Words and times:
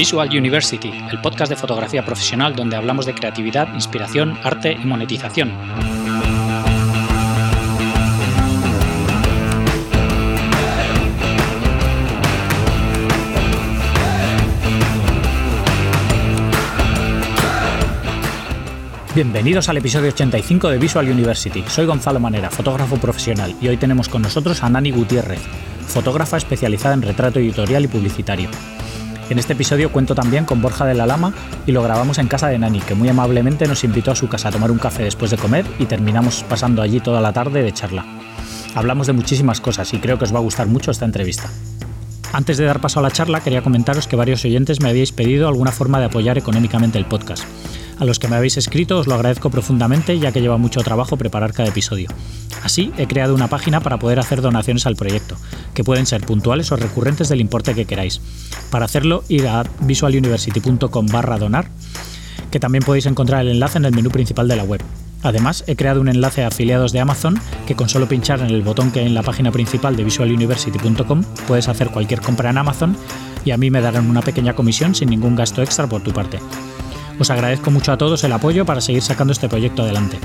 Visual 0.00 0.30
University, 0.30 0.90
el 1.10 1.20
podcast 1.20 1.50
de 1.50 1.56
fotografía 1.56 2.02
profesional 2.02 2.56
donde 2.56 2.74
hablamos 2.74 3.04
de 3.04 3.12
creatividad, 3.12 3.74
inspiración, 3.74 4.34
arte 4.42 4.72
y 4.72 4.86
monetización. 4.86 5.52
Bienvenidos 19.14 19.68
al 19.68 19.76
episodio 19.76 20.08
85 20.08 20.70
de 20.70 20.78
Visual 20.78 21.10
University. 21.10 21.62
Soy 21.68 21.84
Gonzalo 21.84 22.20
Manera, 22.20 22.48
fotógrafo 22.48 22.96
profesional, 22.96 23.54
y 23.60 23.68
hoy 23.68 23.76
tenemos 23.76 24.08
con 24.08 24.22
nosotros 24.22 24.62
a 24.62 24.70
Nani 24.70 24.92
Gutiérrez, 24.92 25.42
fotógrafa 25.86 26.38
especializada 26.38 26.94
en 26.94 27.02
retrato 27.02 27.38
editorial 27.38 27.84
y 27.84 27.88
publicitario. 27.88 28.48
En 29.30 29.38
este 29.38 29.52
episodio 29.52 29.92
cuento 29.92 30.16
también 30.16 30.44
con 30.44 30.60
Borja 30.60 30.84
de 30.84 30.94
la 30.94 31.06
Lama 31.06 31.32
y 31.64 31.70
lo 31.70 31.84
grabamos 31.84 32.18
en 32.18 32.26
casa 32.26 32.48
de 32.48 32.58
Nani, 32.58 32.80
que 32.80 32.96
muy 32.96 33.08
amablemente 33.08 33.68
nos 33.68 33.84
invitó 33.84 34.10
a 34.10 34.16
su 34.16 34.28
casa 34.28 34.48
a 34.48 34.50
tomar 34.50 34.72
un 34.72 34.78
café 34.78 35.04
después 35.04 35.30
de 35.30 35.36
comer 35.36 35.64
y 35.78 35.86
terminamos 35.86 36.42
pasando 36.42 36.82
allí 36.82 36.98
toda 36.98 37.20
la 37.20 37.32
tarde 37.32 37.62
de 37.62 37.72
charla. 37.72 38.04
Hablamos 38.74 39.06
de 39.06 39.12
muchísimas 39.12 39.60
cosas 39.60 39.94
y 39.94 39.98
creo 39.98 40.18
que 40.18 40.24
os 40.24 40.34
va 40.34 40.38
a 40.38 40.42
gustar 40.42 40.66
mucho 40.66 40.90
esta 40.90 41.04
entrevista. 41.04 41.48
Antes 42.32 42.58
de 42.58 42.64
dar 42.64 42.80
paso 42.80 42.98
a 42.98 43.02
la 43.02 43.12
charla, 43.12 43.40
quería 43.40 43.62
comentaros 43.62 44.08
que 44.08 44.16
varios 44.16 44.44
oyentes 44.44 44.80
me 44.80 44.88
habíais 44.88 45.12
pedido 45.12 45.46
alguna 45.46 45.70
forma 45.70 46.00
de 46.00 46.06
apoyar 46.06 46.36
económicamente 46.36 46.98
el 46.98 47.04
podcast. 47.04 47.44
A 48.00 48.06
los 48.06 48.18
que 48.18 48.28
me 48.28 48.36
habéis 48.36 48.56
escrito 48.56 48.98
os 48.98 49.06
lo 49.06 49.14
agradezco 49.14 49.50
profundamente 49.50 50.18
ya 50.18 50.32
que 50.32 50.40
lleva 50.40 50.56
mucho 50.56 50.80
trabajo 50.80 51.18
preparar 51.18 51.52
cada 51.52 51.68
episodio. 51.68 52.08
Así 52.62 52.94
he 52.96 53.06
creado 53.06 53.34
una 53.34 53.48
página 53.48 53.80
para 53.80 53.98
poder 53.98 54.18
hacer 54.18 54.40
donaciones 54.40 54.86
al 54.86 54.96
proyecto, 54.96 55.36
que 55.74 55.84
pueden 55.84 56.06
ser 56.06 56.24
puntuales 56.24 56.72
o 56.72 56.76
recurrentes 56.76 57.28
del 57.28 57.42
importe 57.42 57.74
que 57.74 57.84
queráis. 57.84 58.22
Para 58.70 58.86
hacerlo, 58.86 59.22
ir 59.28 59.46
a 59.46 59.64
visualuniversity.com 59.80 61.06
barra 61.08 61.36
donar, 61.36 61.68
que 62.50 62.58
también 62.58 62.84
podéis 62.84 63.04
encontrar 63.04 63.42
el 63.42 63.52
enlace 63.52 63.76
en 63.76 63.84
el 63.84 63.94
menú 63.94 64.08
principal 64.08 64.48
de 64.48 64.56
la 64.56 64.64
web. 64.64 64.80
Además, 65.22 65.64
he 65.66 65.76
creado 65.76 66.00
un 66.00 66.08
enlace 66.08 66.42
a 66.42 66.46
afiliados 66.46 66.92
de 66.92 67.00
Amazon 67.00 67.38
que 67.66 67.74
con 67.74 67.90
solo 67.90 68.08
pinchar 68.08 68.40
en 68.40 68.46
el 68.46 68.62
botón 68.62 68.92
que 68.92 69.00
hay 69.00 69.06
en 69.06 69.14
la 69.14 69.22
página 69.22 69.52
principal 69.52 69.94
de 69.94 70.04
visualuniversity.com 70.04 71.22
puedes 71.46 71.68
hacer 71.68 71.90
cualquier 71.90 72.22
compra 72.22 72.48
en 72.48 72.56
Amazon 72.56 72.96
y 73.44 73.50
a 73.50 73.58
mí 73.58 73.70
me 73.70 73.82
darán 73.82 74.08
una 74.08 74.22
pequeña 74.22 74.54
comisión 74.54 74.94
sin 74.94 75.10
ningún 75.10 75.36
gasto 75.36 75.62
extra 75.62 75.86
por 75.86 76.02
tu 76.02 76.12
parte. 76.12 76.38
Os 77.20 77.28
agradezco 77.28 77.70
mucho 77.70 77.92
a 77.92 77.98
todos 77.98 78.24
el 78.24 78.32
apoyo 78.32 78.64
para 78.64 78.80
seguir 78.80 79.02
sacando 79.02 79.34
este 79.34 79.46
proyecto 79.46 79.82
adelante. 79.82 80.18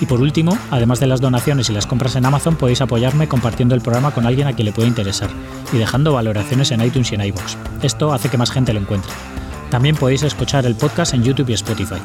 Y 0.00 0.06
por 0.06 0.20
último, 0.20 0.56
además 0.70 1.00
de 1.00 1.08
las 1.08 1.20
donaciones 1.20 1.68
y 1.68 1.72
las 1.72 1.88
compras 1.88 2.14
en 2.14 2.24
Amazon, 2.24 2.54
podéis 2.54 2.80
apoyarme 2.80 3.26
compartiendo 3.26 3.74
el 3.74 3.80
programa 3.80 4.12
con 4.12 4.24
alguien 4.24 4.46
a 4.46 4.52
quien 4.52 4.66
le 4.66 4.72
pueda 4.72 4.86
interesar 4.86 5.28
y 5.72 5.78
dejando 5.78 6.12
valoraciones 6.12 6.70
en 6.70 6.82
iTunes 6.82 7.10
y 7.10 7.16
en 7.16 7.22
iVoox. 7.22 7.56
Esto 7.82 8.12
hace 8.12 8.28
que 8.28 8.38
más 8.38 8.52
gente 8.52 8.72
lo 8.72 8.78
encuentre. 8.78 9.10
También 9.68 9.96
podéis 9.96 10.22
escuchar 10.22 10.64
el 10.64 10.76
podcast 10.76 11.12
en 11.12 11.24
YouTube 11.24 11.50
y 11.50 11.54
Spotify. 11.54 12.00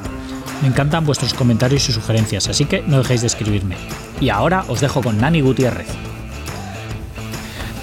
Me 0.63 0.69
encantan 0.69 1.05
vuestros 1.05 1.36
comentarios 1.36 1.88
y 1.88 1.93
sugerencias, 1.93 2.49
así 2.49 2.65
que 2.65 2.81
no 2.81 2.97
dejéis 2.97 3.21
de 3.21 3.27
escribirme. 3.27 3.75
Y 4.19 4.30
ahora 4.30 4.65
os 4.67 4.81
dejo 4.81 5.03
con 5.03 5.19
Nani 5.19 5.41
Gutiérrez. 5.41 5.89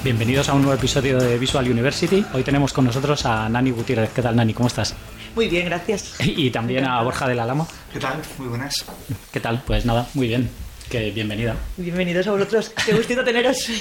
Bienvenidos 0.02 0.48
a 0.48 0.54
un 0.54 0.62
nuevo 0.62 0.76
episodio 0.76 1.20
de 1.20 1.38
Visual 1.38 1.70
University. 1.70 2.24
Hoy 2.32 2.42
tenemos 2.42 2.72
con 2.72 2.86
nosotros 2.86 3.24
a 3.24 3.48
Nani 3.48 3.70
Gutiérrez. 3.70 4.10
¿Qué 4.12 4.22
tal, 4.22 4.34
Nani? 4.34 4.52
¿Cómo 4.52 4.66
estás? 4.66 4.96
Muy 5.34 5.48
bien, 5.48 5.66
gracias. 5.66 6.14
Y 6.20 6.50
también 6.50 6.84
a 6.84 7.02
Borja 7.02 7.28
del 7.28 7.40
Álamo. 7.40 7.68
¿Qué 7.92 7.98
tal? 7.98 8.20
Muy 8.38 8.48
buenas. 8.48 8.84
¿Qué 9.32 9.40
tal? 9.40 9.62
Pues 9.66 9.84
nada, 9.84 10.08
muy 10.14 10.28
bien. 10.28 10.50
Que 10.90 11.10
bienvenida. 11.10 11.54
Bienvenidos 11.76 12.26
a 12.26 12.32
vosotros. 12.32 12.72
Qué 12.84 12.94
gustito 12.94 13.24
teneros. 13.24 13.68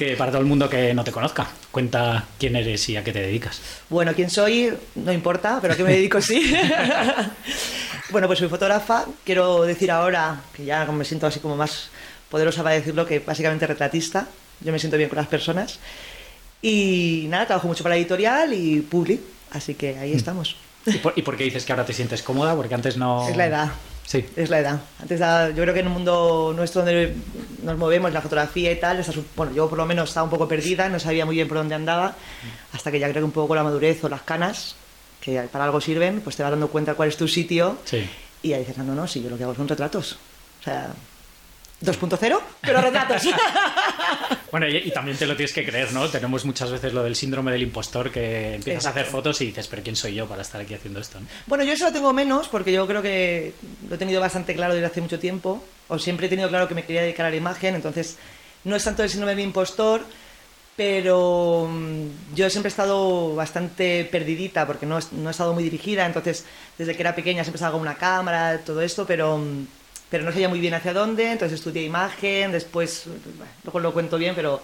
Que 0.00 0.16
para 0.16 0.30
todo 0.30 0.40
el 0.40 0.46
mundo 0.46 0.66
que 0.66 0.94
no 0.94 1.04
te 1.04 1.12
conozca, 1.12 1.46
cuenta 1.70 2.24
quién 2.38 2.56
eres 2.56 2.88
y 2.88 2.96
a 2.96 3.04
qué 3.04 3.12
te 3.12 3.20
dedicas. 3.20 3.60
Bueno, 3.90 4.14
quién 4.14 4.30
soy 4.30 4.72
no 4.94 5.12
importa, 5.12 5.58
pero 5.60 5.74
a 5.74 5.76
qué 5.76 5.84
me 5.84 5.92
dedico 5.92 6.22
sí. 6.22 6.56
bueno, 8.10 8.26
pues 8.26 8.38
soy 8.38 8.48
fotógrafa. 8.48 9.04
Quiero 9.24 9.64
decir 9.64 9.90
ahora, 9.90 10.40
que 10.54 10.64
ya 10.64 10.86
me 10.86 11.04
siento 11.04 11.26
así 11.26 11.38
como 11.40 11.54
más 11.54 11.90
poderosa 12.30 12.62
para 12.62 12.76
decirlo, 12.76 13.04
que 13.04 13.18
básicamente 13.18 13.66
retratista. 13.66 14.26
Yo 14.62 14.72
me 14.72 14.78
siento 14.78 14.96
bien 14.96 15.10
con 15.10 15.18
las 15.18 15.26
personas. 15.26 15.78
Y 16.62 17.26
nada, 17.28 17.44
trabajo 17.44 17.68
mucho 17.68 17.82
para 17.82 17.94
la 17.94 17.98
editorial 17.98 18.54
y 18.54 18.80
public. 18.80 19.20
Así 19.50 19.74
que 19.74 19.98
ahí 19.98 20.12
estamos. 20.12 20.56
¿Y 20.86 20.98
por, 20.98 21.12
y 21.16 21.22
por 21.22 21.36
qué 21.36 21.44
dices 21.44 21.64
que 21.64 21.72
ahora 21.72 21.84
te 21.84 21.92
sientes 21.92 22.22
cómoda? 22.22 22.54
Porque 22.56 22.74
antes 22.74 22.96
no... 22.96 23.28
Es 23.28 23.36
la 23.36 23.46
edad. 23.46 23.68
Sí. 24.06 24.24
Es 24.34 24.50
la 24.50 24.58
edad. 24.58 24.80
Antes, 25.00 25.20
yo 25.20 25.62
creo 25.62 25.72
que 25.74 25.80
en 25.80 25.86
un 25.86 25.92
mundo 25.92 26.52
nuestro 26.56 26.82
donde 26.82 27.14
nos 27.62 27.78
movemos, 27.78 28.12
la 28.12 28.20
fotografía 28.20 28.72
y 28.72 28.76
tal, 28.80 28.98
estás 28.98 29.16
bueno, 29.36 29.52
yo 29.54 29.68
por 29.68 29.78
lo 29.78 29.86
menos 29.86 30.08
estaba 30.08 30.24
un 30.24 30.30
poco 30.30 30.48
perdida, 30.48 30.88
no 30.88 30.98
sabía 30.98 31.24
muy 31.26 31.36
bien 31.36 31.46
por 31.46 31.58
dónde 31.58 31.74
andaba, 31.76 32.16
hasta 32.72 32.90
que 32.90 32.98
ya 32.98 33.08
creo 33.08 33.20
que 33.20 33.24
un 33.26 33.30
poco 33.30 33.48
con 33.48 33.56
la 33.56 33.62
madurez 33.62 34.02
o 34.02 34.08
las 34.08 34.22
canas, 34.22 34.74
que 35.20 35.40
para 35.52 35.64
algo 35.64 35.80
sirven, 35.80 36.22
pues 36.22 36.34
te 36.34 36.42
vas 36.42 36.50
dando 36.50 36.68
cuenta 36.68 36.94
cuál 36.94 37.08
es 37.08 37.16
tu 37.16 37.28
sitio 37.28 37.78
Sí. 37.84 38.08
y 38.42 38.48
ya 38.48 38.58
dices, 38.58 38.76
no, 38.78 38.84
no, 38.84 38.94
no, 38.96 39.06
si 39.06 39.22
yo 39.22 39.30
lo 39.30 39.36
que 39.38 39.44
hago 39.44 39.54
son 39.54 39.68
retratos. 39.68 40.18
O 40.60 40.64
sea, 40.64 40.90
2.0, 41.82 42.38
pero 42.60 42.80
retratos. 42.80 43.22
Bueno, 44.50 44.66
y, 44.68 44.76
y 44.78 44.90
también 44.90 45.16
te 45.16 45.26
lo 45.26 45.36
tienes 45.36 45.52
que 45.52 45.64
creer, 45.64 45.92
¿no? 45.92 46.08
Tenemos 46.08 46.44
muchas 46.44 46.72
veces 46.72 46.92
lo 46.92 47.04
del 47.04 47.14
síndrome 47.14 47.52
del 47.52 47.62
impostor 47.62 48.10
que 48.10 48.56
empiezas 48.56 48.84
a 48.86 48.90
hacer 48.90 49.06
fotos 49.06 49.40
y 49.42 49.46
dices, 49.46 49.68
pero 49.68 49.80
¿quién 49.84 49.94
soy 49.94 50.14
yo 50.14 50.26
para 50.26 50.42
estar 50.42 50.60
aquí 50.60 50.74
haciendo 50.74 50.98
esto? 50.98 51.20
no?". 51.20 51.26
Bueno, 51.46 51.62
yo 51.62 51.72
eso 51.72 51.84
lo 51.84 51.92
tengo 51.92 52.12
menos 52.12 52.48
porque 52.48 52.72
yo 52.72 52.84
creo 52.88 53.00
que 53.00 53.52
lo 53.88 53.94
he 53.94 53.98
tenido 53.98 54.20
bastante 54.20 54.52
claro 54.56 54.74
desde 54.74 54.86
hace 54.86 55.00
mucho 55.00 55.20
tiempo. 55.20 55.62
O 55.86 56.00
siempre 56.00 56.26
he 56.26 56.28
tenido 56.28 56.48
claro 56.48 56.66
que 56.66 56.74
me 56.74 56.84
quería 56.84 57.02
dedicar 57.02 57.26
a 57.26 57.30
la 57.30 57.36
imagen, 57.36 57.76
entonces 57.76 58.16
no 58.64 58.74
es 58.74 58.82
tanto 58.82 59.04
el 59.04 59.08
síndrome 59.10 59.36
del 59.36 59.44
impostor, 59.44 60.02
pero 60.76 61.68
mm, 61.70 62.34
yo 62.34 62.50
siempre 62.50 62.68
he 62.68 62.72
estado 62.72 63.34
bastante 63.36 64.04
perdidita 64.10 64.66
porque 64.66 64.84
no, 64.86 64.98
he- 64.98 65.02
no 65.12 65.28
he 65.28 65.32
estado 65.32 65.52
muy 65.54 65.62
dirigida. 65.62 66.06
Entonces, 66.06 66.44
desde 66.76 66.94
que 66.96 67.02
era 67.02 67.14
pequeña 67.14 67.44
siempre 67.44 67.58
estaba 67.58 67.72
con 67.72 67.82
una 67.82 67.94
cámara, 67.94 68.58
todo 68.64 68.80
esto, 68.82 69.06
pero, 69.06 69.38
mm, 69.38 69.66
pero 70.10 70.24
no 70.24 70.32
sabía 70.32 70.48
muy 70.48 70.60
bien 70.60 70.74
hacia 70.74 70.92
dónde. 70.92 71.32
Entonces 71.32 71.58
estudié 71.58 71.84
imagen, 71.84 72.52
después, 72.52 73.04
bueno, 73.06 73.52
luego 73.64 73.80
lo 73.80 73.92
cuento 73.92 74.18
bien, 74.18 74.34
pero 74.34 74.60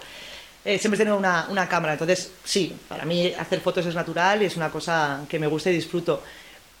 eh, 0.65 0.77
siempre 0.77 0.97
he 0.97 0.99
tenido 0.99 1.17
una, 1.17 1.47
una 1.49 1.67
cámara. 1.67 1.93
Entonces, 1.93 2.31
sí, 2.43 2.75
para 2.87 3.05
mí 3.05 3.33
hacer 3.33 3.61
fotos 3.61 3.85
es 3.85 3.95
natural 3.95 4.43
y 4.43 4.45
es 4.45 4.57
una 4.57 4.69
cosa 4.69 5.21
que 5.29 5.39
me 5.39 5.47
gusta 5.47 5.71
y 5.71 5.73
disfruto. 5.73 6.21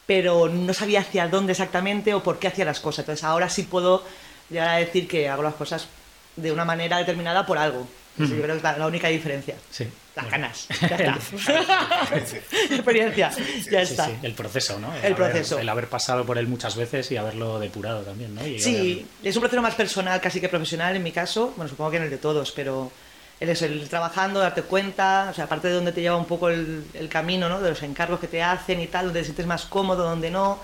Pero 0.05 0.47
no 0.49 0.73
sabía 0.73 0.99
hacia 1.01 1.27
dónde 1.27 1.53
exactamente 1.53 2.13
o 2.13 2.21
por 2.21 2.39
qué 2.39 2.47
hacía 2.47 2.65
las 2.65 2.79
cosas. 2.79 2.99
Entonces, 2.99 3.23
ahora 3.23 3.49
sí 3.49 3.63
puedo 3.63 4.03
llegar 4.49 4.69
a 4.69 4.77
decir 4.77 5.07
que 5.07 5.27
hago 5.29 5.43
las 5.43 5.55
cosas 5.55 5.87
de 6.35 6.51
una 6.51 6.65
manera 6.65 6.97
determinada 6.97 7.45
por 7.45 7.57
algo. 7.57 7.87
Yo 8.17 8.25
creo 8.27 8.47
que 8.47 8.57
es 8.57 8.63
la, 8.63 8.77
la 8.77 8.87
única 8.87 9.09
diferencia. 9.09 9.55
Sí. 9.69 9.87
Las 10.17 10.29
ganas. 10.31 10.67
Ya 10.81 10.87
está. 10.95 11.17
Experiencia. 12.71 13.29
Ya 13.71 13.85
Sí, 13.85 13.91
está. 13.93 14.05
sí, 14.07 14.13
el 14.23 14.33
proceso, 14.33 14.79
¿no? 14.79 14.93
El 14.95 14.99
haber- 14.99 15.15
proceso. 15.15 15.59
el 15.59 15.69
haber 15.69 15.87
pasado 15.87 16.25
por 16.25 16.37
él 16.37 16.47
muchas 16.47 16.75
veces 16.75 17.11
y 17.11 17.17
haberlo 17.17 17.59
depurado 17.59 18.01
también, 18.01 18.33
¿no? 18.35 18.45
Y 18.45 18.59
Sí, 18.59 19.05
es 19.23 19.35
un 19.35 19.41
proceso 19.41 19.61
más 19.61 19.75
personal 19.75 20.19
casi 20.21 20.41
que 20.41 20.49
profesional 20.49 20.95
en 20.95 21.03
mi 21.03 21.11
caso, 21.11 21.53
bueno, 21.55 21.69
supongo 21.69 21.91
que 21.91 21.97
en 21.97 22.03
el 22.03 22.09
de 22.09 22.17
todos, 22.17 22.51
pero 22.51 22.91
el, 23.39 23.49
eso, 23.49 23.65
el 23.65 23.87
trabajando, 23.89 24.39
darte 24.39 24.63
cuenta, 24.63 25.27
o 25.31 25.33
sea, 25.33 25.45
aparte 25.45 25.67
de 25.67 25.75
donde 25.75 25.91
te 25.91 26.01
lleva 26.01 26.17
un 26.17 26.25
poco 26.25 26.49
el, 26.49 26.85
el 26.93 27.09
camino, 27.09 27.47
¿no? 27.49 27.61
De 27.61 27.69
los 27.69 27.83
encargos 27.83 28.19
que 28.19 28.27
te 28.27 28.41
hacen 28.41 28.79
y 28.81 28.87
tal, 28.87 29.05
donde 29.05 29.19
te 29.21 29.25
sientes 29.25 29.45
más 29.45 29.65
cómodo, 29.65 30.03
donde 30.03 30.31
no. 30.31 30.59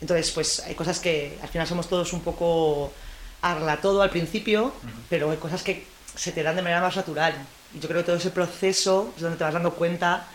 Entonces, 0.00 0.30
pues 0.30 0.60
hay 0.60 0.74
cosas 0.74 0.98
que 1.00 1.38
al 1.42 1.48
final 1.48 1.66
somos 1.66 1.88
todos 1.88 2.12
un 2.12 2.20
poco 2.22 2.92
arla 3.42 3.76
todo 3.78 4.02
al 4.02 4.10
principio, 4.10 4.72
pero 5.08 5.30
hay 5.30 5.36
cosas 5.36 5.62
que 5.62 5.86
se 6.14 6.32
te 6.32 6.42
dan 6.42 6.56
de 6.56 6.62
manera 6.62 6.80
más 6.80 6.96
natural. 6.96 7.34
Y 7.74 7.80
yo 7.80 7.88
creo 7.88 8.00
que 8.00 8.06
todo 8.06 8.16
ese 8.16 8.30
proceso 8.30 9.12
es 9.16 9.22
donde 9.22 9.38
te 9.38 9.44
vas 9.44 9.54
dando 9.54 9.72
cuenta 9.72 10.26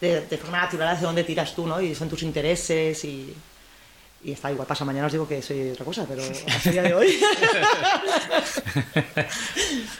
de, 0.00 0.22
de 0.26 0.38
forma 0.38 0.58
natural 0.60 0.88
hacia 0.88 1.06
dónde 1.06 1.24
tiras 1.24 1.54
tú, 1.54 1.66
¿no? 1.66 1.80
Y 1.80 1.94
son 1.94 2.08
tus 2.08 2.22
intereses 2.22 3.02
y, 3.04 3.34
y 4.24 4.32
está 4.32 4.50
igual 4.50 4.66
pasa 4.66 4.84
mañana 4.84 5.06
os 5.06 5.12
digo 5.12 5.28
que 5.28 5.40
soy 5.42 5.70
otra 5.70 5.84
cosa, 5.84 6.04
pero 6.08 6.22
el 6.22 6.72
día 6.72 6.82
de 6.82 6.94
hoy. 6.94 7.18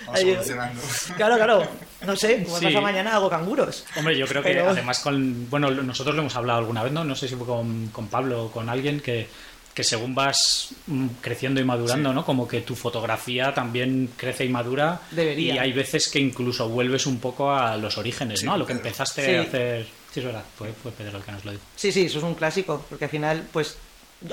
Vamos 0.07 1.13
claro, 1.17 1.37
claro. 1.37 1.67
No 2.05 2.17
sé, 2.17 2.45
como 2.45 2.59
Sí. 2.59 2.67
pasa 2.67 2.81
mañana 2.81 3.15
hago 3.17 3.29
canguros. 3.31 3.85
Hombre, 3.97 4.17
yo 4.17 4.27
creo 4.27 4.43
que 4.43 4.51
Pero- 4.51 4.71
además 4.71 5.01
con. 5.01 5.49
Bueno, 5.51 5.71
nosotros 5.71 6.15
lo 6.15 6.23
hemos 6.23 6.37
hablado 6.37 6.59
alguna 6.61 6.83
vez, 6.83 6.93
¿no? 6.93 7.05
No 7.05 7.17
sé 7.17 7.29
si 7.29 7.37
fue 7.37 7.47
con, 7.47 7.89
con 7.89 8.09
Pablo 8.09 8.45
o 8.47 8.51
con 8.51 8.69
alguien 8.69 9.01
que, 9.01 9.29
que 9.77 9.85
según 9.85 10.15
vas 10.15 10.71
mm, 10.87 11.07
creciendo 11.21 11.61
y 11.61 11.65
madurando, 11.65 12.13
¿no? 12.15 12.25
Como 12.25 12.49
que 12.49 12.63
tu 12.63 12.75
fotografía 12.75 13.53
también 13.53 14.09
crece 14.17 14.47
y 14.47 14.49
madura. 14.49 15.03
Debería. 15.11 15.55
Y 15.55 15.59
hay 15.59 15.73
veces 15.75 16.09
que 16.09 16.19
incluso 16.19 16.67
vuelves 16.71 17.05
un 17.07 17.21
poco 17.21 17.53
a 17.53 17.77
los 17.77 17.99
orígenes, 17.99 18.41
Sí, 18.41 18.47
¿no? 18.47 18.55
A 18.55 18.57
lo 18.59 18.65
que 18.67 18.73
Pedro. 18.73 18.87
empezaste 18.87 19.25
Sí. 19.27 19.35
a 19.35 19.43
hacer. 19.43 19.87
Sí, 20.13 20.21
es 20.21 20.25
verdad, 20.27 20.45
fue, 20.57 20.73
fue 20.73 20.93
Pedro 20.93 21.19
el 21.19 21.25
que 21.25 21.31
nos 21.33 21.45
lo 21.45 21.51
dijo. 21.53 21.63
Sí, 21.77 21.93
sí, 21.93 22.07
eso 22.07 22.17
es 22.19 22.25
un 22.25 22.35
clásico, 22.35 22.87
porque 22.89 23.05
al 23.05 23.11
final, 23.11 23.47
pues, 23.53 23.77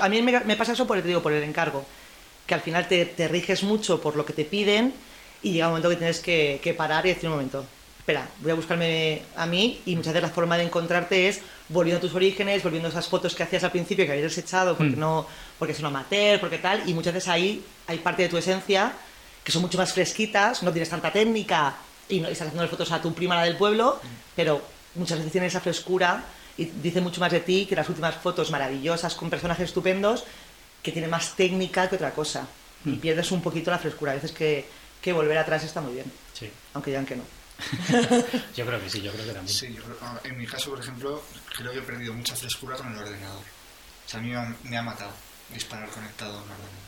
a 0.00 0.08
mí 0.08 0.22
me, 0.22 0.40
me 0.40 0.56
pasa 0.56 0.72
eso 0.72 0.86
por, 0.86 1.00
te 1.02 1.08
digo, 1.08 1.22
por 1.22 1.34
el 1.34 1.42
encargo, 1.42 1.84
que 2.46 2.54
al 2.54 2.62
final 2.62 2.88
te, 2.88 3.04
te 3.04 3.28
riges 3.28 3.62
mucho 3.64 4.00
por 4.00 4.16
lo 4.16 4.24
que 4.24 4.32
te 4.32 4.46
piden 4.46 4.94
y 5.42 5.52
llega 5.52 5.66
un 5.66 5.72
momento 5.72 5.90
que 5.90 5.96
tienes 5.96 6.20
que, 6.20 6.58
que 6.62 6.72
parar 6.72 7.04
y 7.04 7.10
decir 7.10 7.28
un 7.28 7.34
momento, 7.36 7.66
espera, 8.04 8.28
voy 8.40 8.50
a 8.50 8.54
buscarme 8.54 9.22
a 9.34 9.46
mí 9.46 9.80
y 9.86 9.96
muchas 9.96 10.12
veces 10.12 10.28
la 10.28 10.34
forma 10.34 10.58
de 10.58 10.64
encontrarte 10.64 11.26
es 11.26 11.40
volviendo 11.70 11.96
a 11.96 12.00
tus 12.02 12.14
orígenes, 12.14 12.62
volviendo 12.62 12.88
a 12.88 12.90
esas 12.90 13.08
fotos 13.08 13.34
que 13.34 13.42
hacías 13.42 13.64
al 13.64 13.70
principio 13.70 14.04
que 14.04 14.12
habías 14.12 14.28
desechado 14.28 14.76
porque 14.76 14.94
Mm. 14.94 15.00
no, 15.00 15.26
porque 15.58 15.72
es 15.72 15.80
un 15.80 15.86
amateur, 15.86 16.38
porque 16.38 16.58
tal, 16.58 16.86
y 16.86 16.92
muchas 16.92 17.14
veces 17.14 17.30
ahí 17.30 17.64
hay 17.86 17.96
parte 17.98 18.22
de 18.24 18.28
tu 18.28 18.36
esencia 18.36 18.92
que 19.42 19.50
son 19.50 19.62
mucho 19.62 19.78
más 19.78 19.94
fresquitas, 19.94 20.62
no 20.62 20.70
tienes 20.70 20.90
tanta 20.90 21.10
técnica 21.10 21.76
y, 22.10 22.20
no, 22.20 22.28
y 22.28 22.32
estás 22.32 22.48
haciendo 22.48 22.68
fotos 22.68 22.92
a 22.92 23.00
tu 23.00 23.14
prima 23.14 23.36
la 23.36 23.44
del 23.44 23.56
pueblo, 23.56 23.98
pero 24.36 24.60
muchas 24.96 25.16
veces 25.18 25.32
tiene 25.32 25.46
esa 25.46 25.60
frescura 25.60 26.24
y 26.58 26.66
dice 26.66 27.00
mucho 27.00 27.20
más 27.22 27.32
de 27.32 27.40
ti 27.40 27.64
que 27.66 27.74
las 27.74 27.88
últimas 27.88 28.16
fotos 28.16 28.50
maravillosas 28.50 29.14
con 29.14 29.30
personajes 29.30 29.64
estupendos 29.64 30.24
que 30.82 30.92
tiene 30.92 31.08
más 31.08 31.34
técnica 31.36 31.88
que 31.88 31.96
otra 31.96 32.10
cosa. 32.10 32.46
Y 32.84 32.90
Mm. 32.90 33.00
pierdes 33.00 33.32
un 33.32 33.40
poquito 33.40 33.70
la 33.70 33.78
frescura. 33.78 34.12
A 34.12 34.16
veces 34.16 34.30
que, 34.32 34.66
que 35.00 35.12
volver 35.14 35.38
atrás 35.38 35.64
está 35.64 35.80
muy 35.80 35.94
bien, 35.94 36.04
Sí. 36.34 36.50
aunque 36.74 36.90
digan 36.90 37.06
que 37.06 37.16
no. 37.16 37.22
Yo 38.56 38.66
creo 38.66 38.80
que 38.80 38.90
sí, 38.90 39.00
yo 39.02 39.12
creo 39.12 39.24
que 39.26 39.32
también. 39.32 39.56
Sí, 39.56 39.72
yo 39.74 39.82
creo- 39.82 40.20
en 40.24 40.38
mi 40.38 40.46
caso, 40.46 40.70
por 40.70 40.80
ejemplo, 40.80 41.22
creo 41.56 41.72
que 41.72 41.78
he 41.78 41.82
perdido 41.82 42.12
mucha 42.14 42.34
frescura 42.36 42.76
con 42.76 42.92
el 42.92 42.98
ordenador. 42.98 43.42
O 43.42 44.08
sea, 44.08 44.20
a 44.20 44.22
mí 44.22 44.30
me 44.30 44.36
ha, 44.36 44.54
me 44.64 44.76
ha 44.76 44.82
matado 44.82 45.12
disparar 45.50 45.88
conectado 45.90 46.32
a 46.32 46.42
un 46.42 46.50
ordenador. 46.50 46.84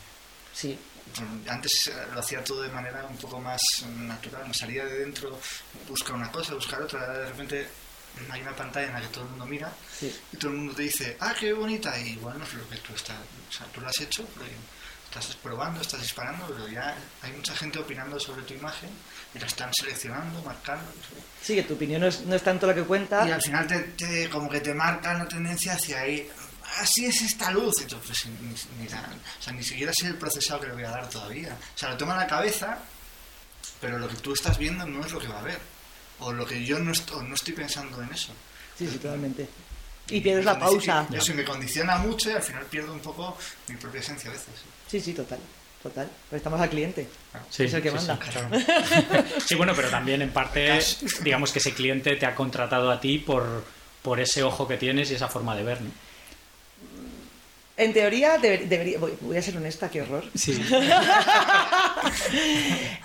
Sí, 0.53 0.77
Antes 1.47 1.87
eh, 1.87 1.93
lo 2.13 2.19
hacía 2.19 2.43
todo 2.43 2.61
de 2.63 2.69
manera 2.69 3.05
un 3.05 3.17
poco 3.17 3.39
más 3.39 3.61
natural, 3.95 4.47
me 4.47 4.53
salía 4.53 4.83
de 4.85 4.99
dentro, 4.99 5.39
buscar 5.87 6.15
una 6.15 6.31
cosa, 6.31 6.53
buscar 6.53 6.81
otra, 6.81 7.07
de 7.07 7.29
repente 7.29 7.67
hay 8.29 8.41
una 8.41 8.55
pantalla 8.55 8.87
en 8.87 8.93
la 8.93 9.01
que 9.01 9.07
todo 9.07 9.23
el 9.23 9.29
mundo 9.29 9.45
mira 9.45 9.71
sí. 9.97 10.13
y 10.33 10.37
todo 10.37 10.51
el 10.51 10.57
mundo 10.57 10.73
te 10.73 10.81
dice, 10.81 11.15
ah, 11.19 11.33
qué 11.39 11.53
bonita, 11.53 11.97
y 11.99 12.09
igual 12.09 12.37
no 12.39 12.43
es 12.43 12.53
lo 12.55 12.67
que 12.69 12.77
tú 12.77 12.93
estás, 12.93 13.15
o 13.17 13.51
sea, 13.53 13.65
tú 13.67 13.79
lo 13.79 13.87
has 13.87 13.99
hecho, 14.01 14.27
pero 14.33 14.45
estás 15.09 15.35
probando, 15.37 15.81
estás 15.81 16.01
disparando, 16.01 16.45
pero 16.47 16.67
ya 16.67 16.95
hay 17.21 17.31
mucha 17.33 17.55
gente 17.55 17.79
opinando 17.79 18.19
sobre 18.19 18.43
tu 18.43 18.53
imagen 18.53 18.89
y 19.33 19.39
la 19.39 19.47
están 19.47 19.71
seleccionando, 19.73 20.41
marcando. 20.43 20.85
Sí, 21.41 21.55
que 21.55 21.63
tu 21.63 21.73
opinión 21.75 22.01
no 22.01 22.07
es, 22.07 22.21
no 22.21 22.35
es 22.35 22.43
tanto 22.43 22.67
la 22.67 22.75
que 22.75 22.83
cuenta. 22.83 23.27
Y 23.27 23.31
al 23.31 23.41
final 23.41 23.65
te, 23.67 23.79
te- 23.79 24.29
como 24.29 24.49
que 24.49 24.59
te 24.59 24.73
marcan 24.73 25.19
la 25.19 25.27
tendencia 25.27 25.73
hacia 25.73 26.01
ahí. 26.01 26.29
Así 26.81 27.05
es 27.05 27.21
esta 27.21 27.49
luz. 27.51 27.73
Y 27.81 27.85
tú, 27.85 27.97
pues, 28.05 28.25
ni, 28.25 28.83
ni 28.83 28.89
la- 28.89 29.09
o 29.39 29.41
sea, 29.41 29.53
ni 29.53 29.63
siquiera 29.63 29.91
sé 29.93 30.07
el 30.07 30.15
procesado 30.15 30.59
que 30.61 30.67
le 30.67 30.73
voy 30.73 30.83
a 30.83 30.89
dar 30.91 31.09
todavía. 31.09 31.53
O 31.75 31.77
sea, 31.77 31.89
lo 31.89 31.97
toma 31.97 32.13
en 32.13 32.19
la 32.19 32.27
cabeza, 32.27 32.77
pero 33.81 33.97
lo 33.99 34.07
que 34.07 34.15
tú 34.17 34.33
estás 34.33 34.57
viendo 34.57 34.85
no 34.85 35.05
es 35.05 35.11
lo 35.11 35.19
que 35.19 35.27
va 35.27 35.39
a 35.39 35.43
ver. 35.43 35.59
O 36.19 36.33
lo 36.33 36.45
que 36.45 36.63
yo 36.65 36.79
no, 36.79 36.91
est- 36.91 37.09
o 37.11 37.21
no 37.23 37.35
estoy 37.35 37.53
pensando 37.53 38.01
en 38.01 38.11
eso. 38.11 38.33
Sí, 38.77 38.87
sí, 38.87 38.97
totalmente. 38.97 39.47
Y 40.09 40.21
pierdes 40.21 40.45
la 40.45 40.57
pausa. 40.57 41.05
y 41.11 41.15
Eso 41.17 41.33
me 41.33 41.43
condiciona 41.43 41.97
mucho 41.97 42.29
y 42.29 42.33
al 42.33 42.41
final 42.43 42.63
pierdo 42.65 42.93
un 42.93 42.99
poco 43.01 43.37
mi 43.67 43.75
propia 43.75 43.99
esencia 43.99 44.29
a 44.29 44.33
veces. 44.33 44.47
Sí, 44.55 44.67
sí, 44.87 45.13
total. 45.13 45.39
Total. 45.83 46.09
Pero 46.29 46.37
estamos 46.37 46.59
al 46.59 46.69
cliente. 46.69 47.07
Sí, 47.49 47.65
es 47.65 47.73
el 47.73 47.81
que 47.83 47.89
sí, 47.91 47.95
manda. 47.95 48.19
sí, 48.23 48.31
claro. 48.31 48.49
Sí, 49.45 49.55
bueno, 49.55 49.73
pero 49.75 49.89
también 49.89 50.21
en 50.21 50.31
parte, 50.31 50.79
digamos 51.21 51.51
que 51.51 51.59
ese 51.59 51.73
cliente 51.73 52.15
te 52.15 52.25
ha 52.25 52.33
contratado 52.35 52.89
a 52.91 52.99
ti 52.99 53.19
por, 53.19 53.63
por 54.01 54.19
ese 54.19 54.43
ojo 54.43 54.67
que 54.67 54.77
tienes 54.77 55.11
y 55.11 55.15
esa 55.15 55.27
forma 55.27 55.55
de 55.55 55.63
ver, 55.63 55.81
¿no? 55.81 55.91
En 57.77 57.93
teoría, 57.93 58.37
deber- 58.41 58.67
debería. 58.67 58.97
Voy, 58.97 59.13
voy 59.21 59.37
a 59.37 59.41
ser 59.41 59.55
honesta, 59.55 59.87
qué 59.89 60.01
horror. 60.01 60.23
Sí. 60.33 60.59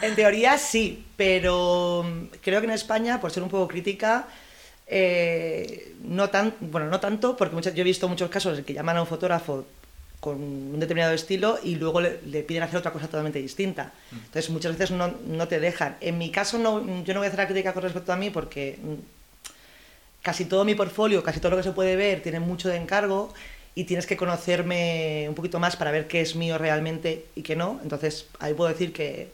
En 0.01 0.15
teoría 0.17 0.59
sí, 0.59 1.05
pero 1.17 2.05
creo 2.41 2.61
que 2.61 2.67
en 2.67 2.73
España, 2.73 3.21
por 3.21 3.31
ser 3.31 3.43
un 3.43 3.49
poco 3.49 3.69
crítica, 3.69 4.27
eh, 4.87 5.95
no 6.03 6.29
tan, 6.31 6.55
bueno, 6.61 6.89
no 6.89 6.99
tanto, 7.01 7.37
porque 7.37 7.55
muchas- 7.55 7.75
yo 7.75 7.83
he 7.83 7.85
visto 7.85 8.09
muchos 8.09 8.31
casos 8.31 8.59
en 8.59 8.65
que 8.65 8.73
llaman 8.75 8.97
a 8.97 9.03
un 9.03 9.07
fotógrafo 9.07 9.67
con 10.23 10.41
un 10.41 10.79
determinado 10.79 11.13
estilo 11.13 11.59
y 11.65 11.75
luego 11.75 12.01
le, 12.01 12.21
le 12.27 12.45
piden 12.45 12.63
hacer 12.63 12.79
otra 12.79 12.93
cosa 12.93 13.07
totalmente 13.07 13.41
distinta. 13.41 13.93
Entonces 14.13 14.51
muchas 14.51 14.71
veces 14.79 14.93
no, 14.93 15.13
no 15.27 15.49
te 15.49 15.59
dejan. 15.59 15.97
En 16.01 16.17
mi 16.17 16.31
caso 16.31 16.59
no, 16.59 16.79
yo 17.03 17.13
no 17.13 17.19
voy 17.19 17.27
a 17.27 17.29
hacer 17.29 17.41
la 17.41 17.47
crítica 17.47 17.73
con 17.73 17.83
respecto 17.83 18.13
a 18.13 18.17
mí 18.17 18.31
porque 18.31 18.79
mm, 18.81 18.95
casi 20.23 20.45
todo 20.45 20.65
mi 20.65 20.77
portfolio, 20.77 21.25
casi 21.25 21.41
todo 21.41 21.51
lo 21.51 21.57
que 21.57 21.65
se 21.65 21.73
puede 21.73 21.97
ver 21.97 22.23
tiene 22.23 22.39
mucho 22.39 22.69
de 22.69 22.77
encargo 22.77 23.35
y 23.75 23.83
tienes 23.83 24.07
que 24.07 24.17
conocerme 24.17 25.27
un 25.29 25.35
poquito 25.35 25.59
más 25.59 25.75
para 25.75 25.91
ver 25.91 26.07
qué 26.07 26.21
es 26.21 26.37
mío 26.37 26.57
realmente 26.57 27.27
y 27.35 27.43
qué 27.43 27.57
no. 27.57 27.81
Entonces 27.83 28.27
ahí 28.39 28.55
puedo 28.55 28.71
decir 28.71 28.93
que, 28.93 29.29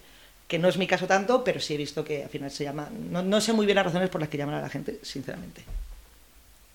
que 0.49 0.59
no 0.59 0.71
es 0.71 0.79
mi 0.79 0.87
caso 0.87 1.07
tanto, 1.07 1.45
pero 1.45 1.61
sí 1.61 1.75
he 1.75 1.77
visto 1.77 2.03
que 2.03 2.23
al 2.23 2.31
final 2.31 2.51
se 2.51 2.65
llama... 2.65 2.89
No, 3.11 3.23
no 3.23 3.43
sé 3.43 3.53
muy 3.53 3.67
bien 3.67 3.77
las 3.77 3.85
razones 3.85 4.09
por 4.09 4.23
las 4.23 4.31
que 4.31 4.39
llaman 4.39 4.55
a 4.55 4.63
la 4.63 4.71
gente, 4.71 5.01
sinceramente, 5.03 5.61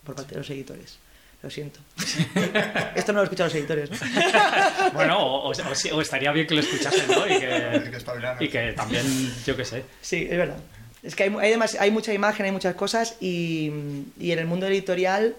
por 0.05 0.13
parte 0.13 0.35
de 0.35 0.37
los 0.37 0.49
editores. 0.51 0.99
Lo 1.43 1.49
siento. 1.49 1.79
Esto 2.95 3.11
no 3.11 3.19
lo 3.19 3.23
escuchan 3.25 3.47
los 3.47 3.55
editores, 3.55 3.91
¿no? 3.91 3.97
Bueno, 4.93 5.17
o, 5.19 5.49
o- 5.51 5.95
o 5.97 6.01
estaría 6.01 6.31
bien 6.31 6.47
que 6.47 6.55
lo 6.55 6.61
escuchasen, 6.61 7.05
¿no? 7.09 7.27
Y 7.27 7.39
que 7.39 7.91
y 8.39 8.47
que 8.47 8.73
también, 8.73 9.05
yo 9.45 9.55
qué 9.57 9.65
sé. 9.65 9.83
Sí, 10.01 10.25
es 10.29 10.37
verdad. 10.37 10.57
Es 11.03 11.15
que 11.15 11.23
hay, 11.23 11.29
mu- 11.29 11.39
hay, 11.39 11.51
demas- 11.51 11.75
hay 11.79 11.91
mucha 11.91 12.13
imagen, 12.13 12.45
hay 12.45 12.51
muchas 12.53 12.75
cosas 12.75 13.17
y, 13.19 13.71
y 14.17 14.31
en 14.31 14.39
el 14.39 14.45
mundo 14.45 14.67
editorial 14.67 15.35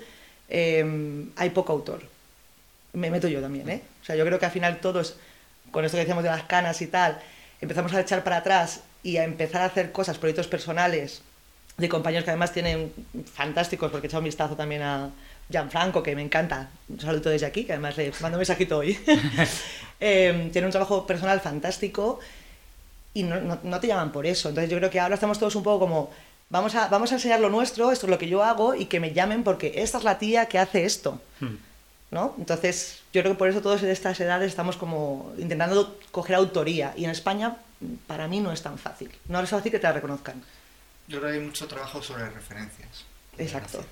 eh, 0.50 1.24
hay 1.36 1.50
poco 1.50 1.72
autor. 1.72 2.02
Me 2.92 3.10
meto 3.10 3.26
yo 3.28 3.40
también, 3.40 3.68
¿eh? 3.70 3.80
O 4.02 4.04
sea, 4.04 4.14
yo 4.14 4.26
creo 4.26 4.38
que 4.38 4.44
al 4.44 4.52
final 4.52 4.80
todos, 4.80 5.16
con 5.70 5.86
esto 5.86 5.96
que 5.96 6.00
decíamos 6.00 6.22
de 6.22 6.30
las 6.30 6.42
canas 6.42 6.82
y 6.82 6.86
tal, 6.86 7.18
empezamos 7.62 7.94
a 7.94 8.00
echar 8.02 8.22
para 8.24 8.36
atrás 8.36 8.80
y 9.02 9.16
a 9.16 9.24
empezar 9.24 9.62
a 9.62 9.66
hacer 9.66 9.90
cosas, 9.90 10.18
proyectos 10.18 10.48
personales 10.48 11.22
de 11.78 11.88
compañeros 11.88 12.24
que 12.24 12.30
además 12.30 12.52
tienen 12.52 12.92
fantásticos, 13.32 13.90
porque 13.90 14.06
he 14.06 14.08
echado 14.08 14.20
un 14.20 14.26
vistazo 14.26 14.54
también 14.54 14.82
a 14.82 15.10
Gianfranco, 15.50 16.02
que 16.02 16.14
me 16.16 16.22
encanta. 16.22 16.70
Un 16.88 17.00
saludo 17.00 17.30
desde 17.30 17.46
aquí, 17.46 17.64
que 17.64 17.72
además 17.72 17.96
le 17.96 18.12
mando 18.20 18.36
un 18.36 18.40
mensajito 18.40 18.78
hoy. 18.78 18.98
Eh, 20.00 20.50
tiene 20.52 20.66
un 20.66 20.72
trabajo 20.72 21.06
personal 21.06 21.40
fantástico 21.40 22.18
y 23.14 23.22
no, 23.22 23.40
no- 23.40 23.60
no 23.62 23.80
te 23.80 23.86
llaman 23.86 24.12
por 24.12 24.26
eso. 24.26 24.48
Entonces 24.48 24.68
yo 24.70 24.76
creo 24.76 24.90
que 24.90 25.00
ahora 25.00 25.14
estamos 25.14 25.38
todos 25.38 25.54
un 25.54 25.62
poco 25.62 25.78
como, 25.86 26.10
vamos 26.50 26.74
a, 26.74 26.88
vamos 26.88 27.10
a 27.12 27.14
enseñar 27.14 27.40
lo 27.40 27.48
nuestro, 27.48 27.90
esto 27.92 28.06
es 28.06 28.10
lo 28.10 28.18
que 28.18 28.28
yo 28.28 28.42
hago 28.42 28.74
y 28.74 28.86
que 28.86 29.00
me 29.00 29.12
llamen 29.14 29.44
porque 29.44 29.72
esta 29.76 29.98
es 29.98 30.04
la 30.04 30.18
tía 30.18 30.46
que 30.46 30.58
hace 30.58 30.84
esto. 30.84 31.20
Hmm. 31.40 31.54
¿no? 32.10 32.34
Entonces 32.38 33.00
yo 33.14 33.22
creo 33.22 33.32
que 33.34 33.38
por 33.38 33.48
eso 33.48 33.62
todos 33.62 33.82
en 33.82 33.88
estas 33.90 34.18
edades 34.20 34.48
estamos 34.48 34.76
como 34.76 35.32
intentando 35.38 35.96
coger 36.10 36.36
autoría 36.36 36.92
y 36.96 37.04
en 37.04 37.10
España 37.10 37.56
para 38.06 38.28
mí 38.28 38.40
no 38.40 38.52
es 38.52 38.62
tan 38.62 38.76
fácil. 38.78 39.10
No 39.28 39.40
es 39.40 39.48
fácil 39.48 39.72
que 39.72 39.78
te 39.78 39.86
la 39.86 39.92
reconozcan. 39.92 40.42
Yo 41.08 41.18
creo 41.20 41.30
que 41.32 41.38
hay 41.38 41.44
mucho 41.44 41.66
trabajo 41.66 42.02
sobre 42.02 42.28
referencias. 42.30 43.04
Exacto. 43.38 43.84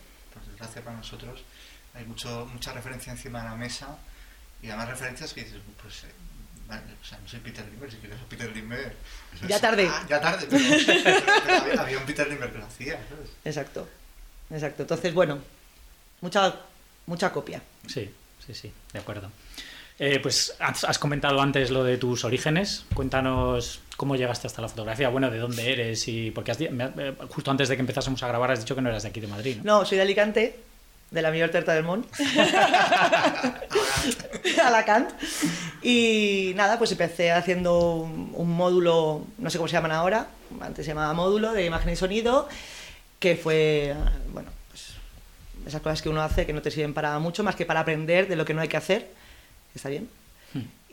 Desgracia. 0.62 0.82
Para 0.84 0.96
nosotros 0.96 1.40
hay 1.94 2.04
mucho, 2.04 2.46
mucha 2.52 2.72
referencia 2.72 3.12
encima 3.12 3.42
de 3.42 3.48
la 3.50 3.54
mesa 3.56 3.98
y 4.62 4.68
además 4.68 4.88
referencias 4.90 5.32
que 5.34 5.44
dices, 5.44 5.60
pues, 5.82 6.04
eh, 6.04 6.12
vale, 6.68 6.82
o 7.00 7.04
sea, 7.04 7.18
no 7.18 7.28
soy 7.28 7.40
Peter 7.40 7.64
Limber, 7.66 7.90
si 7.90 7.96
quieres 7.98 8.18
Peter 8.28 8.54
Limber. 8.54 8.96
pues, 9.30 9.48
Ya 9.50 9.60
tarde. 9.60 9.88
ah, 9.90 10.06
ya 10.08 10.20
tarde, 10.20 10.46
pero, 10.48 10.64
pero- 10.86 11.22
pero 11.44 11.56
había, 11.60 11.80
había 11.82 11.98
un 11.98 12.04
Peter 12.06 12.28
Limber 12.28 12.50
que 12.52 12.58
lo 12.58 12.66
hacía, 12.66 12.94
¿sabes? 13.08 13.30
Exacto. 13.44 13.88
Exacto. 14.50 14.82
Entonces, 14.82 15.12
bueno, 15.14 15.40
mucha, 16.20 16.54
mucha 17.06 17.32
copia. 17.32 17.62
Sí, 17.88 18.12
sí, 18.46 18.54
sí, 18.54 18.72
de 18.92 18.98
acuerdo. 18.98 19.30
Eh, 20.04 20.18
pues 20.18 20.56
has, 20.58 20.98
comentado 20.98 21.40
antes 21.40 21.70
lo 21.70 21.84
de 21.84 21.96
tus 21.96 22.24
orígenes. 22.24 22.84
Cuéntanos 22.92 23.78
cómo 23.96 24.16
llegaste 24.16 24.48
hasta 24.48 24.60
la 24.60 24.68
fotografía. 24.68 25.08
Bueno, 25.10 25.30
de 25.30 25.38
dónde 25.38 25.72
eres 25.72 26.08
y 26.08 26.32
porque 26.32 26.50
has 26.50 26.58
me 26.58 26.86
eh, 26.86 27.14
justo 27.28 27.52
antes 27.52 27.68
de 27.68 27.76
que 27.76 27.82
empezásemos 27.82 28.20
a 28.24 28.26
grabar 28.26 28.50
has 28.50 28.58
dicho 28.58 28.74
que 28.74 28.80
no 28.80 28.88
eras 28.88 29.04
de 29.04 29.10
aquí 29.10 29.20
de 29.20 29.28
Madrid, 29.28 29.58
¿no? 29.62 29.84
Soy 29.84 29.98
de 29.98 30.02
Alicante, 30.02 30.58
de 31.08 31.22
la 31.22 31.30
mayor 31.30 31.50
terta 31.50 31.72
del 31.72 31.84
Mont. 31.84 32.04
Alacant. 34.64 35.10
Y 35.82 36.50
nada, 36.56 36.78
pues 36.78 36.90
empecé 36.90 37.30
haciendo 37.30 37.98
un, 37.98 38.32
un 38.34 38.50
módulo, 38.50 39.24
no 39.38 39.50
sé 39.50 39.58
cómo 39.58 39.68
se 39.68 39.74
llaman 39.74 39.92
ahora, 39.92 40.26
antes 40.62 40.84
se 40.84 40.90
llamaba 40.90 41.12
módulo 41.12 41.52
de 41.52 41.64
imagen 41.64 41.92
y 41.92 41.96
sonido, 41.96 42.48
que 43.20 43.36
fue, 43.36 43.94
bueno, 44.32 44.50
pues 44.68 44.94
esas 45.64 45.80
cosas 45.80 46.02
que 46.02 46.08
uno 46.08 46.22
hace 46.22 46.44
que 46.44 46.52
no 46.52 46.60
te 46.60 46.72
sirven 46.72 46.92
para 46.92 47.16
mucho 47.20 47.44
más 47.44 47.54
que 47.54 47.66
para 47.66 47.78
aprender 47.78 48.26
de 48.26 48.34
lo 48.34 48.44
que 48.44 48.52
no 48.52 48.62
hay 48.62 48.68
que 48.68 48.78
hacer. 48.78 49.21
Está 49.74 49.88
bien. 49.88 50.08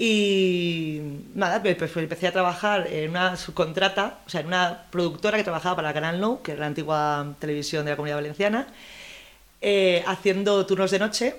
Y 0.01 1.01
nada, 1.35 1.61
pues, 1.61 1.75
pues 1.75 1.97
empecé 1.97 2.27
a 2.27 2.31
trabajar 2.31 2.87
en 2.87 3.09
una 3.09 3.35
subcontrata, 3.35 4.19
o 4.25 4.29
sea, 4.29 4.39
en 4.39 4.47
una 4.47 4.85
productora 4.89 5.37
que 5.37 5.43
trabajaba 5.43 5.75
para 5.75 5.93
Canal 5.93 6.21
Nou, 6.21 6.41
que 6.41 6.53
era 6.53 6.61
la 6.61 6.67
antigua 6.67 7.35
televisión 7.37 7.83
de 7.83 7.91
la 7.91 7.97
Comunidad 7.97 8.15
Valenciana, 8.15 8.67
eh, 9.59 10.01
haciendo 10.07 10.65
turnos 10.65 10.91
de 10.91 10.99
noche 10.99 11.35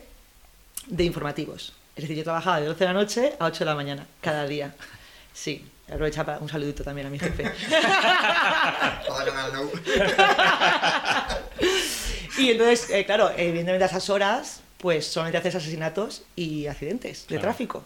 de 0.86 1.04
informativos. 1.04 1.72
Es 1.96 2.02
decir, 2.02 2.18
yo 2.18 2.24
trabajaba 2.24 2.60
de 2.60 2.66
12 2.66 2.78
de 2.80 2.84
la 2.84 2.92
noche 2.92 3.32
a 3.38 3.46
8 3.46 3.60
de 3.60 3.64
la 3.64 3.74
mañana, 3.74 4.06
cada 4.20 4.46
día. 4.46 4.74
Sí, 5.32 5.64
aprovecha 5.90 6.22
para 6.24 6.38
un 6.40 6.48
saludito 6.50 6.84
también 6.84 7.06
a 7.06 7.10
mi 7.10 7.18
jefe. 7.18 7.44
Hola, 9.08 9.24
Canal 9.24 9.52
Nou. 9.54 9.70
Y 12.38 12.50
entonces, 12.50 12.88
eh, 12.90 13.04
claro, 13.04 13.30
evidentemente 13.36 13.84
a 13.84 13.86
esas 13.86 14.08
horas, 14.08 14.60
pues 14.80 15.06
solamente 15.06 15.38
haces 15.38 15.54
asesinatos 15.56 16.22
y 16.36 16.66
accidentes 16.66 17.22
de 17.22 17.26
Claro. 17.26 17.42
tráfico. 17.42 17.84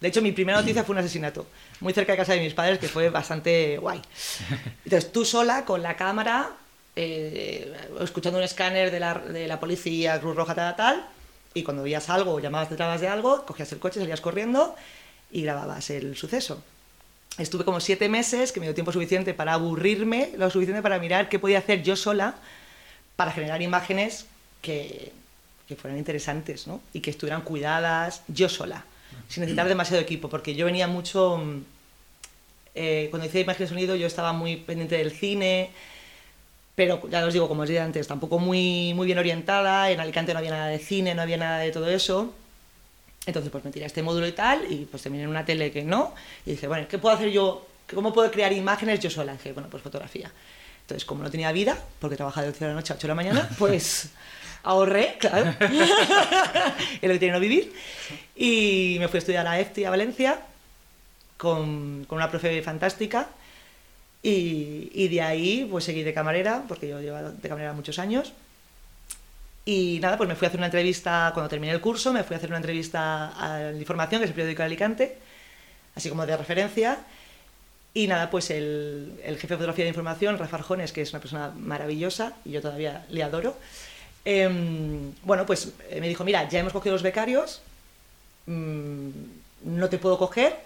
De 0.00 0.08
hecho, 0.08 0.20
mi 0.22 0.32
primera 0.32 0.60
noticia 0.60 0.84
fue 0.84 0.92
un 0.94 0.98
asesinato, 1.00 1.46
muy 1.80 1.92
cerca 1.92 2.12
de 2.12 2.18
casa 2.18 2.34
de 2.34 2.40
mis 2.40 2.54
padres, 2.54 2.78
que 2.78 2.88
fue 2.88 3.08
bastante 3.08 3.78
guay. 3.78 4.00
Entonces, 4.84 5.10
tú 5.10 5.24
sola, 5.24 5.64
con 5.64 5.82
la 5.82 5.96
cámara, 5.96 6.50
eh, 6.94 7.74
escuchando 8.00 8.38
un 8.38 8.44
escáner 8.44 8.90
de 8.90 9.00
la, 9.00 9.14
de 9.14 9.46
la 9.48 9.58
policía, 9.58 10.20
Cruz 10.20 10.36
Roja, 10.36 10.54
tal, 10.54 10.76
tal, 10.76 11.06
y 11.54 11.62
cuando 11.62 11.82
veías 11.82 12.10
algo 12.10 12.34
o 12.34 12.40
llamabas 12.40 12.68
detrás 12.70 13.00
de 13.00 13.08
algo, 13.08 13.44
cogías 13.46 13.72
el 13.72 13.78
coche, 13.78 13.98
salías 13.98 14.20
corriendo 14.20 14.76
y 15.30 15.42
grababas 15.42 15.88
el 15.90 16.14
suceso. 16.16 16.62
Estuve 17.38 17.64
como 17.64 17.80
siete 17.80 18.08
meses, 18.08 18.52
que 18.52 18.60
me 18.60 18.66
dio 18.66 18.74
tiempo 18.74 18.92
suficiente 18.92 19.34
para 19.34 19.54
aburrirme, 19.54 20.32
lo 20.36 20.48
suficiente 20.50 20.82
para 20.82 20.98
mirar 20.98 21.28
qué 21.28 21.38
podía 21.38 21.58
hacer 21.58 21.82
yo 21.82 21.96
sola 21.96 22.34
para 23.16 23.32
generar 23.32 23.62
imágenes 23.62 24.26
que, 24.60 25.12
que 25.66 25.76
fueran 25.76 25.98
interesantes 25.98 26.66
¿no? 26.66 26.80
y 26.92 27.00
que 27.00 27.10
estuvieran 27.10 27.42
cuidadas 27.42 28.22
yo 28.28 28.48
sola, 28.48 28.84
sin 29.28 29.42
necesitar 29.42 29.68
demasiado 29.68 30.02
equipo, 30.02 30.28
porque 30.28 30.54
yo 30.54 30.66
venía 30.66 30.86
mucho... 30.86 31.38
mm, 31.38 31.62
eh, 32.78 33.08
cuando 33.08 33.26
hice 33.26 33.40
imagen 33.40 33.64
y 33.64 33.68
sonido 33.70 33.96
yo 33.96 34.06
estaba 34.06 34.34
muy 34.34 34.56
pendiente 34.56 34.98
del 34.98 35.10
cine, 35.10 35.70
pero 36.74 37.08
ya 37.08 37.24
os 37.24 37.32
digo, 37.32 37.48
como 37.48 37.62
os 37.62 37.68
dije 37.68 37.80
antes, 37.80 38.06
tampoco 38.06 38.38
muy, 38.38 38.92
muy 38.94 39.06
bien 39.06 39.18
orientada, 39.18 39.90
en 39.90 39.98
Alicante 39.98 40.34
no 40.34 40.40
había 40.40 40.50
nada 40.50 40.66
de 40.66 40.78
cine, 40.78 41.14
no 41.14 41.22
había 41.22 41.38
nada 41.38 41.58
de 41.60 41.72
todo 41.72 41.88
eso. 41.88 42.34
Entonces, 43.24 43.50
pues 43.50 43.64
me 43.64 43.70
tiré 43.70 43.86
a 43.86 43.88
este 43.88 44.02
módulo 44.02 44.26
y 44.26 44.32
tal, 44.32 44.70
y 44.70 44.84
pues 44.84 45.02
terminé 45.02 45.24
en 45.24 45.30
una 45.30 45.46
tele 45.46 45.72
que 45.72 45.82
no, 45.82 46.14
y 46.44 46.50
dije, 46.50 46.68
bueno, 46.68 46.86
¿qué 46.86 46.98
puedo 46.98 47.14
hacer 47.14 47.30
yo? 47.30 47.66
¿Cómo 47.94 48.12
puedo 48.12 48.30
crear 48.30 48.52
imágenes 48.52 49.00
yo 49.00 49.10
sola? 49.10 49.32
Dije, 49.32 49.52
bueno, 49.52 49.68
pues 49.70 49.82
fotografía. 49.82 50.30
Entonces, 50.82 51.04
como 51.04 51.22
no 51.22 51.30
tenía 51.30 51.50
vida, 51.52 51.76
porque 51.98 52.16
trabajaba 52.16 52.42
de 52.42 52.48
11 52.50 52.64
de 52.64 52.68
la 52.70 52.74
noche 52.74 52.92
a 52.92 52.96
8 52.96 53.06
de 53.06 53.08
la 53.08 53.14
mañana, 53.14 53.50
pues 53.58 54.10
ahorré, 54.62 55.16
claro, 55.18 55.54
en 55.60 57.08
lo 57.08 57.14
que 57.14 57.18
tenía 57.18 57.34
no 57.34 57.40
vivir, 57.40 57.72
y 58.34 58.96
me 58.98 59.08
fui 59.08 59.18
a 59.18 59.20
estudiar 59.20 59.46
a 59.46 59.60
EFTI 59.60 59.84
a 59.84 59.90
Valencia, 59.90 60.40
con, 61.36 62.04
con 62.08 62.16
una 62.16 62.30
profe 62.30 62.62
fantástica, 62.62 63.28
y, 64.22 64.90
y, 64.92 65.08
de 65.08 65.22
ahí 65.22 65.68
pues 65.70 65.84
seguí 65.84 66.02
de 66.02 66.12
camarera, 66.12 66.64
porque 66.66 66.88
yo 66.88 67.00
llevaba 67.00 67.30
de 67.30 67.48
camarera 67.48 67.72
muchos 67.72 68.00
años. 68.00 68.32
Y 69.64 69.98
nada, 70.00 70.16
pues 70.16 70.28
me 70.28 70.34
fui 70.36 70.46
a 70.46 70.48
hacer 70.48 70.58
una 70.58 70.66
entrevista, 70.66 71.30
cuando 71.34 71.48
terminé 71.48 71.72
el 71.72 71.80
curso, 71.80 72.12
me 72.12 72.24
fui 72.24 72.34
a 72.34 72.38
hacer 72.38 72.50
una 72.50 72.58
entrevista 72.58 73.28
a 73.28 73.72
la 73.72 73.78
Información, 73.78 74.20
que 74.20 74.24
es 74.24 74.30
el 74.30 74.34
periódico 74.34 74.62
de 74.62 74.66
Alicante, 74.66 75.18
así 75.94 76.08
como 76.08 76.24
de 76.26 76.36
referencia. 76.36 76.98
Y 77.96 78.08
nada, 78.08 78.28
pues 78.28 78.50
el, 78.50 79.22
jefe 79.24 79.46
de 79.46 79.56
fotografía 79.56 79.86
de 79.86 79.88
información, 79.88 80.36
Rafa 80.36 80.56
Arjones, 80.56 80.92
que 80.92 81.00
es 81.00 81.14
una 81.14 81.20
persona 81.20 81.50
maravillosa 81.56 82.34
y 82.44 82.50
yo 82.50 82.60
todavía 82.60 83.06
le 83.08 83.22
adoro, 83.22 83.56
eh, 84.26 84.50
bueno, 85.22 85.46
pues 85.46 85.72
me 85.98 86.06
dijo, 86.06 86.22
mira, 86.22 86.46
ya 86.46 86.58
hemos 86.58 86.74
cogido 86.74 86.94
los 86.94 87.02
becarios, 87.02 87.62
mmm, 88.44 89.08
no 89.64 89.88
te 89.88 89.96
puedo 89.96 90.18
coger, 90.18 90.58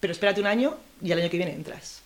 pero 0.00 0.12
espérate 0.12 0.40
un 0.40 0.48
año 0.48 0.76
y 1.00 1.12
el 1.12 1.20
año 1.20 1.30
que 1.30 1.36
viene 1.36 1.52
entras 1.52 2.02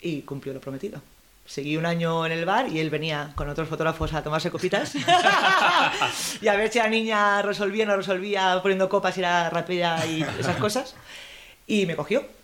y 0.00 0.22
cumplió 0.22 0.54
lo 0.54 0.60
prometido. 0.62 1.02
Seguí 1.44 1.76
un 1.76 1.84
año 1.84 2.24
en 2.24 2.32
el 2.32 2.46
bar 2.46 2.70
y 2.70 2.80
él 2.80 2.88
venía 2.88 3.32
con 3.34 3.50
otros 3.50 3.68
fotógrafos 3.68 4.14
a 4.14 4.22
tomarse 4.22 4.50
copitas 4.50 4.94
y 6.40 6.48
a 6.48 6.56
ver 6.56 6.72
si 6.72 6.78
la 6.78 6.88
niña 6.88 7.42
resolvía 7.42 7.84
o 7.84 7.88
no 7.88 7.96
resolvía 7.96 8.58
poniendo 8.62 8.88
copas 8.88 9.18
y 9.18 9.20
era 9.20 9.50
rápida 9.50 10.06
y 10.06 10.22
esas 10.22 10.56
cosas. 10.56 10.94
Y 11.66 11.84
me 11.84 11.94
cogió. 11.94 12.40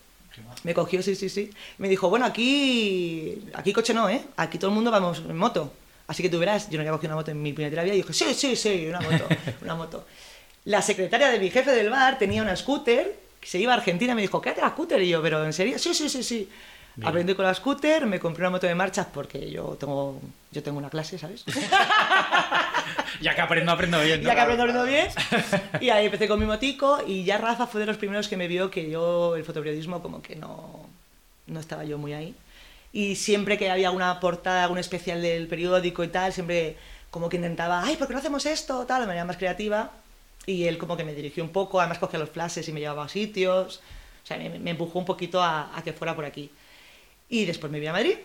Me 0.65 0.75
cogió, 0.75 1.03
sí, 1.03 1.15
sí, 1.15 1.29
sí. 1.29 1.51
Me 1.79 1.89
dijo, 1.89 2.09
bueno, 2.09 2.27
aquí, 2.27 3.45
aquí 3.55 3.73
coche 3.73 3.95
no, 3.95 4.09
¿eh? 4.09 4.23
Aquí 4.37 4.59
todo 4.59 4.71
el 4.71 4.75
mundo 4.75 4.91
vamos 4.91 5.19
en 5.19 5.37
moto. 5.37 5.73
Así 6.07 6.23
que 6.23 6.29
tú 6.29 6.39
verás, 6.39 6.71
yo 6.71 6.77
no 6.79 6.81
había 6.81 6.93
cogido 6.93 7.11
una 7.11 7.17
moto 7.17 7.31
en 7.31 7.43
mi 7.43 7.53
puñetera 7.53 7.83
vida 7.83 7.95
y 7.95 7.99
dije, 7.99 8.13
sí, 8.13 8.35
sí, 8.35 8.57
sí, 8.57 8.87
una 8.89 9.01
moto, 9.01 9.27
una 9.63 9.75
moto. 9.75 10.07
La 10.65 10.83
secretaria 10.83 11.29
de 11.29 11.39
mi 11.39 11.51
jefe 11.51 11.71
del 11.71 11.91
bar 11.91 12.19
tenía 12.19 12.43
una 12.43 12.57
scooter, 12.57 13.19
se 13.43 13.59
iba 13.59 13.73
a 13.73 13.77
Argentina 13.77 14.13
y 14.13 14.17
me 14.17 14.23
dijo, 14.23 14.41
quédate 14.41 14.61
la 14.61 14.71
scooter. 14.71 15.03
Y 15.03 15.11
yo, 15.11 15.23
¿pero 15.23 15.45
en 15.45 15.53
serio? 15.53 15.79
Sí, 15.79 15.95
sí, 15.95 16.09
sí, 16.09 16.23
sí. 16.23 16.49
Bien. 16.97 17.09
Aprendí 17.09 17.35
con 17.35 17.45
la 17.45 17.55
scooter, 17.55 18.07
me 18.07 18.19
compré 18.19 18.43
una 18.43 18.51
moto 18.51 18.67
de 18.67 18.75
marchas 18.75 19.07
porque 19.13 19.51
yo 19.51 19.77
tengo, 19.79 20.21
yo 20.51 20.63
tengo 20.63 20.79
una 20.79 20.91
clase, 20.91 21.19
¿sabes? 21.19 21.45
ya 23.21 23.35
que 23.35 23.41
aprendo, 23.41 23.73
aprendo 23.73 24.01
bien. 24.01 24.23
¿no? 24.23 24.29
Ya 24.29 24.35
que 24.35 24.41
aprendo, 24.41 24.63
aprendo 24.65 24.85
bien. 24.85 25.09
Y 25.81 25.91
ahí 25.91 26.07
empecé 26.07 26.29
con 26.29 26.39
mi 26.39 26.47
motico 26.47 26.99
y 27.07 27.25
ya 27.25 27.39
Rafa 27.39 27.67
fue 27.67 27.81
de 27.81 27.87
los 27.87 27.97
primeros 27.97 28.29
que 28.29 28.37
me 28.37 28.49
vio 28.49 28.71
que 28.71 28.91
yo, 28.91 29.37
el 29.37 29.45
fotoperiodismo, 29.45 30.03
como 30.03 30.23
que 30.23 30.37
no, 30.37 30.87
no 31.47 31.61
estaba 31.61 31.85
yo 31.85 31.99
muy 31.99 32.13
ahí. 32.13 32.35
Y 32.93 33.17
siempre 33.17 33.59
que 33.59 33.71
había 33.71 33.89
alguna 33.89 34.19
portada, 34.21 34.63
algún 34.63 34.79
especial 34.79 35.21
del 35.23 35.47
periódico 35.47 36.03
y 36.05 36.09
tal, 36.09 36.33
siempre 36.33 36.77
como 37.11 37.29
que 37.29 37.37
intentaba, 37.37 37.83
ay, 37.85 37.97
¿por 37.97 38.07
qué 38.07 38.15
no 38.15 38.19
hacemos 38.19 38.47
esto? 38.47 38.87
Tal, 38.87 39.03
de 39.03 39.07
manera 39.07 39.25
más 39.25 39.37
creativa. 39.37 39.91
Y 40.47 40.65
él 40.65 40.79
como 40.79 40.97
que 40.97 41.05
me 41.05 41.15
dirigió 41.15 41.45
un 41.45 41.51
poco, 41.51 41.81
además 41.81 41.99
cogía 41.99 42.19
los 42.19 42.31
flashes 42.31 42.67
y 42.69 42.73
me 42.73 42.81
llevaba 42.81 43.05
a 43.05 43.09
sitios. 43.09 43.83
O 44.25 44.27
sea, 44.27 44.39
me, 44.39 44.59
me 44.59 44.71
empujó 44.71 44.99
un 44.99 45.05
poquito 45.05 45.43
a, 45.43 45.77
a 45.77 45.83
que 45.83 45.93
fuera 45.93 46.15
por 46.15 46.25
aquí. 46.25 46.51
Y 47.29 47.45
después 47.45 47.71
me 47.71 47.79
vine 47.79 47.91
a 47.91 47.93
Madrid 47.93 48.17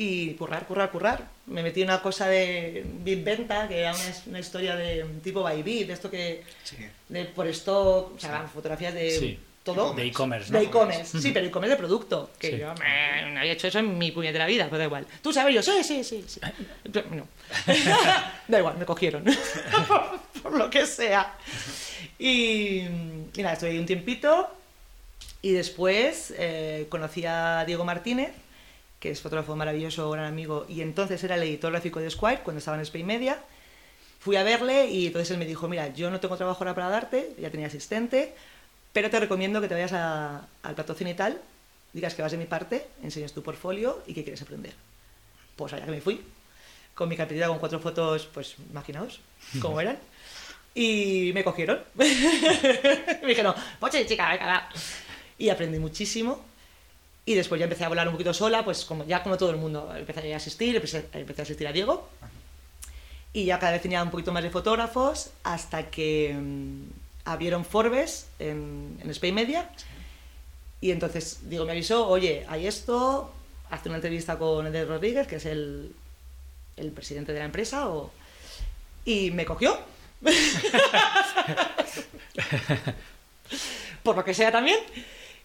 y 0.00 0.34
currar, 0.34 0.64
currar, 0.64 0.92
currar. 0.92 1.24
Me 1.46 1.60
metí 1.60 1.82
en 1.82 1.88
una 1.88 2.00
cosa 2.00 2.28
de 2.28 2.84
Big 3.02 3.24
Venta, 3.24 3.66
que 3.66 3.80
era 3.80 3.92
una, 3.92 4.14
una 4.26 4.38
historia 4.38 4.76
de 4.76 5.04
tipo 5.24 5.42
by 5.42 5.60
Bit, 5.64 5.88
de 5.88 5.92
esto 5.92 6.08
que. 6.08 6.44
Sí. 6.62 6.76
De, 7.08 7.24
por 7.24 7.48
esto, 7.48 8.12
o 8.14 8.18
sea, 8.20 8.42
sí. 8.42 8.50
fotografías 8.54 8.94
de 8.94 9.10
sí. 9.10 9.38
todo. 9.64 9.94
De 9.94 10.06
e-commerce, 10.06 10.52
¿no? 10.52 10.60
De 10.60 10.66
e-commerce, 10.66 11.20
sí, 11.20 11.32
pero 11.32 11.46
e-commerce 11.46 11.74
de 11.74 11.78
producto. 11.78 12.30
Que 12.38 12.50
Sí. 12.52 12.58
yo 12.58 12.72
me, 12.74 13.32
no 13.32 13.40
había 13.40 13.52
hecho 13.52 13.66
eso 13.66 13.80
en 13.80 13.98
mi 13.98 14.12
puñetera 14.12 14.46
vida, 14.46 14.66
pero 14.66 14.78
da 14.78 14.84
igual. 14.84 15.04
Tú 15.20 15.32
sabes, 15.32 15.52
yo, 15.52 15.62
sí, 15.62 15.82
sí, 15.82 16.04
sí. 16.04 16.24
sí. 16.28 16.40
No. 17.10 17.26
da 18.46 18.58
igual, 18.58 18.78
me 18.78 18.84
cogieron. 18.84 19.24
por 20.44 20.56
lo 20.56 20.70
que 20.70 20.86
sea. 20.86 21.34
Y, 22.20 22.82
y 22.84 23.38
nada, 23.38 23.54
estuve 23.54 23.70
ahí 23.70 23.78
un 23.78 23.86
tiempito. 23.86 24.48
Y 25.42 25.52
después 25.52 26.32
eh, 26.36 26.86
conocí 26.88 27.24
a 27.26 27.64
Diego 27.64 27.84
Martínez, 27.84 28.30
que 29.00 29.10
es 29.10 29.20
fotógrafo 29.20 29.54
maravilloso, 29.56 30.10
gran 30.10 30.26
amigo, 30.26 30.66
y 30.68 30.82
entonces 30.82 31.22
era 31.22 31.36
el 31.36 31.42
editor 31.42 31.70
gráfico 31.70 32.00
de 32.00 32.10
Squire 32.10 32.40
cuando 32.40 32.58
estaba 32.58 32.76
en 32.76 32.82
Spain 32.82 33.06
Media. 33.06 33.38
Fui 34.18 34.36
a 34.36 34.42
verle 34.42 34.86
y 34.88 35.06
entonces 35.06 35.30
él 35.30 35.38
me 35.38 35.46
dijo, 35.46 35.68
mira, 35.68 35.92
yo 35.94 36.10
no 36.10 36.18
tengo 36.20 36.36
trabajo 36.36 36.58
ahora 36.60 36.74
para 36.74 36.88
darte, 36.88 37.34
ya 37.38 37.50
tenía 37.50 37.68
asistente, 37.68 38.34
pero 38.92 39.10
te 39.10 39.20
recomiendo 39.20 39.60
que 39.60 39.68
te 39.68 39.74
vayas 39.74 39.92
a, 39.92 40.46
al 40.62 40.74
plato 40.74 40.94
cenital, 40.94 41.40
digas 41.92 42.14
que 42.14 42.22
vas 42.22 42.32
de 42.32 42.38
mi 42.38 42.46
parte, 42.46 42.88
enseñes 43.02 43.32
tu 43.32 43.42
portfolio 43.42 44.02
y 44.06 44.14
que 44.14 44.24
quieres 44.24 44.42
aprender. 44.42 44.74
Pues 45.54 45.72
allá 45.72 45.84
que 45.84 45.92
me 45.92 46.00
fui, 46.00 46.20
con 46.94 47.08
mi 47.08 47.16
carpetita 47.16 47.46
con 47.46 47.58
cuatro 47.58 47.78
fotos, 47.78 48.28
pues 48.32 48.56
imaginaos 48.70 49.20
cómo 49.60 49.80
eran, 49.80 49.98
y 50.74 51.30
me 51.34 51.44
cogieron. 51.44 51.80
me 51.94 52.04
dijeron, 53.26 53.54
sí, 53.92 54.06
chica, 54.06 54.30
venga, 54.30 54.46
va 54.46 54.68
y 55.38 55.48
aprendí 55.50 55.78
muchísimo. 55.78 56.44
Y 57.28 57.34
después 57.34 57.58
ya 57.58 57.64
empecé 57.64 57.84
a 57.84 57.90
volar 57.90 58.08
un 58.08 58.14
poquito 58.14 58.32
sola, 58.32 58.64
pues 58.64 58.86
como, 58.86 59.04
ya 59.04 59.22
como 59.22 59.36
todo 59.36 59.50
el 59.50 59.58
mundo, 59.58 59.92
empecé 59.94 60.32
a 60.32 60.38
asistir, 60.38 60.74
empecé, 60.74 61.10
empecé 61.12 61.42
a 61.42 61.44
asistir 61.44 61.68
a 61.68 61.72
Diego. 61.72 62.08
Y 63.34 63.44
ya 63.44 63.58
cada 63.58 63.72
vez 63.72 63.82
tenía 63.82 64.02
un 64.02 64.10
poquito 64.10 64.32
más 64.32 64.42
de 64.42 64.48
fotógrafos 64.48 65.28
hasta 65.44 65.90
que 65.90 66.34
mmm, 66.34 66.84
abrieron 67.26 67.66
Forbes 67.66 68.28
en, 68.38 68.98
en 69.02 69.10
Spain 69.10 69.34
Media. 69.34 69.68
Y 70.80 70.90
entonces 70.90 71.40
Diego 71.42 71.66
me 71.66 71.72
avisó, 71.72 72.08
oye, 72.08 72.46
hay 72.48 72.66
esto, 72.66 73.30
hazte 73.68 73.90
una 73.90 73.98
entrevista 73.98 74.38
con 74.38 74.66
Eder 74.66 74.88
Rodríguez, 74.88 75.26
que 75.26 75.36
es 75.36 75.44
el, 75.44 75.94
el 76.78 76.92
presidente 76.92 77.34
de 77.34 77.40
la 77.40 77.44
empresa, 77.44 77.90
o... 77.90 78.10
y 79.04 79.32
me 79.32 79.44
cogió. 79.44 79.78
Por 84.02 84.16
lo 84.16 84.24
que 84.24 84.32
sea 84.32 84.50
también. 84.50 84.78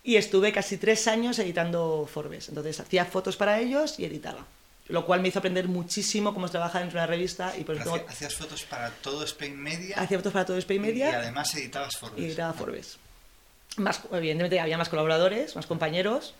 Y 0.04 0.18
estuve 0.18 0.52
casi 0.52 0.78
tres 0.78 1.08
años 1.08 1.40
editando 1.40 2.08
Forbes. 2.12 2.50
Entonces 2.50 2.80
hacía 2.80 3.06
fotos 3.06 3.38
para 3.38 3.60
ellos 3.60 3.98
y 4.00 4.06
editaba. 4.06 4.46
Lo 4.90 5.06
cual 5.06 5.22
me 5.22 5.30
hizo 5.30 5.40
aprender 5.40 5.70
muchísimo 5.70 6.34
cómo 6.34 6.48
se 6.48 6.52
trabaja 6.52 6.80
dentro 6.80 7.00
de 7.00 7.06
una 7.06 7.08
revista. 7.08 7.54
Y 7.58 7.64
por 7.64 7.80
Hacía, 7.80 7.94
tengo... 7.94 8.10
¿Hacías 8.10 8.36
fotos 8.36 8.64
para 8.64 8.90
todo 8.90 9.24
Spain 9.24 9.58
Media? 9.58 9.96
Hacía 9.98 10.18
fotos 10.18 10.34
para 10.34 10.46
todo 10.46 10.58
Spain 10.58 10.82
Media. 10.82 11.10
Y 11.10 11.14
además 11.14 11.56
editabas 11.56 11.96
Forbes. 11.96 12.20
Y 12.20 12.26
editaba 12.26 12.52
Forbes. 12.52 12.98
Más, 13.78 14.02
evidentemente 14.12 14.60
había 14.60 14.78
más 14.78 14.90
colaboradores, 14.90 15.56
más 15.56 15.66
compañeros 15.66 16.36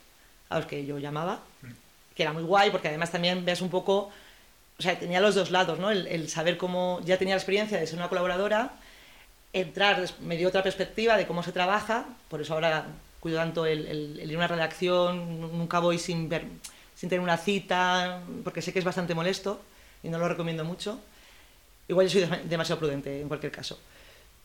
a 0.50 0.58
los 0.58 0.68
que 0.68 0.86
yo 0.86 1.00
llamaba, 1.00 1.40
mm. 1.62 1.68
que 2.16 2.24
era 2.24 2.34
muy 2.34 2.44
guay 2.44 2.70
porque 2.70 2.90
además 2.90 3.12
también 3.12 3.44
ves 3.46 3.62
un 3.62 3.70
poco, 3.70 4.12
o 4.78 4.82
sea, 4.82 5.00
tenía 5.00 5.20
los 5.20 5.34
dos 5.34 5.50
lados, 5.50 5.80
¿no? 5.80 5.90
El, 5.90 6.06
el 6.08 6.30
saber 6.30 6.58
cómo 6.58 7.02
ya 7.06 7.18
tenía 7.18 7.34
la 7.34 7.40
experiencia 7.40 7.80
de 7.80 7.88
ser 7.88 7.98
una 7.98 8.10
colaboradora, 8.10 8.74
entrar, 9.52 10.08
me 10.20 10.38
dio 10.38 10.50
otra 10.50 10.62
perspectiva 10.62 11.18
de 11.18 11.26
cómo 11.26 11.42
se 11.42 11.52
trabaja, 11.52 12.06
por 12.28 12.42
eso 12.42 12.54
ahora 12.54 12.86
cuido 13.24 13.38
tanto 13.38 13.66
el, 13.66 13.88
el, 13.88 14.20
el 14.20 14.30
ir 14.30 14.36
a 14.36 14.40
una 14.40 14.48
redacción, 14.50 15.40
nunca 15.40 15.80
voy 15.80 15.98
sin, 15.98 16.28
ver, 16.28 16.44
sin 16.94 17.08
tener 17.08 17.24
una 17.24 17.38
cita, 17.38 18.22
porque 18.44 18.62
sé 18.62 18.74
que 18.74 18.80
es 18.80 18.86
bastante 18.86 19.16
molesto 19.16 19.62
y 20.04 20.10
no 20.10 20.18
lo 20.18 20.28
recomiendo 20.28 20.66
mucho. 20.66 21.00
Igual 21.88 22.10
yo 22.10 22.28
soy 22.28 22.40
demasiado 22.44 22.80
prudente 22.80 23.22
en 23.22 23.30
cualquier 23.30 23.54
caso. 23.54 23.80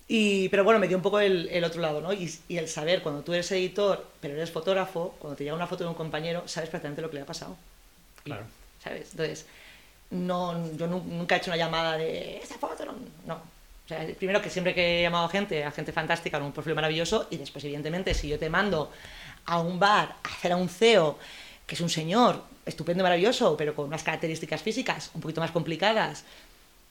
Y, 0.07 0.49
pero 0.51 0.63
bueno, 0.63 0.79
me 0.79 0.87
dio 0.87 0.97
un 0.97 1.03
poco 1.03 1.19
el, 1.19 1.49
el 1.49 1.65
otro 1.65 1.81
lado, 1.81 2.01
¿no? 2.01 2.13
Y, 2.13 2.33
y, 2.47 2.57
el 2.57 2.69
saber, 2.69 3.03
cuando 3.03 3.23
tú 3.23 3.35
eres 3.35 3.51
editor, 3.51 4.07
pero 4.21 4.35
eres 4.35 4.53
fotógrafo, 4.53 5.17
cuando 5.19 5.37
te 5.37 5.43
llega 5.43 5.57
una 5.57 5.67
foto 5.67 5.83
de 5.83 5.91
un 5.91 5.97
compañero, 5.97 6.47
sabes 6.47 6.71
prácticamente 6.71 7.03
lo 7.03 7.11
que 7.11 7.17
le 7.17 7.23
ha 7.23 7.27
pasado. 7.27 7.57
Claro. 8.23 8.45
¿Sabes? 8.83 9.11
Entonces, 9.11 9.45
no, 10.11 10.73
yo 10.77 10.87
nunca 10.87 11.35
he 11.35 11.39
hecho 11.39 11.51
una 11.51 11.57
llamada 11.57 11.97
de 11.99 12.39
esa 12.39 12.57
foto, 12.59 12.85
no. 12.85 12.95
no. 13.27 13.58
O 13.89 13.91
sea, 13.91 14.07
primero 14.19 14.43
que 14.43 14.51
siempre 14.51 14.75
que 14.75 14.99
he 14.99 15.03
llamado 15.03 15.25
a 15.25 15.29
gente, 15.31 15.65
a 15.65 15.71
gente 15.71 15.93
fantástica, 15.93 16.37
con 16.37 16.49
un 16.49 16.53
perfil 16.53 16.75
maravilloso, 16.75 17.27
y 17.31 17.39
después, 17.39 17.65
evidentemente, 17.65 18.13
si 18.13 18.29
yo 18.29 18.39
te 18.39 18.51
mando 18.51 18.93
a 19.47 19.61
un 19.61 19.79
bar 19.79 20.17
a 20.23 20.29
hacer 20.29 20.53
a 20.53 20.57
un 20.57 20.69
CEO, 20.69 21.19
que 21.67 21.75
es 21.75 21.81
un 21.81 21.89
señor 21.89 22.43
estupendo, 22.67 23.03
maravilloso, 23.03 23.57
pero 23.57 23.75
con 23.75 23.87
unas 23.87 24.03
características 24.03 24.61
físicas 24.61 25.11
un 25.15 25.23
poquito 25.23 25.41
más 25.41 25.53
complicadas, 25.53 26.27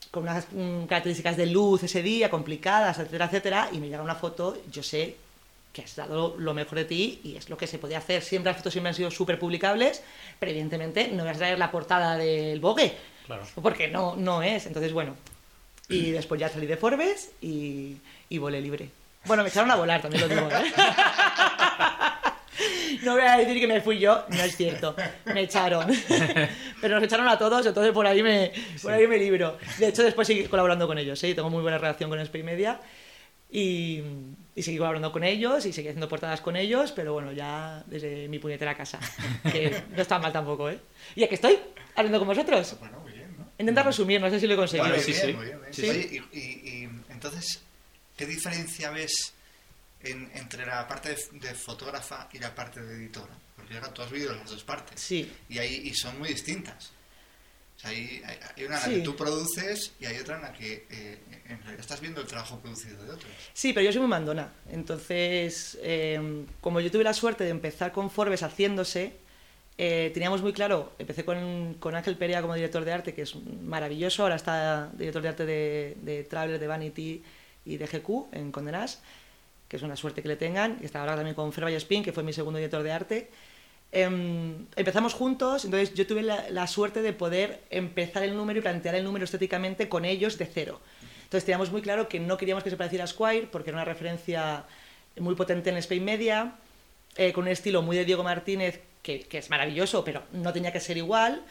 con 0.10 0.24
unas 0.24 0.48
um, 0.54 0.88
características 0.88 1.38
de 1.38 1.46
luz 1.46 1.84
ese 1.84 2.01
día 2.01 2.32
complicadas, 2.32 2.98
etcétera, 2.98 3.25
etcétera, 3.25 3.70
y 3.72 3.77
me 3.77 3.89
llega 3.89 4.01
una 4.01 4.16
foto, 4.16 4.58
yo 4.72 4.82
sé 4.82 5.18
que 5.72 5.84
has 5.84 5.96
dado 5.96 6.34
lo 6.39 6.56
mejor 6.56 6.80
de 6.80 6.86
ti 6.86 7.22
y 7.24 7.36
es 7.36 7.48
lo 7.51 7.58
que 7.58 7.68
se 7.68 7.77
podía 7.77 8.00
hacer. 8.00 8.24
Siempre 8.24 8.51
las 8.51 8.58
fotos 8.58 8.74
siempre 8.74 8.89
han 8.89 8.96
sido 8.96 9.12
súper 9.12 9.38
publicables, 9.38 10.01
pero 10.39 10.50
evidentemente 10.50 11.10
no 11.10 11.25
vas 11.25 11.36
a 11.36 11.39
traer 11.39 11.60
la 11.60 11.70
portada 11.70 12.18
del 12.18 12.60
Vogue, 12.60 12.98
claro. 13.27 13.44
porque 13.62 13.88
no, 13.88 14.16
no 14.16 14.42
es. 14.42 14.66
Entonces, 14.66 14.92
bueno, 14.92 15.16
y 15.89 16.12
después 16.12 16.39
ya 16.39 16.50
salí 16.50 16.67
de 16.67 16.77
Forbes 16.77 17.32
y, 17.41 17.98
y 18.29 18.38
volé 18.38 18.62
libre. 18.62 18.89
Bueno, 19.25 19.44
me 19.44 19.50
echaron 19.50 19.72
a 19.72 19.75
volar, 19.75 20.01
también 20.01 20.22
lo 20.22 20.29
digo, 20.29 20.48
¿eh? 20.50 20.63
no 23.03 23.13
voy 23.13 23.22
a 23.22 23.38
decir 23.38 23.60
que 23.60 23.67
me 23.67 23.82
fui 23.82 24.00
yo, 24.00 24.25
no 24.29 24.41
es 24.41 24.56
cierto, 24.56 24.96
me 25.25 25.41
echaron. 25.41 25.88
Pero 26.82 26.96
nos 26.96 27.03
echaron 27.03 27.27
a 27.27 27.38
todos, 27.38 27.65
entonces 27.65 27.91
por 27.91 28.08
ahí 28.08 28.24
me, 28.24 28.51
por 28.82 28.94
ahí 28.94 29.08
me 29.08 29.17
libro. 29.17 29.58
De 29.79 29.89
hecho, 29.89 30.03
después 30.03 30.27
seguí 30.27 30.46
colaborando 30.46 30.88
con 30.88 30.98
ellos, 30.98 31.20
¿sí? 31.20 31.34
tengo 31.34 31.50
muy 31.50 31.62
buena 31.62 31.77
relación 31.77 32.10
con 32.10 32.25
Spray 32.25 32.44
Media 32.44 32.79
y, 33.50 34.01
y 34.56 34.63
seguí 34.63 34.77
colaborando 34.77 35.12
con 35.12 35.24
ellos 35.24 35.65
y 35.65 35.74
seguí 35.74 35.89
haciendo 35.89 36.10
portadas 36.10 36.41
con 36.41 36.56
ellos, 36.56 36.91
pero 36.91 37.13
bueno, 37.13 37.32
ya 37.32 37.84
desde 37.88 38.27
mi 38.27 38.39
puñetera 38.39 38.75
casa, 38.75 39.00
que 39.51 39.84
no 39.96 40.01
está 40.01 40.20
mal 40.20 40.32
tampoco, 40.32 40.70
¿eh? 40.70 40.79
Y 41.15 41.24
aquí 41.24 41.36
estoy, 41.36 41.60
hablando 41.96 42.20
con 42.20 42.27
vosotros. 42.27 42.75
Bueno. 42.79 42.97
Intenta 43.60 43.84
resumir, 43.84 44.22
no 44.22 44.30
sé 44.30 44.40
si 44.40 44.48
lo 44.48 44.54
he 44.54 44.58
conseguido. 44.58 44.90
Muy 44.90 45.00
sí, 45.00 45.12
bien, 45.12 45.26
sí. 45.26 45.34
muy 45.34 45.46
bien, 45.46 45.58
muy 45.58 45.70
bien. 45.70 45.74
Sí, 45.74 45.90
Oye, 45.90 46.24
y, 46.32 46.38
y- 46.40 46.70
y, 46.84 46.90
entonces, 47.10 47.62
¿qué 48.16 48.26
diferencia 48.26 48.92
ves 48.92 49.34
en- 50.02 50.30
entre 50.36 50.66
la 50.66 50.88
parte 50.88 51.10
de, 51.10 51.40
de 51.40 51.54
fotógrafa 51.56 52.30
y 52.34 52.40
la 52.40 52.54
parte 52.54 52.82
de 52.82 52.96
editora? 52.96 53.34
Porque 53.56 53.74
ahora 53.76 53.92
tú 53.94 54.02
has 54.04 54.12
vivido 54.12 54.36
las 54.36 54.50
dos 54.50 54.64
partes. 54.64 55.02
Sí, 55.02 55.32
Y, 55.50 55.58
ahí, 55.58 55.82
y 55.86 55.94
son 55.96 56.20
muy 56.20 56.30
distintas. 56.30 56.92
O 57.76 57.80
sea, 57.80 57.90
hay, 57.92 58.22
hay- 58.26 58.40
hay 58.56 58.64
una 58.66 58.76
en 58.76 58.82
la 58.82 58.88
Sí. 58.88 58.92
que 58.96 59.02
tú 59.02 59.16
produces 59.16 59.92
y 60.00 60.06
hay 60.06 60.18
otra 60.18 60.36
en 60.38 60.42
la 60.44 60.54
que 60.54 60.86
eh, 60.90 61.20
en 61.46 61.58
realidad 61.60 61.80
estás 61.80 62.00
viendo 62.02 62.22
el 62.22 62.28
trabajo 62.28 62.60
producido 62.60 63.04
de 63.04 63.12
otros. 63.12 63.32
Sí, 63.54 63.74
pero 63.74 63.86
yo 63.86 63.92
soy 63.92 64.02
muy 64.02 64.10
mandona. 64.10 64.52
Entonces, 64.70 65.78
eh, 65.82 66.46
como 66.62 66.80
yo 66.80 66.90
tuve 66.92 67.04
la 67.04 67.14
suerte 67.14 67.44
de 67.44 67.50
empezar 67.52 67.92
con 67.92 68.10
Forbes 68.12 68.42
haciéndose, 68.44 69.14
eh, 69.77 70.10
teníamos 70.13 70.41
muy 70.41 70.53
claro, 70.53 70.93
empecé 70.98 71.24
con, 71.24 71.75
con 71.79 71.96
Ángel 71.96 72.17
Perea 72.17 72.41
como 72.41 72.55
director 72.55 72.84
de 72.84 72.91
arte, 72.91 73.13
que 73.13 73.22
es 73.22 73.36
maravilloso, 73.62 74.24
ahora 74.24 74.36
está 74.36 74.89
director 74.93 75.22
de 75.22 75.27
arte 75.29 75.46
de, 75.46 75.98
de 76.01 76.24
Traveler, 76.24 76.60
de 76.60 76.67
Vanity 76.67 77.24
y 77.63 77.77
de 77.77 77.86
GQ 77.86 78.34
en 78.34 78.51
Condenas, 78.51 79.01
que 79.67 79.77
es 79.77 79.84
una 79.84 79.96
suerte 79.96 80.24
que 80.24 80.29
le 80.29 80.36
tengan, 80.36 80.79
y 80.81 80.86
está 80.86 81.01
ahora 81.01 81.15
también 81.15 81.36
con 81.36 81.53
Fer 81.53 81.65
Vallespín, 81.65 82.03
que 82.03 82.12
fue 82.12 82.24
mi 82.24 82.34
segundo 82.34 82.57
director 82.57 82.81
de 82.81 82.91
arte. 82.91 83.29
Em, 83.91 84.65
empezamos 84.75 85.13
juntos, 85.13 85.63
entonces 85.63 85.93
yo 85.93 86.07
tuve 86.07 86.24
la, 86.24 86.50
la 86.50 86.65
suerte 86.65 87.01
de 87.01 87.13
poder 87.13 87.62
empezar 87.69 88.24
el 88.24 88.36
número 88.36 88.60
y 88.60 88.62
plantear 88.63 88.96
el 88.96 89.03
número 89.03 89.25
estéticamente 89.25 89.88
con 89.88 90.05
ellos 90.05 90.39
de 90.39 90.48
cero. 90.48 90.81
Entonces 91.24 91.46
teníamos 91.46 91.72
muy 91.72 91.81
claro 91.81 92.07
que 92.07 92.19
no 92.19 92.38
queríamos 92.38 92.63
que 92.63 92.69
se 92.72 92.77
pareciera 92.77 93.03
a 93.03 93.07
Squire, 93.07 93.48
porque 93.51 93.69
era 93.69 93.77
una 93.77 93.86
referencia 93.86 94.65
muy 95.19 95.36
potente 95.36 95.69
en 95.69 95.77
Spain 95.77 96.03
Media, 96.03 96.55
eh, 97.15 97.31
con 97.34 97.43
un 97.43 97.50
estilo 97.50 97.81
muy 97.81 97.96
de 97.98 98.05
Diego 98.05 98.24
Martínez, 98.24 98.81
que, 99.16 99.38
es 99.38 99.50
maravilloso, 99.50 100.04
pero 100.04 100.24
no 100.34 100.52
tenía 100.52 100.72
que 100.72 100.80
ser 100.80 100.98
igual. 100.98 101.44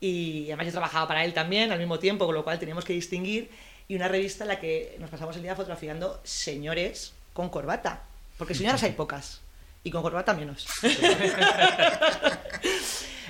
Y 0.00 0.46
además 0.46 0.66
yo 0.66 0.72
trabajaba 0.72 1.08
para 1.08 1.24
él 1.24 1.32
también 1.32 1.72
al 1.72 1.78
mismo 1.78 1.98
tiempo, 1.98 2.26
con 2.26 2.34
lo 2.34 2.44
cual 2.44 2.58
teníamos 2.58 2.84
que 2.84 2.92
distinguir. 2.92 3.50
Y 3.88 3.96
una 3.96 4.08
revista 4.08 4.44
en 4.44 4.48
la 4.48 4.60
que 4.60 4.96
nos 4.98 5.10
pasamos 5.10 5.36
el 5.36 5.42
día 5.42 5.56
fotografiando 5.56 6.20
señores 6.24 7.14
con 7.32 7.48
corbata, 7.48 8.02
porque 8.36 8.54
señoras 8.54 8.82
hay 8.82 8.92
pocas, 8.92 9.40
y 9.84 9.90
con 9.90 10.02
corbata 10.02 10.34
menos. 10.34 10.66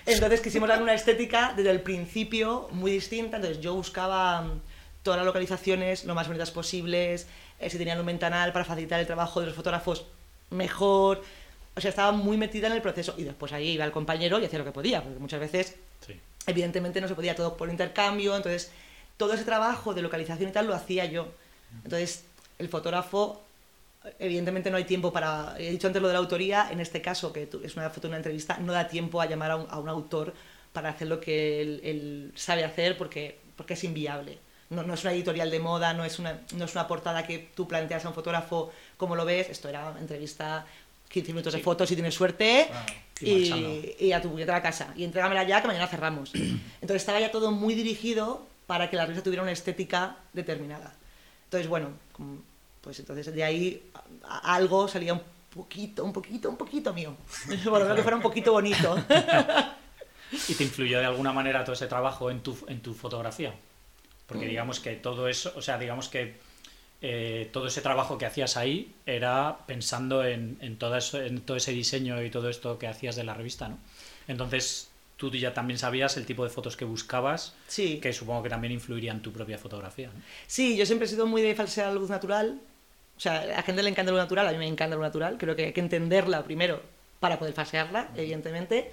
Entonces 0.07 0.41
quisimos 0.41 0.69
dar 0.69 0.83
una 0.83 0.95
estética 0.95 1.53
desde 1.57 1.71
el 1.71 1.81
principio 1.81 2.69
muy 2.73 2.91
distinta. 2.91 3.37
Entonces 3.37 3.61
yo 3.61 3.75
buscaba 3.75 4.43
mm, 4.43 4.61
todas 5.05 5.19
las 5.19 5.27
localizaciones 5.27 6.05
lo 6.05 6.15
más 6.15 6.27
bonitas 6.27 6.51
posibles, 6.51 7.29
eh, 7.61 7.71
si 7.71 7.79
tenían 7.79 8.01
un 8.01 8.07
ventanal 8.07 8.53
para 8.53 8.65
facilitar 8.65 8.99
el 8.99 9.07
trabajo 9.07 9.41
de 9.41 9.47
los 9.47 9.55
fotógrafos 9.55 10.07
mejor. 10.51 11.23
O 11.75 11.81
sea, 11.81 11.89
estaba 11.91 12.13
muy 12.13 12.37
metida 12.37 12.67
en 12.67 12.75
el 12.75 12.83
proceso 12.83 13.15
y 13.17 13.25
después 13.25 13.53
ahí 13.53 13.71
iba 13.71 13.85
el 13.85 13.93
compañero 13.93 14.39
y 14.39 14.45
hacía 14.45 14.59
lo 14.59 14.65
que 14.65 14.73
podía, 14.73 15.03
porque 15.03 15.19
muchas 15.19 15.41
veces 15.41 15.77
Sí. 16.07 16.19
evidentemente 16.47 17.01
no 17.01 17.09
se 17.09 17.15
podía 17.15 17.35
todo 17.35 17.57
por 17.57 17.71
intercambio, 17.71 18.37
entonces 18.37 18.71
todo 19.17 19.33
ese 19.35 19.45
trabajo 19.45 19.95
de 19.95 20.03
localización 20.03 20.51
y 20.51 20.53
tal 20.53 20.67
lo 20.67 20.75
hacía 20.75 21.05
yo. 21.07 21.29
Entonces 21.85 22.25
el 22.59 22.69
fotógrafo, 22.69 23.41
evidentemente 24.19 24.71
no 24.71 24.77
hay 24.77 24.85
tiempo 24.85 25.13
para, 25.13 25.55
he 25.59 25.71
dicho 25.71 25.87
antes 25.87 26.03
lo 26.03 26.09
de 26.09 26.15
la 26.15 26.19
autoría, 26.21 26.69
en 26.71 26.81
este 26.81 27.01
caso 27.01 27.33
que 27.33 27.49
es 27.63 27.77
una 27.77 27.89
foto 27.91 28.09
una 28.09 28.17
entrevista, 28.17 28.59
no 28.59 28.73
da 28.73 28.89
tiempo 28.89 29.21
a 29.21 29.27
llamar 29.27 29.53
a 29.53 29.57
un, 29.57 29.67
a 29.71 29.79
un 29.79 29.89
autor 29.89 30.35
para 30.73 30.91
hacer 30.91 31.09
lo 31.09 31.21
que 31.21 31.61
él, 31.63 31.81
él 31.85 32.33
sabe 32.35 32.65
hacer 32.65 32.99
porque, 32.99 33.39
porque 33.57 33.75
es 33.75 33.85
inviable. 33.85 34.39
No, 34.71 34.83
no 34.83 34.95
es 34.95 35.03
una 35.05 35.13
editorial 35.13 35.51
de 35.51 35.61
moda, 35.61 35.93
no 35.93 36.03
es, 36.03 36.19
una, 36.19 36.41
no 36.57 36.65
es 36.65 36.73
una 36.75 36.89
portada 36.89 37.27
que 37.27 37.51
tú 37.55 37.69
planteas 37.69 38.07
a 38.07 38.09
un 38.09 38.15
fotógrafo 38.15 38.73
como 38.97 39.15
lo 39.15 39.25
ves, 39.27 39.51
esto 39.51 39.69
era 39.69 39.95
entrevista 40.01 40.65
15 41.13 41.33
minutos 41.33 41.53
de 41.53 41.59
Sí. 41.61 41.65
fotos 41.65 41.89
si 41.89 41.95
tienes 41.95 42.15
suerte 42.15 42.69
Wow. 42.69 42.79
Y 43.21 43.95
y, 44.01 44.13
a 44.13 44.21
tu 44.21 44.31
puñetera 44.31 44.61
casa. 44.61 44.93
Y 44.97 45.05
entrégamela 45.05 45.45
ya 45.45 45.61
que 45.63 45.69
mañana 45.69 45.87
cerramos. 45.87 46.33
Entonces 46.35 46.97
estaba 47.03 47.21
ya 47.21 47.31
todo 47.31 47.53
muy 47.53 47.75
dirigido 47.75 48.47
para 48.67 48.91
que 48.91 48.97
la 48.97 49.05
revista 49.05 49.23
tuviera 49.23 49.43
una 49.43 49.53
estética 49.53 50.17
determinada. 50.33 50.93
Entonces, 51.45 51.69
bueno, 51.69 51.91
pues 52.81 52.99
entonces 52.99 53.33
de 53.33 53.45
ahí 53.45 53.83
a- 54.25 54.39
a- 54.53 54.55
algo 54.57 54.89
salía 54.89 55.13
un 55.13 55.23
poquito, 55.55 56.03
un 56.05 56.13
poquito, 56.13 56.49
un 56.51 56.57
poquito 56.57 56.93
mío. 56.93 57.15
Por 57.65 57.79
lo 57.79 57.81
menos 57.81 57.97
que 57.97 58.03
fuera 58.03 58.17
un 58.17 58.23
poquito 58.23 58.53
bonito. 58.53 58.97
¿Y 60.49 60.55
te 60.55 60.65
influyó 60.65 60.99
de 60.99 61.05
alguna 61.07 61.33
manera 61.33 61.63
todo 61.63 61.75
ese 61.75 61.87
trabajo 61.87 62.31
en 62.31 62.41
tu, 62.41 62.57
en 62.67 62.81
tu 62.81 62.95
fotografía? 62.95 63.55
Porque 64.27 64.47
digamos 64.47 64.81
que 64.81 64.95
todo 64.97 65.29
eso, 65.29 65.53
o 65.55 65.61
sea, 65.63 65.77
digamos 65.79 66.09
que 66.09 66.41
eh, 67.03 67.51
todo 67.53 67.67
ese 67.67 67.81
trabajo 67.83 68.17
que 68.17 68.27
hacías 68.27 68.57
ahí 68.57 68.95
era 69.07 69.59
pensando 69.67 70.25
en, 70.25 70.57
en, 70.61 70.77
todo 70.79 70.97
eso, 70.97 71.21
en 71.21 71.41
todo 71.41 71.57
ese 71.57 71.73
diseño 71.73 72.23
y 72.23 72.31
todo 72.31 72.49
esto 72.49 72.79
que 72.79 72.87
hacías 72.87 73.17
de 73.17 73.25
la 73.25 73.35
revista, 73.35 73.69
¿no? 73.69 73.79
Entonces, 74.29 74.89
tú 75.17 75.31
ya 75.31 75.53
también 75.53 75.79
sabías 75.79 76.17
el 76.17 76.27
tipo 76.27 76.45
de 76.45 76.51
fotos 76.51 76.77
que 76.77 76.85
buscabas, 76.85 77.55
Sí. 77.67 77.99
que 78.01 78.13
supongo 78.13 78.43
que 78.45 78.49
también 78.49 78.73
influiría 78.73 79.13
en 79.13 79.21
tu 79.21 79.33
propia 79.33 79.59
fotografía, 79.59 80.09
¿no? 80.15 80.23
Sí, 80.47 80.77
yo 80.77 80.87
siempre 80.87 81.07
he 81.07 81.09
sido 81.09 81.27
muy 81.27 81.43
de 81.43 81.55
falsear 81.55 81.89
la 81.89 81.95
luz 81.95 82.09
natural. 82.11 82.61
O 83.17 83.21
sea, 83.21 83.41
a 83.41 83.47
la 83.47 83.63
gente 83.63 83.83
le 83.83 83.91
encanta 83.91 84.11
la 84.13 84.19
luz 84.19 84.25
natural, 84.25 84.49
a 84.49 84.53
mí 84.53 84.59
me 84.59 84.67
encanta 84.67 84.91
la 84.91 84.97
luz 84.97 85.05
natural. 85.07 85.37
Creo 85.39 85.55
que 85.57 85.67
hay 85.67 85.73
que 85.73 85.81
entenderla 85.81 86.45
primero 86.45 86.81
para 87.21 87.39
poder 87.39 87.55
falsearla, 87.55 88.11
evidentemente. 88.17 88.91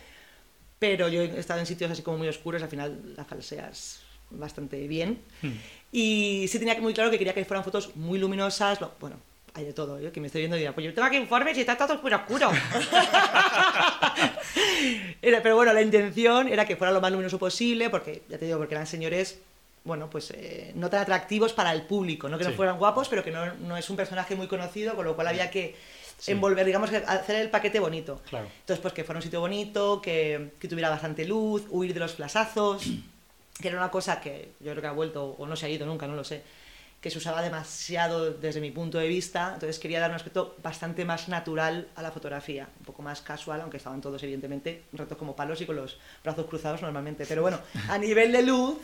Pero 0.78 1.10
yo 1.10 1.22
he 1.22 1.40
estado 1.40 1.60
en 1.60 1.66
sitios 1.66 1.92
así 1.92 2.02
como 2.02 2.18
muy 2.18 2.28
oscuros, 2.28 2.62
al 2.64 2.70
final 2.70 3.14
la 3.16 3.26
falseas 3.26 4.02
bastante 4.32 4.88
bien. 4.88 5.20
Hmm. 5.42 5.52
Y 5.92 6.46
sí 6.50 6.60
tenía 6.60 6.80
muy 6.82 6.94
claro 6.94 7.10
que 7.12 7.18
quería 7.18 7.34
que 7.34 7.46
fueran 7.46 7.64
fotos 7.64 7.96
muy 7.96 8.20
luminosas. 8.20 8.80
bueno, 9.00 9.16
hay 9.56 9.66
de 9.66 9.74
todo. 9.74 10.00
Yo 10.00 10.12
que 10.12 10.22
me 10.22 10.28
estoy 10.28 10.42
viendo 10.42 10.56
y 10.58 10.60
dirá, 10.60 10.74
pues 10.74 10.86
yo 10.86 10.94
tengo 10.94 11.08
aquí 11.08 11.18
informes 11.18 11.58
y 11.58 11.62
está 11.62 11.76
todo 11.78 11.94
oscuro 11.96 12.16
oscuro. 12.18 12.52
Era- 15.22 15.42
pero 15.42 15.56
bueno, 15.56 15.74
la 15.74 15.82
intención 15.82 16.48
era 16.48 16.66
que 16.66 16.76
fuera 16.76 16.92
lo 16.94 17.02
más 17.02 17.12
luminoso 17.12 17.38
posible, 17.40 17.90
porque 17.90 18.22
ya 18.30 18.38
te 18.38 18.46
digo, 18.46 18.58
porque 18.58 18.76
eran 18.76 18.88
señores, 18.88 19.40
bueno, 19.84 20.10
pues 20.10 20.32
eh, 20.32 20.72
no 20.76 20.90
tan 20.90 21.02
atractivos 21.02 21.54
para 21.54 21.72
el 21.74 21.84
público, 21.84 22.30
no 22.30 22.38
que 22.38 22.44
no 22.44 22.52
fueran 22.52 22.78
guapos, 22.78 23.10
pero 23.10 23.24
que 23.24 23.32
no, 23.32 23.54
no 23.56 23.78
es 23.78 23.90
un 23.90 23.96
personaje 23.96 24.36
muy 24.36 24.48
conocido, 24.48 24.96
con 24.96 25.06
lo 25.06 25.16
cual 25.16 25.28
había 25.28 25.50
que 25.50 25.76
Sí. 26.20 26.32
envolver, 26.34 26.66
digamos, 26.66 26.90
que 26.90 26.98
hacer 26.98 27.38
el 27.38 27.50
paquete 27.50 27.80
bonito. 27.80 28.20
Claro. 28.30 28.46
Entonces, 28.60 28.82
pues 28.82 28.94
que 28.94 29.06
fuera 29.06 29.20
un 29.20 29.24
sitio 29.24 29.40
bonito, 29.40 30.02
que, 30.02 30.50
que 30.60 30.68
tuviera 30.68 30.90
bastante 30.90 31.24
luz, 31.26 31.64
huir 31.70 31.94
de 31.94 32.02
los 32.02 32.12
flasazos, 32.16 32.84
que 33.62 33.68
era 33.68 33.78
una 33.78 33.92
cosa 33.92 34.22
que 34.22 34.52
yo 34.60 34.72
creo 34.72 34.82
que 34.82 34.88
ha 34.88 34.92
vuelto, 34.92 35.36
o 35.38 35.46
no 35.46 35.56
se 35.56 35.66
ha 35.66 35.70
ido 35.70 35.86
nunca, 35.86 36.08
no 36.08 36.16
lo 36.16 36.24
sé, 36.24 36.42
que 37.02 37.10
se 37.10 37.18
usaba 37.18 37.42
demasiado 37.42 38.32
desde 38.34 38.60
mi 38.60 38.72
punto 38.72 38.98
de 38.98 39.08
vista, 39.08 39.52
entonces 39.54 39.80
quería 39.80 40.00
dar 40.02 40.10
un 40.10 40.18
aspecto 40.18 40.56
bastante 40.62 41.06
más 41.06 41.30
natural 41.30 41.88
a 41.96 42.02
la 42.02 42.12
fotografía, 42.12 42.68
un 42.80 42.86
poco 42.86 43.02
más 43.02 43.22
casual, 43.22 43.62
aunque 43.62 43.78
estaban 43.78 44.02
todos 44.02 44.22
evidentemente 44.24 44.84
retos 44.94 45.18
como 45.18 45.36
palos 45.36 45.62
y 45.62 45.66
con 45.66 45.78
los 45.78 45.98
brazos 46.24 46.46
cruzados 46.48 46.82
normalmente, 46.82 47.26
pero 47.26 47.42
bueno, 47.42 47.60
a 47.88 47.98
nivel 47.98 48.32
de 48.34 48.44
luz, 48.44 48.78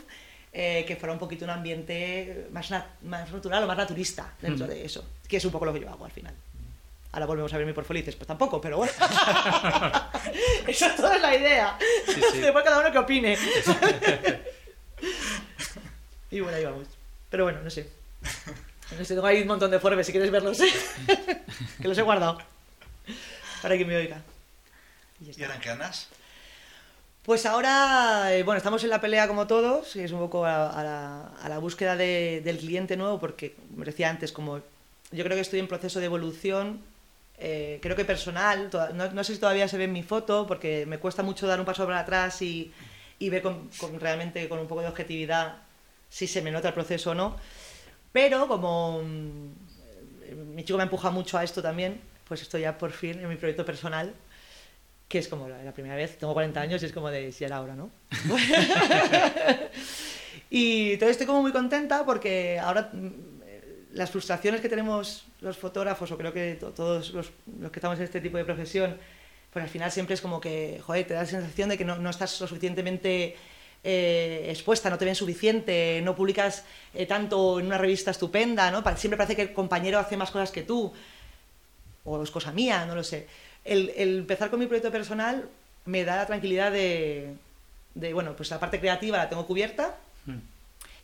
eh, 0.52 0.84
que 0.88 0.96
fuera 0.96 1.12
un 1.12 1.18
poquito 1.18 1.44
un 1.44 1.50
ambiente 1.50 2.46
más, 2.52 2.70
más 3.02 3.30
natural 3.30 3.64
o 3.64 3.66
más 3.66 3.76
naturista 3.76 4.32
dentro 4.40 4.66
Mm. 4.66 4.70
de 4.70 4.84
eso, 4.86 5.04
que 5.28 5.36
es 5.36 5.44
un 5.44 5.52
poco 5.52 5.66
lo 5.66 5.74
que 5.74 5.80
yo 5.80 5.90
hago 5.90 6.06
al 6.06 6.10
final. 6.10 6.32
Ahora 7.12 7.26
volvemos 7.26 7.52
a 7.52 7.58
ver 7.58 7.66
mi 7.66 7.72
portfolio 7.74 8.02
pues 8.04 8.16
tampoco, 8.26 8.60
pero 8.60 8.78
bueno. 8.78 8.92
Eso 10.66 10.86
es 10.86 10.96
toda 10.96 11.18
la 11.18 11.34
idea. 11.34 11.78
Sí, 12.06 12.20
sí. 12.32 12.38
Después 12.40 12.64
cada 12.64 12.80
uno 12.80 12.90
que 12.92 12.98
opine. 12.98 13.36
y 16.30 16.40
bueno, 16.40 16.56
ahí 16.56 16.64
vamos. 16.64 16.86
Pero 17.30 17.44
bueno, 17.44 17.60
no 17.62 17.70
sé. 17.70 17.88
No 18.98 19.04
sé, 19.04 19.14
tengo 19.14 19.26
ahí 19.26 19.42
un 19.42 19.48
montón 19.48 19.70
de 19.70 19.78
Forbes 19.80 20.06
si 20.06 20.12
quieres 20.12 20.30
verlos. 20.30 20.58
que 21.82 21.88
los 21.88 21.98
he 21.98 22.02
guardado. 22.02 22.38
Para 23.62 23.76
que 23.76 23.84
me 23.84 23.96
oiga. 23.96 24.22
Y 25.20 25.38
¿Y 25.38 25.42
ahora 25.42 25.56
en 25.56 25.60
qué 25.60 25.70
andas? 25.70 26.08
Pues 27.22 27.44
ahora, 27.44 28.32
eh, 28.36 28.44
bueno, 28.44 28.58
estamos 28.58 28.84
en 28.84 28.90
la 28.90 29.00
pelea 29.00 29.26
como 29.26 29.48
todos, 29.48 29.96
es 29.96 30.12
un 30.12 30.20
poco 30.20 30.46
a, 30.46 30.70
a 30.70 30.84
la, 30.84 31.20
a 31.42 31.48
la 31.48 31.58
búsqueda 31.58 31.96
de- 31.96 32.40
del 32.44 32.58
cliente 32.58 32.96
nuevo, 32.96 33.18
porque, 33.18 33.56
como 33.72 33.84
decía 33.84 34.08
antes, 34.10 34.30
como 34.30 34.58
yo 35.10 35.24
creo 35.24 35.34
que 35.34 35.40
estoy 35.40 35.58
en 35.58 35.66
proceso 35.66 35.98
de 35.98 36.06
evolución, 36.06 36.80
eh, 37.38 37.80
creo 37.82 37.96
que 37.96 38.04
personal, 38.04 38.70
toda- 38.70 38.90
no, 38.90 39.10
no 39.10 39.24
sé 39.24 39.34
si 39.34 39.40
todavía 39.40 39.66
se 39.66 39.76
ve 39.76 39.84
en 39.84 39.92
mi 39.92 40.04
foto, 40.04 40.46
porque 40.46 40.86
me 40.86 40.98
cuesta 40.98 41.24
mucho 41.24 41.48
dar 41.48 41.58
un 41.58 41.66
paso 41.66 41.84
para 41.84 41.98
atrás 42.00 42.40
y, 42.42 42.72
y 43.18 43.30
ver 43.30 43.42
con, 43.42 43.68
con 43.78 43.98
realmente 44.00 44.48
con 44.48 44.58
un 44.58 44.66
poco 44.66 44.82
de 44.82 44.88
objetividad 44.88 45.56
si 46.08 46.26
se 46.26 46.42
me 46.42 46.50
nota 46.50 46.68
el 46.68 46.74
proceso 46.74 47.10
o 47.10 47.14
no. 47.14 47.36
Pero 48.12 48.48
como 48.48 49.02
mm, 49.02 50.54
mi 50.54 50.64
chico 50.64 50.76
me 50.78 50.84
empuja 50.84 51.10
mucho 51.10 51.38
a 51.38 51.44
esto 51.44 51.62
también, 51.62 52.00
pues 52.26 52.42
estoy 52.42 52.62
ya 52.62 52.76
por 52.78 52.90
fin 52.92 53.18
en 53.20 53.28
mi 53.28 53.36
proyecto 53.36 53.64
personal, 53.64 54.12
que 55.08 55.18
es 55.18 55.28
como 55.28 55.48
la, 55.48 55.62
la 55.62 55.72
primera 55.72 55.94
vez, 55.94 56.18
tengo 56.18 56.32
40 56.34 56.60
años 56.60 56.82
y 56.82 56.86
es 56.86 56.92
como 56.92 57.10
de 57.10 57.30
si 57.32 57.44
era 57.44 57.56
ahora, 57.56 57.74
¿no? 57.76 57.90
y 60.50 60.92
entonces 60.92 61.12
estoy 61.12 61.26
como 61.26 61.42
muy 61.42 61.52
contenta 61.52 62.04
porque 62.04 62.58
ahora 62.58 62.90
mm, 62.92 63.06
eh, 63.46 63.84
las 63.92 64.10
frustraciones 64.10 64.60
que 64.60 64.68
tenemos 64.68 65.24
los 65.40 65.56
fotógrafos, 65.56 66.10
o 66.10 66.18
creo 66.18 66.32
que 66.32 66.56
to- 66.58 66.70
todos 66.72 67.12
los, 67.12 67.30
los 67.60 67.70
que 67.70 67.78
estamos 67.78 67.98
en 67.98 68.04
este 68.04 68.20
tipo 68.20 68.36
de 68.36 68.44
profesión, 68.44 68.98
pues 69.56 69.64
al 69.64 69.70
final 69.70 69.90
siempre 69.90 70.12
es 70.12 70.20
como 70.20 70.38
que, 70.38 70.82
joder, 70.84 71.06
te 71.06 71.14
da 71.14 71.20
la 71.20 71.26
sensación 71.26 71.70
de 71.70 71.78
que 71.78 71.84
no, 71.86 71.96
no 71.96 72.10
estás 72.10 72.38
lo 72.42 72.46
suficientemente 72.46 73.34
eh, 73.82 74.48
expuesta, 74.50 74.90
no 74.90 74.98
te 74.98 75.06
ven 75.06 75.14
suficiente, 75.14 75.98
no 76.04 76.14
publicas 76.14 76.64
eh, 76.92 77.06
tanto 77.06 77.58
en 77.58 77.64
una 77.64 77.78
revista 77.78 78.10
estupenda, 78.10 78.70
¿no? 78.70 78.84
Siempre 78.98 79.16
parece 79.16 79.34
que 79.34 79.40
el 79.40 79.54
compañero 79.54 79.98
hace 79.98 80.18
más 80.18 80.30
cosas 80.30 80.50
que 80.50 80.62
tú, 80.62 80.92
o 82.04 82.22
es 82.22 82.30
cosa 82.30 82.52
mía, 82.52 82.84
no 82.84 82.94
lo 82.94 83.02
sé. 83.02 83.28
El, 83.64 83.94
el 83.96 84.18
empezar 84.18 84.50
con 84.50 84.60
mi 84.60 84.66
proyecto 84.66 84.92
personal 84.92 85.48
me 85.86 86.04
da 86.04 86.16
la 86.16 86.26
tranquilidad 86.26 86.70
de, 86.70 87.32
de, 87.94 88.12
bueno, 88.12 88.36
pues 88.36 88.50
la 88.50 88.60
parte 88.60 88.78
creativa 88.78 89.16
la 89.16 89.30
tengo 89.30 89.46
cubierta, 89.46 89.96
Mm. 90.26 90.40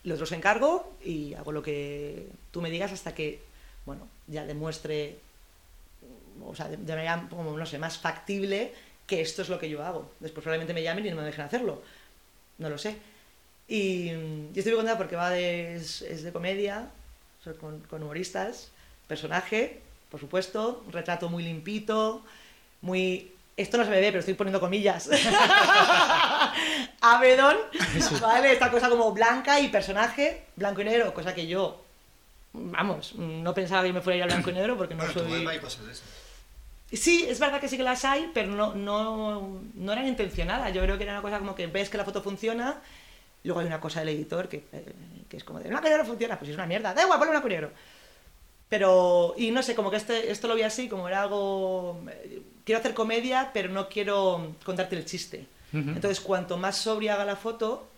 los 0.03 0.15
otros 0.17 0.33
encargo 0.33 0.93
y 1.03 1.33
hago 1.33 1.51
lo 1.51 1.63
que 1.63 2.27
tú 2.51 2.61
me 2.61 2.69
digas 2.69 2.91
hasta 2.91 3.15
que, 3.15 3.41
bueno, 3.87 4.07
ya 4.27 4.45
demuestre, 4.45 5.15
o 6.47 6.55
sea, 6.55 6.67
de, 6.67 6.77
de 6.77 6.93
manera, 6.95 7.27
como, 7.29 7.57
no 7.57 7.65
sé, 7.65 7.77
más 7.77 7.97
factible 7.97 8.73
que 9.07 9.21
esto 9.21 9.41
es 9.41 9.49
lo 9.49 9.59
que 9.59 9.69
yo 9.69 9.83
hago. 9.83 10.11
Después 10.19 10.43
probablemente 10.43 10.73
me 10.73 10.83
llamen 10.83 11.05
y 11.05 11.09
no 11.09 11.17
me 11.17 11.23
dejen 11.23 11.45
hacerlo. 11.45 11.81
No 12.57 12.69
lo 12.69 12.77
sé. 12.77 12.97
Y, 13.67 14.11
y 14.11 14.51
estoy 14.55 14.71
muy 14.73 14.77
contenta 14.77 14.97
porque 14.97 15.15
va 15.15 15.29
de, 15.29 15.75
es, 15.75 16.01
es 16.01 16.23
de 16.23 16.31
comedia, 16.31 16.89
o 17.39 17.43
sea, 17.43 17.53
con, 17.53 17.79
con 17.81 18.03
humoristas, 18.03 18.71
personaje, 19.07 19.81
por 20.09 20.19
supuesto, 20.19 20.83
un 20.85 20.91
retrato 20.93 21.29
muy 21.29 21.43
limpito, 21.43 22.23
muy... 22.81 23.31
Esto 23.55 23.77
no 23.77 23.83
se 23.83 23.91
me 23.91 23.99
ve, 23.99 24.07
pero 24.07 24.19
estoy 24.19 24.33
poniendo 24.33 24.59
comillas. 24.59 25.09
Abedón, 27.01 27.57
¿vale? 28.21 28.51
Esta 28.53 28.71
cosa 28.71 28.89
como 28.89 29.11
blanca 29.11 29.59
y 29.59 29.69
personaje, 29.69 30.45
blanco 30.55 30.81
y 30.81 30.85
negro, 30.85 31.13
cosa 31.13 31.35
que 31.35 31.45
yo, 31.45 31.83
vamos, 32.53 33.13
no 33.15 33.53
pensaba 33.53 33.83
que 33.83 33.93
me 33.93 34.01
fuera 34.01 34.15
a 34.15 34.17
ir 34.17 34.23
a 34.23 34.27
blanco 34.27 34.49
y 34.49 34.53
negro 34.53 34.77
porque 34.77 34.95
no 34.95 35.03
Bueno, 35.03 35.19
soy... 35.19 35.31
web 35.31 35.47
hay 35.47 35.59
cosas 35.59 35.85
de 35.85 35.91
esas. 35.91 36.22
Sí, 36.93 37.25
es 37.27 37.39
verdad 37.39 37.59
que 37.59 37.67
sí 37.67 37.75
que 37.77 37.83
las 37.83 38.05
hay, 38.05 38.29
pero 38.33 38.49
no, 38.49 38.75
no, 38.75 39.61
no 39.73 39.91
eran 39.93 40.07
intencionadas. 40.07 40.73
Yo 40.73 40.81
creo 40.83 40.97
que 40.97 41.03
era 41.03 41.13
una 41.13 41.21
cosa 41.21 41.39
como 41.39 41.55
que 41.55 41.67
ves 41.67 41.89
que 41.89 41.97
la 41.97 42.05
foto 42.05 42.21
funciona, 42.21 42.81
luego 43.43 43.59
hay 43.61 43.65
una 43.67 43.79
cosa 43.79 43.99
del 44.01 44.09
editor 44.09 44.47
que, 44.47 44.63
eh, 44.71 44.93
que 45.27 45.37
es 45.37 45.43
como 45.43 45.59
de, 45.59 45.69
blanco 45.69 45.87
y 45.87 45.89
negro 45.89 46.05
funciona, 46.05 46.37
pues 46.37 46.49
es 46.51 46.55
una 46.55 46.65
mierda, 46.67 46.93
da 46.93 47.01
igual, 47.03 47.19
ponle 47.19 47.37
y 47.37 47.49
negro. 47.49 47.71
Pero, 48.69 49.35
y 49.37 49.51
no 49.51 49.61
sé, 49.61 49.75
como 49.75 49.91
que 49.91 49.97
este, 49.97 50.31
esto 50.31 50.47
lo 50.47 50.55
vi 50.55 50.63
así, 50.63 50.87
como 50.89 51.07
era 51.07 51.21
algo... 51.21 52.01
eh, 52.09 52.41
Quiero 52.65 52.79
hacer 52.79 52.93
comedia, 52.93 53.51
pero 53.53 53.67
no 53.69 53.89
quiero 53.89 54.55
contarte 54.63 54.95
el 54.95 55.03
chiste. 55.03 55.47
Ujú. 55.73 55.89
Entonces, 55.89 56.21
cuanto 56.21 56.55
más 56.57 56.77
sobria 56.77 57.15
haga 57.15 57.25
la 57.25 57.35
foto, 57.35 57.89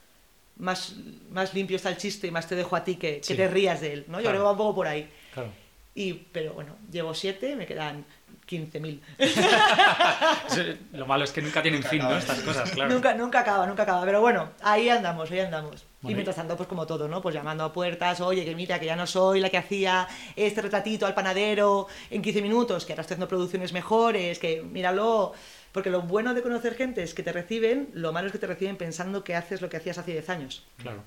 más, 0.57 0.95
más 1.31 1.53
limpio 1.53 1.75
está 1.77 1.89
el 1.89 1.97
chiste 1.97 2.25
y 2.25 2.31
más 2.31 2.47
te 2.47 2.55
dejo 2.55 2.75
a 2.75 2.83
ti 2.83 2.95
que, 2.95 3.17
que 3.17 3.23
Sí. 3.23 3.35
te 3.35 3.47
rías 3.47 3.79
de 3.81 3.93
él, 3.93 4.05
¿no? 4.07 4.17
Yo 4.17 4.23
Claro. 4.23 4.29
creo 4.29 4.41
que 4.41 4.45
va 4.45 4.51
un 4.53 4.57
poco 4.57 4.75
por 4.75 4.87
ahí. 4.87 5.07
Claro. 5.35 5.49
Y, 5.93 6.13
pero 6.13 6.53
bueno, 6.53 6.75
llevo 6.91 7.13
siete, 7.13 7.55
me 7.55 7.67
quedan 7.67 8.03
15.000. 8.47 8.99
Eso- 9.17 10.77
Lo 10.93 11.05
malo 11.05 11.23
es 11.23 11.31
que 11.31 11.41
nunca 11.41 11.61
tienen 11.61 11.83
fin, 11.83 11.99
¿no? 11.99 12.15
Estas 12.17 12.39
cosas, 12.41 12.69
claro. 12.71 12.93
Nunca, 12.93 13.13
nunca 13.13 13.39
acaba, 13.39 13.65
nunca 13.65 13.83
acaba. 13.83 14.03
Pero 14.05 14.21
bueno, 14.21 14.51
ahí 14.61 14.89
andamos, 14.89 15.29
ahí 15.31 15.39
andamos. 15.39 15.83
Y 16.03 16.13
mientras 16.13 16.35
tanto, 16.35 16.55
pues 16.55 16.69
como 16.69 16.85
todo, 16.85 17.07
¿no? 17.07 17.19
Pues 17.21 17.33
llamando 17.33 17.63
a 17.63 17.73
puertas, 17.73 18.21
oye, 18.21 18.45
que 18.45 18.53
mira, 18.55 18.79
que 18.79 18.85
ya 18.85 18.95
no 18.95 19.07
soy 19.07 19.39
la 19.39 19.49
que 19.49 19.57
hacía 19.57 20.07
este 20.35 20.61
retratito 20.61 21.07
al 21.07 21.15
panadero 21.15 21.87
en 22.11 22.21
15 22.21 22.41
minutos, 22.43 22.85
que 22.85 22.93
ahora 22.93 23.01
estoy 23.01 23.15
haciendo 23.15 23.27
producciones 23.27 23.73
mejores, 23.73 24.37
que 24.37 24.61
míralo. 24.61 25.33
Porque 25.71 25.89
lo 25.89 26.03
bueno 26.03 26.33
de 26.33 26.41
conocer 26.43 26.75
gente 26.75 27.01
es 27.03 27.13
que 27.15 27.23
te 27.23 27.33
reciben, 27.33 27.89
lo 27.93 28.13
malo 28.13 28.27
es 28.27 28.31
que 28.31 28.39
te 28.39 28.47
reciben 28.47 28.77
pensando 28.77 29.23
que 29.23 29.35
haces 29.35 29.61
lo 29.61 29.67
que 29.69 29.77
hacías 29.77 29.97
hace 29.97 30.11
10 30.13 30.29
años. 30.29 30.63
Claro. 30.77 31.01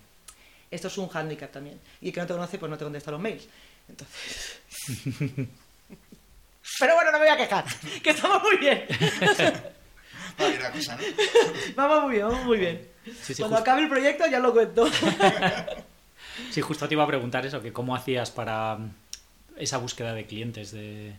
Esto 0.71 0.89
es 0.89 0.99
un 0.99 1.09
hándicap 1.09 1.51
también. 1.53 1.81
Y 2.03 2.09
el 2.09 2.13
que 2.13 2.21
no 2.21 2.27
te 2.27 2.35
conoce, 2.35 2.59
pues 2.59 2.69
no 2.69 2.77
te 2.77 2.85
contesta 2.85 3.11
los 3.13 3.21
mails. 3.21 3.49
Entonces. 3.89 4.61
Pero 6.79 6.95
bueno, 6.95 7.11
no 7.13 7.19
me 7.19 7.25
voy 7.25 7.35
a 7.35 7.37
quejar, 7.37 7.65
que 8.03 8.11
estamos 8.11 8.43
muy 8.43 8.57
bien. 8.59 8.85
Vale, 10.39 10.59
la 10.61 10.71
cosa, 10.71 10.97
¿no? 10.97 11.03
Vamos 11.77 12.03
muy 12.05 12.13
bien, 12.15 12.29
vamos 12.29 12.45
muy 12.45 12.59
bien. 12.59 12.89
Sí, 13.23 13.35
sí, 13.35 13.43
Cuando 13.43 13.57
justo. 13.57 13.71
acabe 13.71 13.83
el 13.83 13.89
proyecto 13.89 14.27
ya 14.27 14.39
lo 14.39 14.53
cuento. 14.53 14.89
Sí, 16.53 16.61
justo 16.61 16.87
te 16.87 16.95
iba 16.95 17.03
a 17.03 17.07
preguntar 17.09 17.45
eso, 17.45 17.61
que 17.61 17.73
cómo 17.73 17.97
hacías 17.97 18.31
para 18.31 18.77
mm, 18.77 18.91
esa 19.57 19.79
búsqueda 19.79 20.15
de 20.15 20.25
clientes 20.25 20.71
de, 20.71 21.13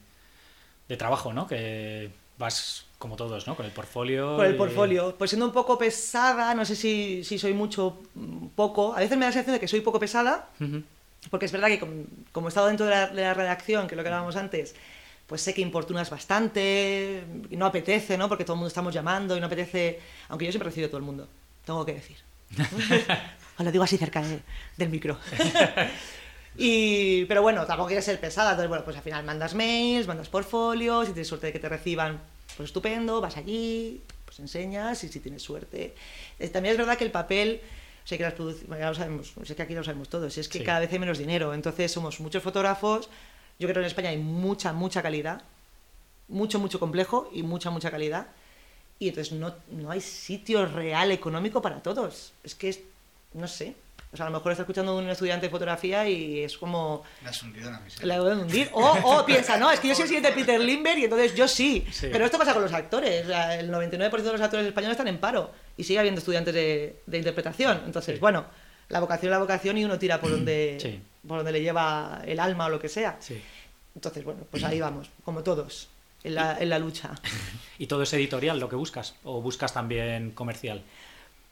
de 0.87 0.97
trabajo, 0.97 1.33
¿no? 1.33 1.45
Que 1.45 2.09
vas 2.37 2.85
como 2.99 3.17
todos, 3.17 3.45
¿no? 3.45 3.55
Con 3.57 3.65
el 3.65 3.71
portfolio. 3.73 4.37
Por 4.37 4.45
el 4.45 4.55
y- 4.55 4.57
portfolio. 4.57 5.15
Pues 5.17 5.31
siendo 5.31 5.45
un 5.45 5.51
poco 5.51 5.77
pesada, 5.77 6.53
no 6.55 6.63
sé 6.63 6.73
si, 6.77 7.25
si 7.25 7.37
soy 7.37 7.53
mucho, 7.53 8.01
mm, 8.15 8.47
poco. 8.55 8.93
A 8.95 8.99
veces 8.99 9.17
me 9.17 9.25
da 9.25 9.29
la 9.29 9.33
sensación 9.33 9.55
de 9.55 9.59
que 9.59 9.67
soy 9.67 9.81
poco 9.81 9.99
pesada, 9.99 10.47
porque 11.29 11.47
es 11.47 11.51
verdad 11.51 11.67
que 11.67 11.79
com- 11.81 12.05
como, 12.31 12.47
he 12.47 12.49
estado 12.49 12.67
dentro 12.67 12.85
de 12.85 12.93
la, 12.93 13.07
de 13.07 13.21
la 13.21 13.33
redacción, 13.33 13.87
que 13.87 13.95
es 13.95 13.97
lo 13.97 14.03
que 14.03 14.07
hablábamos 14.09 14.37
antes, 14.37 14.73
pues 15.29 15.41
sé 15.41 15.53
que 15.53 15.61
importunas 15.61 16.09
bastante, 16.09 17.23
y 17.49 17.55
no 17.55 17.65
apetece, 17.67 18.17
¿no? 18.17 18.27
Porque 18.27 18.43
todo 18.43 18.55
el 18.55 18.57
mundo 18.57 18.67
estamos 18.67 18.93
llamando 18.93 19.37
y 19.37 19.39
no 19.39 19.45
apetece, 19.45 19.99
aunque 20.27 20.45
yo 20.45 20.51
siempre 20.51 20.67
recibo 20.69 20.85
de 20.85 20.89
todo 20.89 20.97
el 20.97 21.03
mundo, 21.05 21.27
tengo 21.63 21.85
que 21.85 21.93
decir. 21.93 22.17
Os 23.59 23.63
lo 23.65 23.71
digo 23.71 23.83
así 23.83 23.97
cerca 23.97 24.21
de- 24.23 24.39
del 24.75 24.89
micro. 24.89 25.17
y, 26.57 27.25
pero 27.25 27.41
bueno, 27.41 27.65
tampoco 27.65 27.87
quieres 27.87 28.05
ser 28.05 28.19
pesada, 28.19 28.51
entonces 28.51 28.69
bueno, 28.69 28.83
pues 28.83 28.97
al 28.97 29.03
final 29.03 29.23
mandas 29.23 29.53
mails, 29.53 30.07
mandas 30.07 30.29
portfolios, 30.29 31.07
si 31.07 31.13
tienes 31.13 31.27
suerte 31.27 31.47
de 31.47 31.53
que 31.53 31.59
te 31.59 31.69
reciban, 31.69 32.19
pues 32.57 32.69
estupendo, 32.69 33.21
vas 33.21 33.37
allí, 33.37 34.01
pues 34.25 34.39
enseñas 34.39 35.03
y 35.03 35.09
si 35.09 35.19
tienes 35.19 35.41
suerte. 35.43 35.93
Eh, 36.39 36.47
También 36.49 36.73
es 36.73 36.77
verdad 36.79 36.97
que 36.97 37.05
el 37.05 37.11
papel, 37.11 37.61
sea, 38.03 38.17
que 38.17 38.23
las 38.23 38.33
ya 38.35 38.89
lo 38.89 38.95
sabemos, 38.95 39.33
sea, 39.43 39.55
que 39.55 39.61
aquí 39.61 39.73
lo 39.75 39.83
sabemos 39.83 40.09
todos, 40.09 40.37
es 40.37 40.49
que 40.49 40.59
Sí. 40.59 40.63
cada 40.65 40.79
vez 40.79 40.91
hay 40.91 40.99
menos 40.99 41.17
dinero, 41.17 41.53
entonces 41.53 41.91
somos 41.91 42.19
muchos 42.19 42.41
fotógrafos, 42.43 43.09
yo 43.59 43.67
creo 43.67 43.73
que 43.75 43.79
en 43.81 43.85
España 43.85 44.09
hay 44.09 44.17
mucha, 44.17 44.73
mucha 44.73 45.01
calidad, 45.01 45.41
mucho, 46.27 46.59
mucho 46.59 46.79
complejo 46.79 47.29
y 47.33 47.43
mucha, 47.43 47.69
mucha 47.69 47.91
calidad. 47.91 48.27
Y 48.99 49.09
entonces 49.09 49.33
no, 49.33 49.53
no 49.71 49.91
hay 49.91 50.01
sitio 50.01 50.65
real 50.65 51.11
económico 51.11 51.61
para 51.61 51.81
todos. 51.81 52.33
Es 52.43 52.55
que, 52.55 52.69
es, 52.69 52.79
no 53.33 53.47
sé. 53.47 53.75
O 54.11 54.17
sea, 54.17 54.25
a 54.25 54.29
lo 54.29 54.37
mejor 54.37 54.51
está 54.51 54.63
escuchando 54.63 54.97
un 54.97 55.07
estudiante 55.07 55.45
de 55.45 55.51
fotografía 55.51 56.07
y 56.09 56.39
es 56.43 56.57
como... 56.57 57.03
La 57.23 57.29
has 57.29 57.43
hundido 57.43 57.69
la 57.69 57.79
miseria. 57.79 58.07
La 58.07 58.13
debo 58.15 58.25
de 58.25 58.35
hundir. 58.41 58.69
O, 58.73 58.81
o 59.03 59.25
piensa, 59.27 59.55
no, 59.57 59.69
es 59.71 59.79
que 59.79 59.87
yo 59.87 59.93
soy 59.95 60.03
el 60.03 60.07
siguiente 60.09 60.31
Peter 60.31 60.59
Limber 60.59 60.97
y 60.97 61.03
entonces 61.03 61.35
yo 61.35 61.47
sí. 61.47 61.85
Sí. 61.91 62.07
Pero 62.11 62.25
esto 62.25 62.37
pasa 62.39 62.53
con 62.53 62.63
los 62.63 62.73
actores. 62.73 63.25
O 63.25 63.27
sea, 63.27 63.59
el 63.59 63.69
99% 63.71 64.09
de 64.21 64.31
los 64.31 64.41
actores 64.41 64.65
españoles 64.65 64.93
están 64.95 65.07
en 65.07 65.19
paro 65.19 65.51
y 65.77 65.83
sigue 65.83 65.99
habiendo 65.99 66.19
estudiantes 66.19 66.53
de, 66.53 67.01
de 67.05 67.17
interpretación. 67.19 67.83
Entonces, 67.85 68.15
Sí. 68.15 68.19
bueno, 68.19 68.45
la 68.89 68.99
vocación 68.99 69.29
es 69.31 69.35
la 69.35 69.39
vocación 69.39 69.77
y 69.77 69.85
uno 69.85 69.99
tira 69.99 70.19
por 70.19 70.31
donde, 70.31 70.77
Sí. 70.81 70.99
Por 71.27 71.37
donde 71.37 71.51
le 71.51 71.61
lleva 71.61 72.21
el 72.25 72.39
alma 72.39 72.65
o 72.65 72.69
lo 72.69 72.79
que 72.79 72.89
sea. 72.89 73.17
Sí. 73.19 73.41
Entonces, 73.95 74.23
bueno, 74.23 74.41
pues 74.49 74.63
ahí 74.63 74.79
vamos, 74.79 75.09
como 75.25 75.43
todos, 75.43 75.89
en 76.23 76.35
la, 76.35 76.57
en 76.59 76.69
la 76.69 76.79
lucha. 76.79 77.11
¿Y 77.79 77.87
todo 77.87 78.03
es 78.03 78.13
editorial 78.13 78.59
lo 78.59 78.69
que 78.69 78.75
buscas? 78.75 79.15
¿O 79.23 79.41
buscas 79.41 79.73
también 79.73 80.31
comercial? 80.31 80.83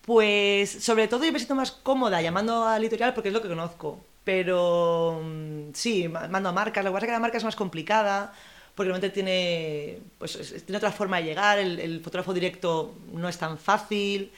Pues 0.05 0.69
sobre 0.83 1.07
todo 1.07 1.25
yo 1.25 1.31
me 1.33 1.39
siento 1.39 1.55
más 1.55 1.71
cómoda 1.71 2.21
llamando 2.21 2.65
al 2.65 2.81
editorial 2.81 3.13
porque 3.13 3.29
es 3.29 3.33
lo 3.33 3.41
que 3.41 3.49
conozco. 3.49 3.99
Pero 4.23 5.21
mm, 5.23 5.69
sí, 5.73 6.07
ma- 6.07 6.27
mando 6.27 6.49
a 6.49 6.51
marcas. 6.53 6.83
Lo 6.83 6.91
que 6.91 6.93
pasa 6.93 7.05
es 7.05 7.09
que 7.09 7.13
la 7.13 7.19
marca 7.19 7.37
es 7.37 7.43
más 7.43 7.55
complicada 7.55 8.33
porque 8.75 8.89
realmente 8.89 9.09
tiene, 9.13 9.99
pues, 10.17 10.35
es- 10.35 10.51
es- 10.51 10.65
tiene 10.65 10.77
otra 10.77 10.91
forma 10.91 11.17
de 11.17 11.23
llegar. 11.23 11.59
El, 11.59 11.79
el 11.79 11.99
fotógrafo 12.01 12.33
directo 12.33 12.95
no 13.13 13.27
es 13.27 13.37
tan 13.37 13.57
fácil. 13.57 14.31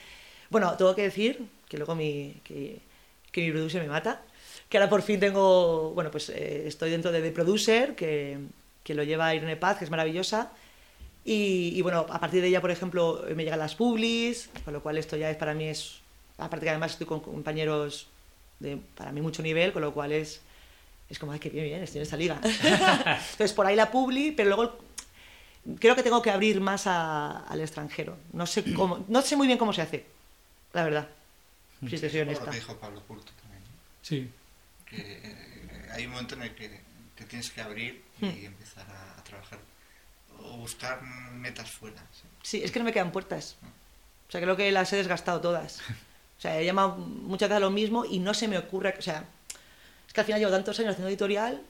Bueno, 0.48 0.76
tengo 0.76 0.94
que 0.96 1.02
decir 1.02 1.44
que 1.68 1.76
luego 1.76 1.94
mi, 1.94 2.34
que, 2.42 2.80
que 3.30 3.42
mi 3.42 3.50
producer 3.52 3.82
me 3.82 3.88
mata. 3.88 4.22
Que 4.70 4.78
ahora 4.78 4.88
por 4.88 5.02
fin 5.02 5.20
tengo, 5.20 5.90
bueno, 5.94 6.10
pues 6.10 6.30
eh, 6.30 6.62
estoy 6.66 6.90
dentro 6.90 7.12
de 7.12 7.20
The 7.20 7.32
Producer, 7.32 7.94
que, 7.94 8.38
que 8.84 8.94
lo 8.94 9.02
lleva 9.02 9.34
Irene 9.34 9.56
Paz, 9.56 9.76
que 9.78 9.84
es 9.84 9.90
maravillosa. 9.90 10.52
Y, 11.24 11.72
y, 11.76 11.82
bueno, 11.82 12.06
a 12.08 12.18
partir 12.18 12.40
de 12.40 12.48
ella, 12.48 12.62
por 12.62 12.70
ejemplo, 12.70 13.22
me 13.36 13.44
llegan 13.44 13.58
las 13.58 13.74
publis, 13.74 14.48
con 14.64 14.72
lo 14.72 14.82
cual 14.82 14.96
esto 14.96 15.16
ya 15.18 15.28
es 15.30 15.36
para 15.36 15.52
mí 15.52 15.64
es. 15.66 16.00
Aparte 16.38 16.64
que 16.64 16.70
además 16.70 16.92
estoy 16.92 17.06
con 17.06 17.20
compañeros 17.20 18.06
de 18.60 18.78
para 18.96 19.12
mí 19.12 19.20
mucho 19.20 19.42
nivel, 19.42 19.72
con 19.72 19.82
lo 19.82 19.92
cual 19.92 20.12
es. 20.12 20.40
Es 21.10 21.18
como, 21.18 21.32
ay, 21.32 21.40
qué 21.40 21.50
bien, 21.50 21.64
bien, 21.66 21.82
estoy 21.82 21.98
en 21.98 22.02
esta 22.04 22.16
liga. 22.16 22.38
Entonces, 22.44 23.52
por 23.52 23.66
ahí 23.66 23.74
la 23.74 23.90
publi, 23.90 24.30
pero 24.30 24.48
luego 24.50 24.78
creo 25.80 25.96
que 25.96 26.02
tengo 26.04 26.22
que 26.22 26.30
abrir 26.30 26.60
más 26.60 26.86
a- 26.86 27.40
al 27.48 27.60
extranjero. 27.60 28.16
No 28.32 28.46
sé 28.46 28.62
cómo, 28.74 29.04
no 29.08 29.20
sé 29.20 29.34
muy 29.36 29.48
bien 29.48 29.58
cómo 29.58 29.72
se 29.72 29.82
hace, 29.82 30.06
la 30.72 30.84
verdad. 30.84 31.08
Si 31.80 31.98
te 31.98 32.08
soy 32.08 32.08
Por 32.08 32.14
lo 32.18 32.22
honesta. 32.22 32.50
que 32.52 32.56
dijo 32.58 32.76
Pablo 32.76 33.02
Curto 33.08 33.32
también. 33.42 33.62
Sí. 34.02 34.30
Que 34.90 35.20
hay 35.92 36.04
un 36.06 36.12
momento 36.12 36.34
en 36.34 36.42
el 36.42 36.54
que 36.54 36.80
te 37.16 37.24
tienes 37.24 37.50
que 37.50 37.60
abrir 37.60 38.02
y 38.20 38.24
Hmm. 38.26 38.44
empezar 38.46 38.86
a, 38.90 39.18
a 39.20 39.24
trabajar 39.24 39.58
o 40.42 40.56
buscar 40.58 41.00
metas 41.02 41.70
fuera. 41.70 42.02
¿sí? 42.12 42.22
Sí, 42.42 42.62
es 42.64 42.70
que 42.72 42.78
no 42.78 42.84
me 42.84 42.92
quedan 42.92 43.12
puertas. 43.12 43.56
O 44.28 44.30
sea, 44.32 44.40
creo 44.40 44.56
que 44.56 44.70
las 44.72 44.92
he 44.92 44.96
desgastado 44.96 45.40
todas. 45.40 45.80
O 46.38 46.42
sea, 46.42 46.58
he 46.58 46.64
llamado 46.64 46.96
muchas 46.96 47.50
veces 47.50 47.58
a 47.58 47.60
lo 47.60 47.70
mismo 47.70 48.06
y 48.06 48.18
no 48.18 48.32
se 48.32 48.48
me 48.48 48.56
ocurre. 48.56 48.94
O 48.98 49.02
sea, 49.02 49.26
es 50.06 50.12
que 50.14 50.20
al 50.20 50.24
final 50.24 50.40
llevo 50.40 50.50
tantos 50.50 50.78
años 50.80 50.92
haciendo 50.92 51.10
editorial 51.10 51.60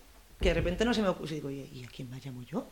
que 0.40 0.50
de 0.50 0.54
repente 0.54 0.84
no 0.84 0.94
se 0.94 1.02
me 1.02 1.08
ocurre. 1.08 1.32
Y 1.32 1.34
digo, 1.34 1.48
"Oye, 1.48 1.68
¿y 1.74 1.82
a 1.84 1.88
quién 1.88 2.08
más 2.08 2.24
llamo 2.24 2.44
yo? 2.44 2.70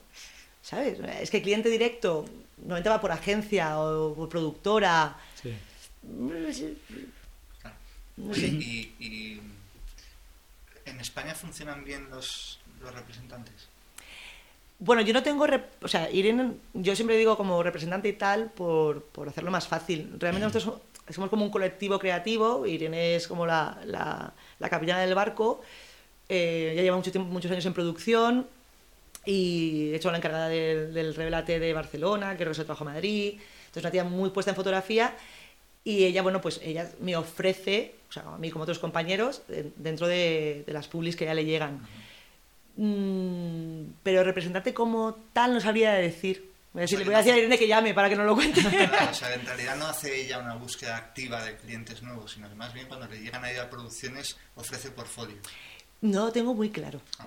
¿Sabes? 0.63 1.01
Es 1.21 1.29
que 1.29 1.43
cliente 1.43 1.69
directo 1.69 2.25
normalmente 2.59 2.89
va 2.89 3.01
por 3.01 3.11
agencia 3.11 3.81
o 3.81 4.15
por 4.15 4.29
productora. 4.29 5.17
Sí. 5.43 5.53
Claro. 7.61 7.77
No 8.17 8.33
sé. 8.35 8.47
y, 8.47 8.95
y, 9.01 9.41
en 10.89 11.01
España 11.01 11.35
funcionan 11.35 11.85
bien 11.85 12.09
los, 12.11 12.59
los 12.81 12.95
representantes. 12.95 13.69
Bueno, 14.81 15.03
yo 15.03 15.13
no 15.13 15.23
tengo, 15.25 15.45
o 15.83 15.89
sea, 15.89 16.09
Irene, 16.11 16.53
yo 16.73 16.95
siempre 16.95 17.17
digo 17.17 17.37
como 17.37 17.63
representante 17.63 18.09
y 18.09 18.13
tal 18.13 18.51
por, 18.51 19.03
por 19.07 19.29
hacerlo 19.29 19.51
más 19.51 19.67
fácil. 19.67 20.15
Realmente 20.19 20.47
nosotros 20.47 20.81
somos, 21.11 21.31
como 21.31 21.45
un 21.45 21.51
colectivo 21.51 21.99
creativo, 21.99 22.65
Irene 22.65 23.17
es 23.17 23.27
como 23.27 23.45
la, 23.45 23.81
la, 23.85 24.33
la 24.59 24.69
capitana 24.69 25.01
del 25.01 25.17
barco, 25.17 25.63
eh, 26.29 26.75
ya 26.77 26.83
lleva 26.83 26.97
mucho 26.97 27.11
tiempo, 27.11 27.29
muchos 27.29 27.51
años 27.51 27.67
en 27.67 27.75
producción 27.75 28.47
y 29.25 29.89
de 29.89 29.97
hecho 29.97 30.13
la 30.13 30.19
encargada 30.19 30.49
del, 30.49 30.95
del 30.95 31.15
Revelate 31.15 31.59
de 31.59 31.73
Barcelona, 31.73 32.37
que 32.37 32.45
se 32.55 32.65
trabajo 32.65 32.85
en 32.85 32.93
Madrid, 32.93 33.41
entonces 33.67 33.83
una 33.83 33.91
tía 33.91 34.05
muy 34.05 34.31
puesta 34.31 34.53
en 34.53 34.57
fotografía 34.57 35.17
y 35.83 36.05
ella, 36.05 36.23
bueno, 36.23 36.41
pues 36.41 36.61
ella 36.63 36.89
me 37.01 37.17
ofrece, 37.17 37.95
o 38.09 38.13
sea, 38.13 38.23
a 38.23 38.39
mí 38.39 38.51
como 38.51 38.63
otros 38.65 38.79
compañeros, 38.79 39.43
de- 39.49 39.73
dentro 39.77 40.07
de, 40.07 40.65
de 40.67 40.73
las 40.73 40.89
publis 40.89 41.15
que 41.17 41.25
ya 41.27 41.35
le 41.35 41.45
llegan. 41.45 41.81
Mm, 42.77 43.93
pero 44.03 44.23
representante 44.25 44.73
como 44.73 45.17
tal 45.33 45.55
no 45.55 45.61
sabría 45.61 45.93
decir. 45.95 46.49
Voy 46.73 46.81
a 46.81 46.83
decir, 46.83 46.99
O 46.99 47.01
sea, 47.01 47.07
voy 47.07 47.15
a 47.15 47.19
decir 47.19 47.33
a 47.33 47.39
Irene 47.39 47.59
que 47.59 47.67
llame 47.67 47.95
para 47.95 48.09
que 48.09 48.17
no 48.17 48.25
lo 48.25 48.35
cuente. 48.35 48.61
Claro, 48.89 49.11
o 49.11 49.15
sea, 49.15 49.35
en 49.35 49.45
realidad 49.47 49.77
no 49.77 49.87
hace 49.87 50.23
ella 50.23 50.39
una 50.39 50.55
búsqueda 50.55 50.97
activa 50.97 51.43
de 51.45 51.57
clientes 51.57 52.03
nuevos, 52.03 52.33
sino 52.33 52.49
que 52.49 52.55
más 52.55 52.73
bien 52.73 52.87
cuando 52.87 53.07
le 53.09 53.21
llegan 53.21 53.45
a 53.45 53.51
ella 53.51 53.69
producciones 53.69 54.37
ofrece 54.55 54.91
portfolio. 54.91 55.37
No 56.01 56.27
lo 56.27 56.33
tengo 56.33 56.55
muy 56.55 56.71
claro. 56.71 57.01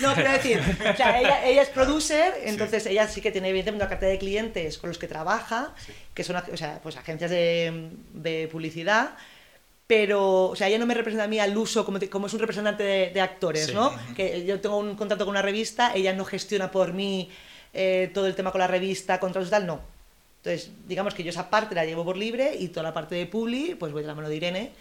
no, 0.00 0.14
quiero 0.14 0.32
decir, 0.32 0.60
o 0.60 0.96
sea, 0.96 1.20
ella, 1.20 1.44
ella 1.46 1.62
es 1.62 1.68
producer, 1.68 2.34
entonces 2.44 2.86
ella 2.86 3.08
sí 3.08 3.20
que 3.20 3.30
tiene 3.30 3.48
evidentemente 3.48 3.84
una 3.84 3.88
cartera 3.88 4.12
de 4.12 4.18
clientes 4.18 4.78
con 4.78 4.88
los 4.88 4.98
que 4.98 5.08
trabaja, 5.08 5.74
que 6.14 6.24
son 6.24 6.36
o 6.36 6.56
sea, 6.56 6.80
pues, 6.82 6.96
agencias 6.96 7.30
de, 7.30 7.90
de 8.12 8.48
publicidad, 8.50 9.10
pero, 9.86 10.46
o 10.46 10.56
sea, 10.56 10.68
ella 10.68 10.78
no 10.78 10.86
me 10.86 10.94
representa 10.94 11.24
a 11.24 11.28
mí 11.28 11.38
al 11.38 11.56
uso 11.56 11.84
como, 11.84 11.98
como 12.10 12.26
es 12.26 12.34
un 12.34 12.40
representante 12.40 12.82
de, 12.82 13.10
de 13.10 13.20
actores, 13.20 13.66
Sí. 13.66 13.74
¿no? 13.74 13.92
Que 14.14 14.44
yo 14.44 14.60
tengo 14.60 14.76
un 14.76 14.94
contrato 14.96 15.24
con 15.24 15.32
una 15.32 15.42
revista, 15.42 15.92
ella 15.94 16.12
no 16.12 16.24
gestiona 16.26 16.70
por 16.70 16.92
mí 16.92 17.30
eh, 17.72 18.10
todo 18.12 18.26
el 18.26 18.34
tema 18.34 18.52
con 18.52 18.58
la 18.60 18.66
revista, 18.66 19.18
contratos 19.18 19.48
y 19.48 19.50
tal, 19.50 19.66
no. 19.66 19.80
Entonces, 20.42 20.70
digamos 20.86 21.14
que 21.14 21.22
yo 21.24 21.30
esa 21.30 21.50
parte 21.50 21.74
la 21.74 21.84
llevo 21.84 22.04
por 22.04 22.16
libre 22.16 22.54
y 22.58 22.68
toda 22.68 22.84
la 22.84 22.94
parte 22.94 23.14
de 23.14 23.26
Publi, 23.26 23.74
pues 23.74 23.92
voy 23.92 24.02
de 24.02 24.08
la 24.08 24.14
mano 24.14 24.28
de 24.28 24.36
Irene, 24.36 24.72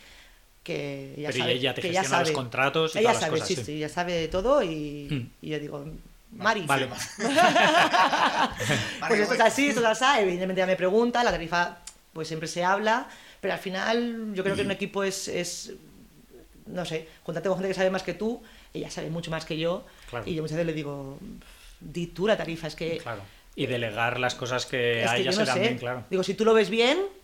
que 0.68 1.14
ella 1.18 1.30
Pero 1.32 1.44
sabe. 1.44 1.54
ella 1.54 1.74
te 1.74 1.82
que 1.82 1.88
gestiona 1.90 2.20
los 2.20 2.28
sabe. 2.28 2.34
contratos 2.34 2.96
y 2.96 3.00
ella 3.00 3.10
todas 3.10 3.16
las 3.16 3.22
sabe, 3.30 3.32
cosas, 3.40 3.48
sí, 3.48 3.56
sí. 3.56 3.64
sí, 3.64 3.72
ella 3.78 3.90
sabe 3.90 4.14
de 4.14 4.28
todo 4.28 4.62
y, 4.64 5.08
Hmm. 5.10 5.30
y 5.42 5.50
yo 5.50 5.60
digo, 5.60 5.86
Mari, 6.32 6.62
Vale. 6.68 6.88
pues 9.08 9.20
esto 9.22 9.34
es 9.34 9.40
así, 9.40 9.70
esto 9.70 9.80
es 9.82 9.86
así, 10.02 10.22
evidentemente 10.22 10.62
ella 10.62 10.68
me 10.68 10.76
pregunta, 10.76 11.24
la 11.24 11.32
tarifa 11.32 11.80
pues 12.14 12.28
siempre 12.28 12.48
se 12.48 12.64
habla, 12.64 13.08
pero 13.42 13.54
al 13.54 13.60
final 13.60 14.32
yo 14.34 14.44
creo 14.44 14.56
que 14.56 14.64
un 14.64 14.72
equipo 14.72 15.04
es, 15.04 15.28
es 15.28 15.74
no 16.66 16.84
sé, 16.86 17.08
júntate 17.24 17.48
con 17.48 17.58
gente 17.58 17.70
que 17.70 17.74
sabe 17.76 17.90
más 17.90 18.04
que 18.04 18.14
tú, 18.14 18.42
ella 18.74 18.90
sabe 18.92 19.10
mucho 19.10 19.32
más 19.32 19.46
que 19.46 19.58
yo, 19.58 19.86
Claro. 20.10 20.26
y 20.28 20.36
yo 20.36 20.42
muchas 20.42 20.58
veces 20.58 20.68
le 20.68 20.74
digo, 20.74 21.18
di 21.80 22.08
tú 22.08 22.28
la 22.28 22.36
tarifa, 22.38 22.68
es 22.68 22.76
que, 22.76 22.98
Claro. 22.98 23.22
Y 23.56 23.66
delegar 23.66 24.20
las 24.20 24.36
cosas 24.36 24.68
que 24.68 25.02
es 25.04 25.10
a 25.10 25.16
que 25.16 25.22
ella 25.22 25.32
yo 25.32 25.38
se 25.38 25.40
no 25.40 25.46
dan 25.48 25.60
bien, 25.62 25.78
claro. 25.80 26.04
Digo, 26.12 26.22
si 26.24 26.34
tú 26.36 26.46
lo 26.46 26.54
ves 26.54 26.70
bien, 26.70 26.98
Mm. 27.00 27.17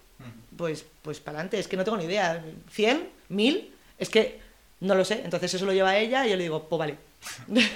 Pues, 0.58 0.86
pues 1.02 1.20
para 1.20 1.38
adelante, 1.40 1.60
es 1.60 1.68
que 1.68 1.78
no 1.78 1.84
tengo 1.84 1.98
ni 1.98 2.06
idea. 2.06 2.44
¿100? 2.76 3.08
¿1000? 3.30 3.70
Es 3.98 4.10
que 4.10 4.40
no 4.82 4.96
lo 4.96 5.06
sé. 5.06 5.22
Entonces 5.24 5.54
eso 5.54 5.66
lo 5.66 5.74
lleva 5.74 5.98
ella 5.98 6.26
y 6.26 6.32
yo 6.32 6.36
le 6.38 6.44
digo, 6.44 6.68
pues 6.70 6.80
vale. 6.80 6.98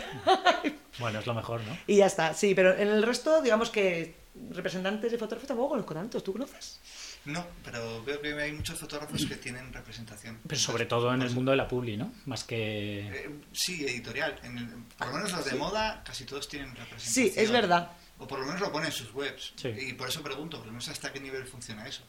Bueno, 1.00 1.20
es 1.20 1.28
lo 1.28 1.36
mejor, 1.36 1.62
¿no? 1.62 1.78
y 1.86 1.98
ya 1.98 2.08
está, 2.08 2.34
sí, 2.34 2.56
pero 2.56 2.76
en 2.76 2.88
el 2.88 3.04
resto, 3.04 3.40
digamos 3.44 3.70
que 3.70 4.16
representantes 4.50 5.12
de 5.12 5.18
fotógrafos 5.20 5.48
tampoco 5.48 5.70
conozco 5.70 5.94
tantos, 5.94 6.24
¿tú 6.24 6.34
conoces? 6.34 6.80
No, 7.26 7.46
pero 7.63 8.04
veo 8.04 8.20
que 8.20 8.34
hay 8.34 8.52
muchos 8.52 8.80
fotógrafos 8.80 9.26
que 9.28 9.36
tienen 9.36 9.72
representación. 9.74 10.40
Pero 10.48 10.60
sobre 10.60 10.86
todo 10.88 11.13
en 11.13 11.22
el 11.22 11.30
mundo 11.32 11.52
de 11.52 11.58
la 11.58 11.68
publi, 11.68 11.98
¿no? 11.98 12.12
Más 12.26 12.44
que... 12.44 13.02
eh, 13.02 13.30
sí, 13.52 13.84
editorial. 13.86 14.40
En 14.44 14.58
el- 14.58 14.68
por 14.98 15.08
lo 15.10 15.13
menos 15.13 15.32
los 15.34 15.46
de 15.46 15.54
moda, 15.56 16.02
casi 16.04 16.24
todos 16.26 16.48
tienen 16.48 16.70
representación. 16.76 17.28
Sí, 17.28 17.34
es 17.40 17.52
verdad. 17.52 17.92
O 18.18 18.28
por 18.28 18.40
lo 18.40 18.46
menos 18.46 18.62
lo 18.62 18.72
ponen 18.72 18.88
en 18.88 18.92
sus 18.94 19.13
webs. 19.13 19.54
Sí. 19.56 19.68
Y 19.78 19.94
por 19.94 20.10
eso 20.10 20.24
pregunto, 20.24 20.58
porque 20.58 20.72
no 20.72 20.82
sé 20.82 20.92
hasta 20.92 21.13
qué 21.13 21.20
nivel 21.20 21.46
funciona 21.46 21.86
eso. 21.88 22.02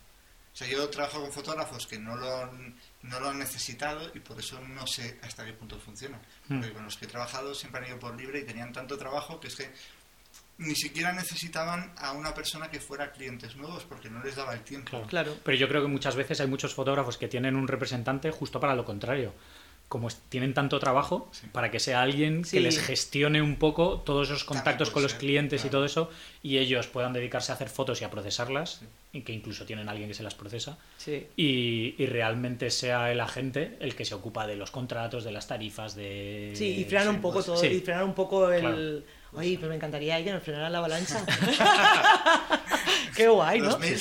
O 0.58 0.64
sea, 0.64 0.66
yo 0.68 0.88
trabajo 0.88 1.20
con 1.20 1.30
fotógrafos 1.30 1.86
que 1.86 2.00
no 2.00 2.16
lo, 2.16 2.42
han- 2.42 2.74
no 3.02 3.20
lo 3.20 3.28
han 3.28 3.38
necesitado 3.38 4.10
y 4.12 4.18
por 4.18 4.40
eso 4.40 4.60
no 4.60 4.88
sé 4.88 5.16
hasta 5.22 5.44
qué 5.44 5.52
punto 5.52 5.78
funciona. 5.78 6.20
Hmm. 6.48 6.58
Porque 6.58 6.72
con 6.74 6.84
los 6.84 6.96
que 6.96 7.04
he 7.04 7.08
trabajado 7.08 7.54
siempre 7.54 7.80
han 7.82 7.86
ido 7.86 7.98
por 8.00 8.16
libre 8.16 8.40
y 8.40 8.44
tenían 8.44 8.72
tanto 8.72 8.98
trabajo 8.98 9.38
que 9.38 9.46
es 9.46 9.54
que 9.54 9.70
ni 10.58 10.74
siquiera 10.74 11.12
necesitaban 11.12 11.92
a 11.98 12.10
una 12.10 12.34
persona 12.34 12.68
que 12.72 12.80
fuera 12.80 13.12
clientes 13.12 13.54
nuevos 13.54 13.84
porque 13.84 14.10
no 14.10 14.20
les 14.24 14.34
daba 14.34 14.52
el 14.54 14.62
tiempo. 14.64 14.90
Claro. 14.90 15.06
Claro. 15.06 15.36
Pero 15.44 15.56
yo 15.56 15.68
creo 15.68 15.82
que 15.82 15.86
muchas 15.88 16.16
veces 16.16 16.40
hay 16.40 16.48
muchos 16.48 16.74
fotógrafos 16.74 17.16
que 17.18 17.28
tienen 17.28 17.54
un 17.54 17.68
representante 17.68 18.32
justo 18.32 18.58
para 18.58 18.74
lo 18.74 18.84
contrario. 18.84 19.32
Como 19.88 20.08
tienen 20.28 20.52
tanto 20.54 20.80
trabajo, 20.80 21.30
Sí. 21.32 21.46
para 21.52 21.70
que 21.70 21.78
sea 21.78 22.02
alguien 22.02 22.44
Sí. 22.44 22.56
que 22.56 22.60
les 22.60 22.78
gestione 22.84 23.40
un 23.40 23.56
poco 23.56 24.00
todos 24.00 24.28
esos 24.28 24.42
contactos 24.44 24.90
con 24.90 25.04
los 25.04 25.14
clientes 25.14 25.64
y 25.64 25.70
todo 25.70 25.84
eso, 25.84 26.10
y 26.42 26.58
ellos 26.58 26.88
puedan 26.88 27.12
dedicarse 27.12 27.52
a 27.52 27.54
hacer 27.54 27.68
fotos 27.70 28.00
y 28.02 28.04
a 28.04 28.10
procesarlas, 28.10 28.80
Sí. 28.80 28.86
Y 29.12 29.22
que 29.22 29.32
incluso 29.32 29.64
tienen 29.64 29.88
alguien 29.88 30.08
que 30.08 30.14
se 30.14 30.22
las 30.22 30.34
procesa, 30.34 30.76
Sí. 30.98 31.26
y, 31.36 31.94
y 31.98 32.06
realmente 32.06 32.70
sea 32.70 33.10
el 33.10 33.20
agente 33.20 33.76
el 33.80 33.94
que 33.94 34.04
se 34.04 34.14
ocupa 34.14 34.46
de 34.46 34.56
los 34.56 34.70
contratos, 34.70 35.24
de 35.24 35.32
las 35.32 35.46
tarifas, 35.46 35.94
de... 35.94 36.52
Sí, 36.54 36.80
y 36.80 36.84
frenar 36.84 37.08
un 37.08 37.20
poco 37.20 37.34
pues, 37.34 37.46
todo, 37.46 37.56
sí. 37.56 37.66
y 37.68 37.80
frenar 37.80 38.04
un 38.04 38.14
poco 38.14 38.50
el... 38.52 38.60
Claro. 38.60 39.18
Oye, 39.34 39.58
pues 39.58 39.68
me 39.68 39.76
encantaría 39.76 40.22
que 40.24 40.32
nos 40.32 40.42
frenara 40.42 40.70
la 40.70 40.78
avalancha. 40.78 41.22
Qué 43.16 43.28
guay, 43.28 43.60
¿no? 43.60 43.74
Hombre, 43.74 43.94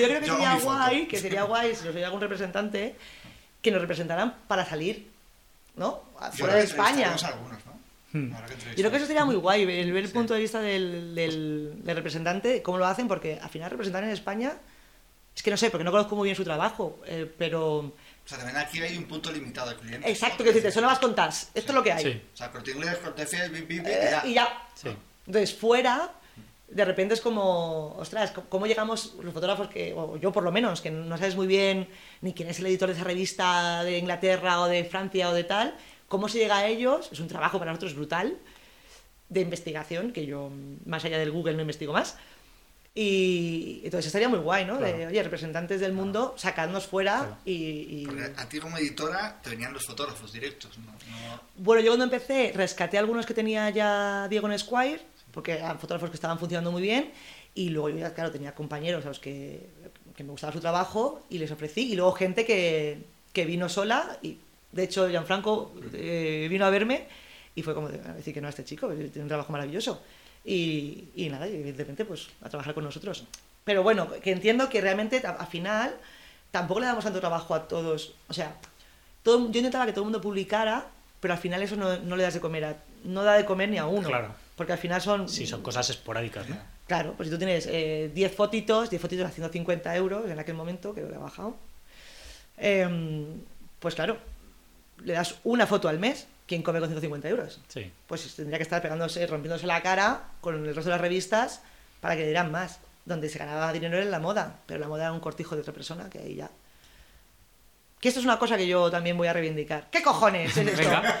yo 0.00 0.06
creo 0.08 0.20
que 0.20 0.26
Yo 0.26 0.34
sería 0.34 0.54
guay, 0.54 1.06
que 1.06 1.18
sería 1.18 1.42
guay 1.42 1.74
si 1.74 1.84
nos 1.84 1.94
oye 1.96 2.04
algún 2.04 2.20
representante 2.20 2.94
que 3.60 3.70
nos 3.70 3.80
representaran 3.80 4.34
para 4.46 4.64
salir, 4.64 5.10
¿no? 5.76 6.02
Fuera 6.32 6.54
de 6.54 6.64
España. 6.64 7.14
algunos, 7.24 7.64
¿no? 7.66 7.73
Hmm. 8.14 8.30
Yo 8.30 8.74
creo 8.76 8.90
que 8.92 8.96
eso 8.98 9.06
sería 9.06 9.24
muy 9.24 9.34
guay, 9.34 9.62
el 9.62 9.92
ver 9.92 10.04
el 10.04 10.08
Sí. 10.08 10.14
punto 10.14 10.34
de 10.34 10.40
vista 10.40 10.60
del, 10.60 11.14
del- 11.16 11.74
del 11.82 11.96
representante, 11.96 12.62
cómo 12.62 12.78
lo 12.78 12.86
hacen, 12.86 13.08
porque 13.08 13.40
al 13.42 13.50
final 13.50 13.70
representar 13.72 14.04
en 14.04 14.10
España, 14.10 14.52
es 15.34 15.42
que 15.42 15.50
no 15.50 15.56
sé, 15.56 15.68
porque 15.70 15.82
no 15.82 15.90
conozco 15.90 16.14
muy 16.14 16.26
bien 16.26 16.36
su 16.36 16.44
trabajo, 16.44 17.00
eh, 17.06 17.28
pero... 17.36 17.78
O 17.78 17.92
sea, 18.24 18.38
también 18.38 18.56
aquí 18.56 18.80
hay 18.80 18.96
un 18.96 19.04
punto 19.04 19.32
limitado 19.32 19.70
de 19.70 19.76
clientes. 19.76 20.08
Exacto, 20.08 20.38
que 20.44 20.50
decirte, 20.50 20.70
solo 20.70 20.86
vas 20.86 21.00
con 21.00 21.12
TAS, 21.16 21.50
esto 21.54 21.72
es 21.72 21.74
lo 21.74 21.82
que 21.82 21.90
hay. 21.92 22.04
Sí. 22.04 22.22
O 22.32 22.36
sea, 22.36 22.52
corte 22.52 22.70
inglés, 22.70 22.96
corte 22.98 23.26
fiel, 23.26 23.50
bip, 23.50 23.66
bip, 23.68 23.82
bip, 23.82 23.86
Eh, 23.88 24.00
y 24.06 24.10
ya. 24.10 24.22
y 24.26 24.34
ya. 24.34 24.62
Sí. 24.76 24.88
Entonces, 25.26 25.52
fuera, 25.54 26.12
de 26.68 26.84
repente 26.84 27.14
es 27.14 27.20
como, 27.20 27.96
ostras, 27.98 28.30
¿cómo- 28.30 28.48
¿cómo 28.48 28.66
llegamos 28.66 29.14
los 29.22 29.34
fotógrafos 29.34 29.68
que, 29.68 29.92
o 29.92 30.16
yo 30.18 30.30
por 30.30 30.44
lo 30.44 30.52
menos, 30.52 30.80
que 30.80 30.92
no 30.92 31.18
sabes 31.18 31.34
muy 31.34 31.48
bien 31.48 31.88
ni 32.20 32.32
quién 32.32 32.48
es 32.48 32.60
el 32.60 32.66
editor 32.66 32.88
de 32.88 32.94
esa 32.94 33.04
revista 33.04 33.82
de 33.82 33.98
Inglaterra 33.98 34.60
o 34.60 34.66
de 34.68 34.84
Francia 34.84 35.28
o 35.30 35.34
de 35.34 35.42
tal, 35.44 35.74
cómo 36.08 36.28
se 36.28 36.38
llega 36.38 36.58
a 36.58 36.66
ellos? 36.66 37.08
Es 37.12 37.20
un 37.20 37.28
trabajo 37.28 37.58
para 37.58 37.72
nosotros 37.72 37.94
brutal 37.94 38.36
de 39.28 39.40
investigación, 39.40 40.12
que 40.12 40.26
yo 40.26 40.50
más 40.86 41.04
allá 41.04 41.18
del 41.18 41.30
Google 41.32 41.54
no 41.54 41.62
investigo 41.62 41.92
más. 41.92 42.16
Y 42.96 43.80
entonces 43.84 44.06
estaría 44.06 44.28
muy 44.28 44.38
guay, 44.38 44.64
¿no? 44.66 44.78
De, 44.78 44.92
Claro. 44.92 45.08
oye, 45.08 45.22
representantes 45.24 45.80
del 45.80 45.92
mundo, 45.92 46.34
sacadnos 46.38 46.86
fuera 46.86 47.18
Claro. 47.18 47.36
y, 47.44 47.52
y- 48.02 48.04
Porque 48.06 48.32
a 48.36 48.48
ti 48.48 48.60
como 48.60 48.78
editora 48.78 49.40
te 49.42 49.50
venían 49.50 49.72
los 49.72 49.84
fotógrafos 49.84 50.32
directos, 50.32 50.78
¿no? 50.78 50.86
no 50.92 51.40
Bueno, 51.56 51.82
yo 51.82 51.90
cuando 51.90 52.04
empecé 52.04 52.52
rescaté 52.54 52.96
algunos 52.96 53.26
que 53.26 53.34
tenía 53.34 53.68
ya 53.70 54.28
Diego 54.28 54.48
en 54.48 54.56
Squire, 54.58 55.00
porque 55.32 55.52
eran 55.54 55.80
fotógrafos 55.80 56.10
que 56.10 56.14
estaban 56.14 56.38
funcionando 56.38 56.70
muy 56.70 56.82
bien, 56.82 57.10
y 57.56 57.70
luego 57.70 57.88
yo 57.90 57.96
ya, 57.98 58.14
claro, 58.14 58.30
tenía 58.30 58.54
compañeros 58.54 59.04
a 59.04 59.08
los 59.08 59.18
que, 59.18 59.68
que 60.14 60.22
me 60.22 60.30
gustaba 60.30 60.52
su 60.52 60.60
trabajo 60.60 61.20
y 61.28 61.38
les 61.38 61.50
ofrecí, 61.50 61.92
y 61.92 61.96
luego 61.96 62.12
gente 62.12 62.44
que, 62.46 63.02
que 63.32 63.44
vino 63.44 63.68
sola, 63.68 64.18
y 64.22 64.38
de 64.74 64.82
hecho 64.84 65.08
Gianfranco 65.08 65.72
eh, 65.92 66.46
vino 66.50 66.66
a 66.66 66.70
verme 66.70 67.06
y 67.54 67.62
fue 67.62 67.74
como 67.74 67.86
a 67.88 67.90
decir 67.90 68.34
que 68.34 68.40
no 68.40 68.48
a 68.48 68.50
este 68.50 68.64
chico, 68.64 68.88
tiene 68.88 69.22
un 69.22 69.28
trabajo 69.28 69.52
maravilloso. 69.52 70.02
Y, 70.44 71.04
y 71.14 71.28
nada, 71.30 71.48
y 71.48 71.54
evidentemente 71.54 72.04
pues 72.04 72.28
a 72.42 72.48
trabajar 72.48 72.74
con 72.74 72.84
nosotros. 72.84 73.24
Pero 73.64 73.82
bueno, 73.82 74.10
que 74.22 74.30
entiendo 74.32 74.68
que 74.68 74.80
realmente 74.80 75.22
a- 75.24 75.30
al 75.30 75.46
final 75.46 75.94
tampoco 76.50 76.80
le 76.80 76.86
damos 76.86 77.04
tanto 77.04 77.20
trabajo 77.20 77.54
a 77.54 77.66
todos, 77.68 78.14
o 78.28 78.32
sea, 78.34 78.56
todo, 79.22 79.50
yo 79.50 79.58
intentaba 79.58 79.86
que 79.86 79.92
todo 79.92 80.02
el 80.02 80.06
mundo 80.06 80.20
publicara, 80.20 80.86
pero 81.20 81.32
al 81.34 81.40
final 81.40 81.62
eso 81.62 81.76
no, 81.76 81.96
no 81.98 82.16
le 82.16 82.24
das 82.24 82.34
de 82.34 82.40
comer 82.40 82.64
a, 82.66 82.76
no 83.04 83.22
da 83.24 83.34
de 83.34 83.44
comer 83.46 83.68
ni 83.70 83.78
a 83.78 83.86
uno. 83.86 84.08
Claro. 84.08 84.34
Porque 84.56 84.72
al 84.72 84.78
final 84.78 85.00
son... 85.00 85.28
Sí, 85.28 85.46
son 85.46 85.62
cosas 85.62 85.88
esporádicas, 85.90 86.48
¿no? 86.48 86.56
Claro, 86.86 87.14
pues 87.16 87.28
si 87.28 87.32
tú 87.34 87.38
tienes 87.38 87.66
eh, 87.70 88.10
10 88.14 88.34
fotitos, 88.34 88.90
10 88.90 89.00
fotitos 89.00 89.26
a 89.26 89.30
150 89.30 89.96
euros 89.96 90.28
en 90.30 90.38
aquel 90.38 90.54
momento, 90.54 90.92
creo 90.92 91.08
que 91.08 91.14
ha 91.14 91.18
bajado, 91.18 91.56
em, 92.56 93.40
pues 93.78 93.94
claro, 93.94 94.18
le 95.04 95.12
das 95.12 95.36
una 95.44 95.66
foto 95.66 95.88
al 95.88 95.98
mes, 95.98 96.26
¿quién 96.46 96.62
come 96.62 96.80
con 96.80 96.88
150 96.88 97.28
euros? 97.28 97.60
Sí. 97.68 97.92
Pues 98.06 98.34
tendría 98.34 98.58
que 98.58 98.64
estar 98.64 98.82
pegándose, 98.82 99.26
rompiéndose 99.26 99.66
la 99.66 99.82
cara 99.82 100.24
con 100.40 100.54
el 100.54 100.74
resto 100.74 100.90
de 100.90 100.96
las 100.96 101.00
revistas 101.00 101.60
para 102.00 102.14
que 102.14 102.22
le 102.22 102.28
dieran 102.28 102.50
más. 102.50 102.80
Donde 103.04 103.28
se 103.28 103.38
ganaba 103.38 103.70
dinero 103.72 103.96
era 103.96 104.04
en 104.06 104.10
la 104.10 104.18
moda, 104.18 104.60
pero 104.66 104.80
la 104.80 104.88
moda 104.88 105.04
era 105.04 105.12
un 105.12 105.20
cortijo 105.20 105.54
de 105.54 105.60
otra 105.60 105.74
persona, 105.74 106.08
que 106.08 106.18
ahí 106.18 106.36
ya... 106.36 106.50
Que 108.00 108.08
esto 108.08 108.20
es 108.20 108.26
una 108.26 108.38
cosa 108.38 108.56
que 108.56 108.66
yo 108.66 108.90
también 108.90 109.16
voy 109.16 109.28
a 109.28 109.32
reivindicar. 109.32 109.88
¿Qué 109.90 110.02
cojones 110.02 110.54
es 110.56 110.66
esto? 110.66 110.82
Venga, 110.82 111.20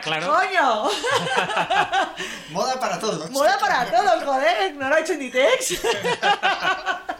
claro. 0.02 0.26
¡Coño! 0.26 0.84
Moda 2.50 2.78
para 2.80 2.98
todos. 2.98 3.30
¡Moda 3.30 3.58
para 3.58 3.90
todos, 3.90 4.24
joder! 4.24 4.74
¿No 4.74 4.88
lo 4.88 4.94
ha 4.94 5.00
hecho 5.00 5.14
Inditex? 5.14 5.80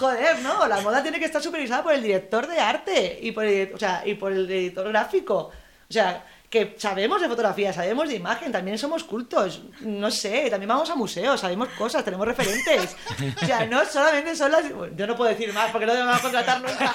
Joder, 0.00 0.38
no, 0.38 0.66
la 0.66 0.80
moda 0.80 1.02
tiene 1.02 1.18
que 1.18 1.26
estar 1.26 1.42
supervisada 1.42 1.82
por 1.82 1.92
el 1.92 2.02
director 2.02 2.46
de 2.46 2.58
arte 2.58 3.18
y 3.20 3.32
por 3.32 3.44
el, 3.44 3.74
o 3.74 3.78
sea, 3.78 4.02
y 4.02 4.14
por 4.14 4.32
el 4.32 4.50
editor 4.50 4.88
gráfico. 4.88 5.50
O 5.88 5.92
sea, 5.92 6.24
que 6.48 6.74
sabemos 6.78 7.20
de 7.20 7.28
fotografía, 7.28 7.70
sabemos 7.70 8.08
de 8.08 8.14
imagen, 8.14 8.50
también 8.50 8.78
somos 8.78 9.04
cultos, 9.04 9.60
no 9.80 10.10
sé, 10.10 10.48
también 10.48 10.68
vamos 10.68 10.88
a 10.88 10.94
museos, 10.94 11.38
sabemos 11.38 11.68
cosas, 11.76 12.02
tenemos 12.02 12.26
referentes. 12.26 12.96
O 13.42 13.44
sea, 13.44 13.66
no 13.66 13.84
solamente 13.84 14.34
son 14.34 14.52
las... 14.52 14.72
bueno, 14.72 14.96
Yo 14.96 15.06
no 15.06 15.14
puedo 15.16 15.28
decir 15.28 15.52
más 15.52 15.70
porque 15.70 15.84
no 15.84 15.92
me 15.92 16.00
van 16.02 16.16
a 16.16 16.18
contratar 16.20 16.62
nunca. 16.62 16.94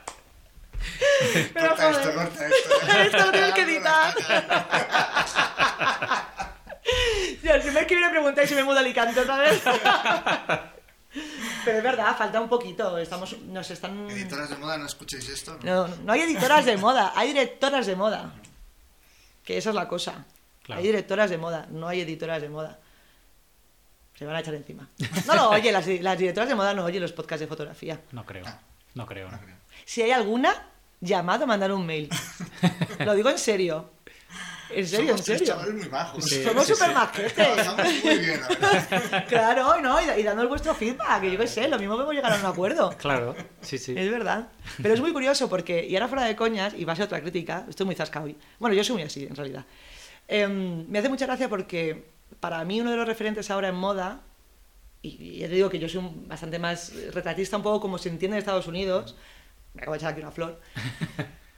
Pero, 1.52 1.68
corta 1.68 1.92
joder. 1.92 2.08
esto, 2.08 2.14
corta 2.14 2.46
esto. 2.46 3.16
Esto 3.18 3.26
lo 3.26 3.32
tienes 3.32 3.52
que 3.52 3.60
editar. 3.60 4.14
El 7.42 7.62
primer 7.62 7.86
que 7.86 7.96
me 7.96 8.08
preguntáis 8.10 8.48
si 8.48 8.54
me 8.54 8.64
mudo 8.64 8.78
a 8.78 8.80
Alicante 8.80 9.20
otra 9.20 9.36
vez. 9.36 9.62
Pero 11.64 11.78
es 11.78 11.84
verdad, 11.84 12.16
falta 12.16 12.40
un 12.40 12.48
poquito. 12.48 12.98
Estamos, 12.98 13.38
nos 13.42 13.70
están. 13.70 14.10
Editoras 14.10 14.50
de 14.50 14.56
moda, 14.56 14.78
no 14.78 14.86
escuchéis 14.86 15.28
esto. 15.28 15.58
No, 15.62 15.88
no 15.88 16.12
hay 16.12 16.22
editoras 16.22 16.64
de 16.64 16.76
moda, 16.76 17.12
hay 17.16 17.28
directoras 17.28 17.86
de 17.86 17.96
moda. 17.96 18.34
Que 19.44 19.58
esa 19.58 19.70
es 19.70 19.74
la 19.74 19.88
cosa. 19.88 20.26
Claro. 20.62 20.80
Hay 20.80 20.86
directoras 20.86 21.30
de 21.30 21.38
moda, 21.38 21.66
no 21.70 21.88
hay 21.88 22.02
editoras 22.02 22.42
de 22.42 22.48
moda. 22.50 22.78
Se 24.18 24.26
van 24.26 24.36
a 24.36 24.40
echar 24.40 24.54
encima. 24.54 24.88
No 25.26 25.34
lo 25.34 25.50
oye, 25.50 25.70
las, 25.70 25.86
las 25.86 26.18
directoras 26.18 26.48
de 26.48 26.54
moda 26.56 26.74
no 26.74 26.84
oyen 26.84 27.00
los 27.00 27.12
podcasts 27.12 27.40
de 27.40 27.46
fotografía. 27.46 28.00
No 28.12 28.26
creo. 28.26 28.44
Ah. 28.46 28.60
No 28.94 29.06
creo. 29.06 29.30
No 29.30 29.38
creo. 29.38 29.56
Si 29.84 30.02
hay 30.02 30.10
alguna, 30.10 30.70
llamad 31.00 31.42
o 31.42 31.46
mandar 31.46 31.72
un 31.72 31.86
mail. 31.86 32.10
Lo 32.98 33.14
digo 33.14 33.30
en 33.30 33.38
serio. 33.38 33.92
En 34.70 34.86
serio, 34.86 35.08
Somos 35.16 35.28
en 35.28 35.38
serio. 35.38 35.46
chavales 35.54 35.74
muy 35.74 35.88
majos. 35.88 36.24
Sí, 36.24 36.44
Somos 36.44 36.66
sí, 36.66 36.74
súper 36.74 36.88
sí. 36.88 37.34
Trabajamos 37.34 37.86
muy 38.04 38.18
bien, 38.18 38.40
la 38.40 38.48
verdad. 38.48 39.24
Claro, 39.28 39.80
¿no? 39.80 40.00
Y, 40.00 40.20
y 40.20 40.22
dando 40.22 40.46
vuestro 40.48 40.74
feedback, 40.74 41.20
que 41.22 41.30
yo 41.32 41.38
qué 41.38 41.46
sé, 41.46 41.68
lo 41.68 41.78
mismo 41.78 41.94
podemos 41.94 42.14
llegar 42.14 42.32
a 42.32 42.36
un 42.36 42.44
acuerdo. 42.46 42.90
Claro, 42.98 43.34
sí, 43.62 43.78
sí. 43.78 43.94
Es 43.96 44.10
verdad. 44.10 44.48
Pero 44.82 44.94
es 44.94 45.00
muy 45.00 45.12
curioso 45.12 45.48
porque, 45.48 45.86
y 45.86 45.94
ahora 45.96 46.08
fuera 46.08 46.24
de 46.24 46.36
coñas, 46.36 46.74
y 46.76 46.84
va 46.84 46.92
a 46.92 46.96
ser 46.96 47.06
otra 47.06 47.20
crítica, 47.20 47.64
estoy 47.68 47.86
muy 47.86 47.94
zasca 47.94 48.22
hoy. 48.22 48.36
Bueno, 48.58 48.74
yo 48.76 48.84
soy 48.84 48.94
muy 48.94 49.02
así, 49.04 49.24
en 49.24 49.34
realidad. 49.36 49.64
Em, 50.26 50.86
me 50.88 50.98
hace 50.98 51.08
mucha 51.08 51.24
gracia 51.26 51.48
porque 51.48 52.04
para 52.40 52.62
mí 52.64 52.80
uno 52.80 52.90
de 52.90 52.96
los 52.98 53.06
referentes 53.06 53.50
ahora 53.50 53.68
en 53.68 53.74
moda, 53.76 54.20
y, 55.00 55.08
y 55.36 55.38
ya 55.38 55.48
te 55.48 55.54
digo 55.54 55.70
que 55.70 55.78
yo 55.78 55.88
soy 55.88 56.00
un- 56.00 56.28
bastante 56.28 56.58
más 56.58 56.92
retratista, 57.14 57.56
un 57.56 57.62
poco 57.62 57.80
como 57.80 57.96
se 57.98 58.08
entiende 58.10 58.36
en 58.36 58.40
Estados 58.40 58.66
Unidos, 58.66 59.16
me 59.74 59.80
acabo 59.82 59.92
de 59.94 59.98
echar 59.98 60.12
aquí 60.12 60.20
una 60.20 60.30
flor, 60.30 60.60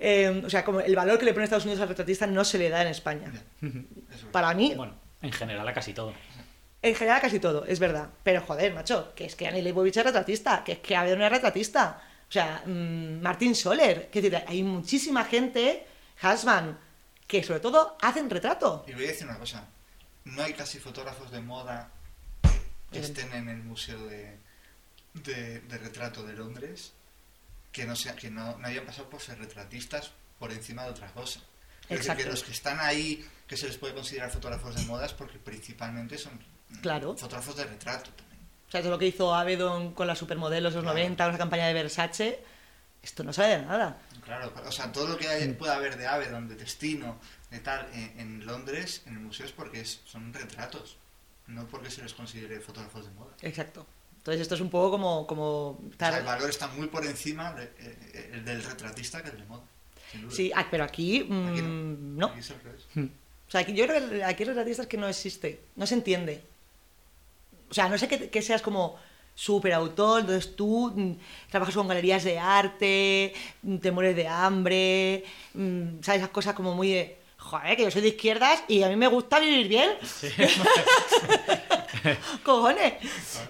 Em, 0.02 0.42
o 0.46 0.48
sea, 0.48 0.64
como 0.64 0.80
el 0.80 0.96
valor 0.96 1.18
que 1.18 1.26
le 1.26 1.34
pone 1.34 1.44
Estados 1.44 1.64
Unidos 1.66 1.82
al 1.82 1.88
retratista 1.88 2.26
no 2.26 2.42
se 2.42 2.56
le 2.58 2.70
da 2.70 2.80
en 2.80 2.88
España. 2.88 3.30
Para 4.32 4.54
mí, 4.54 4.72
Bueno, 4.74 4.94
en 5.20 5.30
general 5.32 5.68
a 5.68 5.74
casi 5.74 5.92
todo. 5.92 6.14
en 6.80 6.94
general 6.94 7.20
casi 7.20 7.38
todo, 7.38 7.66
es 7.66 7.78
verdad. 7.78 8.08
Pero 8.22 8.40
joder, 8.40 8.72
macho, 8.72 9.12
que 9.14 9.26
es 9.26 9.36
que 9.36 9.46
Annie 9.46 9.60
Leibovitz 9.60 9.98
es 9.98 10.04
retratista, 10.04 10.64
que 10.64 10.72
es 10.72 10.78
que 10.78 10.96
Abel 10.96 11.18
no 11.18 11.24
es 11.26 11.30
retratista. 11.30 12.02
O 12.28 12.32
sea, 12.32 12.62
mm, 12.64 13.20
Martín 13.20 13.54
Soler, 13.54 14.08
que 14.08 14.22
decir, 14.22 14.42
hay 14.46 14.62
muchísima 14.62 15.24
gente, 15.24 15.86
Hasman, 16.22 16.78
que 17.26 17.42
sobre 17.42 17.60
todo 17.60 17.98
hacen 18.00 18.30
retrato. 18.30 18.84
Y 18.88 18.92
voy 18.94 19.04
a 19.04 19.08
decir 19.08 19.26
una 19.26 19.38
cosa. 19.38 19.66
No 20.24 20.42
hay 20.42 20.54
casi 20.54 20.78
fotógrafos 20.78 21.30
de 21.30 21.40
moda 21.40 21.90
que 22.90 23.00
estén 23.00 23.32
en 23.34 23.48
el 23.50 23.62
Museo 23.62 23.98
de, 24.06 24.38
de, 25.14 25.60
de 25.60 25.78
Retrato 25.78 26.22
de 26.24 26.32
Londres 26.34 26.92
que 27.72 27.85
no 27.87 27.94
sea, 27.96 28.14
que 28.16 28.30
no, 28.30 28.56
no 28.59 28.66
hayan 28.66 28.85
pasado 28.85 29.09
por 29.09 29.20
ser 29.20 29.38
retratistas 29.38 30.12
por 30.38 30.52
encima 30.52 30.85
de 30.85 30.90
otra 30.90 31.12
cosa. 31.12 31.40
Es 31.88 31.98
decir, 32.06 32.16
que 32.24 32.30
los 32.30 32.42
que 32.44 32.52
están 32.52 32.78
ahí, 32.80 33.24
que 33.46 33.56
se 33.56 33.66
les 33.66 33.76
puede 33.76 33.94
considerar 33.94 34.30
fotógrafos 34.30 34.74
de 34.76 34.83
moda, 34.85 35.06
es 35.06 35.12
porque 35.12 35.38
principalmente 35.38 36.16
son 36.18 36.35
mm, 36.68 36.80
Claro. 36.80 37.16
fotógrafos 37.16 37.56
de 37.56 37.64
retrato 37.64 38.11
también. 38.12 38.40
O 38.68 38.70
sea, 38.70 38.80
todo 38.80 38.92
lo 38.92 38.98
que 38.98 39.06
hizo 39.09 39.35
Avedon 39.35 39.92
con 39.94 40.06
las 40.06 40.18
supermodelos 40.18 40.72
de 40.72 40.76
los 40.83 40.85
90, 40.85 41.24
con 41.24 41.33
la 41.33 41.38
campaña 41.38 41.66
de 41.66 41.74
Versace, 41.74 42.44
esto 43.02 43.24
no 43.24 43.33
sale 43.33 43.59
de 43.59 43.62
nada. 43.66 43.98
Claro, 44.24 44.52
o 44.64 44.70
sea, 44.72 44.92
todo 44.92 45.09
lo 45.09 45.16
que 45.16 45.26
hay- 45.28 45.52
pueda 45.54 45.74
haber 45.74 45.96
de 45.96 46.06
Avedon, 46.06 46.48
de 46.48 46.54
Testino, 46.54 47.18
de 47.50 47.59
tal, 47.59 47.88
en, 47.92 48.20
en 48.20 48.46
Londres, 48.46 49.02
en 49.06 49.14
el 49.14 49.20
museo, 49.20 49.46
es 49.46 49.52
porque 49.52 49.80
es- 49.80 50.00
son 50.04 50.33
retratos, 50.33 50.96
no 51.48 51.66
porque 51.66 51.90
se 51.90 52.02
les 52.02 52.14
considere 52.14 52.61
fotógrafos 52.61 53.04
de 53.06 53.11
moda. 53.12 53.35
Exacto. 53.42 53.85
Entonces 54.20 54.42
esto 54.42 54.54
es 54.54 54.61
un 54.61 54.68
poco 54.68 54.90
como... 54.90 55.26
como 55.26 55.46
O 55.70 55.80
sea, 55.98 56.18
el 56.18 56.24
valor 56.24 56.50
está 56.50 56.68
muy 56.68 56.88
por 56.88 57.04
encima 57.06 57.52
de- 57.54 57.72
eh, 57.80 58.30
el 58.35 58.44
del 58.44 58.62
retratista 58.62 59.22
que 59.22 59.30
el 59.30 59.38
de 59.38 59.44
moda. 59.46 59.62
Sí, 60.28 60.52
ah, 60.54 60.66
pero 60.70 60.85
aquí, 60.85 61.24
mm, 61.26 61.48
Aquí 61.52 61.62
no. 61.62 62.26
Aquí 62.26 62.40
es 62.40 62.50
al 62.50 62.61
revés. 62.62 62.83
O 62.96 63.50
sea, 63.50 63.62
aquí, 63.62 63.72
yo 63.74 63.87
creo 63.87 64.11
que 64.11 64.22
aquí 64.24 64.44
retratistas 64.44 64.87
que 64.87 64.96
no 64.98 65.09
existe, 65.09 65.61
no 65.76 65.87
se 65.87 65.94
entiende. 65.94 66.42
O 67.70 67.74
sea, 67.74 67.88
no 67.88 67.96
sé 67.96 68.09
que, 68.09 68.28
que 68.28 68.42
seas 68.42 68.61
como 68.62 68.98
súper 69.35 69.72
autor, 69.72 70.20
entonces 70.20 70.54
tú 70.54 70.92
mm, 70.94 71.12
trabajas 71.50 71.74
con 71.74 71.88
galerías 71.88 72.22
de 72.24 72.38
arte, 72.38 73.33
mm, 73.62 73.76
te 73.78 73.90
mueres 73.90 74.14
de 74.16 74.28
hambre, 74.28 75.24
mm, 75.54 76.02
sabes, 76.02 76.20
esas 76.20 76.30
cosas 76.30 76.54
como 76.54 76.74
muy 76.74 76.92
de, 76.92 77.16
joder, 77.38 77.76
que 77.76 77.85
yo 77.85 77.90
soy 77.90 78.02
de 78.02 78.09
izquierdas 78.09 78.62
y 78.68 78.83
a 78.83 78.88
mí 78.88 78.96
me 78.96 79.06
gusta 79.06 79.38
vivir 79.40 79.66
bien. 79.68 79.90
Cojones. 82.44 82.94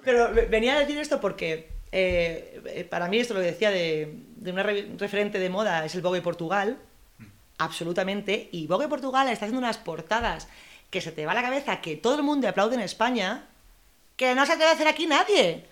Pero 0.05 0.33
ve- 0.33 0.47
venía 0.47 0.77
a 0.77 0.81
decir 0.81 0.99
esto 0.99 1.21
porque 1.21 1.71
eh, 1.93 2.61
eh, 2.67 2.85
para 2.85 3.09
mí 3.09 3.19
esto 3.19 3.35
lo 3.35 3.41
que 3.41 3.47
decía 3.47 3.71
de, 3.71 4.15
de 4.37 4.53
una 4.53 4.63
re- 4.63 4.89
referente 4.99 5.39
de 5.39 5.51
moda 5.51 5.85
es 5.85 5.95
el 5.95 6.03
Vogue 6.03 6.23
Portugal, 6.23 6.79
absolutamente, 7.59 8.49
y 8.53 8.67
Vogue 8.67 8.89
Portugal 8.89 9.29
está 9.29 9.45
haciendo 9.47 9.59
unas 9.59 9.79
portadas 9.79 10.49
que 10.91 11.01
se 11.01 11.13
te 11.13 11.27
va 11.27 11.33
a 11.33 11.35
la 11.35 11.43
cabeza 11.43 11.81
que 11.81 11.97
todo 11.97 12.17
el 12.17 12.23
mundo 12.23 12.49
aplaude 12.49 12.75
en 12.75 12.81
España, 12.81 13.47
que 14.17 14.35
no 14.35 14.45
se 14.47 14.53
atreve 14.53 14.71
a 14.71 14.75
hacer 14.75 14.89
aquí 14.89 15.07
nadie. 15.07 15.67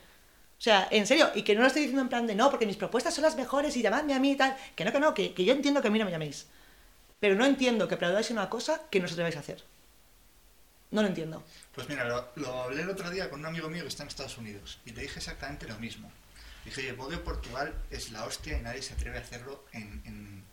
O 0.59 0.61
sea, 0.61 0.89
en 0.91 1.07
serio, 1.07 1.31
y 1.35 1.43
que 1.43 1.55
no 1.55 1.61
lo 1.61 1.67
estoy 1.69 1.83
diciendo 1.83 2.03
en 2.03 2.09
plan 2.09 2.27
de 2.27 2.35
no, 2.35 2.51
porque 2.51 2.67
mis 2.67 2.77
propuestas 2.77 3.15
son 3.15 3.23
las 3.23 3.37
mejores 3.37 3.77
y 3.77 3.83
llamadme 3.83 4.15
a 4.15 4.19
mí 4.19 4.33
y 4.33 4.37
tal. 4.37 4.57
Que 4.75 4.85
no, 4.85 4.93
que 4.93 5.01
no, 5.01 5.15
que, 5.15 5.33
que 5.33 5.45
yo 5.45 5.53
entiendo 5.53 5.81
que 5.81 5.89
a 5.89 5.91
mí 5.91 5.99
no 5.99 6.05
me 6.05 6.11
llaméis. 6.11 6.47
Pero 7.21 7.35
no 7.37 7.45
entiendo 7.47 7.87
que 7.89 7.95
aplaudáis 7.95 8.31
una 8.31 8.49
cosa 8.51 8.81
que 8.91 8.99
no 9.01 9.07
os 9.07 9.13
atreváis 9.13 9.37
a 9.37 9.41
hacer. 9.41 9.63
No 10.91 11.03
lo 11.03 11.09
entiendo. 11.09 11.45
Pues 11.75 11.89
mira, 11.89 12.05
lo, 12.05 12.31
lo 12.37 12.63
hablé 12.63 12.83
el 12.83 12.91
otro 12.91 13.11
día 13.11 13.29
con 13.31 13.41
un 13.41 13.47
amigo 13.47 13.69
mío 13.69 13.83
que 13.83 13.89
está 13.89 14.03
en 14.05 14.09
Estados 14.09 14.39
Unidos 14.39 14.79
y 14.87 14.91
le 14.93 15.03
dije 15.03 15.19
exactamente 15.19 15.67
lo 15.69 15.79
mismo. 15.79 16.11
Dije, 16.65 16.81
oye, 16.81 16.93
Vogue 16.93 17.19
Portugal 17.19 17.75
es 17.91 18.11
la 18.11 18.25
hostia 18.25 18.59
y 18.59 18.63
nadie 18.63 18.83
se 18.83 18.95
atreve 18.95 19.19
a 19.19 19.21
hacerlo 19.21 19.65
en, 19.73 20.03
en- 20.07 20.45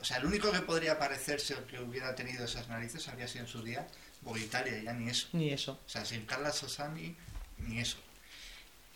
O 0.00 0.04
sea, 0.04 0.16
el 0.18 0.26
único 0.26 0.50
que 0.52 0.60
podría 0.60 0.98
parecerse 0.98 1.54
o 1.54 1.66
que 1.66 1.78
hubiera 1.80 2.14
tenido 2.14 2.44
esas 2.44 2.68
narices 2.68 3.06
habría 3.08 3.28
sido 3.28 3.44
en 3.44 3.50
su 3.50 3.62
día 3.62 3.86
Vogue 4.22 4.40
Italia, 4.40 4.78
y 4.78 4.84
ya 4.84 4.92
ni 4.92 5.08
eso. 5.10 5.28
Ni 5.32 5.50
eso. 5.50 5.80
O 5.84 5.88
sea, 5.88 6.04
sin 6.04 6.26
Carla 6.26 6.52
Sosani, 6.52 7.16
ni 7.58 7.78
eso. 7.80 7.96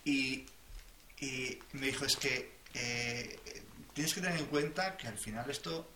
Y, 0.04 0.46
y 1.20 1.58
me 1.72 1.86
dijo, 1.86 2.04
es 2.04 2.16
que 2.16 2.52
eh, 2.74 3.38
tienes 3.94 4.12
que 4.14 4.20
tener 4.20 4.38
en 4.38 4.46
cuenta 4.46 4.96
que 4.96 5.06
al 5.08 5.16
final 5.16 5.48
esto, 5.50 5.90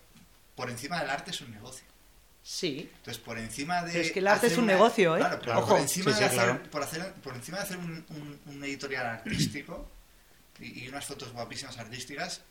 por 0.55 0.69
encima 0.69 0.99
del 1.01 1.09
arte, 1.11 1.31
es 1.31 1.41
un 1.41 1.51
negocio. 1.51 1.85
Sí. 2.51 2.89
Entonces, 2.97 3.21
por 3.23 3.37
encima 3.37 3.83
de. 3.83 3.91
Pero 3.91 4.03
es 4.05 4.11
que 4.11 4.19
el 4.19 4.27
arte 4.27 4.47
hacer 4.47 4.51
es 4.53 4.57
un 4.57 4.65
negocio, 4.65 5.15
¿eh? 5.15 5.19
Claro, 5.19 5.39
pero 5.39 5.59
Ojo. 5.59 5.67
por 5.69 5.79
encima, 5.79 6.05
Sí, 6.05 6.11
de, 6.11 6.17
sí, 6.17 6.23
hacer, 6.23 6.39
claro. 6.45 6.63
por, 6.71 6.81
hacer, 6.81 7.13
por 7.21 7.35
encima 7.35 7.57
de 7.59 7.63
hacer 7.63 7.77
un, 7.77 8.03
un- 8.09 8.39
un 8.47 8.63
editorial 8.63 9.05
artístico 9.05 9.87
y, 10.59 10.85
y 10.85 10.87
unas 10.87 11.05
fotos 11.05 11.31
guapísimas 11.31 11.77
artísticas, 11.77 12.41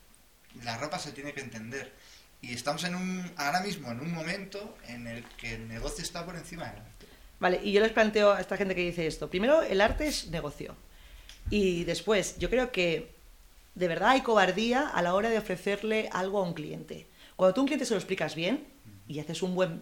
la 0.63 0.77
ropa 0.77 0.99
se 0.99 1.11
tiene 1.11 1.33
que 1.33 1.41
entender. 1.41 1.91
Y 2.41 2.53
estamos 2.53 2.85
en 2.85 2.95
un, 2.95 3.29
ahora 3.35 3.59
mismo 3.59 3.91
en 3.91 3.99
un 3.99 4.13
momento 4.13 4.77
en 4.87 5.05
el 5.07 5.25
que 5.35 5.55
el 5.55 5.67
negocio 5.67 6.01
está 6.01 6.25
por 6.25 6.37
encima 6.37 6.67
del 6.67 6.77
arte. 6.79 7.05
Vale, 7.41 7.59
y 7.61 7.73
yo 7.73 7.81
les 7.81 7.91
planteo 7.91 8.31
a 8.31 8.39
esta 8.39 8.55
gente 8.55 8.75
que 8.75 8.81
dice 8.81 9.05
esto. 9.05 9.29
Primero, 9.29 9.61
el 9.63 9.81
arte 9.81 10.07
es 10.07 10.27
negocio. 10.29 10.77
Y 11.49 11.83
después, 11.83 12.37
yo 12.37 12.49
creo 12.49 12.71
que 12.71 13.13
de 13.75 13.87
verdad 13.89 14.11
hay 14.11 14.21
cobardía 14.21 14.87
a 14.87 15.01
la 15.01 15.13
hora 15.13 15.29
de 15.29 15.37
ofrecerle 15.37 16.07
algo 16.13 16.39
a 16.39 16.43
un 16.43 16.53
cliente. 16.53 17.05
Cuando 17.35 17.53
tú 17.53 17.59
a 17.59 17.63
un 17.63 17.67
cliente 17.67 17.85
se 17.85 17.93
lo 17.93 17.99
explicas 17.99 18.35
bien 18.35 18.65
y 19.09 19.19
haces 19.19 19.41
un 19.43 19.53
buen, 19.55 19.81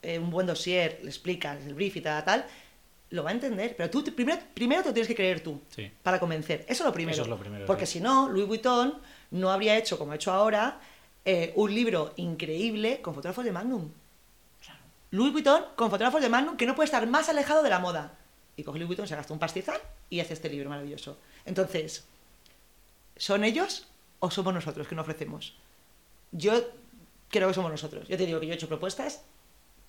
eh, 0.00 0.18
un 0.18 0.30
buen 0.30 0.46
dossier, 0.46 1.00
le 1.02 1.08
explicas 1.10 1.58
el 1.66 1.74
brief 1.74 1.96
y 1.96 2.00
tal, 2.00 2.24
tal, 2.24 2.46
lo 3.10 3.22
va 3.24 3.30
a 3.30 3.32
entender. 3.34 3.74
Pero 3.76 3.90
tú 3.90 4.02
te- 4.02 4.12
primero, 4.12 4.40
primero 4.54 4.80
te 4.82 4.88
lo 4.88 4.94
tienes 4.94 5.08
que 5.08 5.14
creer 5.14 5.40
tú 5.42 5.60
Sí. 5.74 5.90
para 6.02 6.18
convencer. 6.18 6.60
Eso 6.68 6.84
es 6.84 6.86
lo 6.86 6.92
primero. 6.94 7.12
Eso 7.14 7.22
es 7.22 7.28
lo 7.28 7.38
primero, 7.38 7.66
Porque 7.66 7.84
sí. 7.84 7.94
si 7.94 8.00
no, 8.00 8.28
Louis 8.30 8.46
Vuitton 8.48 8.94
no 9.32 9.50
habría 9.50 9.76
hecho, 9.76 9.98
como 9.98 10.12
ha 10.12 10.14
hecho 10.14 10.32
ahora, 10.32 10.80
eh, 11.26 11.52
un 11.56 11.74
libro 11.74 12.14
increíble 12.16 13.02
con 13.02 13.14
fotógrafos 13.14 13.44
de 13.44 13.52
Magnum. 13.52 13.90
Louis 15.10 15.32
Vuitton 15.32 15.64
con 15.74 15.90
fotógrafos 15.90 16.20
de 16.22 16.28
Magnum 16.28 16.56
que 16.56 16.66
no 16.66 16.74
puede 16.74 16.84
estar 16.86 17.06
más 17.06 17.28
alejado 17.28 17.62
de 17.62 17.70
la 17.70 17.78
moda. 17.78 18.12
Y 18.56 18.62
coge 18.62 18.78
Louis 18.78 18.88
Vuitton, 18.88 19.06
se 19.08 19.16
gasta 19.16 19.32
un 19.32 19.38
pastizal 19.38 19.80
y 20.10 20.20
hace 20.20 20.34
este 20.34 20.48
libro 20.50 20.68
maravilloso. 20.68 21.16
Entonces, 21.44 22.06
¿son 23.16 23.42
ellos 23.44 23.86
o 24.20 24.30
somos 24.30 24.52
nosotros 24.54 24.86
que 24.86 24.94
no 24.94 25.02
ofrecemos? 25.02 25.54
Yo 26.32 26.60
creo 27.30 27.48
que 27.48 27.54
somos 27.54 27.70
nosotros. 27.70 28.06
Yo 28.08 28.16
te 28.16 28.26
digo 28.26 28.40
que 28.40 28.46
yo 28.46 28.52
he 28.52 28.56
hecho 28.56 28.68
propuestas 28.68 29.22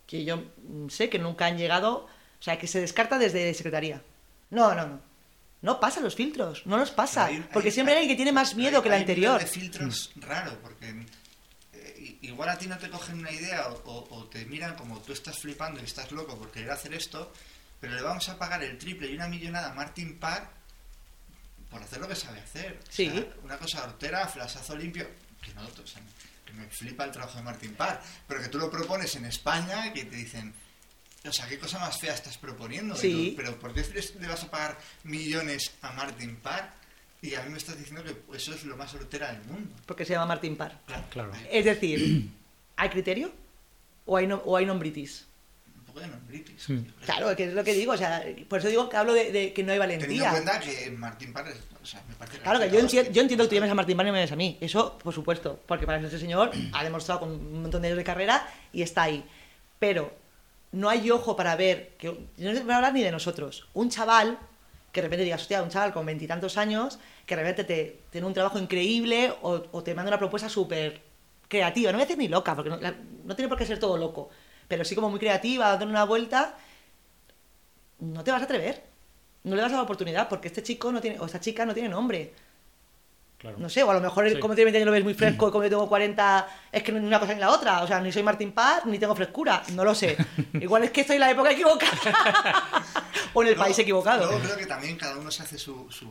que 0.08 0.26
yo 0.26 0.38
mm, 0.38 0.90
sé 0.90 1.10
que 1.10 1.20
nunca 1.20 1.46
han 1.46 1.58
llegado, 1.58 2.06
o 2.06 2.44
sea, 2.44 2.58
que 2.58 2.68
se 2.68 2.80
descarta 2.82 3.18
desde 3.20 3.54
secretaría. 3.54 4.02
No, 4.50 4.74
no, 4.74 4.88
no. 4.88 5.02
No 5.62 5.80
pasa 5.80 6.00
los 6.00 6.16
filtros, 6.16 6.66
no 6.66 6.78
los 6.78 6.90
pasa. 6.92 7.26
Hay- 7.26 7.46
porque 7.54 7.68
hay- 7.68 7.74
siempre 7.74 7.94
hay 7.94 8.00
alguien 8.02 8.16
que 8.16 8.16
tiene 8.16 8.32
más 8.32 8.56
miedo 8.56 8.78
hay- 8.78 8.82
que 8.84 8.88
el 8.90 8.94
hay 8.94 9.00
nivel 9.02 9.12
anterior. 9.26 9.40
de 9.42 9.46
filtros 9.46 10.12
raro, 10.16 10.58
porque 10.64 11.06
eh, 11.74 12.18
igual 12.22 12.50
a 12.50 12.58
ti 12.58 12.66
no 12.68 12.78
te 12.78 12.90
cogen 12.90 13.20
una 13.20 13.32
idea 13.32 13.68
o, 13.68 13.74
o- 13.86 14.16
o 14.20 14.24
te 14.28 14.46
miran 14.46 14.76
como 14.76 15.00
tú 15.02 15.12
estás 15.14 15.38
flipando 15.38 15.82
y 15.82 15.84
estás 15.84 16.12
loco 16.12 16.38
por 16.38 16.50
querer 16.52 16.72
hacer 16.72 16.94
esto, 16.94 17.32
pero 17.82 17.94
le 17.94 18.02
vamos 18.02 18.28
a 18.30 18.38
pagar 18.40 18.64
el 18.64 18.78
triple 18.78 19.12
y 19.12 19.16
una 19.16 19.28
millonada 19.28 19.72
a 19.72 19.74
Martin 19.74 20.18
Parr 20.18 20.50
por 21.70 21.84
hacer 21.84 22.00
lo 22.00 22.08
que 22.08 22.16
sabe 22.16 22.40
hacer. 22.40 22.80
O 22.82 22.92
Sí. 22.92 23.10
sea, 23.10 23.28
una 23.44 23.58
cosa 23.58 23.84
hortera, 23.84 24.28
flasazo 24.28 24.76
limpio, 24.76 25.08
que 25.42 25.54
no, 25.54 25.62
o 25.62 25.88
sea, 25.88 26.02
me 26.54 26.68
flipa 26.68 27.06
el 27.06 27.12
trabajo 27.12 27.38
de 27.38 27.44
Martín 27.44 27.74
Parr, 27.76 28.02
pero 28.28 28.42
que 28.42 28.50
tú 28.50 28.58
lo 28.58 28.70
propones 28.70 29.16
en 29.16 29.26
España 29.26 29.88
y 29.88 29.94
que 29.94 30.06
te 30.06 30.16
dicen, 30.16 30.54
o 31.26 31.32
sea, 31.32 31.48
¿qué 31.48 31.60
cosa 31.60 31.80
más 31.80 32.00
fea 32.00 32.14
estás 32.14 32.38
proponiendo? 32.38 32.96
Sí. 32.96 33.32
Tú, 33.32 33.36
pero 33.44 33.60
¿por 33.60 33.74
qué 33.74 33.84
le 34.20 34.28
vas 34.28 34.44
a 34.44 34.52
pagar 34.52 34.78
millones 35.04 35.72
a 35.82 35.92
Martín 35.92 36.38
Parr? 36.38 36.72
Y 37.22 37.36
a 37.36 37.44
mí 37.44 37.50
me 37.50 37.58
estás 37.58 37.78
diciendo 37.78 38.04
que 38.04 38.38
eso 38.38 38.54
es 38.54 38.64
lo 38.64 38.78
más 38.78 38.94
hortera 38.94 39.32
del 39.34 39.44
mundo. 39.44 39.76
Porque 39.86 40.06
se 40.06 40.14
llama 40.14 40.28
Martín 40.28 40.56
Parr. 40.56 40.80
Claro, 40.86 41.04
Claro. 41.10 41.32
Es 41.52 41.66
decir, 41.66 42.30
¿hay 42.78 42.90
criterio? 42.90 43.34
¿O 44.06 44.16
hay, 44.16 44.26
no, 44.26 44.38
o 44.38 44.56
hay 44.56 44.66
nombritis? 44.66 45.26
Un 46.06 46.12
poco 46.12 46.12
de 46.12 46.20
nombritis. 46.20 46.70
Mm. 46.70 46.74
yo 46.76 46.84
creo. 46.84 47.06
Claro, 47.06 47.36
que 47.36 47.44
es 47.46 47.54
lo 47.54 47.64
que 47.64 47.74
digo. 47.74 47.94
O 47.94 47.98
sea, 47.98 48.24
por 48.48 48.60
eso 48.60 48.68
digo 48.70 48.90
que 48.90 48.98
hablo 48.98 49.14
de, 49.14 49.32
de 49.32 49.54
que 49.54 49.64
no 49.64 49.72
hay 49.74 49.80
Teniendo 49.80 50.04
en 50.06 50.10
valentía. 50.20 50.32
cuenta 50.32 50.60
que 50.60 50.92
Martín 50.92 51.34
Parr 51.34 51.48
es, 51.50 51.58
o 51.82 51.86
sea, 51.86 52.02
me 52.08 52.16
parece 52.16 52.40
Claro, 52.40 52.60
que 52.60 52.70
yo, 52.70 52.80
entiendo, 52.80 53.12
yo 53.12 53.22
entiendo 53.22 53.44
que 53.44 53.50
tú 53.50 53.56
llames 53.56 53.72
a 53.72 53.76
Martín 53.76 53.98
Parr 53.98 54.08
y 54.08 54.12
me 54.12 54.18
llames 54.18 54.32
a 54.32 54.36
mí. 54.36 54.58
Eso, 54.62 54.98
por 54.98 55.14
supuesto. 55.14 55.60
Porque 55.66 55.86
para 55.86 56.00
este 56.00 56.20
señor 56.20 56.52
ha 56.74 56.84
demostrado 56.84 57.22
con 57.22 57.30
un 57.32 57.62
montón 57.62 57.82
de 57.82 57.88
años 57.90 57.98
de 57.98 58.04
carrera 58.04 58.48
y 58.74 58.82
está 58.82 59.04
ahí. 59.04 59.24
Pero 59.80 60.14
no 60.72 60.90
hay 60.90 61.10
ojo 61.10 61.36
para 61.36 61.56
ver, 61.56 61.96
que 61.98 62.08
no 62.10 62.52
voy 62.64 62.72
a 62.72 62.76
hablar 62.76 62.94
ni 62.94 63.02
de 63.04 63.12
nosotros. 63.12 63.68
Un 63.74 63.90
chaval 63.90 64.38
que 64.92 65.02
de 65.02 65.08
repente 65.08 65.24
digas, 65.24 65.42
hostia, 65.42 65.62
un 65.62 65.70
chaval 65.70 65.94
con 65.94 66.06
veintitantos 66.06 66.58
años, 66.58 66.98
que 67.28 67.36
de 67.36 67.42
repente 67.44 67.64
te 67.64 68.00
tiene 68.10 68.26
un 68.26 68.34
trabajo 68.34 68.58
increíble 68.58 69.32
o, 69.44 69.64
o 69.72 69.84
te 69.84 69.94
manda 69.94 70.10
una 70.10 70.18
propuesta 70.18 70.50
súper 70.50 71.02
creativa. 71.48 71.92
No 71.92 71.98
voy 71.98 72.04
a 72.04 72.06
decir 72.06 72.18
ni 72.18 72.28
loca, 72.28 72.56
porque 72.56 72.70
no, 72.72 72.78
la- 72.78 72.96
no 73.24 73.36
tiene 73.36 73.50
por 73.50 73.58
qué 73.58 73.66
ser 73.68 73.80
todo 73.80 73.98
loco. 73.98 74.30
Pero 74.70 74.86
sí 74.86 74.96
como 74.96 75.10
muy 75.10 75.20
creativa, 75.20 75.68
dando 75.72 75.88
una 75.88 76.06
vuelta, 76.06 76.56
no 78.00 78.24
te 78.24 78.32
vas 78.32 78.42
a 78.42 78.46
atrever. 78.46 78.82
No 79.44 79.56
le 79.56 79.62
das 79.62 79.72
la 79.72 79.82
oportunidad 79.82 80.30
porque 80.30 80.48
este 80.48 80.64
chico 80.64 80.92
no 80.92 81.02
tiene, 81.02 81.20
o 81.20 81.26
esta 81.26 81.40
chica 81.42 81.66
no 81.66 81.74
tiene 81.74 81.90
nombre. 81.90 82.34
Claro. 83.40 83.58
No 83.58 83.70
sé, 83.70 83.84
o 83.84 83.90
a 83.90 83.94
lo 83.94 84.02
mejor 84.02 84.30
Sí. 84.30 84.38
como 84.38 84.54
tiene 84.54 84.66
20 84.72 84.78
años 84.80 84.86
lo 84.88 84.92
ves 84.92 85.04
muy 85.04 85.14
fresco 85.16 85.48
y 85.48 85.52
como 85.52 85.64
yo 85.64 85.70
tengo 85.70 85.88
40 85.90 86.48
es 86.72 86.84
que 86.84 86.92
no 86.92 87.00
ni 87.00 87.08
una 87.08 87.20
cosa 87.20 87.34
ni 87.34 87.40
la 87.40 87.50
otra. 87.52 87.82
O 87.84 87.88
sea, 87.88 88.00
ni 88.02 88.12
soy 88.12 88.22
Martín 88.22 88.52
Paz 88.52 88.86
ni 88.86 89.00
tengo 89.00 89.16
frescura. 89.16 89.64
No 89.74 89.84
lo 89.84 89.96
sé. 89.96 90.18
Igual 90.54 90.84
es 90.84 90.92
que 90.92 91.02
estoy 91.02 91.16
en 91.16 91.22
la 91.22 91.32
época 91.32 91.52
equivocada. 91.52 92.84
o 93.34 93.42
en 93.42 93.48
el 93.48 93.54
Luego- 93.56 93.64
país 93.64 93.80
equivocado. 93.80 94.26
Luego 94.28 94.40
creo 94.44 94.58
que 94.58 94.66
también 94.66 94.98
cada 94.98 95.18
uno 95.18 95.32
se 95.32 95.44
hace 95.44 95.58
su... 95.58 95.90
su 95.92 96.06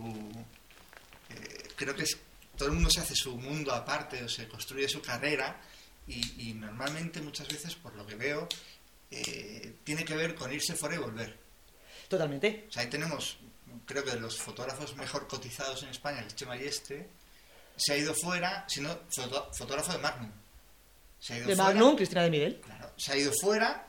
eh, 1.30 1.68
creo 1.76 1.94
que 1.94 2.02
es, 2.04 2.18
todo 2.56 2.68
el 2.70 2.74
mundo 2.74 2.90
se 2.90 3.00
hace 3.00 3.14
su 3.14 3.36
mundo 3.36 3.72
aparte 3.72 4.24
o 4.24 4.28
se 4.28 4.48
construye 4.48 4.88
su 4.88 5.00
carrera 5.02 5.54
y, 6.08 6.50
y 6.50 6.54
normalmente 6.54 7.20
muchas 7.20 7.48
veces, 7.48 7.74
por 7.74 7.94
lo 7.94 8.06
que 8.06 8.14
veo, 8.16 8.48
eh, 9.10 9.74
tiene 9.84 10.04
que 10.04 10.14
ver 10.16 10.34
con 10.34 10.52
irse 10.52 10.74
fuera 10.74 10.96
y 10.96 10.98
volver. 10.98 11.36
Totalmente. 12.08 12.66
O 12.68 12.72
sea, 12.72 12.82
ahí 12.82 12.88
tenemos, 12.90 13.36
creo 13.86 14.04
que 14.04 14.12
de 14.12 14.20
los 14.20 14.38
fotógrafos 14.38 14.96
mejor 14.96 15.28
cotizados 15.28 15.82
en 15.82 15.90
España, 15.90 16.20
el 16.20 16.34
Chema 16.34 16.56
Yeste, 16.56 17.08
se 17.76 17.92
ha 17.92 17.96
ido 17.96 18.14
fuera, 18.14 18.64
sino 18.68 18.98
foto- 19.10 19.50
fotógrafo 19.54 19.92
de 19.92 19.98
Magnum. 19.98 20.30
Se 21.20 21.34
ha 21.34 21.36
ido 21.38 21.46
De 21.48 21.54
fuera, 21.56 21.70
Magnum, 21.72 21.96
Cristina 21.96 22.22
de 22.22 22.30
Miguel. 22.30 22.60
Claro, 22.64 22.92
se 22.96 23.12
ha 23.12 23.16
ido 23.16 23.32
fuera 23.40 23.87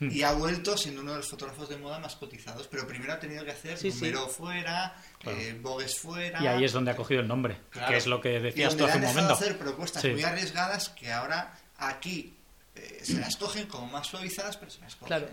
Hmm. 0.00 0.10
y 0.12 0.22
ha 0.22 0.32
vuelto 0.32 0.76
siendo 0.76 1.00
uno 1.02 1.10
de 1.12 1.16
los 1.18 1.28
fotógrafos 1.28 1.68
de 1.68 1.76
moda 1.76 1.98
más 1.98 2.14
cotizados. 2.16 2.68
Pero 2.68 2.86
primero 2.86 3.12
ha 3.12 3.18
tenido 3.18 3.44
que 3.44 3.50
hacer 3.50 3.76
Sí, 3.78 3.90
sí. 3.90 3.96
número 4.00 4.28
fuera, 4.28 4.94
Claro. 5.18 5.38
eh, 5.38 5.58
Vogues 5.60 5.98
fuera. 5.98 6.40
Y 6.42 6.46
ahí 6.46 6.64
es 6.64 6.72
donde 6.72 6.90
ha 6.92 6.96
cogido 6.96 7.20
el 7.20 7.26
nombre, 7.28 7.58
Claro. 7.70 7.88
que 7.88 7.96
es 7.96 8.06
lo 8.06 8.20
que 8.20 8.38
decías 8.40 8.76
tú 8.76 8.84
hace 8.84 8.98
un 8.98 9.04
momento. 9.04 9.32
hacer 9.34 9.58
propuestas 9.58 10.02
Sí. 10.02 10.10
muy 10.10 10.22
arriesgadas 10.22 10.90
que 10.90 11.10
ahora 11.12 11.52
aquí 11.78 12.34
eh, 12.76 13.00
se 13.02 13.14
las 13.14 13.36
cogen 13.36 13.66
como 13.66 13.88
más 13.88 14.06
suavizadas, 14.06 14.56
pero 14.56 14.70
se 14.70 14.80
las 14.80 14.94
cogen. 14.94 15.08
Claro. 15.18 15.28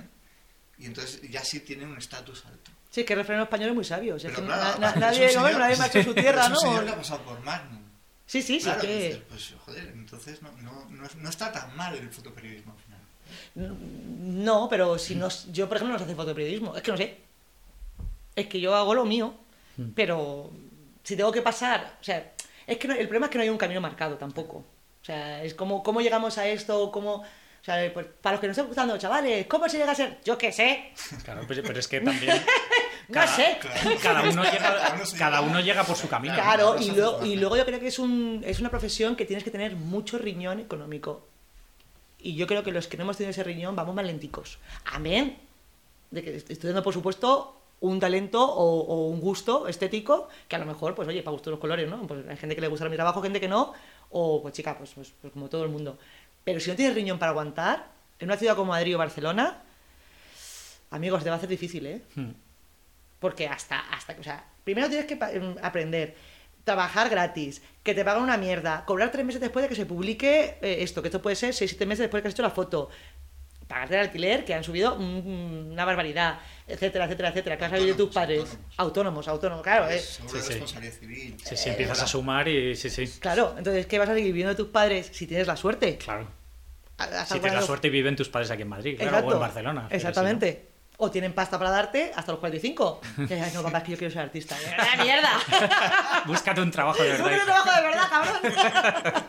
Y 0.79 0.87
entonces 0.87 1.21
ya 1.29 1.43
sí 1.43 1.59
tienen 1.59 1.89
un 1.89 1.97
estatus 1.99 2.43
alto. 2.45 2.71
Sí, 2.89 3.01
es 3.01 3.05
que 3.05 3.13
el 3.13 3.19
refrán 3.19 3.41
español 3.41 3.69
es 3.69 3.75
muy 3.75 3.83
sabio. 3.85 4.15
O 4.15 4.19
sea, 4.19 4.31
Pero 4.31 4.41
que 4.41 4.47
claro, 4.47 4.79
na- 4.79 4.91
na- 4.91 4.95
nadie, 4.99 5.25
es 5.27 5.33
señor- 5.35 5.59
nadie 5.59 5.75
ha 5.79 5.85
hecho 5.87 6.01
su 6.03 6.13
tierra, 6.15 6.43
es 6.45 6.49
¿no? 6.49 6.55
un 6.55 6.61
señor 6.61 6.85
que 6.85 6.91
ha 6.91 6.95
pasado 6.97 7.21
por 7.21 7.39
Magnum. 7.41 7.83
Sí, 8.25 8.41
sí, 8.41 8.57
sí. 8.57 8.63
Claro, 8.63 8.81
que... 8.81 9.23
pues 9.29 9.53
joder, 9.63 9.87
entonces 9.89 10.41
no, 10.41 10.51
no, 10.53 10.87
no, 10.89 11.07
no 11.17 11.29
está 11.29 11.51
tan 11.51 11.75
mal 11.75 11.93
el 11.95 12.09
fotoperiodismo. 12.09 12.75
No, 13.55 14.67
pero 14.69 14.97
si 14.97 15.15
no, 15.15 15.29
yo, 15.51 15.67
por 15.67 15.77
ejemplo, 15.77 15.93
no 15.93 15.99
sé 15.99 16.03
hacer 16.05 16.15
fotoperiodismo. 16.15 16.75
Es 16.75 16.81
que 16.83 16.91
no 16.91 16.97
sé. 16.97 17.17
Es 18.35 18.47
que 18.47 18.59
yo 18.59 18.75
hago 18.75 18.93
lo 18.93 19.05
mío, 19.05 19.33
Mm. 19.77 19.89
pero 19.95 20.51
si 21.03 21.15
tengo 21.15 21.31
que 21.31 21.41
pasar, 21.41 21.97
o 21.99 22.03
sea, 22.03 22.33
es 22.67 22.77
que 22.77 22.87
no- 22.87 22.93
el 22.95 23.07
problema 23.07 23.27
es 23.27 23.31
que 23.31 23.37
no 23.37 23.43
hay 23.43 23.49
un 23.49 23.57
camino 23.57 23.79
marcado 23.81 24.17
tampoco. 24.17 24.57
O 24.57 25.05
sea, 25.05 25.43
es 25.43 25.53
como 25.53 25.83
cómo 25.83 26.01
llegamos 26.01 26.37
a 26.37 26.47
esto, 26.47 26.91
cómo, 26.91 27.15
o 27.15 27.23
sea, 27.63 27.91
pues, 27.93 28.07
para 28.21 28.33
los 28.35 28.41
que 28.41 28.47
nos 28.47 28.55
están 28.57 28.67
gustando, 28.67 28.97
chavales, 28.97 29.45
¿cómo 29.47 29.69
se 29.69 29.77
llega 29.77 29.91
a 29.91 29.95
ser? 29.95 30.19
Yo 30.25 30.37
qué 30.37 30.51
sé, 30.51 30.91
Claro, 31.23 31.41
pero, 31.47 31.61
pero 31.63 31.79
es 31.79 31.87
que 31.87 32.01
también 32.01 32.33
no 33.09 33.13
Cada- 33.13 33.27
sé. 33.35 33.57
Claro. 33.61 33.99
cada 34.01 34.21
uno 34.23 34.41
Cada 34.43 34.51
llega, 34.51 35.17
cada 35.17 35.41
uno 35.41 35.85
por 35.85 35.95
su 35.95 36.07
camino. 36.09 36.33
Claro, 36.33 36.75
y 36.79 36.89
hace 36.89 37.27
y 37.27 37.35
luego 37.35 37.55
yo 37.57 37.65
creo 37.65 37.79
que 37.79 37.87
es, 37.87 37.99
un, 37.99 38.41
es 38.45 38.59
una 38.59 38.69
profesión 38.69 39.15
que 39.15 39.25
tienes 39.25 39.43
que 39.43 39.51
tener 39.51 39.75
mucho 39.75 40.17
riñón 40.17 40.59
económico. 40.59 41.27
Y 42.25 42.33
yo 42.33 42.47
creo 42.47 42.63
que 42.63 42.71
los 42.71 42.87
que 42.87 42.97
no 42.97 43.03
hemos 43.03 43.17
tenido 43.17 43.29
ese 43.29 43.43
riñón 43.43 43.75
vamos 43.75 43.93
más 43.93 44.03
lenticos. 44.03 44.57
Amén. 44.85 45.37
De 46.09 46.23
que 46.23 46.35
estoy 46.35 46.55
teniendo, 46.55 46.81
por 46.81 46.91
supuesto, 46.91 47.61
un 47.81 47.99
talento 47.99 48.43
o, 48.43 48.79
o 48.79 49.09
un 49.09 49.21
gusto 49.21 49.67
estético 49.67 50.27
que 50.47 50.55
a 50.55 50.59
lo 50.59 50.65
mejor, 50.65 50.95
pues 50.95 51.07
oye, 51.07 51.21
para 51.21 51.33
gusto 51.33 51.51
los 51.51 51.59
colores, 51.59 51.87
¿no? 51.87 52.01
Pues 52.07 52.27
hay 52.27 52.35
gente 52.35 52.55
que 52.55 52.61
le 52.61 52.67
gusta 52.67 52.89
mi 52.89 52.95
trabajo, 52.95 53.21
gente 53.21 53.39
que 53.39 53.47
no. 53.47 53.73
O, 54.09 54.41
pues 54.41 54.55
chica, 54.55 54.75
pues, 54.75 54.89
pues, 54.95 55.13
pues 55.21 55.33
como 55.33 55.49
todo 55.49 55.65
el 55.65 55.69
mundo. 55.69 55.99
Pero 56.43 56.59
si 56.59 56.71
no 56.71 56.75
tienes 56.75 56.95
riñón 56.95 57.19
para 57.19 57.29
aguantar, 57.29 57.89
en 58.17 58.27
una 58.27 58.37
ciudad 58.37 58.55
como 58.55 58.71
Madrid 58.71 58.95
o 58.95 58.97
Barcelona, 58.97 59.61
amigos, 60.89 61.23
te 61.23 61.29
va 61.29 61.35
a 61.35 61.37
hacer 61.37 61.49
difícil, 61.49 61.85
¿eh? 61.85 62.01
Hmm. 62.15 62.31
Porque 63.19 63.47
hasta, 63.47 63.81
hasta, 63.91 64.15
o 64.19 64.23
sea, 64.23 64.43
primero 64.63 64.89
tienes 64.89 65.05
que 65.05 65.13
em, 65.13 65.55
aprender, 65.61 66.15
trabajar 66.69 67.09
gratis, 67.09 67.61
que 67.83 67.93
te 67.93 68.03
pagan 68.03 68.23
una 68.23 68.35
mierda, 68.37 68.83
cobrar 68.85 69.11
tres 69.11 69.23
meses 69.25 69.39
después 69.39 69.63
de 69.63 69.69
que 69.69 69.75
se 69.75 69.85
publique 69.85 70.57
eh, 70.61 70.77
esto, 70.81 71.01
que 71.01 71.07
esto 71.07 71.21
puede 71.21 71.35
ser 71.37 71.53
seis, 71.53 71.69
siete 71.71 71.85
meses 71.85 71.99
después 71.99 72.19
de 72.19 72.23
que 72.23 72.27
has 72.27 72.33
hecho 72.33 72.41
la 72.43 72.49
foto, 72.49 72.89
pagarte 73.67 73.95
el 73.95 74.01
alquiler, 74.01 74.43
que 74.43 74.53
han 74.53 74.63
subido 74.63 74.95
mm, 74.97 75.71
una 75.71 75.85
barbaridad, 75.85 76.39
etcétera, 76.67 77.05
etcétera, 77.05 77.29
etcétera, 77.29 77.57
que 77.57 77.65
has 77.65 77.71
sabido 77.71 77.87
de 77.89 77.93
tus 78.03 78.13
padres. 78.13 78.57
Autónomos, 78.77 79.27
autónomos, 79.27 79.63
claro, 79.63 79.87
eh. 79.89 79.99
Seguro 79.99 80.31
Sí, 80.33 80.37
de 80.37 80.43
sí. 80.43 80.49
responsabilidad 80.53 80.93
civil. 80.99 81.37
Sí, 81.43 81.55
sí, 81.55 81.69
empiezas 81.69 82.01
a 82.01 82.07
sumar 82.07 82.47
y 82.47 82.75
sí, 82.75 82.89
sí. 82.89 83.07
Claro, 83.19 83.53
entonces, 83.57 83.85
¿qué 83.85 83.97
vas 83.99 84.09
a 84.09 84.13
seguir 84.13 84.27
viviendo 84.33 84.49
de 84.49 84.57
tus 84.57 84.67
padres 84.67 85.09
si 85.13 85.27
tienes 85.27 85.45
la 85.47 85.55
suerte? 85.55 85.97
Claro. 85.97 86.27
Si 87.27 87.39
tienes 87.39 87.53
la 87.53 87.61
suerte 87.61 87.87
y 87.87 87.91
viven 87.91 88.15
tus 88.15 88.29
padres 88.29 88.49
aquí 88.51 88.61
en 88.63 88.69
Madrid, 88.69 88.95
claro, 88.97 89.09
Exacto, 89.11 89.29
o 89.29 89.33
en 89.33 89.39
Barcelona. 89.39 89.85
pero 89.89 89.99
si 89.99 90.03
no- 90.05 90.09
Exactamente. 90.09 90.67
O 90.97 91.11
tienen 91.11 91.33
pasta 91.33 91.57
para 91.57 91.71
darte 91.71 92.11
hasta 92.15 92.31
los 92.31 92.39
45. 92.39 93.01
Que, 93.27 93.33
"Ay, 93.39 93.51
no, 93.53 93.61
papá, 93.63 93.79
es 93.79 93.83
que 93.83 93.91
yo 93.91 93.97
quiero 93.97 94.13
ser 94.13 94.21
artista. 94.23 94.55
¡Ah, 94.77 95.01
mierda! 95.03 95.29
Búscate 96.25 96.61
un 96.61 96.71
trabajo 96.71 97.03
de 97.03 97.17
¡No 97.17 97.25
verdad. 97.25 97.27
quiero 97.29 97.43
hija. 97.43 97.63
trabajo 97.63 97.81
de 97.81 97.87
verdad, 97.87 98.09
cabrón! 98.09 99.23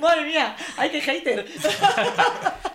Madre 0.00 0.24
mía, 0.24 0.56
¡ay, 0.76 0.90
qué 0.90 1.00
hater! 1.00 1.46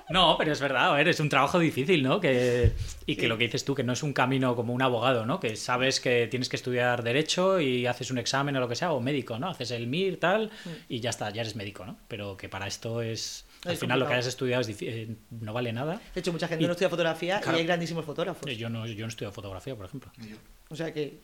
No, 0.10 0.36
pero 0.38 0.52
es 0.52 0.60
verdad, 0.62 0.92
a 0.92 0.94
ver, 0.94 1.08
es 1.08 1.20
un 1.20 1.28
trabajo 1.30 1.58
difícil, 1.60 2.04
¿no? 2.04 2.20
Que, 2.22 2.74
y 3.06 3.16
que 3.16 3.28
lo 3.28 3.38
que 3.38 3.46
dices 3.46 3.66
tú, 3.66 3.74
que 3.74 3.84
no 3.84 3.94
es 3.94 4.04
un 4.04 4.14
camino 4.14 4.56
como 4.56 4.74
un 4.74 4.82
abogado, 4.82 5.26
¿no? 5.26 5.40
Que 5.40 5.56
sabes 5.56 6.00
que 6.00 6.28
tienes 6.28 6.50
que 6.50 6.56
estudiar 6.56 7.02
derecho 7.04 7.60
y 7.60 7.88
haces 7.88 8.12
un 8.12 8.20
examen 8.20 8.56
o 8.58 8.60
lo 8.60 8.68
que 8.68 8.76
sea, 8.76 8.92
o 8.94 9.00
médico, 9.00 9.40
¿no? 9.40 9.50
Haces 9.50 9.72
el 9.72 9.88
MIR, 9.88 10.20
tal, 10.20 10.52
y 10.88 11.00
ya 11.00 11.10
está, 11.10 11.30
ya 11.32 11.42
eres 11.42 11.56
médico, 11.56 11.86
¿no? 11.86 11.98
Pero 12.08 12.38
que 12.38 12.48
para 12.50 12.68
esto 12.68 13.02
es... 13.02 13.46
Al 13.66 13.72
Es 13.74 13.80
final 13.80 14.00
lo 14.00 14.08
que 14.08 14.14
hayas 14.14 14.28
estudiado 14.28 14.62
es 14.62 14.68
difí- 14.70 14.88
eh, 14.90 15.16
no 15.32 15.54
vale 15.54 15.72
nada. 15.72 16.02
De 16.14 16.20
hecho, 16.20 16.32
mucha 16.34 16.48
gente 16.48 16.64
Y- 16.64 16.68
no 16.68 16.74
estudia 16.74 16.90
fotografía 16.90 17.40
Claro. 17.40 17.58
y 17.58 17.62
hay 17.62 17.66
grandísimos 17.68 18.04
fotógrafos. 18.06 18.50
Eh, 18.50 18.56
Yo 18.58 18.70
no, 18.70 18.86
yo 18.86 19.06
no 19.06 19.10
estudio 19.10 19.32
fotografía, 19.32 19.76
por 19.76 19.86
ejemplo. 19.86 20.12
Yo, 20.18 20.36
O 20.70 20.76
sea 20.76 20.94
que... 20.94 21.20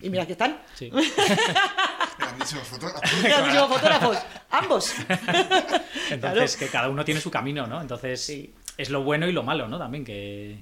Y 0.00 0.10
mira 0.10 0.26
que 0.26 0.32
están. 0.32 0.60
Sí. 0.74 0.90
grandísimo 2.18 2.60
fotógrafo. 2.62 3.00
Grandísimos 3.22 3.68
fotógrafos. 3.68 4.18
Ambos. 4.50 4.94
Entonces, 6.10 6.56
Claro. 6.56 6.58
que 6.58 6.68
cada 6.68 6.88
uno 6.88 7.04
tiene 7.04 7.20
su 7.20 7.30
camino, 7.30 7.66
¿no? 7.66 7.80
Entonces, 7.80 8.20
Sí. 8.24 8.54
es 8.76 8.90
lo 8.90 9.02
bueno 9.02 9.26
y 9.26 9.32
lo 9.32 9.42
malo, 9.42 9.68
¿no? 9.68 9.78
También 9.78 10.04
que, 10.04 10.60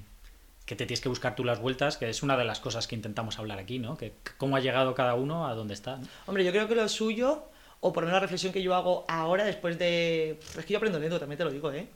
que 0.65 0.75
te 0.75 0.85
tienes 0.85 1.01
que 1.01 1.09
buscar 1.09 1.35
tú 1.35 1.43
las 1.43 1.59
vueltas, 1.59 1.97
que 1.97 2.09
es 2.09 2.23
una 2.23 2.35
de 2.37 2.45
las 2.45 2.59
cosas 2.59 2.87
que 2.87 2.95
intentamos 2.95 3.37
hablar 3.39 3.59
aquí, 3.59 3.79
¿no? 3.79 3.95
Que 3.97 4.11
que 4.23 4.31
cómo 4.37 4.55
ha 4.55 4.59
llegado 4.59 4.95
cada 4.95 5.13
uno 5.13 5.47
a 5.47 5.53
dónde 5.53 5.73
está. 5.73 5.97
¿no? 5.97 6.07
Hombre, 6.25 6.43
yo 6.43 6.51
creo 6.51 6.67
que 6.67 6.75
lo 6.75 6.87
suyo, 6.89 7.43
o 7.81 7.93
por 7.93 8.03
lo 8.03 8.07
menos 8.07 8.17
la 8.17 8.21
reflexión 8.21 8.51
que 8.53 8.61
yo 8.63 8.73
hago 8.75 9.05
ahora 9.07 9.43
después 9.45 9.77
de... 9.77 10.39
Es 10.57 10.65
que 10.65 10.73
yo 10.73 10.77
aprendo 10.77 10.99
lento, 10.99 11.19
también 11.19 11.37
te 11.37 11.43
lo 11.45 11.51
digo, 11.51 11.71
¿eh? 11.71 11.87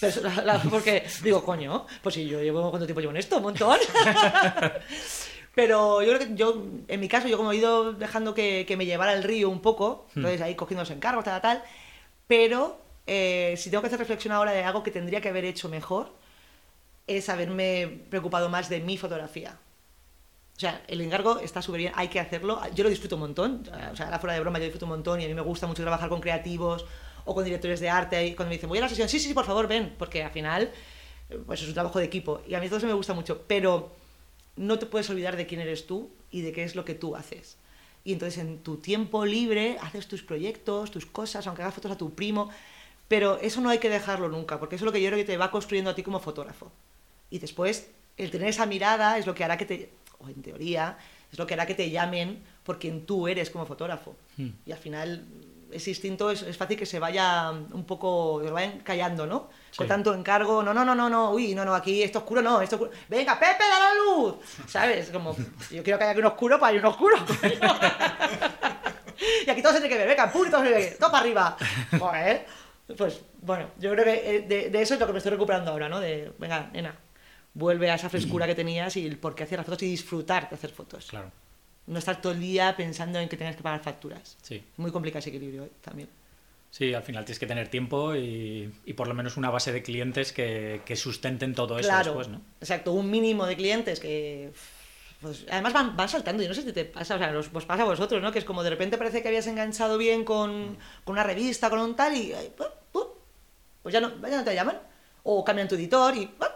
Pero, 0.00 0.20
la- 0.22 0.42
la- 0.42 0.62
porque 0.70 1.04
digo, 1.22 1.44
coño, 1.44 1.86
pues 2.02 2.14
si 2.14 2.26
yo 2.28 2.40
llevo... 2.42 2.70
¿Cuánto 2.70 2.86
tiempo 2.86 3.00
llevo 3.00 3.10
en 3.12 3.16
esto? 3.18 3.36
Un 3.38 3.42
montón. 3.44 3.78
Pero 5.54 6.00
yo 6.02 6.14
creo 6.14 6.28
que 6.28 6.34
yo, 6.36 6.62
en 6.86 7.00
mi 7.00 7.08
caso, 7.08 7.26
yo 7.28 7.36
como 7.36 7.52
he 7.52 7.56
ido 7.56 7.92
dejando 7.92 8.34
que, 8.34 8.64
que 8.66 8.76
me 8.76 8.86
llevara 8.86 9.12
el 9.12 9.24
río 9.24 9.50
un 9.50 9.60
poco, 9.60 10.06
entonces 10.14 10.40
ahí 10.40 10.54
cogiendo 10.54 10.82
los 10.82 10.90
encargos, 10.90 11.24
tal, 11.24 11.40
tal, 11.42 11.62
pero 12.28 12.78
eh, 13.06 13.54
si 13.56 13.68
tengo 13.68 13.80
que 13.82 13.88
hacer 13.88 13.98
reflexión 13.98 14.32
ahora 14.32 14.52
de 14.52 14.62
algo 14.62 14.82
que 14.84 14.92
tendría 14.92 15.20
que 15.20 15.28
haber 15.28 15.44
hecho 15.44 15.68
mejor, 15.68 16.12
es 17.08 17.28
haberme 17.28 18.04
preocupado 18.10 18.48
más 18.48 18.68
de 18.68 18.78
mi 18.80 18.96
fotografía. 18.96 19.56
O 20.60 20.66
sea, 20.68 20.82
el 20.88 21.00
encargo 21.00 21.38
está 21.38 21.62
súper 21.62 21.78
bien, 21.78 21.92
hay 21.96 22.08
que 22.08 22.20
hacerlo. 22.20 22.60
Yo 22.74 22.84
lo 22.84 22.90
disfruto 22.90 23.16
un 23.16 23.22
montón. 23.22 23.62
O 23.90 23.96
sea, 23.96 24.04
ahora 24.04 24.18
fuera 24.18 24.34
de 24.34 24.40
broma, 24.40 24.58
yo 24.58 24.64
disfruto 24.64 24.84
un 24.84 24.90
montón 24.90 25.18
y 25.18 25.24
a 25.24 25.28
mí 25.28 25.32
me 25.32 25.40
gusta 25.40 25.66
mucho 25.66 25.80
trabajar 25.80 26.10
con 26.10 26.20
creativos 26.20 26.84
o 27.24 27.34
con 27.34 27.44
directores 27.44 27.80
de 27.80 27.88
arte. 27.88 28.26
Y 28.26 28.34
cuando 28.34 28.50
me 28.50 28.56
dicen, 28.56 28.68
voy 28.68 28.76
a 28.76 28.82
la 28.82 28.90
sesión, 28.90 29.08
sí, 29.08 29.18
sí, 29.18 29.28
sí, 29.28 29.32
por 29.32 29.46
favor, 29.46 29.68
ven, 29.68 29.94
porque 29.98 30.22
al 30.22 30.32
final, 30.32 30.70
pues 31.46 31.62
es 31.62 31.68
un 31.68 31.72
trabajo 31.72 31.98
de 31.98 32.04
equipo. 32.04 32.42
Y 32.46 32.52
a 32.56 32.60
mí 32.60 32.66
todo 32.66 32.76
eso 32.76 32.86
me 32.86 32.92
gusta 32.92 33.14
mucho, 33.14 33.40
pero 33.46 33.90
no 34.56 34.78
te 34.78 34.84
puedes 34.84 35.08
olvidar 35.08 35.38
de 35.38 35.46
quién 35.46 35.62
eres 35.62 35.86
tú 35.86 36.10
y 36.30 36.42
de 36.42 36.52
qué 36.52 36.62
es 36.64 36.74
lo 36.74 36.84
que 36.84 36.94
tú 36.94 37.16
haces. 37.16 37.56
y 38.04 38.12
entonces 38.12 38.38
en 38.38 38.58
tu 38.58 38.76
tiempo 38.76 39.24
libre 39.24 39.78
haces 39.80 40.08
tus 40.08 40.22
proyectos, 40.22 40.90
tus 40.90 41.06
cosas, 41.06 41.46
aunque 41.46 41.62
hagas 41.62 41.74
fotos 41.74 41.92
a 41.92 41.96
tu 41.96 42.14
primo, 42.14 42.50
pero 43.08 43.38
eso 43.40 43.62
no 43.62 43.70
hay 43.70 43.78
que 43.78 43.88
dejarlo 43.88 44.28
nunca, 44.28 44.58
porque 44.58 44.76
eso 44.76 44.84
es 44.84 44.86
lo 44.86 44.92
que 44.92 45.00
yo 45.00 45.08
creo 45.08 45.18
que 45.18 45.24
te 45.24 45.38
va 45.38 45.50
construyendo 45.50 45.90
a 45.90 45.94
ti 45.94 46.02
como 46.02 46.20
fotógrafo. 46.20 46.70
Y 47.30 47.38
después, 47.38 47.88
el 48.18 48.30
tener 48.30 48.48
esa 48.48 48.66
mirada 48.66 49.16
es 49.16 49.26
lo 49.26 49.34
que 49.34 49.44
hará 49.44 49.56
que 49.56 49.64
te, 49.64 49.90
o 50.20 50.28
en 50.28 50.42
teoría, 50.42 50.98
es 51.32 51.38
lo 51.38 51.46
que 51.46 51.54
hará 51.54 51.66
que 51.66 51.74
te 51.74 51.90
llamen 51.90 52.42
por 52.64 52.78
quien 52.78 53.06
tú 53.06 53.28
eres 53.28 53.50
como 53.50 53.66
fotógrafo. 53.66 54.16
Hmm. 54.36 54.50
Y 54.66 54.72
al 54.72 54.78
final, 54.78 55.24
ese 55.72 55.90
instinto 55.90 56.30
es, 56.30 56.42
es 56.42 56.56
fácil 56.56 56.76
que 56.76 56.86
se 56.86 56.98
vaya 56.98 57.50
un 57.50 57.84
poco, 57.84 58.40
lo 58.44 58.52
vayan 58.52 58.80
callando, 58.80 59.26
¿no? 59.26 59.50
Con 59.76 59.86
tanto 59.86 60.12
encargo, 60.14 60.62
no, 60.62 60.74
no, 60.74 60.84
no, 60.84 60.94
no, 60.94 61.08
no, 61.08 61.30
uy, 61.30 61.54
no, 61.54 61.64
no, 61.64 61.74
aquí 61.74 62.02
esto 62.02 62.18
oscuro 62.18 62.42
no, 62.42 62.60
esto 62.60 62.76
oscuro. 62.76 62.90
Venga, 63.08 63.38
Pepe, 63.38 63.64
da 63.64 63.78
la 63.78 63.94
luz. 63.94 64.36
¿Sabes? 64.66 65.10
Como, 65.10 65.34
yo 65.70 65.82
quiero 65.82 65.98
que 65.98 66.04
haya 66.04 66.10
aquí 66.10 66.20
un 66.20 66.26
oscuro 66.26 66.58
para 66.58 66.72
ir 66.74 66.80
un 66.80 66.86
oscuro. 66.86 67.16
y 69.46 69.50
aquí 69.50 69.62
todo 69.62 69.72
se 69.72 69.80
tiene 69.80 69.94
que 69.94 69.98
ver, 69.98 70.08
venga, 70.08 70.32
pum, 70.32 70.46
y 70.46 70.50
todo 70.50 70.64
se 70.64 70.96
todo 70.98 71.10
para 71.10 71.22
arriba. 71.22 71.56
Joder. 71.98 72.46
Pues 72.96 73.20
bueno, 73.40 73.70
yo 73.78 73.92
creo 73.92 74.04
que 74.04 74.36
eh, 74.36 74.40
de, 74.42 74.70
de 74.70 74.82
eso 74.82 74.94
es 74.94 75.00
lo 75.00 75.06
que 75.06 75.12
me 75.12 75.18
estoy 75.18 75.30
recuperando 75.30 75.70
ahora, 75.70 75.88
¿no? 75.88 76.00
De, 76.00 76.32
venga, 76.38 76.68
nena, 76.72 76.96
vuelve 77.54 77.90
a 77.90 77.94
esa 77.96 78.08
frescura 78.08 78.46
que 78.46 78.54
tenías 78.54 78.96
y 78.96 79.06
el 79.06 79.18
por 79.18 79.34
qué 79.34 79.42
hacer 79.44 79.58
las 79.58 79.66
fotos 79.66 79.82
y 79.82 79.86
disfrutar 79.90 80.48
de 80.48 80.54
hacer 80.56 80.70
fotos. 80.70 81.06
Claro, 81.06 81.30
No 81.86 81.98
estar 81.98 82.20
todo 82.20 82.32
el 82.32 82.40
día 82.40 82.76
pensando 82.76 83.18
en 83.18 83.28
que 83.28 83.36
tengas 83.36 83.56
que 83.56 83.62
pagar 83.62 83.80
facturas. 83.82 84.36
sí. 84.42 84.56
Es 84.56 84.78
muy 84.78 84.90
complicado 84.92 85.18
ese 85.20 85.30
equilibrio 85.30 85.64
¿eh? 85.64 85.70
también. 85.82 86.08
Sí, 86.70 86.94
al 86.94 87.02
final 87.02 87.24
tienes 87.24 87.40
que 87.40 87.46
tener 87.48 87.66
tiempo 87.66 88.14
y, 88.14 88.72
y 88.84 88.92
por 88.92 89.08
lo 89.08 89.14
menos 89.14 89.36
una 89.36 89.50
base 89.50 89.72
de 89.72 89.82
clientes 89.82 90.32
que, 90.32 90.82
que 90.84 90.94
sustenten 90.94 91.52
todo 91.52 91.76
eso 91.80 91.88
claro, 91.88 92.12
después, 92.12 92.28
¿no? 92.28 92.40
exacto, 92.60 92.92
un 92.92 93.10
mínimo 93.10 93.44
de 93.46 93.56
clientes 93.56 93.98
que... 93.98 94.52
Pues, 95.20 95.44
además 95.50 95.72
van, 95.72 95.96
van 95.96 96.08
saltando, 96.08 96.42
y 96.42 96.48
no 96.48 96.54
sé 96.54 96.62
si 96.62 96.72
te 96.72 96.84
pasa, 96.84 97.16
o 97.16 97.18
sea, 97.18 97.36
os, 97.36 97.50
os 97.52 97.64
pasa 97.66 97.82
a 97.82 97.86
vosotros, 97.86 98.22
¿no? 98.22 98.30
Que 98.32 98.38
es 98.38 98.44
como 98.44 98.62
de 98.62 98.70
repente 98.70 98.96
parece 98.96 99.20
que 99.20 99.28
habías 99.28 99.46
enganchado 99.48 99.98
bien 99.98 100.24
con, 100.24 100.78
con 101.04 101.12
una 101.14 101.24
revista, 101.24 101.68
con 101.68 101.80
un 101.80 101.94
tal, 101.96 102.16
y 102.16 102.32
pues 103.82 103.92
ya 103.92 104.00
no, 104.00 104.10
ya 104.28 104.38
no 104.38 104.44
te 104.44 104.54
llaman. 104.54 104.78
O 105.24 105.44
cambian 105.44 105.68
tu 105.68 105.74
editor 105.74 106.16
y 106.16 106.26
¡pum! 106.26 106.48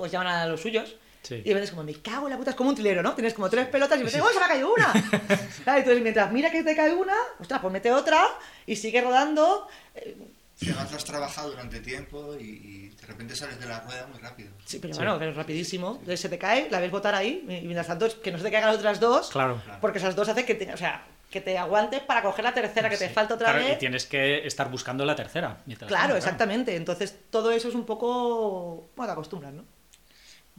Pues 0.00 0.12
llaman 0.12 0.26
a 0.28 0.46
los 0.46 0.60
suyos. 0.60 0.96
Sí. 1.22 1.34
Y 1.34 1.38
de 1.38 1.44
repente 1.50 1.64
es 1.64 1.70
como, 1.70 1.82
me 1.84 1.94
cago 1.94 2.26
en 2.26 2.32
la 2.32 2.38
puta, 2.38 2.50
es 2.50 2.56
como 2.56 2.70
un 2.70 2.76
tilero, 2.76 3.02
¿no? 3.02 3.12
Tienes 3.14 3.34
como 3.34 3.50
tres 3.50 3.66
pelotas 3.68 3.96
y 3.96 4.00
me 4.02 4.06
dices, 4.06 4.22
¡oh, 4.22 4.30
se 4.32 4.38
me 4.38 4.44
ha 4.44 4.48
caído 4.48 4.72
una! 4.72 4.92
Claro, 5.64 5.78
entonces 5.80 6.02
mientras 6.02 6.32
mira 6.32 6.50
que 6.50 6.62
te 6.62 6.74
cae 6.74 6.94
una, 6.94 7.12
ostras, 7.38 7.60
pues 7.60 7.72
mete 7.72 7.92
otra 7.92 8.24
y 8.66 8.74
sigue 8.76 9.02
rodando. 9.02 9.68
eh, 9.94 10.16
Si 10.56 10.66
además 10.70 10.90
lo 10.90 10.96
has 10.96 11.04
trabajado 11.04 11.50
durante 11.50 11.80
tiempo 11.80 12.34
y, 12.40 12.44
y 12.44 12.88
de 12.98 13.06
repente 13.06 13.36
sales 13.36 13.60
de 13.60 13.66
la 13.66 13.80
rueda 13.80 14.06
muy 14.06 14.18
rápido. 14.18 14.50
Sí, 14.64 14.78
pero 14.80 14.94
Sí. 14.94 14.98
bueno, 14.98 15.18
pero 15.18 15.30
es 15.32 15.36
rapidísimo. 15.36 15.90
Entonces 15.92 16.20
se 16.20 16.28
te 16.30 16.38
cae, 16.38 16.68
la 16.70 16.80
ves 16.80 16.90
botar 16.90 17.14
ahí, 17.14 17.44
y 17.46 17.66
mientras 17.66 17.86
tanto 17.86 18.08
que 18.22 18.32
no 18.32 18.38
se 18.38 18.44
te 18.44 18.50
caigan 18.50 18.70
las 18.70 18.78
otras 18.78 18.98
dos, 18.98 19.28
Claro. 19.30 19.60
porque 19.82 19.98
esas 19.98 20.16
dos 20.16 20.26
hacen 20.28 20.46
que 20.46 20.54
te, 20.54 20.72
o 20.72 20.76
sea, 20.78 21.04
que 21.30 21.42
te 21.42 21.56
aguantes 21.58 22.00
para 22.00 22.22
coger 22.22 22.44
la 22.46 22.54
tercera 22.54 22.88
que 22.88 22.96
te 22.96 23.08
Sí. 23.08 23.14
falta 23.14 23.34
otra 23.34 23.50
Claro, 23.52 23.64
vez. 23.66 23.76
Y 23.76 23.78
tienes 23.78 24.06
que 24.06 24.46
estar 24.46 24.70
buscando 24.70 25.04
la 25.04 25.14
tercera. 25.14 25.58
mientras 25.66 25.86
Claro, 25.88 26.04
tanto, 26.04 26.16
exactamente. 26.16 26.74
Entonces 26.76 27.14
todo 27.30 27.50
eso 27.52 27.68
es 27.68 27.74
un 27.74 27.84
poco... 27.84 28.88
Bueno, 28.96 29.06
te 29.08 29.12
acostumbras, 29.12 29.52
¿no? 29.52 29.64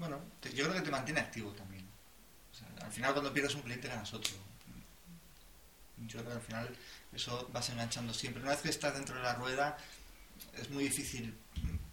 Bueno, 0.02 0.20
te- 0.40 0.52
yo 0.54 0.64
creo 0.66 0.76
que 0.78 0.82
te 0.82 0.90
mantiene 0.90 1.20
activo 1.20 1.52
también. 1.52 1.86
O 2.52 2.56
sea, 2.56 2.68
al 2.86 2.92
final 2.92 3.14
cuando 3.14 3.32
pierdes 3.32 3.54
un 3.54 3.62
cliente 3.62 3.88
ganas 3.88 4.12
otro. 4.14 4.34
Yo 6.08 6.18
creo 6.20 6.26
que 6.30 6.34
al 6.34 6.42
final 6.42 6.70
eso 7.14 7.48
vas 7.54 7.70
enganchando 7.70 8.12
siempre. 8.14 8.42
Una 8.42 8.52
vez 8.52 8.62
que 8.62 8.70
estás 8.70 8.96
dentro 8.96 9.16
de 9.16 9.22
la 9.22 9.36
rueda 9.36 9.78
es 10.60 10.70
muy 10.72 10.86
difícil 10.86 11.38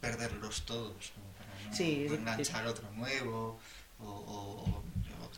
perderlos 0.01 0.65
todos. 0.65 1.11
como 1.13 1.27
para 1.33 1.69
no 1.69 1.75
Sí, 1.75 2.05
es 2.07 2.11
enganchar 2.13 2.65
otro 2.65 2.89
nuevo 2.93 3.59
o, 3.99 4.05
o- 4.05 4.63
o 4.65 4.83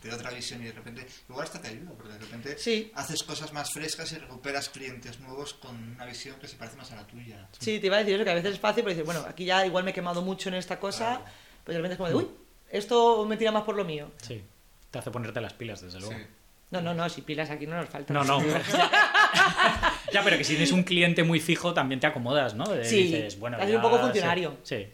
de 0.02 0.14
otra 0.14 0.32
visión 0.32 0.62
y 0.62 0.66
de 0.66 0.72
repente 0.72 1.06
igual 1.30 1.44
hasta 1.44 1.62
te 1.62 1.68
ayuda 1.68 1.92
porque 1.92 2.14
de 2.14 2.20
repente 2.20 2.58
Sí. 2.58 2.92
haces 2.96 3.22
cosas 3.24 3.52
más 3.54 3.72
frescas 3.72 4.12
y 4.14 4.16
recuperas 4.18 4.70
clientes 4.70 5.20
nuevos 5.20 5.54
con 5.56 5.76
una 5.76 6.06
visión 6.06 6.40
que 6.40 6.48
se 6.48 6.56
parece 6.56 6.78
más 6.78 6.90
a 6.92 6.96
la 6.96 7.06
tuya. 7.06 7.48
Sí, 7.60 7.80
te 7.80 7.88
iba 7.88 7.98
a 7.98 8.00
decir 8.00 8.16
eso, 8.16 8.24
que 8.24 8.32
a 8.32 8.36
veces 8.36 8.54
es 8.54 8.60
fácil, 8.60 8.84
pero 8.84 8.96
dices, 8.96 9.06
bueno, 9.06 9.24
aquí 9.28 9.44
ya 9.46 9.64
igual 9.66 9.84
me 9.84 9.92
he 9.92 9.94
quemado 9.94 10.22
mucho 10.24 10.48
en 10.50 10.56
esta 10.56 10.80
cosa, 10.80 11.18
Claro. 11.18 11.26
pues 11.66 11.76
de 11.76 11.82
repente 11.82 11.94
es 11.94 11.98
como 11.98 12.10
de, 12.10 12.16
uy, 12.16 12.28
esto 12.72 13.26
me 13.26 13.38
tira 13.38 13.52
más 13.52 13.64
por 13.64 13.76
lo 13.76 13.84
mío. 13.86 14.12
Sí, 14.22 14.42
te 14.90 15.00
hace 15.00 15.12
ponerte 15.12 15.40
las 15.42 15.54
pilas, 15.54 15.82
desde 15.82 16.00
luego. 16.00 16.16
Sí. 16.16 16.26
No, 16.72 16.82
no, 16.82 16.94
no, 16.94 17.10
si 17.10 17.22
pilas 17.22 17.50
aquí 17.50 17.68
no 17.68 17.76
nos 17.76 17.90
faltan. 17.90 18.16
No, 18.16 18.24
no. 18.24 18.42
ya, 20.14 20.24
pero 20.24 20.38
que 20.38 20.44
si 20.44 20.54
tienes 20.54 20.72
un 20.72 20.84
cliente 20.84 21.24
muy 21.24 21.40
fijo 21.40 21.74
también 21.74 22.00
te 22.00 22.08
acomodas, 22.08 22.54
¿no? 22.56 22.66
De- 22.66 22.86
Sí, 22.86 23.04
dices, 23.04 23.40
bueno, 23.40 23.58
te 23.58 23.64
haces 23.64 23.74
ya 23.74 23.78
un 23.78 23.82
poco 23.84 24.00
funcionario. 24.00 24.58
Sí. 24.64 24.88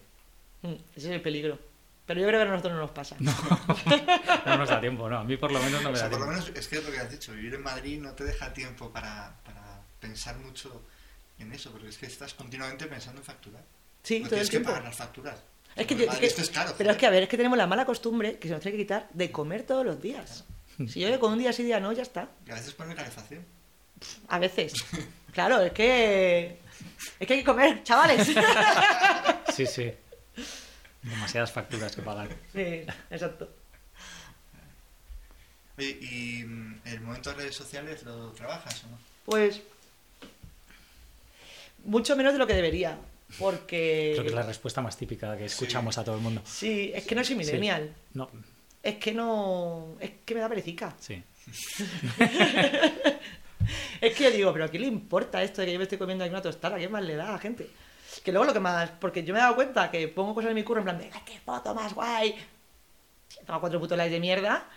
Mm, 0.64 0.74
Ese 0.96 1.08
es 1.10 1.14
el 1.16 1.22
peligro. 1.22 1.60
Pero 2.06 2.22
yo 2.22 2.28
creo 2.28 2.40
que 2.40 2.48
a 2.48 2.52
nosotros 2.52 2.74
no 2.74 2.80
nos 2.80 2.92
pasa. 2.92 3.16
No, 3.20 3.32
no 4.46 4.58
nos 4.58 4.70
da 4.70 4.80
tiempo, 4.80 5.10
no. 5.10 5.18
A 5.20 5.24
mí 5.24 5.36
por 5.38 5.52
lo 5.52 5.60
menos 5.62 5.82
no 5.84 5.90
O 5.90 5.92
me 5.92 5.98
sea, 5.98 6.06
da 6.08 6.12
por 6.12 6.22
lo 6.22 6.28
menos 6.28 6.50
es 6.56 6.68
que 6.68 6.78
es 6.78 6.84
lo 6.86 6.92
que 6.92 7.00
has 7.00 7.12
dicho, 7.12 7.34
vivir 7.34 7.54
en 7.54 7.62
Madrid 7.64 8.00
no 8.00 8.12
te 8.14 8.24
deja 8.24 8.54
tiempo 8.54 8.90
para, 8.90 9.36
para 9.44 9.82
pensar 10.00 10.38
mucho 10.38 10.82
en 11.38 11.52
eso, 11.52 11.70
porque 11.72 11.90
es 11.90 11.98
que 11.98 12.06
estás 12.06 12.34
continuamente 12.34 12.86
pensando 12.88 13.20
en 13.20 13.26
facturar. 13.26 13.62
Sí, 14.04 14.20
no 14.22 14.30
todo 14.30 14.40
el 14.40 14.48
tienes 14.48 14.50
que 14.50 14.66
pagar 14.66 14.84
las 14.86 14.96
facturas. 14.96 15.44
Es 15.78 15.86
que, 15.88 15.94
En 15.94 16.00
yo- 16.00 16.06
es 16.06 16.10
Madrid 16.10 16.22
que- 16.22 16.28
esto 16.28 16.42
es 16.42 16.50
caro. 16.50 16.74
pero 16.78 16.92
es 16.92 16.98
que 16.98 17.06
a 17.06 17.10
ver, 17.10 17.24
es 17.24 17.30
que 17.30 17.38
tenemos 17.38 17.58
la 17.58 17.68
mala 17.68 17.86
costumbre 17.86 18.38
que 18.40 18.48
se 18.48 18.54
nos 18.54 18.62
tiene 18.64 18.78
que 18.78 18.84
quitar 18.84 19.08
de 19.14 19.32
comer 19.32 19.64
todos 19.64 19.86
los 19.86 20.02
días. 20.02 20.44
Si 20.88 21.00
yo 21.00 21.20
con 21.20 21.34
un 21.34 21.40
día 21.40 21.52
sí, 21.54 21.64
día 21.64 21.80
no, 21.80 21.92
ya 21.92 22.04
está. 22.04 22.30
Y 22.46 22.52
a 22.52 22.56
veces 22.56 22.74
pone 22.74 22.94
calefacción. 22.96 23.44
A 24.28 24.38
veces. 24.40 24.74
Claro, 25.34 25.62
es 25.62 25.72
que. 25.72 26.60
Es 27.20 27.28
que 27.28 27.34
hay 27.34 27.40
que 27.40 27.46
comer, 27.46 27.84
chavales. 27.84 28.28
Sí, 29.56 29.66
sí. 29.66 29.92
Demasiadas 31.02 31.52
facturas 31.52 31.96
que 31.96 32.02
pagar. 32.04 32.28
Sí, 32.54 32.86
exacto. 33.10 33.50
Oye, 35.80 35.98
¿y 36.02 36.44
mm, 36.44 36.82
el 36.86 37.02
momento 37.02 37.30
de 37.32 37.36
redes 37.38 37.56
sociales 37.56 38.04
lo 38.04 38.32
trabajas 38.34 38.84
o 38.84 38.88
no? 38.92 39.00
Pues. 39.26 39.62
Mucho 41.86 42.16
menos 42.16 42.34
de 42.34 42.40
lo 42.40 42.46
que 42.48 42.54
debería. 42.54 42.98
Porque. 43.40 44.12
Creo 44.14 44.24
que 44.24 44.30
es 44.30 44.36
la 44.36 44.44
respuesta 44.44 44.82
más 44.82 44.96
típica 44.98 45.36
que 45.38 45.46
escuchamos 45.46 45.98
a 45.98 46.04
todo 46.04 46.16
el 46.16 46.22
mundo. 46.22 46.42
Sí, 46.46 46.92
es 46.96 47.06
que 47.06 47.14
no 47.16 47.24
soy 47.24 47.36
millennial. 47.36 47.94
No, 48.14 48.30
Es 48.82 48.96
que 48.96 49.14
no. 49.14 49.96
Es 50.00 50.12
que 50.26 50.34
me 50.36 50.40
da 50.42 50.50
perecica. 50.50 50.96
sí. 51.00 51.24
Es 54.00 54.16
que 54.16 54.24
yo 54.26 54.32
digo, 54.32 54.54
pero 54.54 54.66
¿a 54.66 54.68
quién 54.70 54.84
le 54.84 54.88
importa 54.88 55.42
esto 55.44 55.60
de 55.62 55.66
que 55.68 55.74
yo 55.74 55.80
me 55.80 55.84
estoy 55.84 55.98
comiendo 55.98 56.24
aquí 56.24 56.32
una 56.32 56.42
tostada? 56.42 56.78
¿Qué 56.78 56.88
más 56.88 57.04
le 57.04 57.16
da 57.16 57.30
a 57.30 57.32
la 57.34 57.40
gente? 57.40 57.68
Que 58.24 58.32
luego 58.32 58.46
lo 58.46 58.54
que 58.54 58.60
más. 58.60 58.92
Porque 58.92 59.24
yo 59.24 59.34
me 59.34 59.40
he 59.40 59.42
dado 59.42 59.56
cuenta 59.56 59.92
que 59.92 60.08
pongo 60.08 60.34
cosas 60.34 60.50
en 60.50 60.56
mi 60.56 60.64
curro 60.64 60.80
en 60.80 60.86
plan 60.86 60.98
de, 61.00 61.10
"Ay, 61.14 61.22
qué 61.26 61.40
foto 61.40 61.74
más 61.76 61.94
guay! 61.94 62.36
Tengo 63.46 63.60
cuatro 63.60 63.80
putos 63.80 63.98
likes 63.98 64.14
de 64.14 64.20
mierda. 64.20 64.70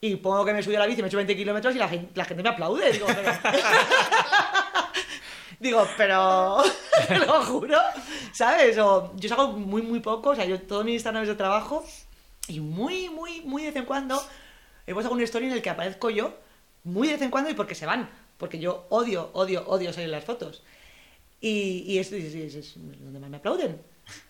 Y 0.00 0.16
pongo 0.16 0.44
que 0.44 0.52
me 0.54 0.62
subí 0.62 0.76
a 0.76 0.78
la 0.78 0.86
bici, 0.86 1.02
me 1.02 1.06
he 1.06 1.08
hecho 1.08 1.16
20 1.18 1.36
kilómetros 1.36 1.74
y 1.74 1.78
la 1.78 1.88
gente, 1.88 2.10
la 2.14 2.24
gente 2.24 2.42
me 2.42 2.48
aplaude. 2.48 2.90
Digo, 2.92 3.06
pero. 3.06 3.32
Digo, 5.62 5.86
pero. 5.96 6.58
lo 7.26 7.42
juro. 7.44 7.78
¿Sabes? 8.32 8.76
O 8.78 9.12
yo 9.16 9.28
salgo 9.28 9.52
muy, 9.52 9.82
muy 9.82 10.00
poco. 10.00 10.30
O 10.30 10.34
sea, 10.34 10.44
yo 10.44 10.60
todo 10.60 10.82
mi 10.84 10.92
Instagram 10.94 11.22
es 11.22 11.28
de 11.28 11.34
trabajo. 11.36 11.84
Y 12.48 12.60
muy, 12.60 13.08
muy, 13.08 13.40
muy 13.42 13.62
de 13.62 13.68
vez 13.68 13.76
en 13.76 13.84
cuando. 13.86 14.20
He 14.86 14.92
puesto 14.92 15.12
una 15.12 15.22
story 15.22 15.46
en 15.46 15.52
el 15.52 15.62
que 15.62 15.70
aparezco 15.70 16.10
yo. 16.10 16.34
Muy 16.84 17.06
de 17.06 17.14
vez 17.14 17.22
en 17.22 17.30
cuando 17.30 17.48
y 17.50 17.54
porque 17.54 17.74
se 17.76 17.86
van. 17.86 18.10
Porque 18.36 18.58
yo 18.58 18.86
odio, 18.90 19.30
odio, 19.34 19.64
odio 19.68 19.92
salir 19.92 20.06
en 20.06 20.12
las 20.12 20.24
fotos. 20.24 20.64
Y, 21.40 21.84
y 21.86 21.98
es, 21.98 22.10
es- 22.12 22.34
es- 22.34 22.54
es 22.56 22.74
donde 22.76 23.20
más 23.20 23.30
me 23.30 23.36
aplauden. 23.36 23.80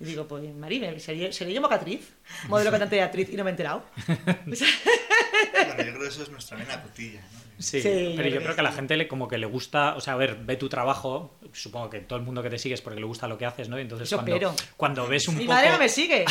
Y 0.01 0.05
digo, 0.05 0.29
pues 0.29 0.55
Marime, 0.55 1.01
¿seré, 1.01 1.33
seré 1.33 1.55
yo 1.55 1.63
mocatriz? 1.63 2.13
Modelo 2.49 2.71
cantante 2.71 2.97
de 2.97 3.03
actriz 3.03 3.31
y 3.31 3.37
no 3.37 3.45
me 3.45 3.51
he 3.51 3.53
enterado. 3.53 3.83
O 5.73 5.77
sea, 5.77 5.85
Bueno, 5.85 5.91
yo 5.91 5.97
creo 5.97 6.03
que 6.03 6.15
eso 6.15 6.23
es 6.23 6.31
nuestra 6.31 6.57
vena 6.57 6.83
cotilla, 6.83 7.21
¿no? 7.21 7.43
Sí, 7.59 7.81
pero 7.83 8.29
yo 8.29 8.39
que 8.39 8.45
creo 8.45 8.55
que 8.55 8.61
a 8.61 8.65
la 8.65 8.73
gente 8.73 8.97
le, 8.97 9.07
como 9.07 9.29
que 9.29 9.39
le 9.39 9.47
gusta, 9.47 9.95
o 9.95 10.01
sea, 10.01 10.15
a 10.15 10.17
ver, 10.17 10.37
ve 10.37 10.57
tu 10.57 10.69
trabajo, 10.69 11.39
supongo 11.53 11.89
que 11.91 12.01
todo 12.01 12.19
el 12.19 12.25
mundo 12.25 12.43
que 12.43 12.51
te 12.51 12.59
sigue 12.59 12.75
es 12.75 12.81
porque 12.81 12.99
le 12.99 13.07
gusta 13.07 13.29
lo 13.29 13.39
que 13.39 13.47
haces, 13.47 13.69
¿no? 13.69 13.79
Y 13.79 13.83
entonces 13.83 14.09
Eso 14.09 14.17
cuando, 14.17 14.55
cuando 14.77 15.07
ves 15.07 15.29
un 15.29 15.37
Mi 15.37 15.45
poco... 15.45 15.55
madre 15.55 15.71
no 15.71 15.79
me 15.79 15.89
sigue. 15.89 16.25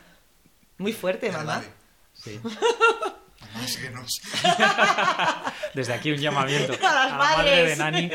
Muy 0.78 0.92
fuerte, 0.92 1.30
mamá. 1.32 1.62
Sí. 2.12 2.38
Mamá, 3.54 3.66
síguenos. 3.66 4.22
Desde 5.74 5.92
aquí 5.92 6.12
un 6.12 6.18
llamamiento 6.18 6.72
A 6.74 6.94
las 6.94 7.10
la 7.10 7.16
madre 7.18 7.64
de. 7.66 7.76
Nani. 7.76 8.10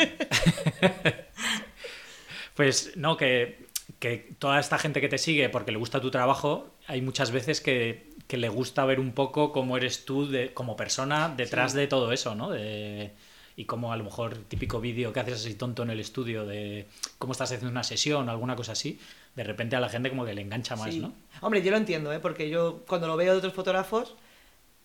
pues 2.55 2.95
no, 2.95 3.17
que, 3.17 3.67
que 3.99 4.35
toda 4.39 4.59
esta 4.59 4.77
gente 4.79 5.01
que 5.01 5.09
te 5.09 5.17
sigue 5.17 5.49
porque 5.49 5.71
le 5.71 5.77
gusta 5.77 6.01
tu 6.01 6.09
trabajo, 6.11 6.75
hay 6.87 7.01
muchas 7.01 7.31
veces 7.31 7.61
que, 7.61 8.06
que 8.27 8.37
le 8.37 8.49
gusta 8.49 8.83
ver 8.85 8.99
un 8.99 9.13
poco 9.13 9.51
cómo 9.51 9.77
eres 9.77 10.05
tú 10.05 10.27
de, 10.27 10.53
como 10.53 10.75
persona 10.75 11.33
detrás 11.35 11.73
de 11.73 11.87
todo 11.87 12.11
eso, 12.11 12.35
¿no? 12.35 12.49
De, 12.49 13.11
y 13.55 13.65
como 13.65 13.91
a 13.93 13.97
lo 13.97 14.03
mejor 14.03 14.35
típico 14.47 14.79
vídeo 14.81 15.11
que 15.13 15.19
haces 15.21 15.35
así 15.35 15.55
tonto 15.55 15.83
en 15.83 15.89
el 15.89 15.99
estudio 15.99 16.45
de 16.45 16.87
cómo 17.17 17.31
estás 17.31 17.51
haciendo 17.51 17.71
una 17.71 17.83
sesión 17.83 18.27
o 18.27 18.31
alguna 18.31 18.55
cosa 18.55 18.73
así, 18.73 18.99
de 19.35 19.43
repente 19.43 19.75
a 19.75 19.79
la 19.79 19.89
gente 19.89 20.09
como 20.09 20.25
que 20.25 20.33
le 20.33 20.41
engancha 20.41 20.75
más, 20.75 20.93
Sí. 20.93 20.99
¿no? 20.99 21.13
Hombre, 21.41 21.61
yo 21.63 21.71
lo 21.71 21.77
entiendo, 21.77 22.11
¿eh? 22.13 22.19
porque 22.19 22.49
yo 22.49 22.83
cuando 22.87 23.07
lo 23.07 23.15
veo 23.17 23.31
de 23.31 23.37
otros 23.39 23.53
fotógrafos, 23.53 24.15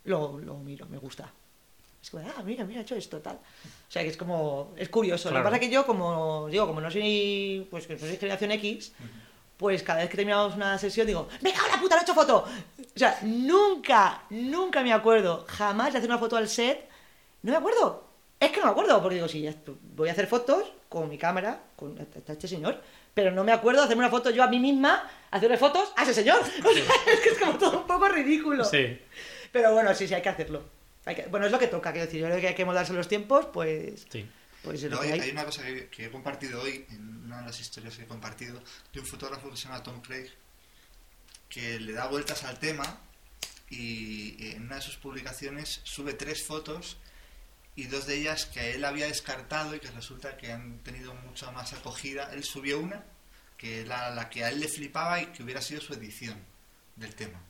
lo, 0.04 0.38
lo 0.38 0.56
miro, 0.58 0.86
me 0.86 0.98
gusta. 0.98 1.30
Es 2.02 2.10
como, 2.10 2.26
ah, 2.36 2.42
mira, 2.44 2.64
mira, 2.64 2.80
he 2.80 2.82
hecho 2.82 2.96
esto, 2.96 3.18
tal. 3.18 3.36
O 3.36 3.90
sea, 3.90 4.02
que 4.02 4.08
es 4.08 4.16
como, 4.16 4.72
es 4.76 4.88
curioso. 4.88 5.28
Lo 5.28 5.34
Claro. 5.34 5.44
que 5.44 5.50
pasa 5.50 5.62
es 5.62 5.68
que 5.68 5.74
yo, 5.74 5.86
como 5.86 6.48
digo, 6.50 6.66
como 6.66 6.80
no 6.80 6.90
soy, 6.90 7.66
pues 7.70 7.86
que 7.86 7.94
no 7.94 8.00
soy 8.00 8.16
generación 8.16 8.50
X, 8.52 8.92
pues 9.62 9.84
cada 9.84 10.00
vez 10.00 10.10
que 10.10 10.16
terminamos 10.16 10.56
una 10.56 10.76
sesión 10.76 11.06
digo, 11.06 11.28
me 11.40 11.52
cago 11.52 11.66
en 11.66 11.72
la 11.74 11.80
puta, 11.80 11.94
no 11.94 12.00
he 12.00 12.02
hecho 12.02 12.14
foto. 12.14 12.38
O 12.44 12.98
sea, 12.98 13.16
nunca, 13.22 14.22
nunca 14.30 14.82
me 14.82 14.92
acuerdo, 14.92 15.44
jamás 15.48 15.92
de 15.92 15.98
hacer 15.98 16.10
una 16.10 16.18
foto 16.18 16.36
al 16.36 16.48
set, 16.48 16.88
no 17.42 17.52
me 17.52 17.58
acuerdo. 17.58 18.02
Es 18.40 18.50
que 18.50 18.58
no 18.58 18.66
me 18.66 18.72
acuerdo, 18.72 19.00
porque 19.00 19.14
digo, 19.14 19.28
sí, 19.28 19.48
voy 19.94 20.08
a 20.08 20.12
hacer 20.12 20.26
fotos 20.26 20.64
con 20.88 21.08
mi 21.08 21.16
cámara, 21.16 21.60
con 21.76 21.96
este 22.26 22.48
señor, 22.48 22.82
pero 23.14 23.30
no 23.30 23.44
me 23.44 23.52
acuerdo 23.52 23.82
de 23.82 23.84
hacerme 23.84 24.00
una 24.02 24.10
foto 24.10 24.30
yo 24.30 24.42
a 24.42 24.48
mí 24.48 24.58
misma, 24.58 25.08
hacerle 25.30 25.56
fotos 25.58 25.92
a 25.96 26.02
ese 26.02 26.12
señor. 26.12 26.40
O 26.64 26.72
sea, 26.72 26.82
es 27.14 27.20
que 27.20 27.28
es 27.28 27.38
como 27.38 27.52
todo 27.56 27.78
un 27.78 27.86
poco 27.86 28.08
ridículo. 28.08 28.64
Sí. 28.64 28.98
Pero 29.52 29.72
bueno, 29.74 29.94
sí, 29.94 30.08
sí, 30.08 30.14
hay 30.14 30.22
que 30.22 30.28
hacerlo. 30.28 30.64
Hay 31.04 31.14
que- 31.14 31.26
bueno, 31.26 31.46
es 31.46 31.52
lo 31.52 31.58
que 31.60 31.68
toca, 31.68 31.92
quiero 31.92 32.06
decir, 32.06 32.20
yo 32.20 32.26
creo 32.26 32.40
que 32.40 32.48
hay 32.48 32.54
que 32.56 32.64
moldarse 32.64 32.92
los 32.92 33.06
tiempos, 33.06 33.46
pues, 33.52 34.06
Sí. 34.10 34.28
Pues 34.62 34.82
Luego 34.82 35.02
hay, 35.02 35.12
hay. 35.20 35.30
una 35.30 35.44
cosa 35.44 35.62
que, 35.64 35.88
que 35.88 36.06
he 36.06 36.10
compartido 36.10 36.62
hoy, 36.62 36.86
en 36.90 37.24
una 37.24 37.40
de 37.40 37.46
las 37.46 37.60
historias 37.60 37.96
que 37.96 38.02
he 38.02 38.06
compartido, 38.06 38.62
de 38.92 39.00
un 39.00 39.06
fotógrafo 39.06 39.50
que 39.50 39.56
se 39.56 39.64
llama 39.64 39.82
Tom 39.82 40.00
Craig, 40.02 40.30
que 41.48 41.78
le 41.80 41.92
da 41.92 42.06
vueltas 42.06 42.44
al 42.44 42.58
tema 42.58 42.98
y 43.70 44.36
en 44.52 44.62
una 44.64 44.76
de 44.76 44.82
sus 44.82 44.96
publicaciones 44.96 45.80
sube 45.84 46.12
tres 46.14 46.44
fotos 46.46 46.98
y 47.74 47.84
dos 47.84 48.06
de 48.06 48.16
ellas 48.16 48.46
que 48.46 48.72
él 48.74 48.84
había 48.84 49.06
descartado 49.06 49.74
y 49.74 49.80
que 49.80 49.90
resulta 49.90 50.36
que 50.36 50.52
han 50.52 50.78
tenido 50.80 51.14
mucha 51.14 51.50
más 51.52 51.72
acogida. 51.72 52.30
Él 52.34 52.44
subió 52.44 52.78
una, 52.78 53.04
que 53.56 53.80
era 53.80 54.10
la 54.10 54.28
que 54.28 54.44
a 54.44 54.50
él 54.50 54.60
le 54.60 54.68
flipaba 54.68 55.22
y 55.22 55.26
que 55.26 55.42
hubiera 55.42 55.62
sido 55.62 55.80
su 55.80 55.94
edición 55.94 56.38
del 56.96 57.14
tema. 57.14 57.40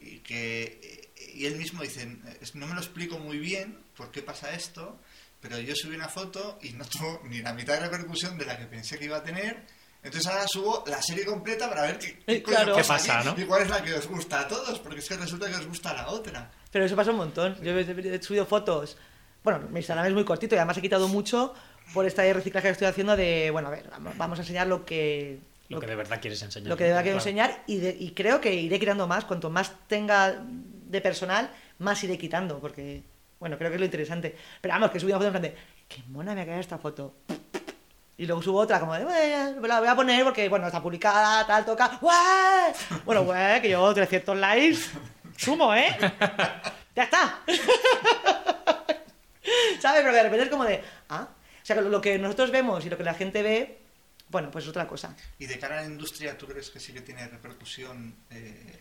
Y 0.00 0.18
que 0.20 1.10
y 1.34 1.46
él 1.46 1.56
mismo 1.56 1.82
dice, 1.82 2.16
"Es- 2.40 2.54
no 2.54 2.66
me 2.66 2.74
lo 2.74 2.80
explico 2.80 3.18
muy 3.18 3.38
bien 3.38 3.78
por 3.96 4.10
qué 4.12 4.22
pasa 4.22 4.52
esto, 4.54 5.00
pero 5.42 5.58
yo 5.58 5.74
subí 5.76 5.94
una 5.96 6.08
foto 6.08 6.58
y 6.62 6.70
no 6.70 6.84
tuvo 6.90 7.20
ni 7.28 7.42
la 7.42 7.52
mitad 7.52 7.74
de 7.74 7.80
repercusión 7.80 8.38
de 8.38 8.46
la 8.46 8.56
que 8.56 8.64
pensé 8.66 8.98
que 8.98 9.04
iba 9.04 9.18
a 9.18 9.22
tener. 9.22 9.66
Entonces 10.04 10.26
ahora 10.32 10.46
subo 10.48 10.82
la 10.88 11.00
serie 11.02 11.24
completa 11.24 11.68
para 11.68 11.82
ver 11.82 11.98
qué, 11.98 12.18
Eh, 12.26 12.42
claro. 12.42 12.74
¿Qué 12.74 12.82
pasa, 12.82 13.18
aquí 13.20 13.28
no? 13.28 13.40
y 13.40 13.44
cuál 13.46 13.62
es 13.62 13.68
la 13.70 13.82
que 13.84 13.94
os 13.94 14.08
gusta 14.08 14.40
a 14.40 14.48
todos, 14.48 14.78
porque 14.80 14.98
es 15.00 15.08
que 15.08 15.16
resulta 15.16 15.48
que 15.48 15.54
os 15.56 15.66
gusta 15.66 15.92
la 15.92 16.08
otra. 16.08 16.50
Pero 16.72 16.84
eso 16.86 16.96
pasa 16.96 17.10
un 17.10 17.18
montón. 17.18 17.56
Yo 17.62 17.70
he, 17.78 18.14
he 18.16 18.22
subido 18.22 18.46
fotos. 18.46 18.96
Bueno, 19.44 19.60
mi 19.70 19.78
Instagram 19.80 20.06
es 20.06 20.12
muy 20.14 20.24
cortito 20.24 20.54
y 20.54 20.58
además 20.58 20.76
he 20.78 20.80
quitado 20.82 21.06
mucho 21.08 21.54
por 21.94 22.06
este 22.06 22.32
reciclaje 22.32 22.68
que 22.68 22.72
estoy 22.72 22.86
haciendo 22.88 23.16
de, 23.16 23.50
bueno, 23.52 23.68
a 23.68 23.70
ver, 23.72 23.90
vamos 24.16 24.38
a 24.38 24.42
enseñar 24.42 24.66
lo 24.66 24.84
que... 24.84 25.38
Lo 25.68 25.80
que 25.80 25.86
de 25.86 25.94
verdad 25.96 26.20
quieres 26.20 26.42
enseñar. 26.42 26.68
lo 26.68 26.76
que 26.76 26.84
de 26.84 26.90
verdad 26.90 27.02
quiero 27.02 27.18
Claro. 27.18 27.28
enseñar 27.30 27.62
y, 27.66 27.76
de- 27.78 27.96
y 27.98 28.10
creo 28.10 28.40
que 28.40 28.52
iré 28.54 28.78
quitando 28.80 29.06
más. 29.06 29.24
Cuanto 29.24 29.50
más 29.50 29.72
tenga 29.88 30.44
de 30.44 31.00
personal, 31.00 31.50
más 31.78 32.02
iré 32.04 32.18
quitando, 32.18 32.58
porque, 32.60 33.02
bueno, 33.42 33.58
creo 33.58 33.70
que 33.70 33.74
es 33.74 33.80
lo 33.80 33.84
interesante. 33.86 34.36
Pero 34.60 34.72
vamos, 34.74 34.92
que 34.92 35.00
subí 35.00 35.10
una 35.10 35.18
foto 35.18 35.26
en 35.26 35.32
plan 35.32 35.42
de, 35.42 35.56
qué 35.88 36.00
mona 36.06 36.32
me 36.32 36.42
ha 36.42 36.44
quedado 36.44 36.60
esta 36.60 36.78
foto. 36.78 37.16
Y 38.16 38.24
luego 38.26 38.40
subo 38.40 38.60
otra 38.60 38.78
como 38.78 38.94
de, 38.94 39.02
"Bueno, 39.04 39.66
la 39.66 39.80
voy 39.80 39.88
a 39.88 39.96
poner 39.96 40.22
porque, 40.22 40.48
bueno, 40.48 40.66
está 40.68 40.80
publicada, 40.80 41.44
tal, 41.44 41.64
toca. 41.64 41.98
¡Guau! 42.00 42.72
Bueno, 43.04 43.24
güey, 43.24 43.60
que 43.60 43.70
yo 43.70 43.92
300 43.92 44.36
likes, 44.36 44.78
sumo, 45.36 45.74
¿eh? 45.74 45.88
Ya 46.94 47.02
está. 47.02 47.40
¿Sabes? 49.80 50.02
Pero 50.02 50.12
de 50.12 50.22
repente 50.22 50.44
es 50.44 50.50
como 50.50 50.64
de, 50.64 50.82
ah, 51.08 51.28
o 51.30 51.66
sea, 51.66 51.80
lo- 51.80 52.00
que 52.00 52.16
nosotros 52.18 52.52
vemos 52.52 52.84
y 52.86 52.90
lo 52.90 52.96
que 52.96 53.02
la 53.02 53.14
gente 53.14 53.42
ve, 53.42 53.80
bueno, 54.28 54.50
pues 54.52 54.64
es 54.64 54.70
otra 54.70 54.86
cosa. 54.86 55.16
Y 55.40 55.46
de 55.46 55.58
cara 55.58 55.78
a 55.78 55.80
la 55.82 55.86
industria, 55.88 56.38
¿tú 56.38 56.46
crees 56.46 56.70
que 56.70 56.78
sí 56.78 56.92
que 56.92 57.00
tiene 57.00 57.26
repercusión? 57.26 58.14
eh, 58.30 58.78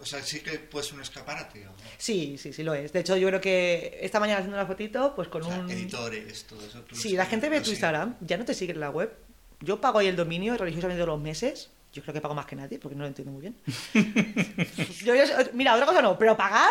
o 0.00 0.06
sea, 0.06 0.22
sí 0.22 0.40
que 0.40 0.58
puede 0.58 0.84
ser 0.84 0.94
un 0.96 1.02
escaparate. 1.02 1.66
O, 1.66 1.72
Sí, 1.96 2.36
sí, 2.38 2.52
sí 2.52 2.62
lo 2.62 2.74
es. 2.74 2.92
De 2.92 3.00
hecho, 3.00 3.16
yo 3.16 3.28
creo 3.28 3.40
que 3.40 3.98
esta 4.02 4.20
mañana 4.20 4.38
haciendo 4.38 4.56
una 4.56 4.66
fotito, 4.66 5.14
pues 5.14 5.28
con 5.28 5.42
o 5.42 5.46
sea, 5.46 5.58
un... 5.58 5.70
editores, 5.70 6.44
todo 6.46 6.64
eso. 6.64 6.80
tú 6.82 6.94
Sí, 6.96 7.12
la 7.12 7.26
gente 7.26 7.48
ve 7.48 7.60
tu. 7.60 7.70
Instagram, 7.70 8.16
ya 8.20 8.36
no 8.36 8.44
te 8.44 8.54
sigue 8.54 8.72
en 8.72 8.80
la 8.80 8.90
web. 8.90 9.12
Yo 9.60 9.80
pago 9.80 9.98
ahí 9.98 10.06
el 10.06 10.16
dominio 10.16 10.56
religiosamente 10.56 11.02
todos 11.02 11.16
los 11.16 11.22
meses. 11.22 11.70
Yo 11.92 12.02
creo 12.02 12.12
que 12.14 12.20
pago 12.20 12.34
más 12.34 12.46
que 12.46 12.54
nadie, 12.54 12.78
porque 12.78 12.94
no 12.94 13.02
lo 13.02 13.08
entiendo 13.08 13.32
muy 13.32 13.40
bien. 13.40 13.56
Yo- 15.04 15.14
yo- 15.14 15.24
mira, 15.54 15.74
otra 15.74 15.86
cosa 15.86 16.02
no, 16.02 16.18
pero 16.18 16.36
pagar 16.36 16.70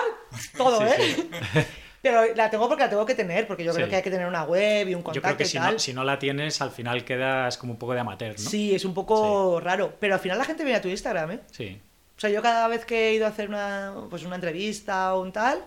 todo, 0.56 0.86
¿eh? 0.86 0.98
Pero 2.00 2.36
la 2.36 2.50
tengo 2.50 2.68
porque 2.70 2.84
la 2.84 2.90
tengo 2.92 3.06
que 3.08 3.16
tener, 3.16 3.48
porque 3.48 3.64
yo 3.66 3.74
creo 3.74 3.88
Sí. 3.88 3.90
que 3.90 3.96
hay 3.98 4.04
que 4.04 4.12
tener 4.12 4.28
una 4.28 4.44
web 4.44 4.88
y 4.88 4.94
un 4.94 5.00
Yo 5.02 5.04
contacto 5.04 5.28
creo 5.30 5.38
que 5.38 5.44
y 5.44 5.48
si 5.48 5.58
tal. 5.58 5.74
no, 5.74 5.80
si 5.80 5.94
no 5.94 6.04
la 6.04 6.20
tienes, 6.20 6.62
al 6.62 6.70
final 6.72 7.04
quedas 7.04 7.58
como 7.58 7.74
un 7.74 7.80
poco 7.80 7.94
de 7.96 8.00
amateur, 8.00 8.36
¿no? 8.40 8.50
Sí, 8.50 8.74
es 8.74 8.86
un 8.86 8.94
poco 8.94 9.60
raro. 9.60 9.96
Pero 10.00 10.14
al 10.14 10.20
final 10.20 10.38
la 10.38 10.46
gente 10.46 10.64
viene 10.64 10.78
a 10.78 10.82
tu 10.82 10.88
Instagram, 10.88 11.32
¿eh? 11.32 11.40
Sí. 11.52 11.82
O 12.18 12.20
sea, 12.20 12.30
yo 12.32 12.42
cada 12.42 12.68
vez 12.68 12.84
que 12.86 13.10
he 13.10 13.14
ido 13.14 13.26
a 13.26 13.30
hacer 13.30 13.48
una, 13.50 13.94
pues 14.10 14.24
una 14.24 14.36
entrevista 14.36 15.14
o 15.14 15.22
un 15.22 15.32
tal, 15.32 15.64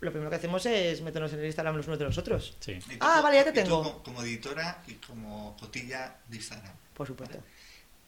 lo 0.00 0.10
primero 0.10 0.30
que 0.30 0.36
hacemos 0.36 0.64
es 0.64 1.02
meternos 1.02 1.32
en 1.34 1.40
el 1.40 1.46
Instagram 1.46 1.76
los 1.76 1.86
unos 1.86 1.98
de 1.98 2.04
los 2.06 2.16
otros. 2.16 2.56
Sí. 2.60 2.78
Tú 2.78 2.96
Ah, 3.00 3.20
vale, 3.22 3.36
ya 3.36 3.44
te 3.44 3.52
tengo. 3.52 3.82
co- 3.82 4.02
como 4.02 4.22
editora 4.22 4.82
y 4.86 4.94
como 4.94 5.54
cotilla 5.58 6.16
de 6.26 6.36
Instagram. 6.36 6.72
Por 6.94 7.06
supuesto. 7.06 7.38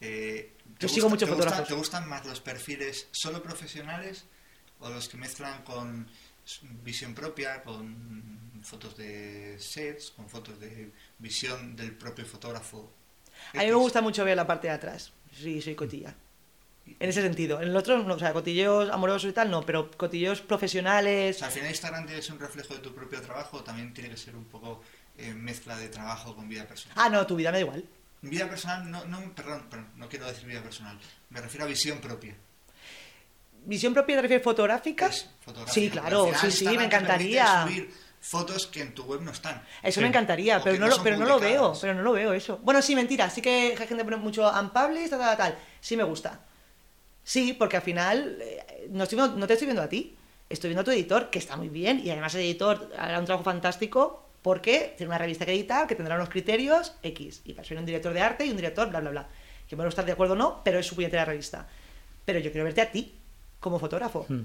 Eh, 0.01 0.53
Yo 0.79 0.87
¿te 0.87 0.89
sigo 0.89 1.07
muchos 1.09 1.29
te 1.29 1.35
gustan-. 1.35 1.65
¿Te 1.65 1.73
gustan 1.75 2.09
más 2.09 2.25
los 2.25 2.41
perfiles 2.41 3.07
solo 3.11 3.41
profesionales 3.43 4.25
o 4.79 4.89
los 4.89 5.07
que 5.07 5.17
mezclan 5.17 5.61
con 5.63 6.07
visión 6.83 7.13
propia, 7.13 7.61
con 7.61 8.59
fotos 8.63 8.97
de 8.97 9.55
sets, 9.59 10.11
con 10.11 10.27
fotos 10.27 10.59
de 10.59 10.91
visión 11.19 11.75
del 11.75 11.91
propio 11.95 12.25
fotógrafo? 12.25 12.91
A 13.53 13.59
mí 13.59 13.65
me 13.67 13.73
gusta 13.75 14.01
mucho 14.01 14.25
ver 14.25 14.35
la 14.35 14.47
parte 14.47 14.67
de 14.67 14.73
atrás. 14.73 15.11
Sí, 15.31 15.61
soy 15.61 15.75
cotilla. 15.75 16.15
En 16.99 17.09
ese 17.09 17.21
sentido. 17.21 17.61
En 17.61 17.69
el 17.69 17.75
otro, 17.75 18.01
no, 18.03 18.13
o 18.13 18.19
sea, 18.19 18.33
cotilleos 18.33 18.89
amorosos 18.89 19.29
y 19.29 19.33
tal, 19.33 19.49
no, 19.49 19.65
pero 19.65 19.89
cotilleos 19.91 20.41
O 20.41 20.45
profesionales. 20.47 21.37
sea, 21.37 21.47
al 21.47 21.53
final 21.53 21.69
Instagram 21.69 22.05
ser 22.21 22.33
un 22.33 22.39
reflejo 22.39 22.73
de 22.73 22.79
tu 22.81 22.93
propio 22.93 23.21
trabajo 23.21 23.57
o 23.57 23.63
también 23.63 23.93
tiene 23.93 24.09
que 24.09 24.17
ser 24.17 24.35
un 24.35 24.45
poco 24.45 24.81
eh, 25.17 25.33
mezcla 25.33 25.77
de 25.77 25.87
trabajo 25.89 26.35
con 26.35 26.47
vida 26.49 26.65
personal. 26.67 26.97
Ah, 26.99 27.09
no, 27.09 27.25
tu 27.25 27.35
vida 27.35 27.51
me 27.51 27.57
da 27.57 27.61
igual. 27.61 27.85
Vida 28.21 28.49
personal, 28.49 28.89
no, 28.89 29.03
no, 29.05 29.19
perdón, 29.33 29.65
perdón, 29.69 29.89
no 29.97 30.07
quiero 30.09 30.25
decir 30.27 30.45
vida 30.45 30.61
personal, 30.61 30.97
me 31.29 31.41
refiero 31.41 31.65
a 31.65 31.67
visión 31.67 31.99
propia. 31.99 32.35
¿Visión 33.65 33.93
propia 33.93 34.17
te 34.17 34.21
refieres 34.23 34.43
fotográfica? 34.43 35.07
Es 35.07 35.29
Sí, 35.67 35.89
claro, 35.89 36.25
final 36.25 36.39
sí, 36.41 36.51
sí, 36.51 36.57
Instagram 36.65 36.79
me 36.79 36.85
encantaría. 36.85 37.63
subir 37.63 37.93
fotos 38.19 38.67
que 38.67 38.81
en 38.81 38.93
tu 38.93 39.03
web 39.03 39.21
no 39.21 39.31
están. 39.31 39.61
Eso 39.81 39.95
Sí. 39.95 40.01
me 40.01 40.07
encantaría, 40.07 40.57
O 40.57 40.63
pero 40.63 40.77
no, 40.79 40.87
lo, 40.87 41.01
pero 41.03 41.17
no 41.17 41.25
lo 41.25 41.39
veo, 41.39 41.73
pero 41.79 41.93
no 41.93 42.01
lo 42.01 42.11
veo 42.13 42.33
eso. 42.33 42.57
Bueno, 42.63 42.81
sí, 42.81 42.95
mentira, 42.95 43.29
sí 43.29 43.41
que 43.41 43.49
hay 43.71 43.87
gente 43.87 43.97
que 43.97 44.03
pone 44.05 44.17
mucho 44.17 44.49
unpublished, 44.49 45.09
tal, 45.11 45.19
tal, 45.19 45.37
tal. 45.37 45.57
Sí 45.81 45.95
me 45.97 46.03
gusta. 46.03 46.39
Sí, 47.23 47.53
porque 47.53 47.77
al 47.77 47.81
final 47.83 48.37
eh, 48.41 48.87
no, 48.91 49.03
estoy 49.03 49.17
no 49.17 49.47
te 49.47 49.53
estoy 49.53 49.65
viendo 49.67 49.81
a 49.81 49.89
ti, 49.89 50.15
estoy 50.49 50.69
viendo 50.69 50.81
a 50.81 50.83
tu 50.83 50.91
editor, 50.91 51.29
que 51.29 51.39
está 51.39 51.55
muy 51.55 51.69
bien, 51.69 52.01
y 52.03 52.09
además 52.09 52.35
el 52.35 52.41
editor 52.41 52.91
hará 52.97 53.19
un 53.19 53.25
trabajo 53.25 53.43
fantástico 53.45 54.27
porque 54.41 54.93
tiene 54.97 55.09
una 55.09 55.17
revista 55.17 55.45
que 55.45 55.53
editar, 55.53 55.87
que 55.87 55.95
tendrá 55.95 56.15
unos 56.15 56.29
criterios 56.29 56.93
X, 57.01 57.41
y 57.45 57.53
para 57.53 57.65
eso 57.65 57.75
un 57.75 57.85
director 57.85 58.13
de 58.13 58.19
arte 58.21 58.45
y 58.45 58.49
un 58.49 58.57
director, 58.57 58.89
bla, 58.89 58.99
bla, 58.99 59.09
bla. 59.11 59.27
Que 59.69 59.77
puedo 59.77 59.87
estar 59.87 60.05
de 60.05 60.11
acuerdo 60.11 60.33
o 60.33 60.37
no, 60.37 60.61
pero 60.65 60.79
es 60.79 60.85
su 60.85 60.95
puñetera 60.95 61.23
revista. 61.23 61.65
Pero 62.25 62.39
yo 62.39 62.51
quiero 62.51 62.65
verte 62.65 62.81
a 62.81 62.91
ti, 62.91 63.13
como 63.61 63.79
fotógrafo. 63.79 64.25
Mm. 64.27 64.41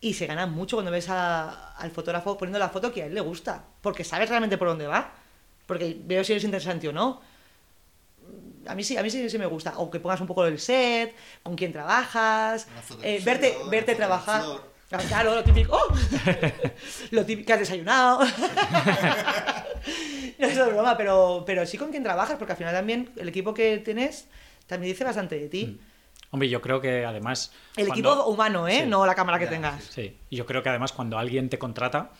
Y 0.00 0.14
se 0.14 0.26
gana 0.26 0.46
mucho 0.46 0.76
cuando 0.76 0.90
ves 0.90 1.10
a- 1.10 1.72
al 1.72 1.90
fotógrafo 1.90 2.38
poniendo 2.38 2.58
la 2.58 2.70
foto 2.70 2.90
que 2.92 3.02
a 3.02 3.06
él 3.06 3.14
le 3.14 3.20
gusta, 3.20 3.62
porque 3.82 4.04
sabes 4.04 4.28
realmente 4.30 4.56
por 4.56 4.68
dónde 4.68 4.86
va, 4.86 5.12
porque 5.66 5.96
veo 6.02 6.24
si 6.24 6.32
eres 6.32 6.44
interesante 6.44 6.88
o 6.88 6.92
no. 6.92 7.20
A 8.68 8.74
mí 8.74 8.84
sí, 8.84 8.96
a 8.96 9.02
mí 9.02 9.10
sí, 9.10 9.28
sí 9.30 9.38
me 9.38 9.46
gusta. 9.46 9.74
O 9.78 9.90
que 9.90 10.00
pongas 10.00 10.20
un 10.20 10.26
poco 10.26 10.44
el 10.46 10.58
set, 10.58 11.14
con 11.42 11.56
quién 11.56 11.72
trabajas, 11.72 12.66
eh, 13.02 13.20
verte, 13.24 13.56
verte 13.70 13.94
trabajar. 13.94 14.42
Ah, 14.92 14.98
Claro, 15.08 15.34
lo 15.34 15.42
típico. 15.42 15.76
¡Oh! 15.76 15.94
lo 17.10 17.24
típico 17.26 17.46
que 17.48 17.52
has 17.54 17.58
desayunado. 17.60 18.20
no 20.38 20.46
es 20.46 20.66
broma, 20.66 20.96
pero, 20.96 21.42
pero 21.46 21.66
sí 21.66 21.78
con 21.78 21.90
quién 21.90 22.02
trabajas, 22.02 22.36
porque 22.38 22.52
al 22.52 22.58
final 22.58 22.74
también 22.74 23.10
el 23.16 23.28
equipo 23.28 23.54
que 23.54 23.78
tienes 23.78 24.28
también 24.66 24.92
dice 24.92 25.04
bastante 25.04 25.38
de 25.38 25.48
ti. 25.48 25.80
Hombre, 26.30 26.48
yo 26.48 26.60
creo 26.60 26.80
que 26.80 27.04
además. 27.04 27.52
El 27.76 27.86
cuando- 27.88 28.10
equipo 28.12 28.26
humano, 28.26 28.68
¿eh? 28.68 28.80
Sí. 28.82 28.86
No 28.88 29.06
la 29.06 29.14
cámara 29.14 29.38
que 29.38 29.44
Ya, 29.46 29.50
tengas. 29.50 29.84
Sí, 29.84 30.16
y 30.30 30.36
yo 30.36 30.46
creo 30.46 30.62
que 30.62 30.68
además 30.68 30.92
cuando 30.92 31.18
alguien 31.18 31.48
te 31.48 31.58
contrata, 31.58 32.10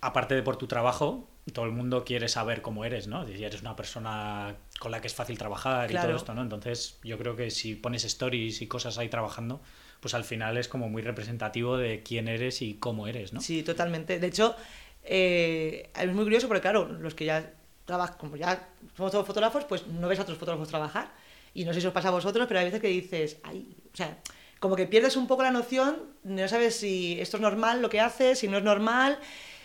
aparte 0.00 0.34
de 0.34 0.42
por 0.42 0.56
tu 0.56 0.66
trabajo, 0.66 1.28
todo 1.52 1.64
el 1.64 1.72
mundo 1.72 2.04
quiere 2.04 2.28
saber 2.28 2.62
cómo 2.62 2.84
eres, 2.84 3.06
¿no? 3.06 3.26
Si 3.26 3.42
eres 3.42 3.60
una 3.60 3.76
persona 3.76 4.56
con 4.78 4.90
la 4.90 5.00
que 5.00 5.06
es 5.06 5.14
fácil 5.14 5.36
trabajar 5.38 5.90
y 5.90 5.94
Claro. 5.94 6.08
todo 6.08 6.16
esto, 6.16 6.34
¿no? 6.34 6.42
Entonces 6.42 6.98
yo 7.02 7.18
creo 7.18 7.36
que 7.36 7.50
si 7.50 7.74
pones 7.74 8.04
stories 8.04 8.60
y 8.62 8.66
cosas 8.66 8.98
ahí 8.98 9.08
trabajando, 9.08 9.60
pues 10.00 10.14
al 10.14 10.24
final 10.24 10.56
es 10.58 10.68
como 10.68 10.88
muy 10.88 11.02
representativo 11.02 11.76
de 11.76 12.02
quién 12.02 12.28
eres 12.28 12.62
y 12.62 12.74
cómo 12.74 13.06
eres, 13.08 13.32
¿no? 13.32 13.40
Sí, 13.40 13.62
totalmente. 13.62 14.18
De 14.20 14.26
hecho, 14.26 14.54
eh, 15.02 15.90
es 15.98 16.12
muy 16.14 16.24
curioso 16.24 16.48
porque, 16.48 16.60
claro, 16.62 16.86
los 16.88 17.14
que 17.14 17.24
ya 17.24 17.52
trabajan, 17.84 18.16
como 18.18 18.36
ya 18.36 18.68
somos 18.96 19.12
todos 19.12 19.26
fotógrafos, 19.26 19.64
pues 19.64 19.86
no 19.86 20.08
ves 20.08 20.18
a 20.18 20.22
otros 20.22 20.38
fotógrafos 20.38 20.68
trabajar. 20.68 21.10
Y 21.54 21.64
no 21.64 21.72
sé 21.72 21.80
si 21.80 21.86
os 21.86 21.92
pasa 21.92 22.08
a 22.08 22.12
vosotros, 22.12 22.46
pero 22.46 22.60
hay 22.60 22.66
veces 22.66 22.80
que 22.80 22.88
dices, 22.88 23.38
ay, 23.42 23.74
o 23.92 23.96
sea, 23.96 24.18
como 24.60 24.76
que 24.76 24.86
pierdes 24.86 25.16
un 25.16 25.26
poco 25.26 25.42
la 25.42 25.50
noción, 25.50 25.96
no 26.24 26.46
sabes 26.48 26.76
si 26.76 27.18
esto 27.20 27.38
es 27.38 27.40
normal 27.40 27.80
lo 27.80 27.88
que 27.88 28.00
haces, 28.00 28.38
si 28.40 28.48
no 28.48 28.58
es 28.58 28.64
normal, 28.64 29.18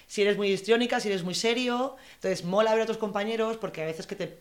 si 0.08 0.22
eres 0.22 0.38
muy 0.38 0.50
histriónica, 0.50 1.00
si 1.00 1.10
eres 1.10 1.24
muy 1.24 1.34
serio. 1.34 1.96
Entonces, 2.16 2.44
mola 2.46 2.72
ver 2.72 2.82
a 2.82 2.84
otros 2.84 2.98
compañeros 2.98 3.58
porque 3.58 3.84
a 3.84 3.86
veces 3.86 4.08
que 4.08 4.16
te, 4.16 4.38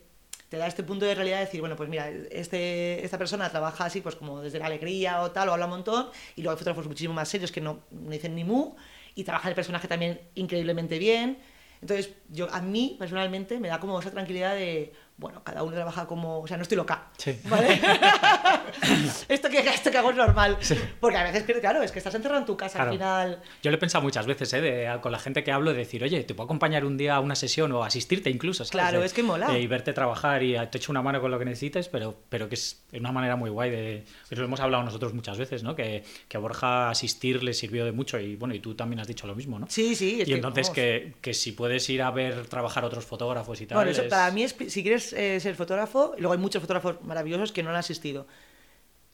te 0.48 0.56
da 0.58 0.66
este 0.66 0.82
punto 0.82 1.06
de 1.06 1.14
realidad 1.14 1.38
de 1.38 1.46
decir, 1.46 1.60
bueno, 1.60 1.76
pues 1.76 1.88
mira, 1.88 2.10
este, 2.30 3.04
esta 3.04 3.16
persona 3.16 3.48
trabaja 3.48 3.86
así, 3.86 4.00
pues 4.00 4.16
como 4.16 4.42
desde 4.42 4.58
la 4.58 4.66
alegría 4.66 5.22
o 5.22 5.30
tal, 5.30 5.48
o 5.48 5.52
habla 5.52 5.64
un 5.64 5.72
montón, 5.72 6.08
y 6.36 6.42
luego 6.42 6.52
hay 6.52 6.58
fotógrafos 6.58 6.86
muchísimo 6.86 7.14
más 7.14 7.28
serios 7.28 7.50
que 7.50 7.62
no, 7.62 7.80
no 7.90 8.10
dicen 8.10 8.34
ni 8.34 8.44
mu, 8.44 8.74
y 9.14 9.24
trabajan 9.24 9.48
el 9.48 9.54
personaje 9.54 9.88
también 9.88 10.20
increíblemente 10.34 10.98
bien. 10.98 11.38
Entonces, 11.80 12.10
yo 12.28 12.52
a 12.52 12.60
mí 12.60 12.96
personalmente 12.98 13.58
me 13.58 13.68
da 13.68 13.80
como 13.80 13.98
esa 13.98 14.10
tranquilidad 14.10 14.54
de, 14.54 14.92
Bueno, 15.22 15.42
cada 15.44 15.62
uno 15.62 15.72
trabaja 15.72 16.04
como. 16.06 16.40
O 16.40 16.46
sea, 16.48 16.56
no 16.56 16.64
estoy 16.64 16.76
loca. 16.76 17.06
Sí. 17.16 17.38
¿Vale? 17.44 17.80
esto, 19.28 19.48
que, 19.48 19.58
esto 19.60 19.90
que 19.90 19.98
hago 19.98 20.10
es 20.10 20.16
normal. 20.16 20.58
Porque 21.00 21.16
a 21.16 21.24
veces, 21.30 21.44
claro, 21.60 21.82
es 21.82 21.92
que 21.92 21.98
estás 21.98 22.14
encerrado 22.14 22.40
en 22.40 22.46
tu 22.46 22.56
casa 22.56 22.74
Claro. 22.78 22.90
al 22.90 22.96
final. 22.96 23.42
Yo 23.62 23.70
lo 23.70 23.76
he 23.76 23.80
pensado 23.80 24.02
muchas 24.02 24.26
veces, 24.26 24.52
¿eh? 24.52 24.60
de- 24.60 24.98
con 25.00 25.12
la 25.12 25.18
gente 25.18 25.44
que 25.44 25.52
hablo, 25.52 25.70
de 25.72 25.78
decir, 25.78 26.02
oye, 26.02 26.22
te 26.24 26.34
puedo 26.34 26.46
acompañar 26.46 26.84
un 26.84 26.96
día 26.96 27.14
a 27.16 27.20
una 27.20 27.34
sesión 27.36 27.70
o 27.72 27.84
asistirte 27.84 28.30
incluso, 28.30 28.64
¿sabes? 28.64 28.70
Claro, 28.72 29.00
De- 29.00 29.06
es 29.06 29.12
que 29.12 29.22
mola. 29.22 29.48
de- 29.48 29.60
y 29.60 29.66
verte 29.66 29.92
trabajar 29.92 30.42
y 30.42 30.56
te 30.70 30.78
echo 30.78 30.90
una 30.92 31.02
mano 31.02 31.20
con 31.20 31.30
lo 31.30 31.38
que 31.38 31.44
necesites, 31.44 31.88
pero, 31.88 32.16
pero 32.28 32.48
que 32.48 32.56
es 32.56 32.82
una 32.92 33.12
manera 33.12 33.36
muy 33.36 33.50
guay 33.50 33.70
de... 33.70 34.04
Eso 34.30 34.40
lo 34.40 34.44
hemos 34.46 34.60
hablado 34.60 34.82
nosotros 34.82 35.14
muchas 35.14 35.38
veces, 35.38 35.62
¿no? 35.62 35.76
Que, 35.76 36.02
que 36.28 36.36
a 36.36 36.40
Borja 36.40 36.90
asistir 36.90 37.42
le 37.44 37.54
sirvió 37.54 37.84
de 37.84 37.92
mucho 37.92 38.18
y 38.18 38.36
bueno, 38.36 38.54
y 38.54 38.58
tú 38.60 38.74
también 38.74 39.00
has 39.00 39.06
dicho 39.06 39.26
lo 39.26 39.34
mismo, 39.34 39.58
¿no? 39.58 39.66
Sí, 39.68 39.94
sí. 39.94 40.20
Es 40.22 40.28
y 40.28 40.32
que, 40.32 40.36
entonces 40.36 40.70
que, 40.70 41.14
que 41.20 41.34
si 41.34 41.52
puedes 41.52 41.88
ir 41.90 42.02
a 42.02 42.10
ver 42.10 42.46
trabajar 42.46 42.84
a 42.84 42.86
otros 42.88 43.04
fotógrafos 43.04 43.60
y 43.60 43.66
tal... 43.66 43.76
Bueno, 43.76 43.90
eso 43.92 44.02
es- 44.02 44.08
para 44.08 44.30
mí 44.32 44.42
es, 44.42 44.56
si 44.68 44.82
quieres 44.82 45.11
eh, 45.12 45.38
ser 45.40 45.54
fotógrafo, 45.56 46.14
y 46.16 46.20
luego 46.20 46.32
hay 46.34 46.38
muchos 46.38 46.60
fotógrafos 46.60 47.02
maravillosos 47.02 47.52
que 47.52 47.62
no 47.62 47.70
han 47.70 47.76
asistido, 47.76 48.26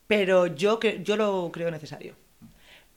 pero 0.07 0.47
yo, 0.47 0.79
que, 0.79 1.01
yo 1.03 1.15
lo 1.17 1.49
creo 1.51 1.69
necesario. 1.71 2.15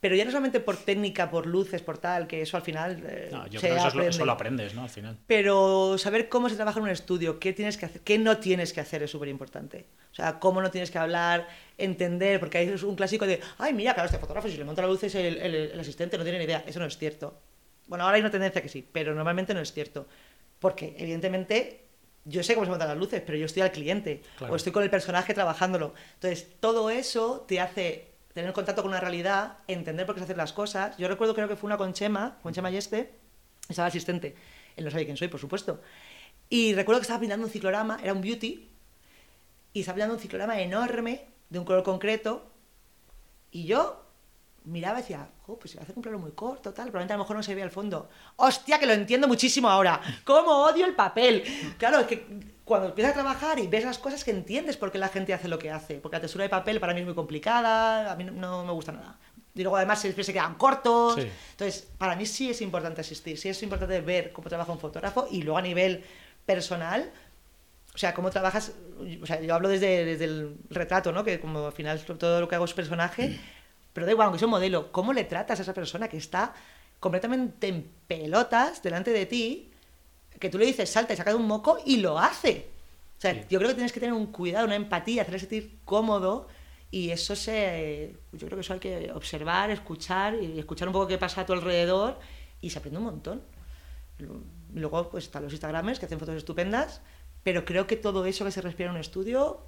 Pero 0.01 0.17
ya 0.17 0.25
no 0.25 0.33
solamente 0.33 0.59
por 0.59 0.77
técnica, 0.77 1.31
por 1.31 1.47
luces, 1.47 1.81
por 1.81 1.97
tal, 1.99 2.27
que 2.27 2.43
eso 2.43 2.57
al 2.57 2.65
final 2.65 3.01
eh, 3.07 3.29
No, 3.31 3.47
yo 3.47 3.61
se 3.61 3.69
creo 3.69 3.75
que 3.75 3.79
eso, 3.79 3.87
es 3.89 3.95
lo, 3.95 4.01
aprende. 4.01 4.17
eso 4.17 4.25
lo 4.25 4.33
aprendes, 4.33 4.75
¿no? 4.75 4.83
Al 4.83 4.91
final. 4.91 5.17
Pero 5.29 5.97
saber 5.97 6.29
cómo 6.29 6.49
se 6.49 6.57
trabaja 6.57 6.81
en 6.81 6.85
un 6.87 6.91
estudio, 6.91 7.39
qué 7.39 7.53
tienes 7.53 7.77
que 7.77 7.87
hacer, 7.87 8.01
qué 8.01 8.19
no 8.19 8.39
tienes 8.39 8.73
que 8.73 8.81
hacer 8.81 9.05
es 9.05 9.13
súper 9.13 9.29
importante. 9.29 9.87
O 10.11 10.15
sea, 10.15 10.41
cómo 10.41 10.61
no 10.61 10.73
tienes 10.73 10.91
que 10.91 10.99
hablar, 10.99 11.47
entender, 11.79 12.41
porque 12.41 12.59
hay 12.59 12.69
un 12.71 12.97
clásico 12.97 13.27
de, 13.29 13.41
ay, 13.59 13.75
mira, 13.75 13.95
claro, 13.95 14.07
este 14.07 14.19
fotógrafo, 14.19 14.49
si 14.49 14.57
le 14.57 14.65
monta 14.65 14.83
la 14.83 14.89
luz 14.89 15.05
es 15.05 15.15
el, 15.15 15.37
el- 15.39 15.55
el 15.55 15.79
asistente, 15.81 16.19
no 16.19 16.25
tiene 16.25 16.39
ni 16.41 16.45
idea. 16.47 16.65
Eso 16.67 16.81
no 16.81 16.87
es 16.87 16.99
cierto. 16.99 17.39
Bueno, 17.87 18.03
ahora 18.03 18.17
hay 18.17 18.23
una 18.23 18.31
tendencia 18.33 18.61
que 18.61 18.69
sí, 18.69 18.85
pero 18.91 19.15
normalmente 19.15 19.55
no 19.55 19.61
es 19.61 19.73
cierto. 19.73 20.09
Porque, 20.59 20.97
evidentemente, 20.99 21.82
yo 22.25 22.43
sé 22.43 22.55
cómo 22.55 22.65
se 22.67 22.71
montan 22.71 22.89
las 22.89 22.97
luces, 22.99 23.23
pero 23.25 23.37
yo 23.39 23.47
estoy 23.47 23.63
al 23.63 23.73
cliente, 23.73 24.23
Claro. 24.39 24.53
o 24.53 24.57
estoy 24.57 24.73
con 24.73 24.83
el 24.83 24.91
personaje 24.91 25.35
trabajándolo. 25.35 25.95
Entonces, 26.15 26.49
todo 26.61 26.91
eso 26.91 27.45
te 27.49 27.61
hace 27.61 28.13
tener 28.33 28.53
contacto 28.53 28.83
con 28.83 28.91
una 28.91 29.01
realidad, 29.01 29.59
entender 29.67 30.07
por 30.07 30.15
qué 30.15 30.21
se 30.21 30.25
hacen 30.25 30.37
las 30.37 30.53
cosas. 30.53 30.97
Yo 30.97 31.09
recuerdo, 31.09 31.35
creo 31.35 31.49
que 31.49 31.57
fue 31.57 31.67
una 31.69 31.77
con 31.77 31.93
Chema, 31.93 32.39
con 32.43 32.53
Chema 32.55 32.71
Yeste, 32.71 33.13
estaba 33.69 33.89
asistente, 33.89 34.35
él 34.77 34.85
no 34.85 34.91
sabe 34.91 35.05
quién 35.05 35.17
soy, 35.17 35.29
por 35.29 35.41
supuesto. 35.41 35.81
Y 36.49 36.75
recuerdo 36.75 37.01
que 37.01 37.05
estaba 37.05 37.21
pintando 37.21 37.47
un 37.47 37.53
ciclorama, 37.53 37.99
era 38.03 38.13
un 38.13 38.21
beauty, 38.21 38.69
y 39.75 39.81
estaba 39.81 39.97
pintando 39.97 40.15
un 40.15 40.21
ciclorama 40.21 40.61
enorme, 40.61 41.27
de 41.51 41.59
un 41.59 41.65
color 41.65 41.83
concreto, 41.83 42.51
y 43.51 43.65
yo 43.65 44.03
miraba 44.65 44.99
y 44.99 45.03
decía, 45.03 45.29
oh, 45.47 45.59
pues 45.59 45.73
se 45.73 45.81
hace 45.81 45.93
un 45.95 46.03
plano 46.03 46.19
muy 46.19 46.33
corto, 46.33 46.73
tal, 46.73 46.87
probablemente 46.87 47.15
a 47.15 47.17
lo 47.17 47.25
mejor 47.25 47.37
no 47.37 47.43
se 47.43 47.55
ve 47.55 47.63
al 47.63 47.71
fondo. 47.71 48.09
¡Hostia, 48.37 48.79
que 48.79 48.87
lo 48.87 48.93
entiendo 48.93 49.29
muchísimo 49.29 49.69
ahora! 49.69 50.01
¡Cómo 50.25 50.65
odio 50.65 50.87
el 50.87 50.95
papel! 50.95 51.43
Claro, 51.79 52.01
es 52.01 52.07
que 52.07 52.27
cuando 52.65 52.89
empiezas 52.89 53.13
a 53.13 53.15
trabajar 53.15 53.59
y 53.59 53.67
ves 53.67 53.85
las 53.85 53.99
cosas 53.99 54.25
que 54.25 54.31
entiendes 54.31 54.77
por 54.77 54.93
qué 54.93 54.99
la 54.99 55.09
gente 55.09 55.35
hace 55.35 55.49
lo 55.49 55.59
que 55.59 55.71
hace. 55.71 55.97
Porque 55.97 56.17
la 56.17 56.21
textura 56.21 56.45
de 56.45 56.51
papel 56.51 56.81
para 56.81 56.95
mí 56.95 57.01
es 57.01 57.07
muy 57.07 57.15
complicada, 57.15 58.13
a 58.13 58.17
mí 58.17 58.25
no, 58.25 58.33
no 58.33 58.65
me 58.65 58.73
gusta 58.73 58.93
nada. 58.93 59.19
Y 59.55 59.63
luego 59.63 59.77
además 59.77 60.01
siempre 60.01 60.25
se 60.25 60.33
quedan 60.33 60.55
cortos. 60.55 61.17
Sí. 61.17 61.29
Entonces, 61.51 61.89
para 61.99 62.17
mí 62.17 62.25
sí 62.25 62.51
es 62.51 62.63
importante 62.63 63.01
asistir, 63.01 63.37
sí 63.37 63.49
es 63.49 63.63
importante 63.63 64.01
ver 64.01 64.33
cómo 64.33 64.49
trabaja 64.49 64.73
un 64.73 64.79
fotógrafo 64.79 65.29
y 65.31 65.43
luego 65.43 65.59
a 65.59 65.63
nivel 65.63 66.05
personal, 66.47 67.11
o 67.95 67.99
sea, 67.99 68.15
cómo 68.15 68.31
trabajas, 68.31 68.73
o 69.23 69.27
sea, 69.27 69.41
yo 69.41 69.55
hablo 69.55 69.69
desde, 69.69 70.05
desde 70.05 70.25
el 70.25 70.57
retrato, 70.71 71.13
¿no? 71.13 71.25
Que 71.25 71.39
como 71.41 71.67
al 71.67 71.73
final 71.73 72.01
todo 72.01 72.41
lo 72.41 72.49
que 72.49 72.55
hago 72.55 72.65
es 72.65 72.73
personaje, 72.73 73.39
pero 73.93 74.07
da 74.07 74.13
igual, 74.13 74.27
aunque 74.27 74.39
sea 74.39 74.47
un 74.47 74.53
modelo, 74.53 74.91
¿cómo 74.93 75.13
le 75.13 75.25
tratas 75.25 75.59
a 75.59 75.63
esa 75.63 75.75
persona 75.75 76.09
que 76.09 76.17
está 76.17 76.55
completamente 77.01 77.69
en 77.69 77.91
pelotas 78.07 78.83
delante 78.83 79.11
de 79.13 79.27
ti, 79.27 79.71
que 80.39 80.49
tú 80.49 80.59
le 80.59 80.67
dices 80.67 80.89
salta 80.91 81.13
y 81.13 81.17
saca 81.17 81.31
de 81.31 81.37
un 81.37 81.47
moco 81.47 81.79
y 81.85 81.97
lo 81.99 82.19
hace? 82.19 82.71
O 83.19 83.21
sea, 83.21 83.35
Sí. 83.35 83.41
yo 83.51 83.59
creo 83.59 83.69
que 83.71 83.75
tienes 83.75 83.93
que 83.93 84.01
tener 84.01 84.15
un 84.15 84.27
cuidado, 84.27 84.67
una 84.67 84.75
empatía, 84.75 85.23
hacerle 85.23 85.39
sentir 85.39 85.79
cómodo 85.85 86.49
y 86.91 87.11
eso 87.11 87.37
se, 87.37 88.17
yo 88.33 88.47
creo 88.47 88.57
que 88.57 88.61
eso 88.61 88.75
hay 88.75 88.81
que 88.81 89.13
observar, 89.13 89.71
escuchar 89.71 90.35
y 90.35 90.59
escuchar 90.59 90.89
un 90.89 90.93
poco 90.93 91.07
qué 91.07 91.19
pasa 91.19 91.43
a 91.43 91.47
tu 91.47 91.53
alrededor 91.53 92.19
y 92.61 92.71
se 92.71 92.79
aprende 92.79 92.99
un 92.99 93.05
montón. 93.05 93.43
Luego 94.75 95.09
pues 95.11 95.25
están 95.25 95.43
los 95.43 95.53
Instagramers 95.53 95.99
que 95.99 96.07
hacen 96.07 96.19
fotos 96.19 96.37
estupendas, 96.37 97.01
pero 97.43 97.65
creo 97.65 97.87
que 97.87 97.97
todo 97.97 98.25
eso 98.27 98.45
que 98.45 98.51
se 98.51 98.61
respira 98.61 98.89
en 98.91 98.95
un 98.97 99.01
estudio 99.01 99.67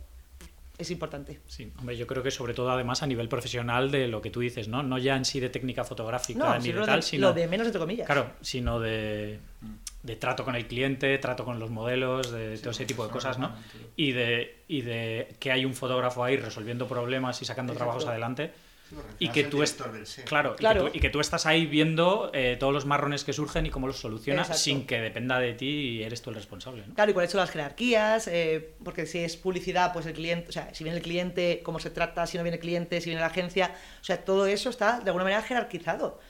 es 0.77 0.91
importante. 0.91 1.41
Sí, 1.47 1.72
hombre, 1.79 1.97
yo 1.97 2.07
creo 2.07 2.22
que 2.22 2.31
sobre 2.31 2.55
todo 2.55 2.70
además 2.70 3.03
a 3.03 3.07
nivel 3.07 3.29
profesional 3.29 3.91
de 3.91 4.09
lo 4.09 4.20
que 4.20 4.31
tú 4.31 4.41
dices, 4.41 4.66
¿no? 4.68 4.83
No 4.83 4.99
ya 4.99 5.16
en 5.16 5.25
sí 5.25 5.39
de 5.41 5.49
técnica 5.49 5.85
fotográfica 5.85 6.39
No, 6.39 6.59
ni 6.59 6.72
de 6.72 6.81
tal, 6.81 6.97
de, 6.97 7.03
sino... 7.03 7.29
lo 7.29 7.33
de 7.33 7.47
menos 7.47 7.66
entre 7.66 7.81
comillas. 7.81 8.07
Claro, 8.07 8.33
sino 8.41 8.81
de, 8.81 9.39
de 10.03 10.16
trato 10.16 10.45
con 10.45 10.57
el 10.57 10.66
cliente, 10.66 11.16
trato 11.18 11.45
con 11.45 11.59
los 11.61 11.70
modelos, 11.70 12.31
de 12.33 12.59
todo 12.59 12.70
ese 12.70 12.87
tipo 12.87 13.05
de 13.05 13.11
cosas, 13.11 13.39
¿no? 13.39 13.53
Y 13.97 14.12
de, 14.12 14.62
y 14.66 14.83
de 14.83 15.37
que 15.39 15.53
hay 15.53 15.64
un 15.64 15.75
fotógrafo 15.75 16.25
ahí 16.25 16.37
resolviendo 16.37 16.89
problemas 16.89 17.41
y 17.41 17.45
sacando 17.45 17.72
Exacto. 17.72 17.85
trabajos 17.91 18.09
adelante. 18.09 18.53
Y 19.19 19.29
que, 19.29 19.45
tú 19.45 19.63
es, 19.63 19.77
set. 20.05 20.25
claro, 20.25 20.51
y 20.51 20.55
que 20.55 20.59
Claro. 20.59 20.83
tú- 20.85 20.91
Y, 20.97 21.01
que 21.01 21.11
tú, 21.11 21.21
estás 21.21 21.47
ahí 21.47 21.67
viendo 21.67 22.31
eh, 22.35 22.57
todos 22.59 22.73
los 22.73 22.85
marrones 22.87 23.25
que 23.25 23.33
surgen 23.33 23.67
y 23.67 23.71
cómo 23.71 23.87
los 23.87 23.99
solucionas 23.99 24.47
Exacto. 24.49 24.63
sin 24.63 24.87
que 24.87 25.01
dependa 25.01 25.39
de 25.39 25.55
ti 25.55 25.67
y 25.67 26.03
eres 26.03 26.23
tú 26.23 26.31
el 26.31 26.37
responsable. 26.37 26.85
¿no? 26.87 26.95
Claro, 26.95 27.11
y 27.11 27.15
cuáles 27.15 27.31
son 27.31 27.41
las 27.41 27.51
jerarquías, 27.51 28.29
eh, 28.29 28.75
porque 28.85 29.07
si 29.07 29.19
es 29.21 29.37
publicidad, 29.37 29.93
pues 29.93 30.07
el 30.07 30.13
cliente, 30.15 30.49
o 30.49 30.53
sea, 30.53 30.75
si 30.75 30.85
viene 30.85 30.97
el 30.99 31.03
cliente, 31.03 31.61
cómo 31.63 31.79
se 31.79 31.91
trata, 31.91 32.27
si 32.27 32.37
no 32.37 32.43
viene 32.45 32.57
el 32.57 32.61
cliente, 32.63 33.01
si 33.01 33.11
viene 33.11 33.21
la 33.21 33.29
agencia, 33.29 33.75
o 34.01 34.05
sea, 34.05 34.25
todo 34.25 34.47
eso 34.47 34.71
está 34.71 35.01
de 35.01 35.11
alguna 35.11 35.25
manera 35.25 35.43
jerarquizado. 35.43 36.21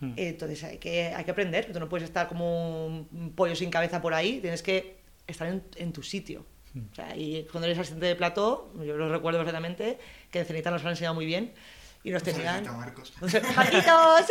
Hmm. 0.00 0.14
Entonces 0.16 0.64
hay 0.64 0.78
que, 0.78 1.08
hay 1.14 1.24
que 1.24 1.30
aprender, 1.30 1.70
tú 1.72 1.78
no 1.78 1.88
puedes 1.88 2.04
estar 2.08 2.26
como 2.28 2.86
un 2.86 3.32
pollo 3.34 3.54
sin 3.54 3.70
cabeza 3.70 4.00
por 4.00 4.14
ahí, 4.14 4.40
tienes 4.40 4.62
que 4.62 4.96
estar 5.26 5.46
en, 5.48 5.62
en 5.76 5.92
tu 5.92 6.02
sitio. 6.02 6.46
Hmm. 6.72 6.82
O 6.90 6.94
sea, 6.94 7.16
y 7.16 7.46
cuando 7.50 7.66
eres 7.66 7.78
asistente 7.78 8.06
de 8.06 8.14
plató, 8.16 8.72
yo 8.84 8.96
lo 8.96 9.08
recuerdo 9.10 9.40
perfectamente, 9.40 9.98
que 10.30 10.38
en 10.38 10.46
Cenita 10.46 10.70
nos 10.70 10.82
lo 10.82 10.88
han 10.88 10.92
enseñado 10.92 11.14
muy 11.14 11.26
bien, 11.26 11.52
y 12.02 12.10
nos 12.10 12.22
tenían... 12.22 12.64
¡Marquitos! 13.56 14.26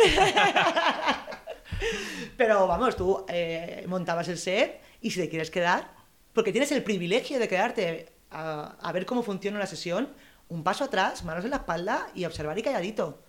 Pero 2.36 2.66
vamos, 2.66 2.96
tú 2.96 3.24
eh, 3.28 3.84
montabas 3.88 4.28
el 4.28 4.38
set 4.38 4.80
y 5.00 5.10
si 5.10 5.20
te 5.20 5.28
quieres 5.28 5.50
quedar, 5.50 5.92
porque 6.32 6.52
tienes 6.52 6.72
el 6.72 6.82
privilegio 6.82 7.38
de 7.38 7.48
quedarte 7.48 8.12
a, 8.30 8.76
a 8.80 8.92
ver 8.92 9.06
cómo 9.06 9.22
funciona 9.22 9.58
la 9.58 9.66
sesión, 9.66 10.12
un 10.48 10.64
paso 10.64 10.84
atrás, 10.84 11.24
manos 11.24 11.44
en 11.44 11.50
la 11.50 11.58
espalda 11.58 12.08
y 12.14 12.24
observar 12.24 12.58
y 12.58 12.62
calladito. 12.62 13.22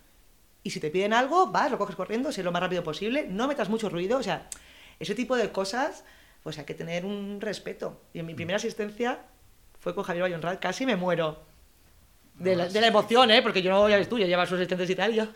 Y 0.62 0.70
si 0.70 0.80
te 0.80 0.90
piden 0.90 1.12
algo, 1.12 1.48
vas, 1.48 1.70
lo 1.70 1.78
coges 1.78 1.96
corriendo, 1.96 2.30
sé 2.30 2.42
lo 2.42 2.52
más 2.52 2.62
rápido 2.62 2.84
posible, 2.84 3.26
no 3.28 3.48
metas 3.48 3.68
mucho 3.68 3.88
ruido, 3.88 4.18
o 4.18 4.22
sea, 4.22 4.48
ese 5.00 5.14
tipo 5.14 5.36
de 5.36 5.50
cosas, 5.50 6.04
pues 6.42 6.58
hay 6.58 6.64
que 6.64 6.74
tener 6.74 7.04
un 7.04 7.40
respeto. 7.40 8.00
Y 8.12 8.20
en 8.20 8.26
mi 8.26 8.34
primera 8.34 8.56
asistencia 8.56 9.20
fue 9.80 9.94
con 9.94 10.04
Javier 10.04 10.22
Bayonral, 10.22 10.60
casi 10.60 10.86
me 10.86 10.96
muero. 10.96 11.42
De 12.34 12.56
la, 12.56 12.68
de 12.68 12.80
la 12.80 12.88
emoción, 12.88 13.30
¿eh? 13.30 13.42
Porque 13.42 13.62
yo 13.62 13.70
no, 13.70 13.88
ya 13.88 13.96
ves 13.96 14.08
tú, 14.08 14.18
ya 14.18 14.26
llevas 14.26 14.48
sus 14.48 14.58
asistentes 14.58 14.90
y 14.90 14.94
tal, 14.94 15.12
y 15.12 15.16
yo... 15.16 15.26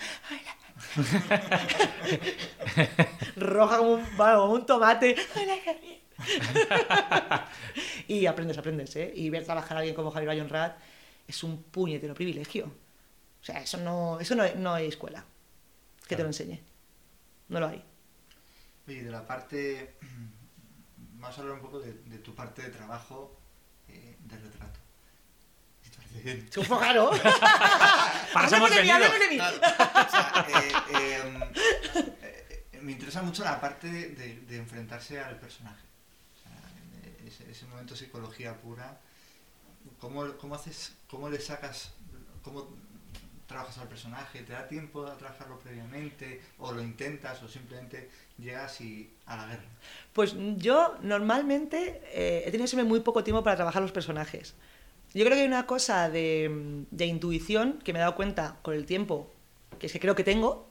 Roja 3.36 3.78
como 3.78 3.94
un, 3.94 4.16
bueno, 4.16 4.40
como 4.40 4.52
un 4.54 4.66
tomate. 4.66 5.16
Hola, 5.34 5.54
Javier. 5.64 6.00
y 8.08 8.26
aprendes, 8.26 8.58
aprendes, 8.58 8.96
¿eh? 8.96 9.12
Y 9.14 9.30
ver 9.30 9.44
trabajar 9.44 9.76
a 9.76 9.80
alguien 9.80 9.94
como 9.94 10.10
Javier 10.10 10.28
Bayonrad 10.28 10.72
es 11.26 11.42
un 11.44 11.62
puñetero 11.62 12.14
privilegio. 12.14 12.66
O 12.66 13.44
sea, 13.44 13.60
eso 13.60 13.78
no, 13.78 14.18
eso 14.20 14.34
no, 14.34 14.44
no 14.56 14.74
hay 14.74 14.86
escuela 14.86 15.24
que 16.06 16.16
te 16.16 16.22
lo 16.22 16.28
enseñe. 16.28 16.60
No 17.48 17.60
lo 17.60 17.68
hay. 17.68 17.82
Oye, 18.88 19.02
de 19.02 19.10
la 19.10 19.26
parte. 19.26 19.96
Vamos 20.96 21.38
a 21.38 21.40
hablar 21.40 21.56
un 21.56 21.62
poco 21.62 21.80
de, 21.80 21.94
de 21.94 22.18
tu 22.18 22.34
parte 22.34 22.62
de 22.62 22.68
trabajo 22.68 23.40
eh, 23.88 24.16
de 24.20 24.36
retrato. 24.36 24.75
Claro. 26.52 27.10
Para 28.32 28.46
eso 28.46 28.56
hemos 28.56 28.70
Háblame 28.70 28.76
de 28.76 28.82
mí, 28.82 28.88
venido. 28.88 28.94
háblame 28.94 29.18
de 29.18 29.28
mí. 29.30 29.40
O 29.40 30.10
sea, 30.10 30.46
eh, 30.48 30.72
eh, 30.94 32.12
eh, 32.72 32.78
me 32.82 32.92
interesa 32.92 33.22
mucho 33.22 33.44
la 33.44 33.60
parte 33.60 33.88
de, 33.88 34.08
de- 34.10 34.40
de 34.40 34.56
enfrentarse 34.58 35.18
al 35.20 35.38
personaje. 35.38 35.84
O 36.34 36.42
sea, 36.42 36.52
eh, 37.02 37.24
ese, 37.28 37.50
ese 37.50 37.66
momento 37.66 37.94
de 37.94 38.00
psicología 38.00 38.54
pura. 38.60 38.98
¿Cómo, 40.00 40.36
cómo 40.38 40.54
haces, 40.56 40.94
cómo 41.08 41.28
le 41.30 41.40
sacas, 41.40 41.92
cómo 42.42 42.68
trabajas 43.46 43.78
al 43.78 43.88
personaje? 43.88 44.42
¿Te 44.42 44.52
da 44.52 44.66
tiempo 44.66 45.06
a 45.06 45.16
trabajarlo 45.16 45.58
previamente? 45.60 46.42
¿O 46.58 46.72
lo 46.72 46.82
intentas? 46.82 47.40
¿O 47.42 47.48
simplemente 47.48 48.10
llegas 48.36 48.80
y 48.80 49.14
a 49.26 49.36
la 49.36 49.46
guerra? 49.46 49.62
Pues 50.12 50.34
yo 50.56 50.98
normalmente 51.02 52.02
eh, 52.12 52.42
he 52.46 52.50
tenido 52.50 52.66
siempre 52.66 52.84
muy 52.86 53.00
poco 53.00 53.22
tiempo 53.22 53.42
para 53.44 53.54
trabajar 53.56 53.80
los 53.80 53.92
personajes. 53.92 54.54
Yo 55.14 55.24
creo 55.24 55.34
que 55.36 55.42
hay 55.42 55.46
una 55.48 55.66
cosa 55.66 56.10
de, 56.10 56.84
de 56.90 57.06
intuición 57.06 57.78
que 57.84 57.92
me 57.92 57.98
he 57.98 58.02
dado 58.02 58.14
cuenta 58.16 58.56
con 58.62 58.74
el 58.74 58.84
tiempo, 58.86 59.32
que 59.78 59.86
es 59.86 59.92
que 59.92 60.00
creo 60.00 60.14
que 60.14 60.24
tengo. 60.24 60.68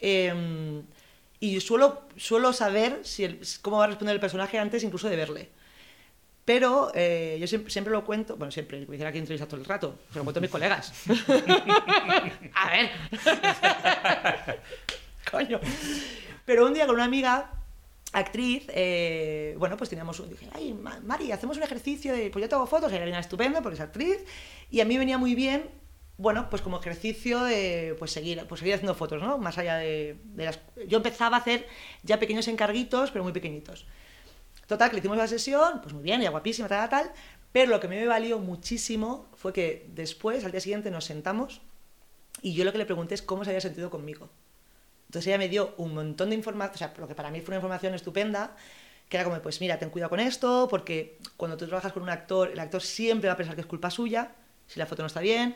eh, 0.00 0.82
y 1.40 1.60
suelo, 1.60 2.02
suelo 2.16 2.52
saber 2.52 3.00
si 3.02 3.24
el- 3.24 3.40
cómo 3.62 3.78
va 3.78 3.84
a 3.84 3.86
responder 3.88 4.14
el 4.14 4.20
personaje 4.20 4.58
antes 4.58 4.84
incluso 4.84 5.08
de 5.08 5.16
verle. 5.16 5.48
Pero 6.44 6.90
eh, 6.94 7.36
yo 7.40 7.46
siempre, 7.46 7.70
siempre 7.72 7.92
lo 7.92 8.04
cuento, 8.04 8.36
bueno, 8.36 8.50
siempre, 8.52 8.80
me 8.80 8.92
dicen 8.92 9.06
aquí 9.06 9.18
entrevistas 9.18 9.48
todo 9.48 9.60
el 9.60 9.66
rato, 9.66 9.98
se 10.12 10.18
lo 10.18 10.24
cuento 10.24 10.38
a 10.38 10.42
mis 10.42 10.50
colegas. 10.50 10.92
a 12.54 12.70
ver. 12.70 12.90
Coño. 15.30 15.60
Pero 16.44 16.66
un 16.66 16.74
día 16.74 16.86
con 16.86 16.96
una 16.96 17.04
amiga 17.04 17.50
actriz, 18.12 18.64
eh, 18.68 19.54
bueno, 19.58 19.76
pues 19.76 19.90
teníamos 19.90 20.20
un, 20.20 20.28
dije, 20.28 20.46
ay, 20.52 20.74
Ma- 20.74 21.00
Mari, 21.00 21.32
hacemos 21.32 21.56
un 21.56 21.62
ejercicio 21.62 22.12
de, 22.12 22.30
pues 22.30 22.42
yo 22.42 22.48
te 22.48 22.54
hago 22.54 22.66
fotos, 22.66 22.92
ella 22.92 23.04
era 23.04 23.18
estupenda 23.18 23.62
porque 23.62 23.74
es 23.74 23.80
actriz, 23.80 24.18
y 24.70 24.80
a 24.80 24.84
mí 24.84 24.98
venía 24.98 25.18
muy 25.18 25.34
bien, 25.34 25.70
bueno, 26.18 26.48
pues 26.50 26.62
como 26.62 26.78
ejercicio 26.78 27.42
de, 27.42 27.96
pues 27.98 28.12
seguir, 28.12 28.44
pues 28.48 28.58
seguir 28.60 28.74
haciendo 28.74 28.94
fotos, 28.94 29.20
¿no? 29.22 29.38
Más 29.38 29.58
allá 29.58 29.76
de, 29.76 30.18
de 30.24 30.44
las... 30.44 30.60
Yo 30.86 30.98
empezaba 30.98 31.36
a 31.36 31.40
hacer 31.40 31.66
ya 32.02 32.18
pequeños 32.20 32.46
encarguitos, 32.48 33.10
pero 33.10 33.24
muy 33.24 33.32
pequeñitos. 33.32 33.86
Total, 34.66 34.88
que 34.90 34.96
le 34.96 35.00
hicimos 35.00 35.16
la 35.16 35.26
sesión, 35.26 35.80
pues 35.82 35.94
muy 35.94 36.02
bien, 36.02 36.20
ella 36.20 36.30
guapísima, 36.30 36.68
tal, 36.68 36.88
tal, 36.88 37.10
pero 37.50 37.70
lo 37.70 37.80
que 37.80 37.88
me 37.88 38.06
valió 38.06 38.38
muchísimo 38.38 39.28
fue 39.34 39.52
que 39.52 39.86
después, 39.94 40.44
al 40.44 40.52
día 40.52 40.60
siguiente, 40.60 40.90
nos 40.90 41.06
sentamos 41.06 41.60
y 42.42 42.54
yo 42.54 42.64
lo 42.64 42.72
que 42.72 42.78
le 42.78 42.86
pregunté 42.86 43.14
es 43.14 43.22
cómo 43.22 43.44
se 43.44 43.50
había 43.50 43.60
sentido 43.60 43.90
conmigo. 43.90 44.28
Entonces 45.12 45.26
ella 45.26 45.36
me 45.36 45.50
dio 45.50 45.74
un 45.76 45.92
montón 45.92 46.30
de 46.30 46.36
información, 46.36 46.74
o 46.74 46.78
sea, 46.78 46.94
lo 46.96 47.06
que 47.06 47.14
para 47.14 47.30
mí 47.30 47.42
fue 47.42 47.48
una 47.48 47.56
información 47.56 47.92
estupenda, 47.92 48.56
que 49.10 49.18
era 49.18 49.24
como, 49.24 49.38
pues 49.42 49.60
mira, 49.60 49.78
ten 49.78 49.90
cuidado 49.90 50.08
con 50.08 50.20
esto, 50.20 50.68
porque 50.70 51.18
cuando 51.36 51.58
tú 51.58 51.66
trabajas 51.66 51.92
con 51.92 52.02
un 52.02 52.08
actor, 52.08 52.50
el 52.50 52.58
actor 52.58 52.80
siempre 52.80 53.28
va 53.28 53.34
a 53.34 53.36
pensar 53.36 53.54
que 53.54 53.60
es 53.60 53.66
culpa 53.66 53.90
suya, 53.90 54.30
si 54.66 54.78
la 54.80 54.86
foto 54.86 55.02
no 55.02 55.08
está 55.08 55.20
bien. 55.20 55.54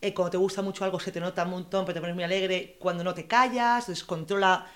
Eh, 0.00 0.14
cuando 0.14 0.30
te 0.30 0.38
gusta 0.38 0.62
mucho 0.62 0.82
algo 0.82 0.98
se 0.98 1.12
te 1.12 1.20
nota 1.20 1.44
un 1.44 1.50
montón, 1.50 1.84
pero 1.84 1.92
te 1.92 2.00
pones 2.00 2.14
muy 2.14 2.24
alegre, 2.24 2.76
cuando 2.78 3.04
no 3.04 3.12
te 3.12 3.26
callas, 3.26 3.80
entonces 3.80 4.02
controla, 4.02 4.66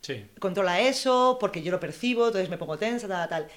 Sí. 0.00 0.24
controla 0.38 0.78
eso, 0.78 1.36
porque 1.40 1.60
yo 1.60 1.72
lo 1.72 1.80
percibo, 1.80 2.26
entonces 2.26 2.48
me 2.48 2.58
pongo 2.58 2.78
tensa, 2.78 3.08
tal, 3.08 3.28
tal. 3.28 3.48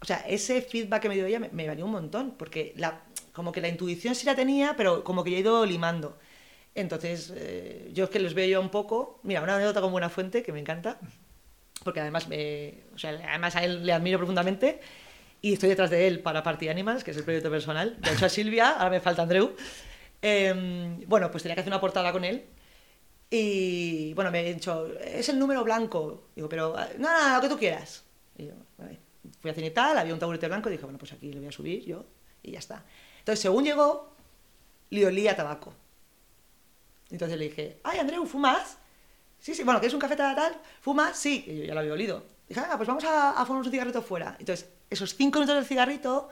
O 0.00 0.06
sea, 0.06 0.24
ese 0.26 0.62
feedback 0.62 1.02
que 1.02 1.08
me 1.10 1.16
dio 1.16 1.26
ella 1.26 1.38
me, 1.38 1.50
me 1.50 1.66
valió 1.68 1.84
un 1.84 1.92
montón, 1.92 2.30
porque 2.38 2.72
la, 2.76 3.02
como 3.34 3.52
que 3.52 3.60
la 3.60 3.68
intuición 3.68 4.14
sí 4.14 4.24
la 4.24 4.34
tenía, 4.34 4.74
pero 4.74 5.04
como 5.04 5.22
que 5.22 5.30
yo 5.32 5.36
he 5.36 5.40
ido 5.40 5.66
limando. 5.66 6.18
Entonces, 6.74 7.32
eh, 7.34 7.90
yo 7.92 8.04
es 8.04 8.10
que 8.10 8.20
los 8.20 8.34
veo 8.34 8.46
yo 8.46 8.60
un 8.60 8.70
poco. 8.70 9.20
Mira, 9.22 9.42
una 9.42 9.56
anécdota 9.56 9.80
con 9.80 9.92
buena 9.92 10.08
fuente 10.08 10.42
que 10.42 10.52
me 10.52 10.60
encanta, 10.60 10.98
porque 11.84 12.00
además, 12.00 12.28
me, 12.28 12.84
o 12.94 12.98
sea, 12.98 13.10
además 13.10 13.56
a 13.56 13.64
él 13.64 13.84
le 13.84 13.92
admiro 13.92 14.18
profundamente 14.18 14.80
y 15.42 15.54
estoy 15.54 15.70
detrás 15.70 15.90
de 15.90 16.06
él 16.06 16.20
para 16.20 16.42
Party 16.42 16.68
Animals, 16.68 17.02
que 17.02 17.12
es 17.12 17.16
el 17.16 17.24
proyecto 17.24 17.50
personal. 17.50 17.96
De 18.00 18.12
hecho, 18.12 18.26
a 18.26 18.28
Silvia, 18.30 18.70
ahora 18.70 18.90
me 18.90 19.00
falta 19.00 19.22
Andreu. 19.22 19.54
Eh, 20.22 21.04
bueno, 21.06 21.30
pues 21.30 21.42
tenía 21.42 21.54
que 21.54 21.62
hacer 21.62 21.72
una 21.72 21.80
portada 21.80 22.12
con 22.12 22.24
él. 22.24 22.44
Y 23.30 24.12
bueno, 24.14 24.30
me 24.30 24.40
he 24.40 24.54
dicho, 24.54 24.88
es 24.98 25.28
el 25.28 25.38
número 25.38 25.64
blanco. 25.64 26.28
Digo, 26.34 26.48
pero 26.48 26.74
ah, 26.76 26.88
no, 26.98 27.08
no, 27.10 27.28
no, 27.28 27.36
lo 27.36 27.40
que 27.40 27.48
tú 27.48 27.58
quieras. 27.58 28.04
Y 28.36 28.46
yo, 28.46 28.54
vale. 28.76 28.98
Fui 29.40 29.50
a 29.50 29.54
cine 29.54 29.68
y 29.68 29.70
tal, 29.70 29.96
había 29.96 30.12
un 30.12 30.18
taburete 30.18 30.48
blanco 30.48 30.68
y 30.68 30.72
dije, 30.72 30.84
bueno, 30.84 30.98
pues 30.98 31.12
aquí 31.12 31.32
lo 31.32 31.40
voy 31.40 31.48
a 31.48 31.52
subir 31.52 31.84
yo 31.84 32.04
y 32.42 32.52
ya 32.52 32.58
está. 32.58 32.84
Entonces, 33.18 33.40
según 33.40 33.64
llegó, 33.64 34.14
le 34.90 35.06
olía 35.06 35.36
tabaco. 35.36 35.72
Entonces 37.10 37.38
le 37.38 37.48
dije, 37.48 37.78
ay, 37.84 37.98
Andreu, 37.98 38.24
¿fumas? 38.26 38.76
Sí, 39.38 39.54
sí, 39.54 39.62
bueno, 39.64 39.80
¿quieres 39.80 39.94
un 39.94 40.00
café 40.00 40.16
tal, 40.16 40.34
tal? 40.36 40.54
¿Fumas? 40.80 41.16
Sí, 41.16 41.44
y 41.46 41.58
yo 41.58 41.64
ya 41.64 41.74
lo 41.74 41.80
había 41.80 41.92
olido. 41.92 42.24
Dije, 42.48 42.60
ah, 42.60 42.74
pues 42.76 42.86
vamos 42.88 43.04
a, 43.04 43.30
a 43.40 43.46
fumarnos 43.46 43.66
un 43.66 43.72
cigarrito 43.72 44.02
fuera. 44.02 44.36
Entonces, 44.38 44.68
esos 44.90 45.14
cinco 45.14 45.38
minutos 45.38 45.56
del 45.56 45.64
cigarrito, 45.64 46.28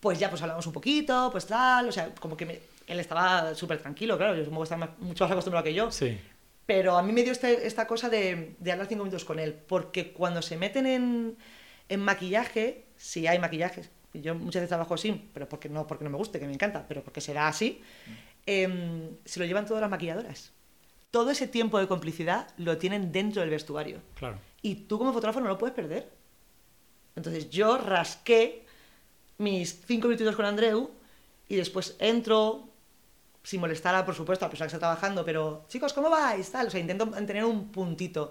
pues 0.00 0.18
ya 0.18 0.30
pues 0.30 0.40
hablamos 0.42 0.66
un 0.66 0.72
poquito, 0.72 1.28
pues 1.32 1.46
tal, 1.46 1.88
o 1.88 1.92
sea, 1.92 2.14
como 2.14 2.36
que 2.36 2.46
me- 2.46 2.60
él 2.86 3.00
estaba 3.00 3.54
súper 3.54 3.78
tranquilo, 3.80 4.16
claro, 4.16 4.34
yo 4.36 4.44
supongo 4.44 4.64
que 4.64 4.76
más- 4.76 4.98
mucho 4.98 5.24
más 5.24 5.32
acostumbrado 5.32 5.64
que 5.64 5.74
yo. 5.74 5.90
Sí. 5.90 6.18
Pero 6.66 6.96
a 6.96 7.02
mí 7.02 7.12
me 7.12 7.22
dio 7.22 7.32
este- 7.32 7.66
esta 7.66 7.86
cosa 7.86 8.08
de, 8.08 8.54
de 8.58 8.72
hablar 8.72 8.86
cinco 8.86 9.04
minutos 9.04 9.24
con 9.24 9.38
él, 9.38 9.52
porque 9.54 10.12
cuando 10.12 10.40
se 10.40 10.56
meten 10.56 10.86
en, 10.86 11.36
en 11.88 12.00
maquillaje, 12.00 12.84
si 12.96 13.26
hay 13.26 13.38
maquillajes, 13.38 13.90
yo 14.14 14.34
muchas 14.34 14.60
veces 14.60 14.68
trabajo 14.70 14.94
así, 14.94 15.28
pero 15.34 15.48
porque 15.48 15.68
no, 15.68 15.86
porque 15.86 16.04
no 16.04 16.10
me 16.10 16.16
guste, 16.16 16.38
que 16.40 16.46
me 16.46 16.52
encanta, 16.52 16.84
pero 16.88 17.02
porque 17.02 17.20
será 17.20 17.48
así, 17.48 17.80
em, 18.46 19.16
se 19.24 19.40
lo 19.40 19.46
llevan 19.46 19.66
todas 19.66 19.80
las 19.80 19.90
maquilladoras. 19.90 20.52
Todo 21.10 21.30
ese 21.30 21.48
tiempo 21.48 21.78
de 21.78 21.88
complicidad 21.88 22.48
lo 22.56 22.78
tienen 22.78 23.12
dentro 23.12 23.40
del 23.40 23.50
vestuario. 23.50 24.00
Claro. 24.16 24.38
Y 24.62 24.74
tú 24.74 24.98
como 24.98 25.12
fotógrafo 25.12 25.40
no 25.40 25.48
lo 25.48 25.58
puedes 25.58 25.74
perder. 25.74 26.10
Entonces 27.16 27.50
yo 27.50 27.78
rasqué 27.78 28.64
mis 29.38 29.80
cinco 29.86 30.08
minutitos 30.08 30.36
con 30.36 30.44
Andreu 30.44 30.90
y 31.48 31.56
después 31.56 31.96
entro, 31.98 32.68
sin 33.42 33.60
molestar, 33.60 33.94
a, 33.94 34.04
por 34.04 34.14
supuesto, 34.14 34.44
a 34.44 34.48
la 34.48 34.50
persona 34.50 34.66
que 34.66 34.76
está 34.76 34.78
trabajando, 34.78 35.24
pero 35.24 35.64
chicos, 35.68 35.92
¿cómo 35.92 36.10
vais? 36.10 36.50
Tal, 36.50 36.68
o 36.68 36.70
sea, 36.70 36.78
intento 36.78 37.06
tener 37.10 37.44
un 37.44 37.72
puntito. 37.72 38.30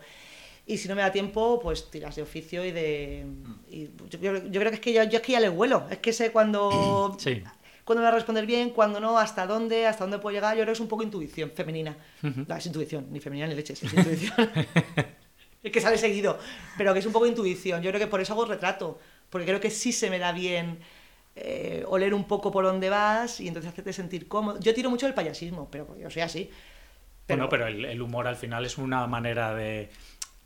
Y 0.66 0.78
si 0.78 0.88
no 0.88 0.95
me 0.95 1.01
da 1.01 1.12
tiempo, 1.12 1.60
pues 1.60 1.89
tiras 1.89 2.16
de 2.16 2.22
oficio 2.22 2.64
y 2.64 2.72
de... 2.72 3.26
y 3.70 3.89
yo, 4.07 4.20
creo 4.20 4.70
que 4.70 4.76
es 4.76 4.80
que 4.80 4.93
yo, 4.93 5.03
yo 5.03 5.18
es 5.18 5.24
que 5.24 5.32
ya 5.32 5.39
le 5.39 5.49
vuelo. 5.49 5.88
Es 5.89 5.97
que 5.97 6.14
sé 6.14 6.32
cuando... 6.32 7.18
Sí. 7.20 7.41
Cuándo 7.90 8.02
me 8.02 8.04
va 8.04 8.10
a 8.10 8.16
responder 8.18 8.46
bien, 8.46 8.70
cuándo 8.70 9.00
no, 9.00 9.18
hasta 9.18 9.48
dónde, 9.48 9.88
hasta 9.88 10.04
dónde 10.04 10.20
puedo 10.20 10.32
llegar. 10.32 10.56
Yo 10.56 10.62
creo 10.62 10.68
que 10.68 10.74
es 10.74 10.80
un 10.80 10.88
poco 10.88 11.02
intuición 11.02 11.50
femenina. 11.50 11.98
No, 12.22 12.56
es 12.56 12.64
intuición, 12.68 13.08
ni 13.10 13.20
femenina 13.20 13.48
ni 13.48 13.56
leche, 13.56 13.74
es 13.74 13.82
intuición. 13.82 14.36
es 15.64 15.72
que 15.72 15.82
sale 15.82 15.98
seguido, 15.98 16.38
pero 16.78 16.94
que 16.94 17.00
es 17.00 17.06
un 17.08 17.12
poco 17.12 17.26
intuición. 17.26 17.82
Yo 17.82 17.90
creo 17.90 18.00
que 18.00 18.06
por 18.06 18.22
eso 18.22 18.34
hago 18.34 18.46
retrato, 18.46 19.00
porque 19.32 19.48
creo 19.48 19.60
que 19.60 19.72
sí 19.72 19.92
se 19.92 20.12
me 20.12 20.20
da 20.20 20.34
bien 20.34 20.78
eh, 21.36 21.84
oler 21.88 22.14
un 22.14 22.26
poco 22.26 22.52
por 22.52 22.64
dónde 22.64 22.92
vas 22.92 23.40
y 23.40 23.48
entonces 23.48 23.72
hacerte 23.72 23.92
sentir 23.92 24.28
cómodo. 24.28 24.60
Yo 24.60 24.72
tiro 24.76 24.92
mucho 24.92 25.08
del 25.08 25.16
payasismo, 25.16 25.68
pero 25.72 25.98
yo 25.98 26.12
soy 26.12 26.22
así. 26.22 26.52
Bueno, 27.28 27.50
pero 27.50 27.66
el, 27.66 27.86
el 27.86 28.00
humor 28.04 28.28
al 28.28 28.36
final 28.36 28.66
es 28.66 28.78
una 28.78 29.08
manera 29.08 29.56
de, 29.56 29.90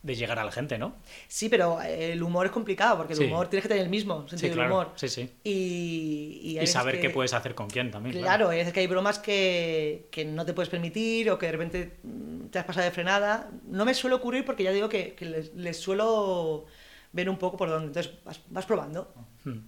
de 0.04 0.16
llegar 0.16 0.38
a 0.38 0.44
la 0.44 0.52
gente, 0.52 0.78
¿no? 0.78 0.96
Sí, 1.28 1.48
pero 1.50 1.82
eh, 1.82 2.12
el 2.12 2.22
humor 2.22 2.46
es 2.46 2.52
complicado, 2.52 2.98
porque 2.98 3.14
el 3.14 3.20
Sí. 3.20 3.26
humor 3.26 3.48
tienes 3.48 3.64
que 3.64 3.70
tener 3.70 3.84
el 3.84 3.90
mismo 3.90 4.28
sentido 4.28 4.38
Sí, 4.40 4.46
del 4.50 4.54
claro. 4.56 4.74
humor. 4.76 4.92
Sí, 4.96 5.08
sí. 5.10 5.30
Y, 5.46 6.40
y, 6.44 6.58
hay 6.60 6.68
saber 6.68 6.96
que- 6.96 7.02
qué 7.04 7.10
puedes 7.10 7.34
hacer 7.34 7.56
con 7.56 7.70
quién 7.70 7.90
también. 7.90 8.16
Claro, 8.18 8.50
hay 8.50 8.58
veces 8.60 8.74
que 8.74 8.82
hay 8.82 8.88
bromas 8.88 9.18
que, 9.20 10.08
que 10.12 10.26
no 10.26 10.46
te 10.46 10.54
puedes 10.54 10.70
permitir 10.70 11.32
o 11.32 11.40
que 11.40 11.46
de 11.48 11.52
repente 11.54 11.98
mm, 12.04 12.48
te 12.48 12.60
has 12.60 12.66
pasado 12.66 12.84
de 12.86 12.92
frenada. 12.92 13.50
No 13.68 13.86
me 13.86 13.94
suele 13.94 14.16
ocurrir 14.18 14.44
porque 14.46 14.64
ya 14.64 14.72
digo 14.72 14.90
que, 14.90 15.14
que 15.14 15.26
les, 15.26 15.54
les 15.56 15.78
suelo 15.78 16.66
ver 17.14 17.30
un 17.30 17.38
poco 17.38 17.56
por 17.56 17.70
dónde. 17.70 17.88
Entonces 17.88 18.12
vas, 18.26 18.42
vas 18.50 18.66
probando. 18.66 19.14
Hmm. 19.46 19.60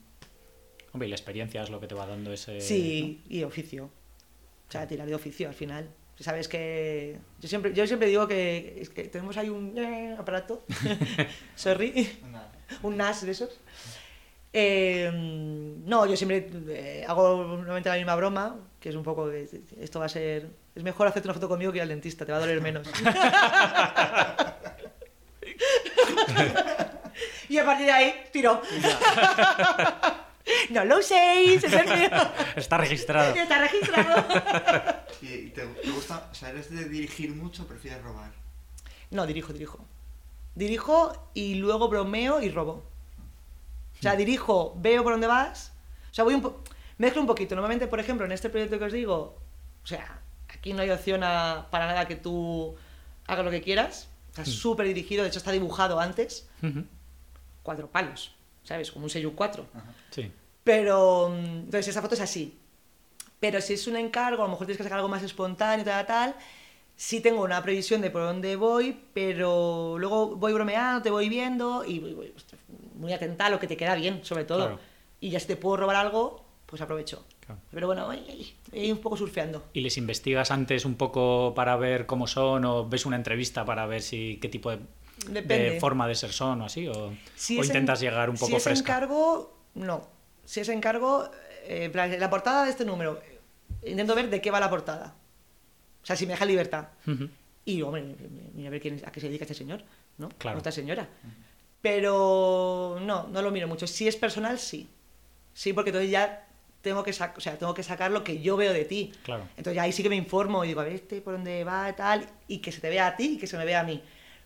Hombre, 0.91 1.07
y 1.07 1.11
la 1.11 1.15
experiencia 1.15 1.61
es 1.63 1.69
lo 1.69 1.79
que 1.79 1.87
te 1.87 1.95
va 1.95 2.05
dando 2.05 2.31
ese... 2.33 2.59
Sí, 2.61 3.23
y 3.29 3.43
oficio. 3.43 3.85
O 4.67 4.71
sea, 4.71 4.85
tirar 4.87 5.07
de 5.07 5.15
oficio 5.15 5.47
al 5.47 5.53
final. 5.53 5.89
Sabes 6.19 6.47
que. 6.47 7.19
Yo 7.39 7.49
siempre, 7.49 7.73
yo 7.73 7.85
siempre 7.85 8.07
digo 8.07 8.27
que, 8.27 8.79
es 8.81 8.89
que 8.89 9.03
tenemos 9.05 9.37
ahí 9.37 9.49
un 9.49 9.77
eh, 9.77 10.15
aparato. 10.17 10.65
Sorry. 11.55 12.19
Un 12.81 12.97
NAS 12.97 13.25
de 13.25 13.31
esos. 13.31 13.59
Eh, 14.57 15.11
no, 15.13 16.05
yo 16.05 16.15
siempre 16.15 16.49
eh, 16.69 17.03
hago 17.05 17.43
normalmente 17.43 17.89
la 17.89 17.95
misma 17.95 18.15
broma, 18.15 18.55
que 18.79 18.87
es 18.87 18.95
un 18.95 19.03
poco 19.03 19.27
de, 19.27 19.49
esto 19.81 19.99
va 19.99 20.05
a 20.05 20.09
ser... 20.09 20.47
Es 20.73 20.81
mejor 20.81 21.07
hacerte 21.07 21.27
una 21.27 21.33
foto 21.33 21.49
conmigo 21.49 21.73
que 21.73 21.79
ir 21.79 21.81
al 21.81 21.89
dentista, 21.89 22.25
te 22.25 22.31
va 22.31 22.37
a 22.37 22.41
doler 22.41 22.61
menos. 22.61 22.87
y 27.49 27.57
a 27.57 27.65
partir 27.65 27.85
de 27.85 27.91
ahí, 27.91 28.13
tiro. 28.31 28.61
no 30.69 30.85
lo 30.85 30.99
uséis, 30.99 31.63
es 31.63 31.73
el 31.73 31.85
mío. 31.85 32.09
Está 32.55 32.77
registrado. 32.77 33.33
Está 33.35 33.59
registrado. 33.59 34.25
¿Y 35.21 35.49
te, 35.49 35.65
te 35.65 35.89
gusta, 35.91 36.27
o 36.31 36.35
sea, 36.35 36.49
eres 36.49 36.69
de 36.69 36.87
dirigir 36.89 37.33
mucho 37.33 37.63
o 37.63 37.67
prefieres 37.67 38.01
robar? 38.03 38.31
No, 39.11 39.25
dirijo, 39.25 39.53
dirijo. 39.53 39.79
Dirijo 40.55 41.29
y 41.33 41.55
luego 41.55 41.89
bromeo 41.89 42.41
y 42.41 42.49
robo. 42.49 42.83
O 43.99 44.01
sea, 44.01 44.15
dirijo, 44.15 44.73
veo 44.77 45.03
por 45.03 45.13
dónde 45.13 45.27
vas. 45.27 45.71
O 46.11 46.13
sea, 46.13 46.23
voy 46.23 46.33
un 46.33 46.41
po 46.41 46.61
mezclo 46.97 47.21
un 47.21 47.27
poquito. 47.27 47.55
Normalmente, 47.55 47.87
por 47.87 47.99
ejemplo, 47.99 48.25
en 48.25 48.31
este 48.31 48.49
proyecto 48.49 48.77
que 48.79 48.85
os 48.85 48.93
digo, 48.93 49.37
o 49.83 49.87
sea, 49.87 50.21
aquí 50.49 50.73
no 50.73 50.81
hay 50.81 50.89
opción 50.91 51.23
a- 51.23 51.67
para 51.71 51.87
nada 51.87 52.07
que 52.07 52.15
tú 52.15 52.75
hagas 53.27 53.43
lo 53.45 53.51
que 53.51 53.61
quieras. 53.61 54.07
Está 54.29 54.45
súper 54.45 54.85
dirigido, 54.87 55.23
de 55.23 55.29
hecho 55.29 55.39
está 55.39 55.51
dibujado 55.51 55.99
antes. 55.99 56.47
Cuatro 57.63 57.87
palos, 57.89 58.35
¿sabes? 58.65 58.91
Como 58.91 59.05
un 59.05 59.09
sello 59.09 59.33
4. 59.33 59.65
Sí. 60.11 60.31
Pero, 60.63 61.29
mm, 61.29 61.55
entonces 61.65 61.87
esa 61.87 62.01
foto 62.01 62.15
es 62.15 62.21
así. 62.21 62.57
Pero 63.39 63.61
si 63.61 63.73
es 63.73 63.87
un 63.87 63.95
encargo, 63.95 64.43
a 64.43 64.45
lo 64.45 64.51
mejor 64.51 64.65
tienes 64.65 64.77
que 64.77 64.83
sacar 64.83 64.97
algo 64.97 65.09
más 65.09 65.23
espontáneo, 65.23 65.85
tal, 65.85 66.05
tal. 66.05 66.35
Sí 66.95 67.19
tengo 67.21 67.43
una 67.43 67.61
previsión 67.61 68.01
de 68.01 68.09
por 68.09 68.21
dónde 68.21 68.55
voy, 68.55 68.97
pero 69.13 69.97
luego 69.99 70.35
voy 70.35 70.53
bromeando, 70.53 71.01
te 71.01 71.11
voy 71.11 71.29
viendo 71.29 71.83
y 71.85 71.99
voy, 71.99 72.13
voy, 72.13 72.33
muy 72.95 73.13
atenta 73.13 73.47
a 73.47 73.49
lo 73.49 73.59
que 73.59 73.67
te 73.67 73.77
queda 73.77 73.95
bien, 73.95 74.23
sobre 74.23 74.45
todo. 74.45 74.59
Claro. 74.59 74.79
Y 75.19 75.29
ya 75.29 75.39
si 75.39 75.47
te 75.47 75.57
puedo 75.57 75.77
robar 75.77 75.97
algo, 75.97 76.45
pues 76.65 76.81
aprovecho. 76.81 77.25
Claro. 77.41 77.61
Pero 77.69 77.87
bueno, 77.87 78.09
ahí 78.09 78.91
un 78.91 78.97
poco 78.99 79.17
surfeando. 79.17 79.65
¿Y 79.73 79.81
les 79.81 79.97
investigas 79.97 80.49
antes 80.49 80.85
un 80.85 80.95
poco 80.95 81.53
para 81.53 81.75
ver 81.75 82.05
cómo 82.05 82.27
son 82.27 82.65
o 82.65 82.87
ves 82.87 83.05
una 83.05 83.17
entrevista 83.17 83.65
para 83.65 83.85
ver 83.85 84.01
si 84.01 84.39
qué 84.41 84.49
tipo 84.49 84.71
de, 84.71 84.79
de 85.27 85.41
Depende. 85.41 85.79
forma 85.79 86.07
de 86.07 86.15
ser 86.15 86.31
son 86.31 86.61
o 86.61 86.65
así? 86.65 86.87
¿O, 86.87 87.13
Si 87.35 87.57
o 87.57 87.61
en- 87.61 87.65
intentas 87.67 87.99
llegar 87.99 88.29
un 88.29 88.35
poco 88.35 88.51
si 88.51 88.55
es 88.57 88.63
fresca? 88.63 88.93
encargo, 88.93 89.57
no. 89.75 90.07
Si 90.45 90.59
es 90.59 90.69
encargo, 90.69 91.29
eh, 91.63 91.91
la 92.19 92.29
portada 92.29 92.63
de 92.65 92.69
este 92.71 92.85
número, 92.85 93.19
eh, 93.83 93.89
intento 93.91 94.13
ver 94.15 94.29
de 94.29 94.41
qué 94.41 94.51
va 94.51 94.59
la 94.59 94.69
portada. 94.69 95.15
O 96.03 96.05
sea, 96.05 96.15
si 96.15 96.25
me 96.27 96.33
deja 96.33 96.45
libertad. 96.45 96.87
Y, 97.65 97.81
hombre, 97.81 98.15
mira 98.53 98.67
a 98.67 98.71
ver 98.71 98.79
quién 98.81 98.95
es- 98.95 99.03
a 99.03 99.11
qué 99.11 99.19
se 99.19 99.27
dedica 99.27 99.43
este 99.45 99.55
señor, 99.55 99.83
¿no? 100.19 100.29
Claro. 100.37 100.57
Esta 100.59 100.71
señora. 100.71 101.07
Pero 101.81 102.97
no, 103.01 103.27
no 103.27 103.41
lo 103.41 103.51
miro 103.51 103.67
mucho. 103.67 103.85
Si 103.87 104.07
es 104.07 104.15
personal, 104.15 104.57
sí. 104.59 104.87
Sí, 105.53 105.71
porque 105.73 105.89
entonces 105.91 106.11
ya 106.11 106.47
tengo 106.81 107.03
que, 107.03 107.11
o 107.11 107.13
sea, 107.39 107.57
tengo 107.57 107.73
que 107.73 107.83
sacar 107.83 108.11
lo 108.11 108.23
que 108.23 108.41
yo 108.41 108.57
veo 108.57 108.73
de 108.73 108.85
ti. 108.85 109.11
Claro. 109.23 109.47
Entonces 109.57 109.81
ahí 109.81 109.91
sí 109.91 110.03
que 110.03 110.09
me 110.09 110.15
informo 110.15 110.63
y 110.63 110.69
digo, 110.69 110.81
a 110.81 110.83
ver, 110.83 110.93
este 110.93 111.21
por 111.21 111.33
dónde 111.33 111.63
va, 111.63 111.91
tal, 111.95 112.27
y 112.47 112.59
que 112.59 112.71
se 112.71 112.81
te 112.81 112.89
vea 112.89 113.07
a 113.07 113.15
ti 113.15 113.33
y 113.33 113.37
que 113.37 113.47
se 113.47 113.57
me 113.57 113.65
vea 113.65 113.79
a 113.81 113.83
mí. 113.83 114.03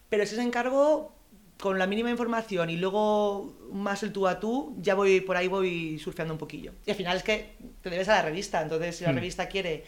Pero 0.10 0.26
si 0.26 0.36
es 0.36 0.42
encargo, 0.42 1.14
con 1.60 1.78
la 1.78 1.88
mínima 1.88 2.10
información 2.10 2.70
y 2.70 2.78
luego 2.78 3.54
más 3.72 4.02
el 4.04 4.12
tú 4.14 4.28
a 4.28 4.40
tú, 4.40 4.76
ya 4.80 4.96
voy 4.96 5.20
por 5.22 5.36
ahí 5.38 5.48
voy 5.48 6.00
surfeando 6.00 6.34
un 6.34 6.38
poquillo. 6.38 6.72
Y 6.86 6.92
al 6.92 6.98
final 6.98 7.18
es 7.18 7.24
que 7.24 7.56
te 7.82 7.90
debes 7.90 8.08
a 8.10 8.16
la 8.16 8.22
revista, 8.22 8.62
entonces 8.62 8.96
si 8.96 9.04
la 9.04 9.12
Mm. 9.12 9.16
revista 9.16 9.48
quiere 9.50 9.84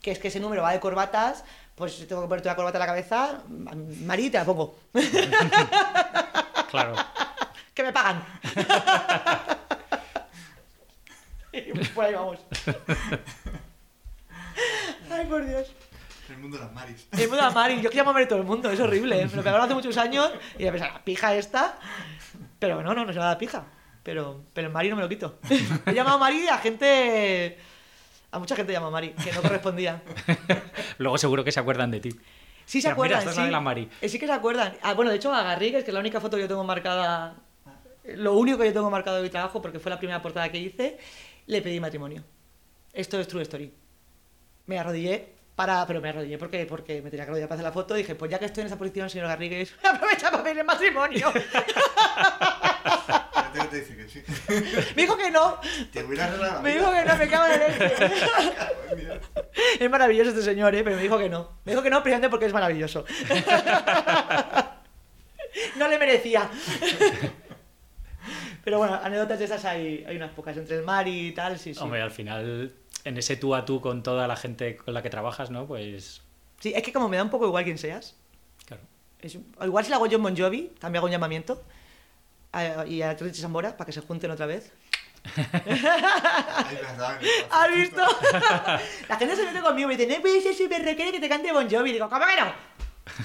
que 0.00 0.12
es 0.12 0.18
que 0.20 0.28
ese 0.28 0.38
número 0.38 0.62
va 0.62 0.70
de 0.72 0.78
corbatas, 0.78 1.42
pues 1.74 1.94
si 1.94 2.06
tengo 2.06 2.22
que 2.22 2.28
ponerte 2.28 2.48
una 2.48 2.54
corbata 2.54 2.78
en 2.78 2.80
la 2.80 2.86
cabeza, 2.86 3.42
Mari, 4.04 4.30
te 4.30 4.38
la 4.38 4.44
pongo. 4.44 4.76
Claro. 6.70 6.94
que 7.74 7.82
me 7.82 7.92
pagan. 7.92 8.22
y 11.52 11.72
por 11.94 12.04
ahí 12.04 12.14
vamos. 12.14 12.38
Ay, 15.10 15.26
por 15.26 15.44
Dios. 15.46 15.72
El 16.28 16.38
mundo 16.38 16.56
de 16.58 16.64
las 16.64 16.72
maris. 16.72 17.06
El 17.12 17.18
mundo 17.28 17.36
de 17.36 17.42
la 17.42 17.50
Mari, 17.50 17.76
yo 17.80 17.88
quería 17.90 18.04
mover 18.04 18.26
todo 18.28 18.38
el 18.40 18.44
mundo, 18.44 18.70
es 18.70 18.80
horrible. 18.80 19.20
¿eh? 19.22 19.26
Me 19.28 19.36
lo 19.36 19.42
pegaron 19.42 19.64
hace 19.64 19.74
muchos 19.74 19.96
años 19.96 20.30
y 20.58 20.64
me 20.64 20.72
pensaba, 20.72 20.94
la 20.94 21.04
pija 21.04 21.34
esta. 21.36 21.78
Pero 22.58 22.82
no, 22.82 22.94
no, 22.94 23.04
no 23.04 23.12
se 23.12 23.18
llama 23.18 23.30
la 23.30 23.38
pija. 23.38 23.64
Pero, 24.02 24.44
pero 24.52 24.68
el 24.68 24.72
Mari 24.72 24.88
no 24.90 24.96
me 24.96 25.02
lo 25.02 25.08
quito. 25.08 25.38
He 25.86 25.92
llamado 25.94 26.18
Mari 26.18 26.48
a 26.48 26.58
gente. 26.58 27.58
A 28.32 28.38
mucha 28.38 28.56
gente 28.56 28.72
llama 28.72 28.90
Mari, 28.90 29.10
que 29.10 29.32
no 29.32 29.40
correspondía. 29.42 30.02
Luego 30.98 31.16
seguro 31.18 31.44
que 31.44 31.52
se 31.52 31.60
acuerdan 31.60 31.90
de 31.90 32.00
ti. 32.00 32.10
Sí 32.64 32.80
se 32.82 32.88
Mira, 32.88 32.94
mira, 33.02 33.18
acuerdan, 33.18 33.28
es 33.28 33.34
sí. 33.34 33.40
la 33.40 33.46
de 33.46 33.52
la 33.52 33.60
Mari. 33.60 33.88
Eh, 34.00 34.08
Sí 34.08 34.18
que 34.18 34.26
se 34.26 34.32
acuerdan. 34.32 34.76
Ah, 34.82 34.94
bueno, 34.94 35.10
de 35.10 35.16
hecho 35.18 35.32
a 35.32 35.42
Garrigues, 35.42 35.84
que 35.84 35.90
es 35.90 35.94
la 35.94 36.00
única 36.00 36.20
foto 36.20 36.36
que 36.36 36.42
yo 36.42 36.48
tengo 36.48 36.64
marcada, 36.64 37.36
lo 38.04 38.34
único 38.36 38.58
que 38.58 38.66
yo 38.66 38.72
tengo 38.72 38.90
marcado 38.90 39.18
de 39.18 39.22
mi 39.22 39.30
trabajo, 39.30 39.62
porque 39.62 39.78
fue 39.78 39.90
la 39.90 39.98
primera 39.98 40.20
portada 40.20 40.48
que 40.50 40.58
hice, 40.58 40.98
le 41.46 41.62
pedí 41.62 41.78
matrimonio. 41.78 42.24
Esto 42.92 43.20
es 43.20 43.28
True 43.28 43.42
Story. 43.42 43.72
Me 44.66 44.78
arrodillé 44.78 45.35
para... 45.56 45.84
Pero 45.86 46.00
me 46.00 46.10
arrodillé 46.10 46.38
porque, 46.38 46.64
porque 46.66 47.02
me 47.02 47.10
tenía 47.10 47.24
que 47.24 47.30
arrodillar 47.30 47.48
para 47.48 47.56
hacer 47.56 47.64
la 47.64 47.72
foto. 47.72 47.96
Y 47.96 48.02
dije, 48.02 48.14
pues 48.14 48.30
ya 48.30 48.38
que 48.38 48.44
estoy 48.44 48.60
en 48.60 48.68
esa 48.68 48.78
posición, 48.78 49.10
señor 49.10 49.26
Garrigues, 49.26 49.74
aprovecha 49.82 50.30
para 50.30 50.44
pedirle 50.44 50.62
matrimonio. 50.62 51.32
Fíjate 53.56 53.58
que 53.58 53.66
te 53.68 53.80
dice 53.80 53.96
que 53.96 54.08
sí. 54.08 54.22
me 54.94 55.02
dijo 55.02 55.16
que 55.16 55.30
no. 55.30 55.58
Te 55.92 56.04
Me 56.04 56.14
dijo 56.74 56.92
que 56.92 57.04
no, 57.04 57.16
me 57.16 57.28
cago 57.28 57.46
en 57.46 57.62
el. 57.62 59.20
Es 59.80 59.90
maravilloso 59.90 60.30
este 60.30 60.42
señor, 60.42 60.74
¿eh? 60.74 60.84
pero 60.84 60.96
me 60.96 61.02
dijo 61.02 61.18
que 61.18 61.30
no. 61.30 61.58
Me 61.64 61.72
dijo 61.72 61.82
que 61.82 61.90
no 61.90 62.02
precisamente 62.02 62.28
porque 62.28 62.46
es 62.46 62.52
maravilloso. 62.52 63.04
No 65.76 65.88
le 65.88 65.98
merecía. 65.98 66.50
Pero 68.66 68.78
bueno, 68.78 68.98
anécdotas 69.02 69.38
de 69.38 69.44
esas 69.44 69.64
hay, 69.64 70.04
hay 70.06 70.16
unas 70.16 70.32
pocas. 70.32 70.56
Entre 70.56 70.76
el 70.76 70.82
mar 70.82 71.06
y 71.06 71.32
tal, 71.32 71.58
sí, 71.58 71.72
sí. 71.72 71.80
Hombre, 71.80 72.02
al 72.02 72.10
final, 72.10 72.72
en 73.06 73.16
ese 73.16 73.36
tú 73.36 73.54
a 73.54 73.64
tú 73.64 73.80
con 73.80 74.02
toda 74.02 74.26
la 74.28 74.36
gente 74.36 74.76
con 74.76 74.92
la 74.94 75.02
que 75.02 75.10
trabajas, 75.10 75.50
¿no? 75.50 75.66
Pues. 75.66 76.22
Sí, 76.60 76.72
es 76.74 76.82
que 76.82 76.92
como 76.92 77.08
me 77.08 77.16
da 77.16 77.22
un 77.22 77.30
poco 77.30 77.46
igual 77.46 77.64
quién 77.64 77.78
seas. 77.78 78.14
Claro. 78.66 78.82
es- 79.20 79.38
igual 79.62 79.84
si 79.84 79.90
la 79.90 79.96
hago 79.96 80.06
yo 80.06 80.16
en 80.18 80.22
Bon 80.24 80.36
Jovi, 80.36 80.72
también 80.78 80.98
hago 80.98 81.06
un 81.06 81.12
llamamiento. 81.12 81.62
a- 82.52 82.84
y 82.86 83.02
a 83.02 83.14
Trixie 83.16 83.42
Zambora 83.42 83.76
para 83.76 83.86
que 83.86 83.92
se 83.92 84.00
junten 84.00 84.30
otra 84.30 84.46
vez. 84.46 84.72
¿Has 87.50 87.74
visto? 87.74 88.02
la 89.08 89.16
gente 89.18 89.36
se 89.36 89.44
mete 89.44 89.60
conmigo 89.60 89.90
y 89.90 89.96
me 89.96 89.96
dice, 90.02 90.14
no 90.16 90.22
puede 90.22 90.40
ser 90.40 90.54
súper 90.54 90.82
requiere 90.84 91.12
que 91.12 91.20
te 91.20 91.28
cante 91.28 91.52
Bon 91.52 91.68
Jovi. 91.68 91.90
Y 91.90 91.92
digo, 91.94 92.08
¿cómo 92.08 92.24
que 92.26 92.40
no? 92.40 92.52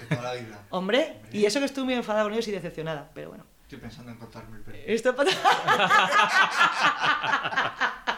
Toda 0.09 0.21
la 0.21 0.33
vida. 0.33 0.63
Hombre, 0.71 1.21
y 1.31 1.45
eso 1.45 1.59
que 1.59 1.65
estoy 1.65 1.83
muy 1.83 1.93
enfadada 1.93 2.23
con 2.25 2.33
ellos 2.33 2.47
y 2.47 2.51
decepcionada, 2.51 3.09
pero 3.13 3.29
bueno. 3.29 3.45
Estoy 3.63 3.79
pensando 3.79 4.11
en 4.11 4.17
cortarme 4.17 4.57
el 4.57 4.63
pelo. 4.63 4.77
Esto 4.85 5.15
pasa. 5.15 5.31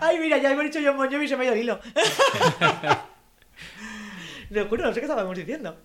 Ay, 0.00 0.18
mira, 0.18 0.38
ya 0.38 0.52
hemos 0.52 0.64
dicho 0.64 0.78
John 0.84 0.96
Bon 0.96 1.10
Jovi 1.10 1.24
y 1.24 1.28
se 1.28 1.36
me 1.36 1.42
ha 1.42 1.46
ido 1.46 1.54
el 1.54 1.60
hilo. 1.60 1.80
Lo 4.50 4.66
juro, 4.68 4.84
no 4.86 4.92
sé 4.94 5.00
qué 5.00 5.06
estábamos 5.06 5.36
diciendo. 5.36 5.76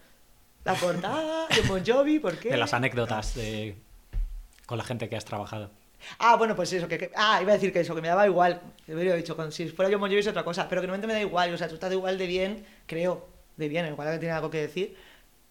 La 0.63 0.73
portada, 0.75 1.47
John 1.55 1.67
Bon 1.67 1.83
Jovi, 1.85 2.19
¿por 2.19 2.37
qué? 2.37 2.49
De 2.49 2.57
las 2.57 2.73
anécdotas 2.73 3.33
de... 3.35 3.75
con 4.65 4.77
la 4.77 4.83
gente 4.83 5.09
que 5.09 5.15
has 5.15 5.25
trabajado. 5.25 5.71
Ah, 6.19 6.35
bueno, 6.35 6.55
pues 6.55 6.71
eso, 6.73 6.87
que, 6.87 6.97
que- 6.97 7.11
Ah, 7.15 7.39
iba 7.41 7.51
a 7.51 7.55
decir 7.55 7.71
que 7.73 7.79
eso, 7.79 7.95
que 7.95 8.01
me 8.01 8.07
daba 8.09 8.25
igual. 8.27 8.61
Que 8.85 8.93
hubiera 8.95 9.15
dicho, 9.15 9.35
con- 9.35 9.51
si 9.51 9.67
fuera 9.69 9.89
John 9.91 10.01
Bon 10.01 10.09
Jovi 10.09 10.19
es 10.19 10.27
otra 10.27 10.43
cosa, 10.43 10.67
pero 10.67 10.81
que 10.81 10.87
normalmente 10.87 11.07
me 11.07 11.13
da 11.13 11.21
igual. 11.21 11.53
O 11.53 11.57
sea, 11.57 11.67
tú 11.67 11.75
estás 11.75 11.91
igual 11.91 12.17
de 12.17 12.27
bien, 12.27 12.65
creo, 12.85 13.27
de 13.57 13.69
bien, 13.69 13.87
igual 13.87 14.11
que 14.11 14.19
tiene 14.19 14.33
algo 14.35 14.49
que 14.51 14.61
decir. 14.61 14.95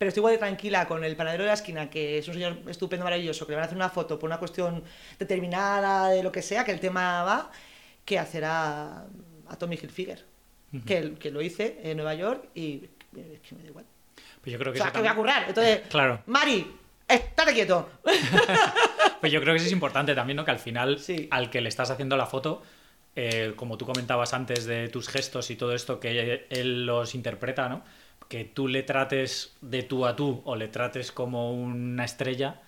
Pero 0.01 0.09
estoy 0.09 0.21
igual 0.23 0.33
de 0.33 0.39
tranquila 0.39 0.89
con 0.89 1.05
el 1.05 1.15
panadero 1.15 1.43
de 1.43 1.49
la 1.49 1.53
esquina, 1.55 1.91
que 1.91 2.17
es 2.17 2.27
un 2.27 2.33
señor 2.33 2.57
estupendo, 2.69 3.05
maravilloso, 3.05 3.45
que 3.45 3.53
le 3.53 3.57
van 3.57 3.65
a 3.65 3.67
hacer 3.67 3.77
una 3.77 3.91
foto 3.91 4.19
por 4.19 4.29
una 4.31 4.39
cuestión 4.39 4.83
determinada, 5.19 6.09
de 6.09 6.23
lo 6.23 6.33
que 6.33 6.41
sea, 6.41 6.65
que 6.65 6.73
el 6.73 6.81
tema 6.81 7.23
va, 7.23 7.51
que 8.07 8.19
hacer 8.19 8.47
a, 8.47 9.05
a 9.47 9.57
Tommy 9.59 9.77
Hilfiger. 9.77 10.25
que, 10.87 11.13
que 11.21 11.31
lo 11.31 11.43
hice 11.43 11.81
en 11.83 11.99
Nueva 11.99 12.15
York 12.15 12.49
y 12.55 12.89
es 13.15 13.41
que 13.41 13.55
me 13.55 13.63
da 13.63 13.69
igual. 13.69 13.85
Pues 14.41 14.53
yo 14.55 14.59
creo 14.59 14.73
O 14.73 14.77
sea, 14.77 14.91
que 14.91 15.01
voy 15.01 15.09
a 15.09 15.15
currar. 15.15 15.45
Entonces, 15.49 15.83
Claro. 15.91 16.23
Mari, 16.25 16.67
estate 17.07 17.53
quieto. 17.53 17.91
Pues 19.21 19.31
yo 19.31 19.41
creo 19.43 19.53
que 19.53 19.59
eso 19.59 19.67
es 19.67 19.73
importante 19.73 20.15
también, 20.15 20.39
¿no? 20.39 20.47
Que 20.47 20.51
al 20.51 20.59
final, 20.59 20.99
Sí. 20.99 21.29
al 21.31 21.51
que 21.51 21.61
le 21.61 21.69
estás 21.69 21.91
haciendo 21.91 22.17
la 22.17 22.25
foto, 22.25 22.63
eh, 23.15 23.53
como 23.55 23.77
tú 23.77 23.85
comentabas 23.85 24.33
antes 24.33 24.65
de 24.65 24.89
tus 24.89 25.09
gestos 25.11 25.51
y 25.51 25.57
todo 25.57 25.75
esto, 25.75 26.01
que 26.01 26.47
él 26.49 26.87
los 26.87 27.15
interpreta, 27.15 27.69
¿no? 27.69 27.85
Que 28.31 28.45
tú 28.45 28.67
le 28.67 28.83
trates 28.83 29.57
de 29.61 29.83
tú 29.83 30.07
a 30.07 30.17
tú 30.17 30.41
o 30.47 30.57
le 30.57 30.69
trates 30.69 31.13
como 31.13 31.53
una 31.53 32.07
estrella, 32.07 32.63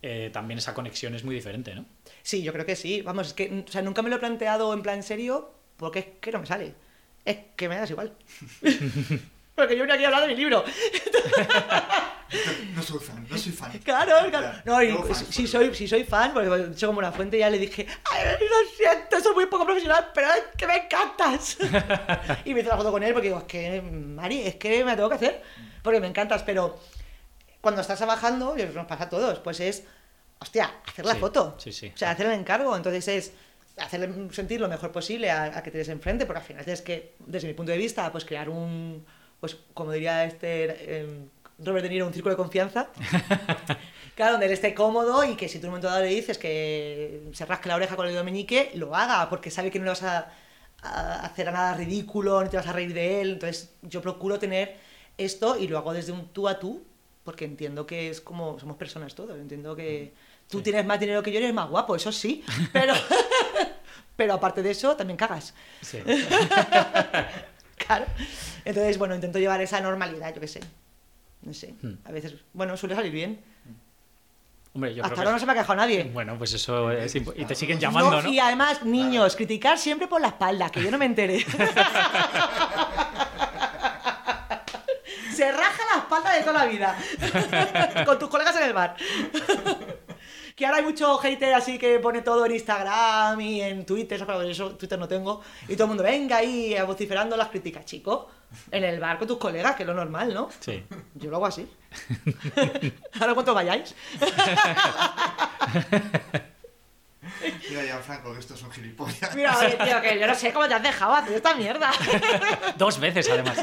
eh, 0.00 0.30
también 0.32 0.58
esa 0.58 0.74
conexión 0.74 1.14
es 1.14 1.22
muy 1.22 1.36
diferente, 1.36 1.74
¿no? 1.76 1.84
Sí, 2.22 2.42
yo 2.42 2.52
creo 2.52 2.66
que 2.66 2.74
sí. 2.74 3.02
Vamos, 3.02 3.28
es 3.28 3.34
que 3.34 3.64
o 3.68 3.70
sea, 3.70 3.82
nunca 3.82 4.02
me 4.02 4.10
lo 4.10 4.16
he 4.16 4.18
planteado 4.18 4.74
en 4.74 4.82
plan 4.82 5.04
serio 5.04 5.52
porque 5.76 5.98
es 6.00 6.06
que 6.20 6.32
no 6.32 6.40
me 6.40 6.46
sale. 6.46 6.74
Es 7.24 7.36
que 7.54 7.68
me 7.68 7.76
das 7.76 7.90
igual. 7.90 8.12
porque 9.54 9.76
yo 9.76 9.82
vine 9.82 9.94
aquí 9.94 10.04
a 10.04 10.08
hablar 10.08 10.22
de 10.22 10.28
mi 10.28 10.36
libro. 10.36 10.64
No 12.74 12.82
soy 12.82 12.98
fan, 13.00 13.26
no 13.30 13.36
soy 13.38 13.52
fan. 13.52 13.70
Claro, 13.84 14.28
claro. 14.30 14.52
No, 14.64 14.82
y 14.82 14.88
No, 14.92 15.14
si, 15.14 15.46
soy, 15.46 15.74
si 15.74 15.86
soy 15.86 16.04
fan, 16.04 16.32
porque 16.32 16.48
he 16.48 16.66
hecho 16.72 16.86
como 16.86 16.98
una 17.00 17.12
fuente, 17.12 17.38
ya 17.38 17.50
le 17.50 17.58
dije, 17.58 17.86
Ay, 18.10 18.24
lo 18.40 18.70
siento, 18.76 19.20
soy 19.20 19.34
muy 19.34 19.46
poco 19.46 19.64
profesional, 19.64 20.10
pero 20.14 20.28
es 20.32 20.42
que 20.56 20.66
me 20.66 20.76
encantas. 20.76 21.58
y 22.44 22.54
me 22.54 22.60
hice 22.60 22.68
la 22.70 22.76
foto 22.76 22.90
con 22.90 23.02
él 23.02 23.12
porque 23.12 23.28
digo, 23.28 23.38
es 23.40 23.44
que, 23.44 23.82
Mari, 23.82 24.42
es 24.46 24.56
que 24.56 24.78
me 24.84 24.90
la 24.90 24.96
tengo 24.96 25.08
que 25.08 25.14
hacer, 25.16 25.42
porque 25.82 26.00
me 26.00 26.06
encantas, 26.06 26.42
pero 26.42 26.78
cuando 27.60 27.80
estás 27.80 27.98
trabajando, 27.98 28.56
y 28.58 28.62
nos 28.64 28.86
pasa 28.86 29.04
a 29.04 29.08
todos, 29.08 29.38
pues 29.40 29.60
es, 29.60 29.84
hostia, 30.40 30.72
hacer 30.88 31.04
la 31.06 31.14
Sí, 31.14 31.20
foto. 31.20 31.54
sí, 31.58 31.72
sí. 31.72 31.92
O 31.94 31.96
sea, 31.96 32.10
hacer 32.10 32.26
el 32.26 32.32
encargo, 32.32 32.76
entonces 32.76 33.06
es 33.08 33.32
hacerle 33.78 34.28
sentir 34.32 34.60
lo 34.60 34.68
mejor 34.68 34.90
posible 34.92 35.30
a, 35.30 35.44
a 35.44 35.62
que 35.62 35.70
tienes 35.70 35.88
enfrente, 35.88 36.26
porque 36.26 36.40
al 36.40 36.46
final 36.46 36.64
tienes 36.64 36.82
que, 36.82 37.14
desde 37.20 37.46
mi 37.48 37.54
punto 37.54 37.72
de 37.72 37.78
vista, 37.78 38.10
pues 38.10 38.24
crear 38.24 38.48
un, 38.48 39.04
pues 39.40 39.56
como 39.74 39.92
diría 39.92 40.24
este 40.24 41.00
em, 41.00 41.28
Robert 41.64 41.84
De 41.84 41.88
Niro, 41.90 42.06
un 42.06 42.12
círculo 42.12 42.34
de 42.34 42.36
confianza. 42.36 42.88
Claro, 44.14 44.32
donde 44.32 44.44
él 44.46 44.52
esté 44.52 44.74
cómodo 44.74 45.24
y 45.24 45.36
que 45.36 45.48
si 45.48 45.58
tú 45.58 45.64
en 45.64 45.68
un 45.68 45.70
momento 45.72 45.88
dado 45.88 46.02
le 46.02 46.10
dices 46.10 46.36
que 46.36 47.30
se 47.32 47.46
rasque 47.46 47.70
la 47.70 47.76
oreja 47.76 47.96
con 47.96 48.06
el 48.06 48.14
dominique, 48.14 48.70
lo 48.74 48.94
haga, 48.94 49.26
porque 49.30 49.50
sabe 49.50 49.70
que 49.70 49.78
no 49.78 49.86
le 49.86 49.90
vas 49.92 50.02
a, 50.02 50.30
a 50.82 51.24
hacer 51.24 51.48
a 51.48 51.50
nada 51.52 51.74
ridículo, 51.74 52.42
ni 52.42 52.50
te 52.50 52.58
vas 52.58 52.66
a 52.66 52.74
reír 52.74 52.92
de 52.92 53.22
él. 53.22 53.30
Entonces, 53.32 53.70
yo 53.80 54.02
procuro 54.02 54.38
tener 54.38 54.76
esto 55.16 55.56
y 55.56 55.66
lo 55.66 55.78
hago 55.78 55.94
desde 55.94 56.12
un 56.12 56.28
tú 56.28 56.46
a 56.46 56.58
tú, 56.58 56.84
porque 57.24 57.46
entiendo 57.46 57.86
que 57.86 58.10
es 58.10 58.20
como 58.20 58.58
somos 58.60 58.76
personas 58.76 59.14
todos. 59.14 59.38
Entiendo 59.38 59.74
que 59.74 60.12
tú 60.46 60.58
Sí. 60.58 60.64
tienes 60.64 60.84
más 60.84 61.00
dinero 61.00 61.22
que 61.22 61.32
yo 61.32 61.40
y 61.40 61.44
eres 61.44 61.54
más 61.54 61.70
guapo, 61.70 61.96
eso 61.96 62.12
sí, 62.12 62.44
pero, 62.74 62.92
pero 64.16 64.34
aparte 64.34 64.62
de 64.62 64.72
eso, 64.72 64.94
también 64.94 65.16
cagas. 65.16 65.54
Sí. 65.80 66.00
Claro. 67.78 68.04
Entonces, 68.66 68.98
bueno, 68.98 69.14
intento 69.14 69.38
llevar 69.38 69.60
esa 69.62 69.80
normalidad, 69.80 70.34
yo 70.34 70.40
qué 70.42 70.48
sé. 70.48 70.60
No 71.42 71.52
sé. 71.54 71.74
Hmm. 71.82 71.94
A 72.04 72.12
veces, 72.12 72.34
bueno, 72.52 72.76
suele 72.76 72.94
salir 72.94 73.12
bien. 73.12 73.40
Hombre, 74.74 74.94
yo 74.94 75.02
Hasta 75.02 75.14
creo 75.14 75.20
ahora 75.28 75.30
no 75.32 75.36
que... 75.36 75.40
se 75.40 75.46
me 75.46 75.52
ha 75.52 75.54
quejado 75.56 75.74
nadie. 75.76 76.04
Bueno, 76.04 76.38
pues 76.38 76.54
eso 76.54 76.90
es... 76.90 77.14
imp- 77.14 77.34
Y 77.36 77.44
te 77.44 77.54
siguen 77.54 77.78
llamando, 77.78 78.10
No, 78.10 78.22
¿no? 78.22 78.28
Y 78.32 78.38
además, 78.38 78.82
niños, 78.84 79.36
criticar 79.36 79.76
siempre 79.76 80.06
por 80.08 80.20
la 80.20 80.28
espalda, 80.28 80.70
que 80.70 80.82
yo 80.82 80.90
no 80.90 80.96
me 80.98 81.04
enteré. 81.06 81.44
Se 85.34 85.50
raja 85.50 85.82
la 85.94 85.98
espalda 86.02 86.32
de 86.34 86.40
toda 86.42 86.64
la 86.64 86.66
vida. 86.66 86.96
Con 88.06 88.18
tus 88.18 88.28
colegas 88.28 88.54
en 88.56 88.62
el 88.64 88.72
bar. 88.72 88.96
Que 90.54 90.66
ahora 90.66 90.78
hay 90.78 90.84
mucho 90.84 91.16
hater 91.18 91.54
así 91.54 91.78
que 91.78 91.98
pone 91.98 92.20
todo 92.22 92.44
en 92.46 92.52
Instagram 92.52 93.40
y 93.40 93.62
en 93.62 93.86
Twitter, 93.86 94.16
eso, 94.16 94.26
claro, 94.26 94.42
eso 94.42 94.76
Twitter 94.76 94.98
no 94.98 95.08
tengo, 95.08 95.40
y 95.66 95.72
todo 95.74 95.84
el 95.84 95.88
mundo 95.88 96.02
venga 96.02 96.36
ahí 96.36 96.76
vociferando 96.86 97.36
las 97.36 97.48
críticas, 97.48 97.86
chico. 97.86 98.28
En 98.70 98.84
el 98.84 99.00
bar 99.00 99.18
con 99.18 99.28
tus 99.28 99.38
colegas, 99.38 99.76
que 99.76 99.82
es 99.82 99.86
lo 99.86 99.94
normal, 99.94 100.32
¿no? 100.32 100.48
Sí. 100.60 100.82
Yo 101.14 101.30
lo 101.30 101.36
hago 101.36 101.46
así. 101.46 101.68
ahora 103.20 103.34
cuánto 103.34 103.54
vayáis. 103.54 103.94
Mira, 107.68 107.82
Gianfranco, 107.84 108.32
que 108.32 108.40
estos 108.40 108.58
son 108.58 108.70
gilipollas. 108.70 109.34
Mira, 109.34 109.56
oye, 109.58 109.76
tío, 109.82 110.00
que 110.00 110.18
yo 110.18 110.26
no 110.26 110.34
sé 110.34 110.52
cómo 110.52 110.68
te 110.68 110.74
has 110.74 110.82
dejado 110.82 111.14
hacer 111.14 111.34
esta 111.34 111.54
mierda. 111.54 111.90
Dos 112.76 112.98
veces, 112.98 113.28
además. 113.30 113.58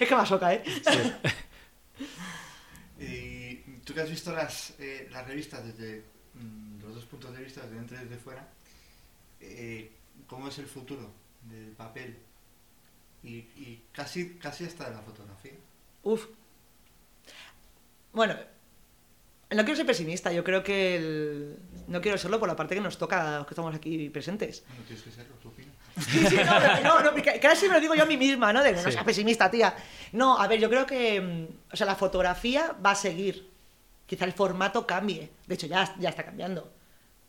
es 0.00 0.08
que 0.08 0.14
me 0.14 0.22
asoca, 0.22 0.54
¿eh? 0.54 0.62
Y 2.98 3.56
tú 3.84 3.94
que 3.94 4.00
has 4.00 4.10
visto 4.10 4.32
las, 4.32 4.74
eh, 4.78 5.08
las 5.10 5.26
revistas 5.26 5.64
desde 5.64 6.04
mm, 6.34 6.80
los 6.82 6.94
dos 6.94 7.04
puntos 7.04 7.34
de 7.36 7.42
vista, 7.42 7.62
desde 7.62 7.76
dentro 7.76 7.96
y 7.96 8.00
desde 8.00 8.16
fuera, 8.16 8.48
eh, 9.40 9.90
¿cómo 10.26 10.48
es 10.48 10.58
el 10.58 10.66
futuro 10.66 11.12
del 11.42 11.72
papel? 11.72 12.16
Y, 13.26 13.38
y 13.56 13.82
casi, 13.92 14.34
casi 14.38 14.64
hasta 14.64 14.88
de 14.88 14.94
la 14.96 15.02
fotografía. 15.02 15.52
Uf. 16.04 16.26
Bueno, 18.12 18.34
no 19.50 19.64
quiero 19.64 19.76
ser 19.76 19.86
pesimista, 19.86 20.32
yo 20.32 20.42
creo 20.44 20.62
que 20.62 20.96
el- 20.96 21.56
no 21.88 22.00
quiero 22.00 22.16
serlo 22.18 22.38
por 22.38 22.48
la 22.48 22.56
parte 22.56 22.74
que 22.74 22.80
nos 22.80 22.96
toca 22.98 23.34
a 23.34 23.38
los 23.38 23.46
que 23.46 23.54
estamos 23.54 23.74
aquí 23.74 24.08
presentes. 24.10 24.64
Bueno, 24.68 24.82
tienes 24.86 25.04
que 25.04 25.10
serlo, 25.10 25.34
tú 25.42 25.48
opinas. 25.48 25.74
Sí, 25.98 26.26
sí, 26.26 26.36
no, 26.84 27.00
no, 27.02 27.10
no, 27.12 27.22
casi 27.40 27.68
me 27.68 27.74
lo 27.74 27.80
digo 27.80 27.94
yo 27.94 28.02
a 28.02 28.06
mí 28.06 28.16
misma, 28.16 28.52
¿no? 28.52 28.62
De 28.62 28.72
no 28.72 28.82
Sí. 28.82 28.92
seas 28.92 29.04
pesimista, 29.04 29.50
tía. 29.50 29.74
No, 30.12 30.38
a 30.38 30.46
ver, 30.46 30.60
yo 30.60 30.68
creo 30.68 30.84
que, 30.86 31.20
mm, 31.20 31.72
o 31.72 31.76
sea, 31.76 31.86
la 31.86 31.94
fotografía 31.96 32.76
va 32.84 32.90
a 32.92 32.94
seguir. 32.94 33.50
Quizá 34.06 34.24
el 34.24 34.32
formato 34.32 34.86
cambie. 34.86 35.30
De 35.46 35.54
hecho, 35.54 35.66
ya, 35.66 35.94
ya 35.98 36.10
está 36.10 36.24
cambiando. 36.24 36.70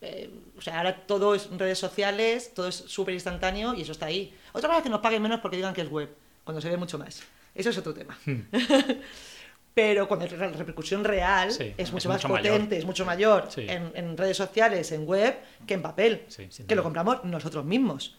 Eh, 0.01 0.29
o 0.57 0.61
sea, 0.61 0.77
ahora 0.77 1.05
todo 1.07 1.33
es 1.33 1.49
redes 1.57 1.79
sociales, 1.79 2.53
todo 2.53 2.67
es 2.67 2.75
súper 2.75 3.13
instantáneo 3.15 3.73
y 3.73 3.81
eso 3.81 3.91
está 3.93 4.05
ahí. 4.07 4.33
Otra 4.53 4.67
cosa 4.69 4.77
es 4.79 4.83
que 4.83 4.89
nos 4.89 4.99
paguen 5.01 5.21
menos 5.21 5.39
porque 5.39 5.57
digan 5.57 5.73
que 5.73 5.81
es 5.81 5.89
web, 5.89 6.09
cuando 6.43 6.61
se 6.61 6.69
ve 6.69 6.77
mucho 6.77 6.97
más. 6.99 7.23
Eso 7.55 7.69
es 7.71 7.77
otro 7.79 7.93
tema. 7.93 8.17
Pero 9.73 10.07
cuando 10.07 10.25
la 10.27 10.47
repercusión 10.47 11.03
real 11.03 11.51
Sí, 11.51 11.65
es 11.77 11.87
es 11.87 11.91
mucho 11.93 12.09
más 12.09 12.17
mucho 12.23 12.29
mayor. 12.33 12.51
potente, 12.53 12.77
es 12.77 12.85
mucho 12.85 13.05
mayor 13.05 13.47
Sí. 13.51 13.65
en, 13.69 13.91
en 13.93 14.17
redes 14.17 14.35
sociales, 14.37 14.91
en 14.91 15.05
web, 15.05 15.35
que 15.67 15.75
en 15.75 15.81
papel. 15.83 16.25
Sí, 16.29 16.47
que 16.67 16.75
lo 16.75 16.81
compramos 16.83 17.23
nosotros 17.25 17.63
mismos. 17.63 18.15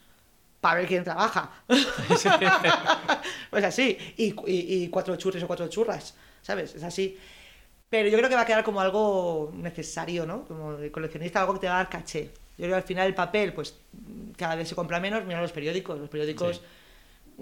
Para 0.60 0.80
ver 0.80 0.86
quién 0.88 1.02
trabaja. 1.04 1.50
pues 3.50 3.64
así. 3.64 3.96
Y, 4.16 4.34
y- 4.50 4.84
y 4.84 4.88
cuatro 4.88 5.16
churros 5.16 5.42
o 5.42 5.46
cuatro 5.46 5.68
churras. 5.68 6.14
¿Sabes? 6.42 6.74
Es 6.76 6.82
así. 6.84 7.18
Pero 7.90 8.08
yo 8.08 8.18
creo 8.18 8.28
que 8.28 8.34
va 8.34 8.42
a 8.42 8.46
quedar 8.46 8.64
como 8.64 8.80
algo 8.80 9.50
necesario, 9.54 10.26
¿no? 10.26 10.44
Como 10.44 10.76
de 10.76 10.90
coleccionista, 10.90 11.40
algo 11.40 11.54
que 11.54 11.60
te 11.60 11.66
va 11.68 11.74
a 11.74 11.76
dar 11.78 11.88
caché. 11.88 12.24
Yo 12.58 12.64
creo 12.64 12.70
que 12.70 12.74
al 12.76 12.82
final 12.82 13.06
el 13.06 13.14
papel, 13.14 13.52
pues 13.54 13.76
cada 14.36 14.56
vez 14.56 14.68
se 14.68 14.74
compra 14.74 15.00
menos. 15.00 15.24
Mira 15.24 15.40
los 15.40 15.52
periódicos. 15.52 15.98
Los 15.98 16.08
periódicos, 16.08 16.60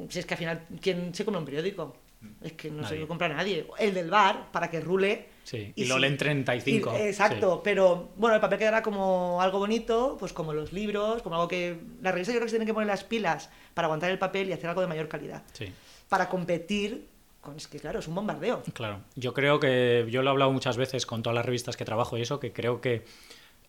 si 0.08 0.18
es 0.18 0.26
que 0.26 0.34
al 0.34 0.38
final, 0.38 0.66
¿quién 0.80 1.14
se 1.14 1.24
compra 1.24 1.40
un 1.40 1.46
periódico? 1.46 1.96
Es 2.42 2.52
que 2.52 2.70
no 2.70 2.82
se 2.82 2.90
Nadie. 2.90 3.00
lo 3.00 3.08
compra 3.08 3.28
nadie. 3.28 3.66
El 3.78 3.94
del 3.94 4.10
bar, 4.10 4.50
para 4.52 4.70
que 4.70 4.80
rule. 4.80 5.26
Sí, 5.44 5.72
y 5.76 5.84
lo 5.84 5.98
leen 5.98 6.16
35, 6.16 6.92
y- 6.96 7.02
exacto, 7.02 7.60
pero 7.62 8.10
bueno, 8.16 8.34
el 8.34 8.40
papel 8.40 8.58
quedará 8.58 8.82
como 8.82 9.40
algo 9.40 9.58
bonito, 9.60 10.16
pues 10.18 10.32
como 10.32 10.52
los 10.52 10.72
libros, 10.72 11.22
como 11.22 11.36
algo 11.36 11.46
que. 11.48 11.78
Las 12.02 12.12
revistas 12.12 12.34
yo 12.34 12.38
creo 12.40 12.46
que 12.46 12.50
se 12.50 12.56
tienen 12.56 12.66
que 12.66 12.74
poner 12.74 12.88
las 12.88 13.04
pilas 13.04 13.50
para 13.74 13.86
aguantar 13.86 14.10
el 14.10 14.18
papel 14.18 14.48
y 14.48 14.52
hacer 14.52 14.68
algo 14.68 14.80
de 14.80 14.86
mayor 14.88 15.08
calidad. 15.08 15.42
Sí. 15.52 15.72
Para 16.08 16.28
competir. 16.28 17.08
Es 17.56 17.68
que 17.68 17.78
claro, 17.78 17.98
es 17.98 18.08
un 18.08 18.14
bombardeo. 18.14 18.62
Claro, 18.72 19.00
yo 19.14 19.34
creo 19.34 19.60
que, 19.60 20.06
yo 20.10 20.22
lo 20.22 20.30
he 20.30 20.32
hablado 20.32 20.52
muchas 20.52 20.76
veces 20.76 21.06
con 21.06 21.22
todas 21.22 21.34
las 21.34 21.44
revistas 21.46 21.76
que 21.76 21.84
trabajo 21.84 22.16
y 22.16 22.22
eso, 22.22 22.40
que 22.40 22.52
creo 22.52 22.80
que 22.80 23.04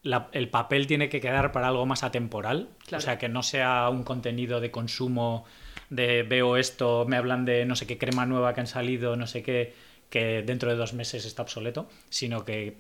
la- 0.03 0.29
el 0.31 0.49
papel 0.49 0.87
tiene 0.87 1.09
que 1.09 1.19
quedar 1.19 1.51
para 1.51 1.67
algo 1.67 1.85
más 1.85 2.03
atemporal, 2.03 2.69
Claro. 2.85 2.99
o 2.99 3.01
sea, 3.05 3.17
que 3.17 3.29
no 3.29 3.43
sea 3.43 3.89
un 3.89 4.03
contenido 4.03 4.59
de 4.61 4.71
consumo 4.71 5.45
de 5.89 6.23
veo 6.23 6.57
esto, 6.57 7.05
me 7.07 7.17
hablan 7.17 7.45
de 7.45 7.65
no 7.65 7.75
sé 7.75 7.85
qué 7.87 7.97
crema 7.97 8.25
nueva 8.25 8.53
que 8.53 8.61
han 8.61 8.67
salido, 8.67 9.15
no 9.15 9.27
sé 9.27 9.43
qué, 9.43 9.73
que 10.09 10.41
dentro 10.43 10.69
de 10.69 10.75
dos 10.77 10.93
meses 10.93 11.25
está 11.25 11.41
obsoleto, 11.41 11.89
sino 12.09 12.45
que 12.45 12.77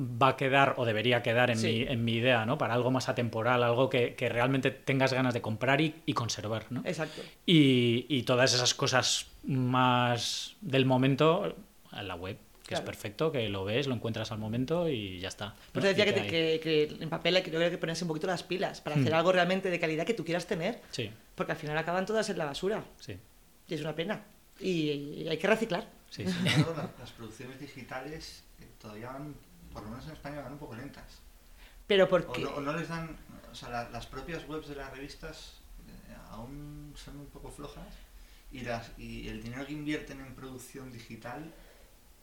va 0.00 0.28
a 0.28 0.36
quedar 0.36 0.74
o 0.76 0.84
debería 0.84 1.22
quedar 1.22 1.50
en, 1.50 1.58
Sí. 1.58 1.66
mi, 1.66 1.92
en 1.92 2.04
mi 2.04 2.12
idea, 2.14 2.46
¿no? 2.46 2.56
Para 2.56 2.74
algo 2.74 2.90
más 2.92 3.08
atemporal, 3.08 3.62
algo 3.64 3.88
que, 3.90 4.14
que 4.14 4.28
realmente 4.28 4.70
tengas 4.70 5.12
ganas 5.12 5.34
de 5.34 5.40
comprar 5.40 5.80
y, 5.80 5.94
y 6.06 6.12
conservar, 6.12 6.66
¿no? 6.70 6.82
Exacto. 6.84 7.20
Y, 7.46 8.06
y 8.08 8.22
todas 8.22 8.54
esas 8.54 8.74
cosas 8.74 9.26
más 9.44 10.56
del 10.60 10.86
momento 10.86 11.56
en 11.92 12.08
la 12.08 12.14
web, 12.14 12.36
que 12.62 12.68
Claro. 12.68 12.82
es 12.82 12.86
perfecto, 12.86 13.32
que 13.32 13.48
lo 13.48 13.64
ves, 13.64 13.86
lo 13.86 13.94
encuentras 13.94 14.30
al 14.30 14.38
momento 14.38 14.88
y 14.88 15.18
ya 15.20 15.28
está. 15.28 15.54
Por 15.72 15.82
¿no? 15.82 15.88
eso 15.88 15.96
decía 15.96 16.14
que, 16.14 16.26
que 16.28 16.60
que- 16.62 17.02
en 17.02 17.08
papel 17.08 17.34
hay 17.36 17.42
que- 17.42 17.50
yo 17.50 17.58
creo 17.58 17.70
que 17.70 17.78
ponerse 17.78 18.04
un 18.04 18.08
poquito 18.08 18.26
las 18.26 18.42
pilas 18.42 18.80
para 18.82 18.94
Hmm. 18.96 19.00
hacer 19.00 19.14
algo 19.14 19.32
realmente 19.32 19.70
de 19.70 19.80
calidad 19.80 20.04
que 20.06 20.14
tú 20.14 20.24
quieras 20.24 20.46
tener. 20.46 20.80
Sí, 20.90 21.10
Porque 21.34 21.52
al 21.52 21.58
final 21.58 21.76
acaban 21.78 22.04
todas 22.06 22.28
en 22.30 22.38
la 22.38 22.44
basura. 22.44 22.84
sí, 23.00 23.16
Y 23.68 23.74
es 23.74 23.80
una 23.80 23.94
pena. 23.94 24.22
Y, 24.60 24.90
y 25.22 25.28
hay 25.28 25.38
que 25.38 25.46
reciclar. 25.46 25.86
sí. 26.10 26.24
Sin 26.26 26.46
embargo, 26.46 26.74
la- 26.76 26.90
las 27.00 27.10
producciones 27.12 27.58
digitales 27.58 28.44
eh, 28.60 28.66
todavía 28.80 29.08
van, 29.08 29.34
por 29.78 29.84
lo 29.84 29.90
menos 29.90 30.06
en 30.06 30.12
España, 30.12 30.40
van 30.40 30.52
un 30.52 30.58
poco 30.58 30.74
lentas. 30.74 31.20
Pero 31.86 32.04
O 32.04 32.08
porque. 32.08 32.42
no, 32.42 32.50
o 32.50 32.60
no 32.60 32.72
les 32.74 32.88
dan, 32.88 33.16
o 33.50 33.54
sea, 33.54 33.68
la- 33.70 33.88
las 33.90 34.06
propias 34.06 34.46
webs 34.48 34.68
de 34.68 34.76
las 34.76 34.90
revistas 34.90 35.54
eh, 35.88 36.14
aún 36.30 36.92
son 36.96 37.18
un 37.18 37.26
poco 37.26 37.50
flojas 37.50 37.86
y, 38.52 38.60
las, 38.60 38.90
y 38.98 39.28
el 39.28 39.42
dinero 39.42 39.66
que 39.66 39.72
invierten 39.72 40.20
en 40.20 40.34
producción 40.34 40.92
digital 40.92 41.52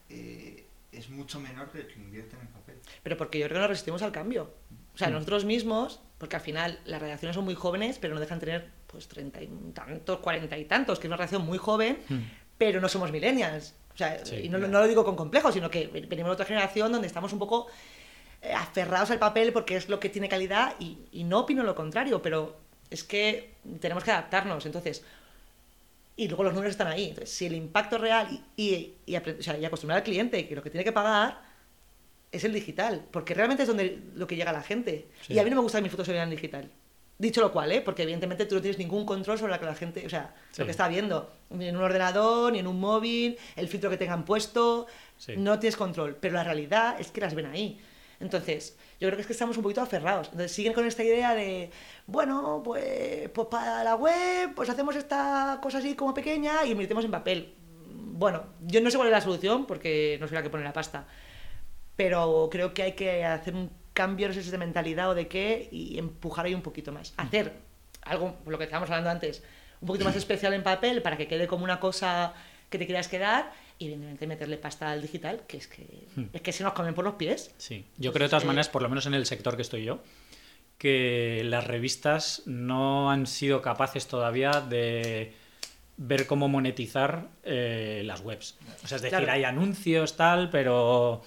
eh, 0.09 0.65
es 0.91 1.09
mucho 1.09 1.39
menor 1.39 1.69
que 1.71 1.79
el 1.79 1.87
que 1.87 1.95
invierten 1.99 2.39
en 2.41 2.47
papel. 2.47 2.79
Pero 3.03 3.17
porque 3.17 3.39
yo 3.39 3.45
creo 3.47 3.57
que 3.57 3.61
nos 3.61 3.69
resistimos 3.69 4.01
al 4.01 4.11
cambio. 4.11 4.53
O 4.93 4.97
sea, 4.97 5.09
Mm. 5.09 5.13
nosotros 5.13 5.43
mismos, 5.45 5.99
porque 6.17 6.35
al 6.37 6.41
final 6.41 6.79
las 6.85 7.01
redacciones 7.01 7.35
son 7.35 7.43
muy 7.45 7.55
jóvenes, 7.55 7.97
pero 7.99 8.13
no 8.13 8.19
dejan 8.21 8.39
tener 8.39 8.71
pues 8.87 9.07
treinta 9.09 9.41
y 9.41 9.47
tantos, 9.73 10.19
cuarenta 10.19 10.57
y 10.57 10.63
tantos, 10.65 10.99
que 10.99 11.07
es 11.07 11.09
una 11.09 11.17
redacción 11.17 11.43
muy 11.45 11.57
joven, 11.57 11.97
Mm. 12.07 12.19
pero 12.57 12.79
no 12.79 12.87
somos 12.87 13.11
millennials. 13.11 13.73
O 13.95 13.97
sea, 13.97 14.23
Sí, 14.25 14.41
y 14.43 14.49
no, 14.49 14.57
lo 14.59 14.87
digo 14.87 15.03
con 15.05 15.15
complejo, 15.15 15.51
sino 15.51 15.69
que 15.71 15.87
venimos 15.87 16.29
de 16.29 16.33
otra 16.33 16.45
generación 16.45 16.91
donde 16.91 17.07
estamos 17.07 17.31
un 17.33 17.39
poco 17.39 17.67
eh, 18.41 18.51
aferrados 18.53 19.09
al 19.11 19.19
papel 19.19 19.53
porque 19.53 19.77
es 19.77 19.87
lo 19.89 19.99
que 19.99 20.09
tiene 20.09 20.27
calidad 20.29 20.75
y, 20.79 20.97
y 21.11 21.23
no 21.23 21.39
opino 21.39 21.63
lo 21.63 21.75
contrario, 21.75 22.21
pero 22.21 22.57
es 22.89 23.03
que 23.03 23.53
tenemos 23.79 24.03
que 24.03 24.11
adaptarnos. 24.11 24.65
Entonces, 24.65 25.03
y 26.17 26.27
luego 26.27 26.43
los 26.43 26.53
números 26.53 26.71
están 26.71 26.87
ahí. 26.87 27.09
Entonces, 27.09 27.29
si 27.33 27.45
el 27.45 27.55
impacto 27.55 27.97
real 27.97 28.27
y, 28.55 28.63
y, 28.63 28.93
y 29.05 29.13
apre- 29.15 29.39
o 29.39 29.41
sea, 29.41 29.57
y 29.57 29.65
acostumbrar 29.65 29.97
al 29.97 30.03
cliente 30.03 30.47
que 30.47 30.55
lo 30.55 30.61
que 30.61 30.69
tiene 30.69 30.83
que 30.83 30.91
pagar 30.91 31.41
es 32.31 32.43
el 32.43 32.53
digital, 32.53 33.05
porque 33.11 33.33
realmente 33.33 33.63
es 33.63 33.67
donde 33.67 33.99
lo 34.13 34.27
que 34.27 34.35
llega 34.35 34.49
a 34.49 34.53
la 34.53 34.61
gente. 34.61 35.07
Sí. 35.25 35.33
Y 35.33 35.39
a 35.39 35.43
mí 35.43 35.49
no 35.49 35.55
me 35.57 35.61
gusta 35.61 35.77
que 35.77 35.83
mis 35.83 35.91
fotos 35.91 36.05
se 36.07 36.13
vean 36.13 36.25
en 36.29 36.35
digital. 36.35 36.69
Dicho 37.17 37.39
lo 37.39 37.51
cual, 37.53 37.71
¿eh? 37.71 37.79
porque 37.81 38.03
evidentemente 38.03 38.45
tú 38.45 38.55
no 38.55 38.61
tienes 38.61 38.77
ningún 38.77 39.05
control 39.05 39.39
sobre 39.39 39.53
lo 39.53 39.59
que 39.59 39.65
la 39.65 39.75
gente, 39.75 40.05
o 40.05 40.09
sea, 40.09 40.35
Sí. 40.51 40.61
lo 40.61 40.65
que 40.65 40.71
está 40.71 40.89
viendo, 40.89 41.31
ni 41.49 41.67
en 41.69 41.77
un 41.77 41.83
ordenador, 41.83 42.51
ni 42.51 42.59
en 42.59 42.67
un 42.67 42.77
móvil, 42.79 43.37
el 43.55 43.69
filtro 43.69 43.89
que 43.89 43.95
tengan 43.97 44.25
puesto, 44.25 44.85
Sí. 45.17 45.33
no 45.37 45.57
tienes 45.57 45.77
control, 45.77 46.17
pero 46.19 46.33
la 46.35 46.43
realidad 46.43 46.99
es 46.99 47.11
que 47.11 47.21
las 47.21 47.33
ven 47.33 47.45
ahí. 47.45 47.79
Entonces, 48.19 48.77
yo 48.99 49.07
creo 49.07 49.15
que 49.15 49.21
es 49.21 49.27
que 49.27 49.33
estamos 49.33 49.55
un 49.55 49.63
poquito 49.63 49.81
aferrados. 49.81 50.27
Entonces, 50.27 50.51
siguen 50.51 50.73
con 50.73 50.85
esta 50.85 51.03
idea 51.03 51.33
de, 51.35 51.69
bueno, 52.07 52.61
pues, 52.63 53.29
pues 53.29 53.47
para 53.49 53.83
la 53.85 53.95
web, 53.95 54.53
pues 54.53 54.69
hacemos 54.69 54.95
esta 54.97 55.59
cosa 55.61 55.77
así 55.77 55.95
como 55.95 56.13
pequeña 56.13 56.65
y 56.65 56.71
invertimos 56.71 57.05
en 57.05 57.11
papel. 57.11 57.53
Bueno, 58.17 58.43
yo 58.61 58.81
no 58.81 58.89
sé 58.91 58.97
cuál 58.97 59.07
es 59.09 59.13
la 59.13 59.21
solución 59.21 59.65
porque 59.65 60.17
no 60.19 60.27
soy 60.27 60.35
la 60.35 60.43
que 60.43 60.49
pone 60.49 60.63
la 60.65 60.73
pasta, 60.73 61.05
pero 61.95 62.49
creo 62.51 62.73
que 62.73 62.83
hay 62.83 62.91
que 62.93 63.23
hacer 63.25 63.53
un 63.55 63.69
es 63.97 64.51
de 64.51 64.57
mentalidad 64.57 65.09
o 65.09 65.15
de 65.15 65.27
qué, 65.27 65.69
y 65.71 65.97
empujar 65.97 66.45
ahí 66.45 66.53
un 66.53 66.61
poquito 66.61 66.91
más. 66.91 67.13
Hacer 67.17 67.53
algo, 68.03 68.35
lo 68.45 68.57
que 68.57 68.65
estábamos 68.65 68.89
hablando 68.89 69.09
antes, 69.09 69.41
un 69.81 69.87
poquito 69.87 70.05
más 70.05 70.15
especial 70.15 70.53
en 70.53 70.63
papel 70.63 71.01
para 71.01 71.17
que 71.17 71.27
quede 71.27 71.47
como 71.47 71.63
una 71.63 71.79
cosa 71.79 72.33
que 72.69 72.77
te 72.77 72.85
quieras 72.85 73.07
quedar 73.07 73.51
y 73.77 73.85
evidentemente 73.85 74.27
meterle 74.27 74.57
pasta 74.57 74.91
al 74.91 75.01
digital, 75.01 75.41
que 75.47 75.57
es 75.57 75.67
que, 75.67 75.85
es 76.33 76.41
que 76.41 76.51
se 76.51 76.63
nos 76.63 76.73
comen 76.73 76.93
por 76.93 77.03
los 77.05 77.15
pies. 77.15 77.51
Sí, 77.57 77.85
yo 77.97 78.11
creo 78.13 78.25
de 78.25 78.29
todas 78.29 78.43
que- 78.43 78.47
maneras, 78.47 78.69
por 78.69 78.81
lo 78.81 78.89
menos 78.89 79.05
en 79.05 79.13
el 79.13 79.25
sector 79.25 79.55
que 79.55 79.61
estoy 79.61 79.83
yo, 79.83 79.99
que 80.77 81.41
las 81.45 81.65
revistas 81.65 82.41
no 82.45 83.09
han 83.11 83.27
sido 83.27 83.61
capaces 83.61 84.07
todavía 84.07 84.51
de 84.61 85.33
ver 85.97 86.27
cómo 86.27 86.47
monetizar 86.49 87.27
eh, 87.43 88.01
las 88.05 88.21
webs. 88.21 88.57
O 88.83 88.87
sea, 88.87 88.97
es 88.97 89.01
decir, 89.01 89.17
Claro. 89.19 89.31
hay 89.31 89.43
anuncios, 89.45 90.17
tal, 90.17 90.49
pero, 90.49 91.23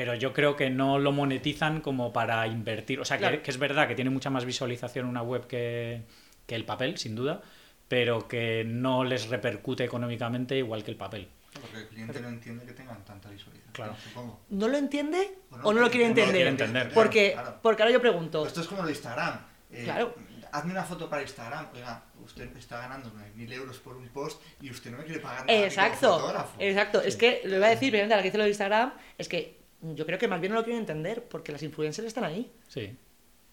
pero 0.00 0.14
yo 0.14 0.32
creo 0.32 0.56
que 0.56 0.70
no 0.70 0.98
lo 0.98 1.12
monetizan 1.12 1.82
como 1.82 2.10
para 2.10 2.46
invertir. 2.46 3.00
O 3.00 3.04
sea, 3.04 3.18
que, 3.18 3.20
Claro. 3.24 3.42
que 3.42 3.50
es 3.50 3.58
verdad 3.58 3.86
que 3.86 3.94
tiene 3.94 4.08
mucha 4.08 4.30
más 4.30 4.46
visualización 4.46 5.04
una 5.04 5.20
web 5.20 5.46
que, 5.46 6.04
que 6.46 6.54
el 6.54 6.64
papel, 6.64 6.96
sin 6.96 7.14
duda, 7.14 7.42
pero 7.86 8.26
que 8.26 8.64
no 8.66 9.04
les 9.04 9.28
repercute 9.28 9.84
económicamente 9.84 10.56
igual 10.56 10.82
que 10.84 10.90
el 10.92 10.96
papel. 10.96 11.28
Porque 11.60 11.76
el 11.76 11.88
cliente 11.88 12.18
no 12.18 12.28
entiende 12.30 12.64
que 12.64 12.72
tengan 12.72 13.04
tanta 13.04 13.28
visualización, 13.28 13.74
Claro. 13.74 13.94
supongo. 14.02 14.40
¿No 14.48 14.68
lo 14.68 14.78
entiende 14.78 15.34
O 15.50 15.68
o 15.68 15.72
no 15.74 15.80
lo 15.82 15.90
quiere 15.90 16.08
no 16.08 16.14
lo 16.14 16.20
entender? 16.22 16.34
quiere 16.34 16.48
entender. 16.48 16.90
Porque, 16.94 17.32
Claro. 17.34 17.58
porque 17.60 17.82
ahora 17.82 17.92
yo 17.92 18.00
pregunto, 18.00 18.46
Esto 18.46 18.62
es 18.62 18.68
como 18.68 18.80
lo 18.80 18.86
de 18.86 18.92
Instagram. 18.94 19.38
Eh, 19.70 19.82
Claro. 19.84 20.14
Hazme 20.52 20.72
una 20.72 20.82
foto 20.84 21.10
para 21.10 21.20
Instagram. 21.20 21.66
Oiga, 21.74 22.02
usted 22.24 22.56
está 22.56 22.78
ganando 22.80 23.10
9.000 23.14 23.52
euros 23.52 23.76
por 23.80 23.98
un 23.98 24.08
post 24.08 24.40
y 24.62 24.70
usted 24.70 24.90
no 24.92 24.96
me 24.96 25.04
quiere 25.04 25.20
pagar 25.20 25.40
nada. 25.40 25.52
como 25.52 25.64
Exacto, 25.66 26.18
fotógrafo. 26.18 26.56
exacto. 26.58 27.02
Es 27.02 27.16
que 27.16 27.42
lo 27.44 27.56
iba 27.58 27.66
a 27.66 27.70
decir, 27.70 27.90
primero, 27.90 28.08
la 28.08 28.16
que 28.16 28.28
dice 28.28 28.38
lo 28.38 28.44
de 28.44 28.48
Instagram, 28.50 28.94
es 29.18 29.28
que 29.28 29.59
yo 29.82 30.04
creo 30.06 30.18
que 30.18 30.28
más 30.28 30.40
bien 30.40 30.52
no 30.52 30.58
lo 30.58 30.64
quieren 30.64 30.80
entender, 30.80 31.24
porque 31.24 31.52
las 31.52 31.62
influencers 31.62 32.06
están 32.06 32.24
ahí. 32.24 32.50
Sí, 32.68 32.96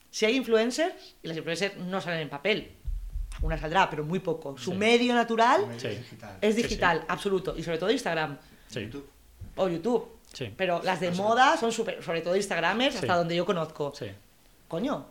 Si 0.10 0.26
hay 0.26 0.36
influencers, 0.38 1.16
y 1.22 1.28
las 1.28 1.36
influencers 1.38 1.78
no 1.78 2.00
salen 2.00 2.22
en 2.22 2.30
papel, 2.30 2.72
una 3.42 3.58
saldrá, 3.58 3.90
pero 3.90 4.06
muy 4.06 4.20
poco. 4.20 4.58
Su 4.58 4.72
Sí. 4.72 4.78
medio 4.78 5.14
natural 5.14 5.68
Sí. 5.78 5.90
digital. 5.90 6.38
es 6.42 6.56
Sí, 6.56 6.64
digital, 6.64 7.06
absoluto, 7.10 7.56
y 7.58 7.62
sobre 7.64 7.78
todo 7.78 7.92
Instagram 7.92 8.38
sí, 8.68 8.82
YouTube. 8.86 9.08
o 9.58 9.68
YouTube. 9.68 10.08
sí. 10.34 10.54
Pero 10.56 10.82
las 10.84 11.00
de 11.02 11.12
moda 11.12 11.58
son 11.58 11.72
super- 11.74 12.02
sobre 12.04 12.22
todo 12.22 12.36
Instagramers, 12.38 12.94
Sí. 12.96 13.00
hasta 13.02 13.16
donde 13.18 13.36
yo 13.36 13.46
conozco. 13.46 13.94
sí. 13.96 14.08
Coño. 14.68 15.08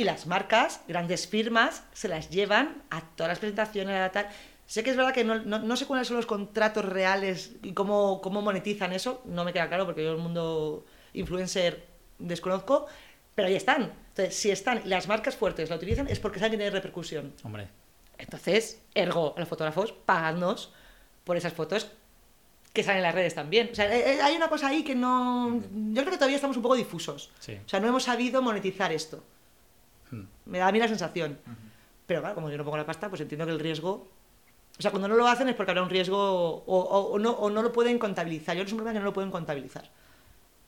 Y 0.00 0.04
las 0.04 0.26
marcas, 0.26 0.80
grandes 0.88 1.26
firmas, 1.28 1.82
se 1.92 2.08
las 2.08 2.30
llevan 2.30 2.82
a 2.88 3.02
todas 3.02 3.28
las 3.28 3.38
presentaciones, 3.38 4.00
a 4.00 4.10
tal. 4.10 4.28
Sé 4.64 4.82
que 4.82 4.88
es 4.88 4.96
verdad 4.96 5.12
que 5.12 5.24
no, 5.24 5.38
no- 5.40 5.58
no 5.58 5.76
sé 5.76 5.84
cuáles 5.84 6.08
son 6.08 6.16
los 6.16 6.24
contratos 6.24 6.86
reales 6.86 7.52
y 7.62 7.74
cómo, 7.74 8.22
cómo 8.22 8.40
monetizan 8.40 8.94
eso, 8.94 9.20
no 9.26 9.44
me 9.44 9.52
queda 9.52 9.68
claro 9.68 9.84
porque 9.84 10.02
yo 10.02 10.12
el 10.12 10.16
mundo 10.16 10.86
influencer 11.12 11.86
desconozco, 12.18 12.86
pero 13.34 13.48
ahí 13.48 13.56
están. 13.56 13.92
Entonces, 14.08 14.34
si 14.36 14.50
están 14.50 14.80
y 14.86 14.88
las 14.88 15.06
marcas 15.06 15.36
fuertes 15.36 15.68
la 15.68 15.76
utilizan 15.76 16.08
es 16.08 16.18
porque 16.18 16.38
saben 16.38 16.52
que 16.52 16.56
tiene 16.56 16.70
repercusión. 16.70 17.34
Hombre, 17.42 17.68
Entonces, 18.16 18.80
ergo, 18.94 19.34
a 19.36 19.40
los 19.40 19.48
fotógrafos, 19.50 19.92
pagadnos 19.92 20.72
por 21.24 21.36
esas 21.36 21.52
fotos 21.52 21.90
que 22.72 22.82
salen 22.82 22.98
en 22.98 23.02
las 23.02 23.14
redes 23.14 23.34
también. 23.34 23.68
O 23.70 23.74
sea, 23.74 23.94
eh, 23.94 24.14
eh, 24.14 24.22
hay 24.22 24.34
una 24.34 24.48
cosa 24.48 24.68
ahí 24.68 24.82
que 24.82 24.94
no... 24.94 25.60
Yo 25.92 26.00
creo 26.00 26.10
que 26.10 26.16
todavía 26.16 26.36
estamos 26.36 26.56
un 26.56 26.62
poco 26.62 26.76
difusos. 26.76 27.30
Sí. 27.38 27.58
O 27.66 27.68
sea, 27.68 27.80
no 27.80 27.88
hemos 27.88 28.04
sabido 28.04 28.40
monetizar 28.40 28.92
esto. 28.92 29.22
Hmm. 30.10 30.22
Me 30.46 30.58
da 30.58 30.68
a 30.68 30.72
mí 30.72 30.78
la 30.78 30.88
sensación. 30.88 31.38
Pero 32.06 32.20
claro, 32.20 32.34
como 32.34 32.50
yo 32.50 32.56
no 32.58 32.64
pongo 32.64 32.76
la 32.76 32.86
pasta, 32.86 33.08
pues 33.08 33.20
entiendo 33.20 33.46
que 33.46 33.52
el 33.52 33.60
riesgo... 33.60 34.08
O 34.78 34.82
sea, 34.82 34.90
cuando 34.90 35.08
no 35.08 35.14
lo 35.14 35.26
hacen 35.26 35.48
es 35.48 35.54
porque 35.54 35.72
habrá 35.72 35.82
un 35.82 35.90
riesgo 35.90 36.16
o, 36.18 36.64
o- 36.66 37.12
o 37.12 37.18
no, 37.18 37.30
o 37.32 37.50
no 37.50 37.62
lo 37.62 37.72
pueden 37.72 37.98
contabilizar. 37.98 38.56
Yo 38.56 38.62
que 38.62 38.66
es 38.68 38.72
un 38.72 38.78
problema 38.78 38.94
que 38.94 39.00
no 39.00 39.04
lo 39.06 39.12
pueden 39.12 39.30
contabilizar. 39.30 39.84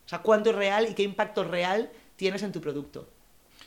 O 0.05 0.09
sea, 0.09 0.19
cuánto 0.19 0.51
es 0.51 0.55
real 0.55 0.87
y 0.89 0.93
qué 0.93 1.03
impacto 1.03 1.43
real 1.43 1.89
tienes 2.15 2.43
en 2.43 2.51
tu 2.51 2.61
producto. 2.61 3.09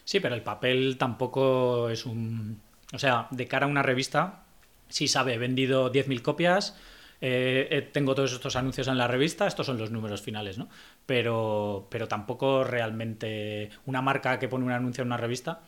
Sí, 0.05 0.21
pero 0.21 0.35
el 0.35 0.43
papel 0.43 0.97
tampoco 0.99 1.89
es 1.91 2.07
un... 2.07 2.61
O 2.95 2.99
sea, 2.99 3.27
de 3.31 3.49
cara 3.49 3.67
a 3.67 3.69
una 3.69 3.83
revista, 3.83 4.45
sí 4.89 5.09
sabe, 5.09 5.35
he 5.35 5.39
vendido 5.39 5.91
10.000 5.91 6.23
copias, 6.23 6.77
eh, 7.21 7.67
eh, 7.71 7.83
tengo 7.83 8.15
todos 8.15 8.33
estos 8.33 8.55
anuncios 8.55 8.87
en 8.87 8.99
la 8.99 9.09
revista, 9.09 9.47
estos 9.49 9.67
son 9.67 9.79
los 9.79 9.91
números 9.91 10.23
finales, 10.23 10.57
¿no? 10.59 10.69
Pero, 11.07 11.87
pero 11.89 12.09
tampoco 12.09 12.65
realmente 12.65 13.71
una 13.87 14.03
marca 14.03 14.39
que 14.39 14.49
pone 14.49 14.65
un 14.65 14.73
anuncio 14.73 15.03
en 15.03 15.09
una 15.09 15.17
revista 15.17 15.61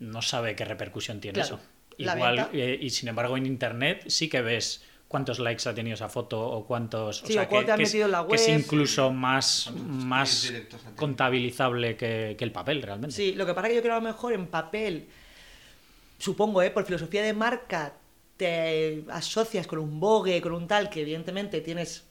no 0.00 0.20
sabe 0.22 0.54
qué 0.56 0.64
repercusión 0.64 1.20
tiene 1.20 1.34
Claro, 1.40 1.56
eso. 1.56 1.64
Igual, 1.98 2.50
eh, 2.52 2.78
y 2.80 2.90
sin 2.90 3.08
embargo 3.08 3.36
en 3.36 3.46
Internet 3.46 4.04
sí 4.08 4.28
que 4.28 4.42
ves 4.42 4.84
cuántos 5.08 5.38
likes 5.38 5.66
ha 5.68 5.74
tenido 5.74 5.94
esa 5.94 6.08
foto 6.08 6.40
o 6.44 6.66
cuántos... 6.66 7.20
Sí, 7.20 7.38
o 7.38 7.48
cuánto 7.48 7.66
te 7.66 7.72
han 7.72 7.76
que 7.78 7.82
es- 7.84 7.90
metido 7.90 8.06
en 8.06 8.12
la 8.12 8.26
que 8.28 8.34
es 8.34 8.48
web. 8.48 8.58
incluso 8.58 9.12
más, 9.12 9.70
más 9.86 10.52
contabilizable 10.96 11.96
que, 11.96 12.34
que 12.36 12.44
el 12.44 12.52
papel 12.52 12.82
realmente. 12.82 13.14
Sí, 13.14 13.34
lo 13.34 13.46
que 13.46 13.54
pasa 13.54 13.68
es 13.68 13.70
que 13.70 13.76
yo 13.76 13.82
creo 13.82 13.92
que 13.94 13.98
a 13.98 14.00
lo 14.02 14.08
mejor 14.14 14.32
en 14.32 14.46
papel, 14.48 15.06
supongo, 16.18 16.62
¿eh? 16.62 16.70
por 16.70 16.84
filosofía 16.84 17.22
de 17.22 17.32
marca, 17.32 17.94
te 18.36 19.04
asocias 19.10 19.66
con 19.66 19.78
un 19.78 20.00
bogue, 20.00 20.40
con 20.42 20.52
un 20.52 20.66
tal, 20.66 20.90
que 20.90 21.02
evidentemente 21.02 21.60
tienes 21.60 22.05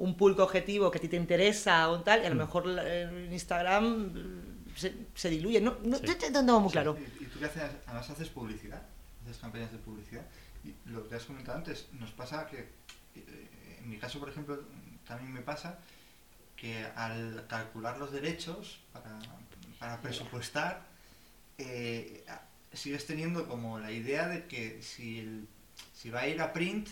un 0.00 0.16
público 0.16 0.42
objetivo 0.42 0.90
que 0.90 0.98
a 0.98 1.00
ti 1.00 1.08
te 1.08 1.16
interesa 1.16 1.88
o 1.90 2.00
tal, 2.00 2.22
y 2.22 2.26
a 2.26 2.30
lo 2.30 2.36
mejor 2.36 2.66
la- 2.66 2.84
en 3.02 3.32
Instagram 3.32 3.84
mm, 4.12 4.74
se, 4.76 4.94
se 5.14 5.28
diluye. 5.30 5.60
No, 5.60 5.76
no, 5.84 5.96
Sí. 5.98 6.06
no 6.42 6.60
muy 6.60 6.72
claro. 6.72 6.96
Y, 7.20 7.24
y 7.24 7.26
tú 7.26 7.38
que 7.38 7.44
haces, 7.46 7.62
además 7.86 8.08
haces 8.10 8.28
publicidad, 8.28 8.82
haces 9.24 9.36
campañas 9.38 9.70
de 9.72 9.78
publicidad. 9.78 10.24
Y 10.64 10.74
lo 10.90 11.06
que 11.08 11.14
has 11.16 11.24
comentado 11.24 11.58
antes, 11.58 11.86
nos 11.98 12.10
pasa 12.12 12.46
que, 12.46 12.58
eh, 13.16 13.78
en 13.82 13.88
mi 13.90 13.98
caso, 13.98 14.18
por 14.18 14.28
ejemplo, 14.30 14.58
también 15.06 15.32
me 15.32 15.40
pasa 15.42 15.78
que 16.56 16.84
al 16.96 17.46
calcular 17.48 17.98
los 17.98 18.10
derechos 18.12 18.80
para, 18.92 19.18
para 19.78 20.00
presupuestar, 20.00 20.82
eh, 21.58 22.24
sigues 22.72 23.06
teniendo 23.06 23.46
como 23.48 23.78
la 23.78 23.90
idea 23.92 24.28
de 24.28 24.46
que 24.46 24.80
si, 24.82 25.18
el- 25.20 25.46
si 25.94 26.08
va 26.10 26.20
a 26.20 26.28
ir 26.28 26.40
a 26.40 26.52
print, 26.52 26.88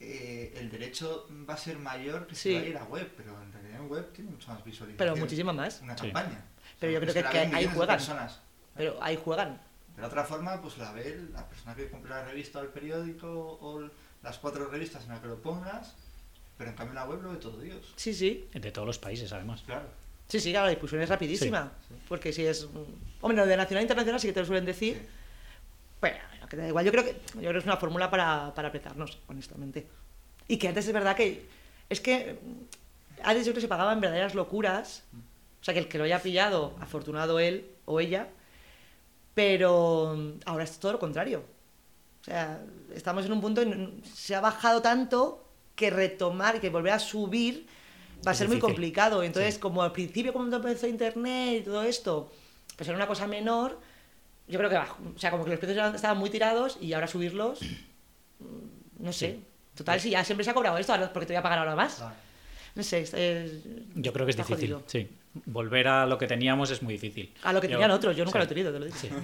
eh, 0.00 0.54
el 0.56 0.70
derecho 0.70 1.28
va 1.48 1.54
a 1.54 1.56
ser 1.58 1.78
mayor 1.78 2.26
que 2.26 2.34
si 2.34 2.48
Sí. 2.50 2.54
va 2.54 2.60
a 2.60 2.64
ir 2.64 2.76
a 2.78 2.84
web, 2.84 3.12
pero 3.16 3.40
en 3.42 3.52
realidad 3.52 3.80
en 3.80 3.88
web 3.88 4.10
tiene 4.12 4.30
mucho 4.30 4.48
más 4.48 4.64
visualización. 4.64 4.96
Pero 4.96 5.16
muchísimo 5.16 5.52
más. 5.52 5.80
Una 5.82 5.96
Sí. 5.96 6.04
campaña. 6.10 6.44
Pero 6.78 6.92
yo 6.92 7.00
creo 7.00 7.14
que- 7.30 7.38
ahí 7.38 7.66
juegan. 7.66 7.96
personas. 7.98 8.40
Pero 8.76 8.98
ahí 9.02 9.16
juegan. 9.22 9.60
De 9.94 10.00
la 10.02 10.08
otra 10.08 10.24
forma, 10.24 10.60
pues 10.62 10.78
la 10.78 10.92
ve 10.92 11.20
la 11.32 11.46
persona 11.46 11.74
que 11.74 11.90
compra 11.90 12.20
la 12.22 12.24
revista 12.30 12.60
o 12.60 12.62
el 12.62 12.68
periódico 12.68 13.28
o 13.60 13.90
las 14.22 14.38
cuatro 14.38 14.66
revistas 14.68 15.02
en 15.04 15.10
las 15.10 15.20
que 15.20 15.26
lo 15.28 15.42
pongas, 15.42 15.94
pero 16.56 16.70
en 16.70 16.76
cambio 16.76 16.92
en 16.92 16.94
la 16.96 17.04
web 17.06 17.22
lo 17.22 17.30
ve 17.32 17.36
todo 17.36 17.60
Dios. 17.60 17.92
Sí, 17.96 18.14
sí. 18.14 18.48
De 18.54 18.72
todos 18.72 18.86
los 18.86 18.98
países, 18.98 19.30
además. 19.32 19.62
Claro. 19.66 19.86
Sí, 20.28 20.38
sí, 20.40 20.52
claro, 20.52 20.66
la 20.66 20.70
difusión 20.74 21.02
es 21.02 21.08
rapidísima. 21.08 21.72
Sí. 21.88 21.94
Porque 22.08 22.32
si 22.32 22.46
es. 22.46 22.66
Hombre, 23.20 23.36
lo 23.36 23.46
de 23.46 23.56
nacional 23.56 23.80
e 23.82 23.84
internacional 23.84 24.20
sí 24.20 24.28
que 24.28 24.32
te 24.32 24.40
lo 24.40 24.46
suelen 24.46 24.64
decir. 24.64 25.06
Bueno, 26.00 26.18
que 26.48 26.56
da 26.56 26.66
igual. 26.68 26.84
Yo 26.84 26.90
creo 26.92 27.04
que, 27.04 27.12
yo 27.34 27.40
creo 27.40 27.52
que 27.52 27.58
es 27.58 27.64
una 27.64 27.76
fórmula 27.76 28.10
para, 28.10 28.52
para 28.54 28.68
apretarnos, 28.68 29.18
honestamente. 29.28 29.86
Y 30.48 30.56
que 30.56 30.68
antes 30.68 30.86
es 30.86 30.92
verdad 30.92 31.16
que. 31.16 31.46
Es 31.88 32.00
que. 32.00 32.38
mm, 32.42 33.22
Antes 33.22 33.44
yo 33.44 33.52
creo 33.52 33.54
que 33.56 33.60
se 33.60 33.68
pagaban 33.68 34.00
verdaderas 34.00 34.34
locuras. 34.34 35.04
O 35.60 35.64
sea, 35.64 35.74
que 35.74 35.80
el 35.80 35.88
que 35.88 35.98
lo 35.98 36.04
haya 36.04 36.22
pillado, 36.22 36.74
afortunado 36.80 37.38
él 37.38 37.70
o 37.84 38.00
ella. 38.00 38.28
Pero 39.34 40.14
mm, 40.16 40.30
ahora 40.46 40.64
es 40.64 40.78
todo 40.78 40.92
lo 40.92 40.98
contrario. 40.98 41.44
O 42.20 42.24
sea, 42.24 42.60
estamos 42.94 43.24
en 43.26 43.32
un 43.32 43.40
punto 43.40 43.62
en 43.62 44.02
se 44.04 44.34
ha 44.34 44.40
bajado 44.40 44.82
tanto 44.82 45.46
que 45.74 45.90
retomar, 45.90 46.60
que 46.60 46.68
volver 46.68 46.92
a 46.92 46.98
subir 46.98 47.66
va 48.26 48.32
a 48.32 48.34
ser 48.34 48.48
muy 48.48 48.58
complicado. 48.58 49.22
Entonces, 49.22 49.54
Sí. 49.54 49.60
como 49.60 49.82
al 49.82 49.92
principio 49.92 50.32
cuando 50.32 50.56
empezó 50.56 50.86
internet 50.86 51.60
y 51.62 51.64
todo 51.64 51.82
esto, 51.82 52.30
pues 52.76 52.86
era 52.88 52.96
una 52.96 53.06
cosa 53.06 53.26
menor, 53.26 53.78
yo 54.50 54.58
creo 54.58 54.68
que 54.70 54.76
bajó. 54.76 54.98
O 55.14 55.18
sea, 55.18 55.30
como 55.30 55.44
que 55.44 55.50
los 55.50 55.58
precios 55.60 55.94
estaban 55.94 56.18
muy 56.18 56.28
tirados 56.30 56.76
y 56.80 56.92
ahora 56.92 57.06
subirlos, 57.06 57.60
mm, 58.40 59.04
no 59.04 59.12
sé. 59.12 59.32
Sí. 59.32 59.44
Total, 59.76 60.00
si 60.00 60.10
ya 60.10 60.24
siempre 60.24 60.44
se 60.44 60.50
ha 60.50 60.54
cobrado 60.54 60.76
esto, 60.78 60.92
porque 61.12 61.26
te 61.26 61.32
voy 61.32 61.38
a 61.38 61.42
pagar 61.42 61.60
ahora 61.60 61.74
más. 61.76 61.94
Claro. 61.96 62.12
No 62.74 62.82
sé, 62.82 63.00
es- 63.00 63.14
es- 63.14 63.52
Yo 63.94 64.12
creo 64.12 64.26
que 64.26 64.30
es 64.30 64.36
difícil, 64.36 64.56
jodido. 64.74 64.82
sí. 64.86 65.08
Volver 65.46 65.86
a 65.88 66.06
lo 66.06 66.18
que 66.18 66.26
teníamos 66.26 66.70
es 66.70 66.82
muy 66.82 66.94
difícil. 66.94 67.32
A 67.44 67.52
lo 67.52 67.60
que 67.60 67.68
Yo- 67.68 67.72
tenían 67.74 67.90
otros, 67.92 68.16
yo 68.16 68.24
nunca 68.24 68.38
sí. 68.38 68.38
lo 68.38 68.44
he 68.44 68.48
tenido, 68.48 68.72
te 68.72 68.78
lo 68.80 68.84
digo. 68.86 68.96
Sí. 68.98 69.08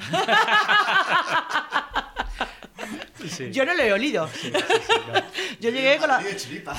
Sí. 3.29 3.51
Yo 3.51 3.65
no 3.65 3.75
lo 3.75 3.83
he 3.83 3.93
olido. 3.93 4.29
Sí, 4.29 4.53
sí, 4.53 4.53
sí, 4.53 4.93
no. 5.13 5.21
Yo 5.61 5.71
llegué 5.71 5.97
con 5.99 6.09
la... 6.09 6.23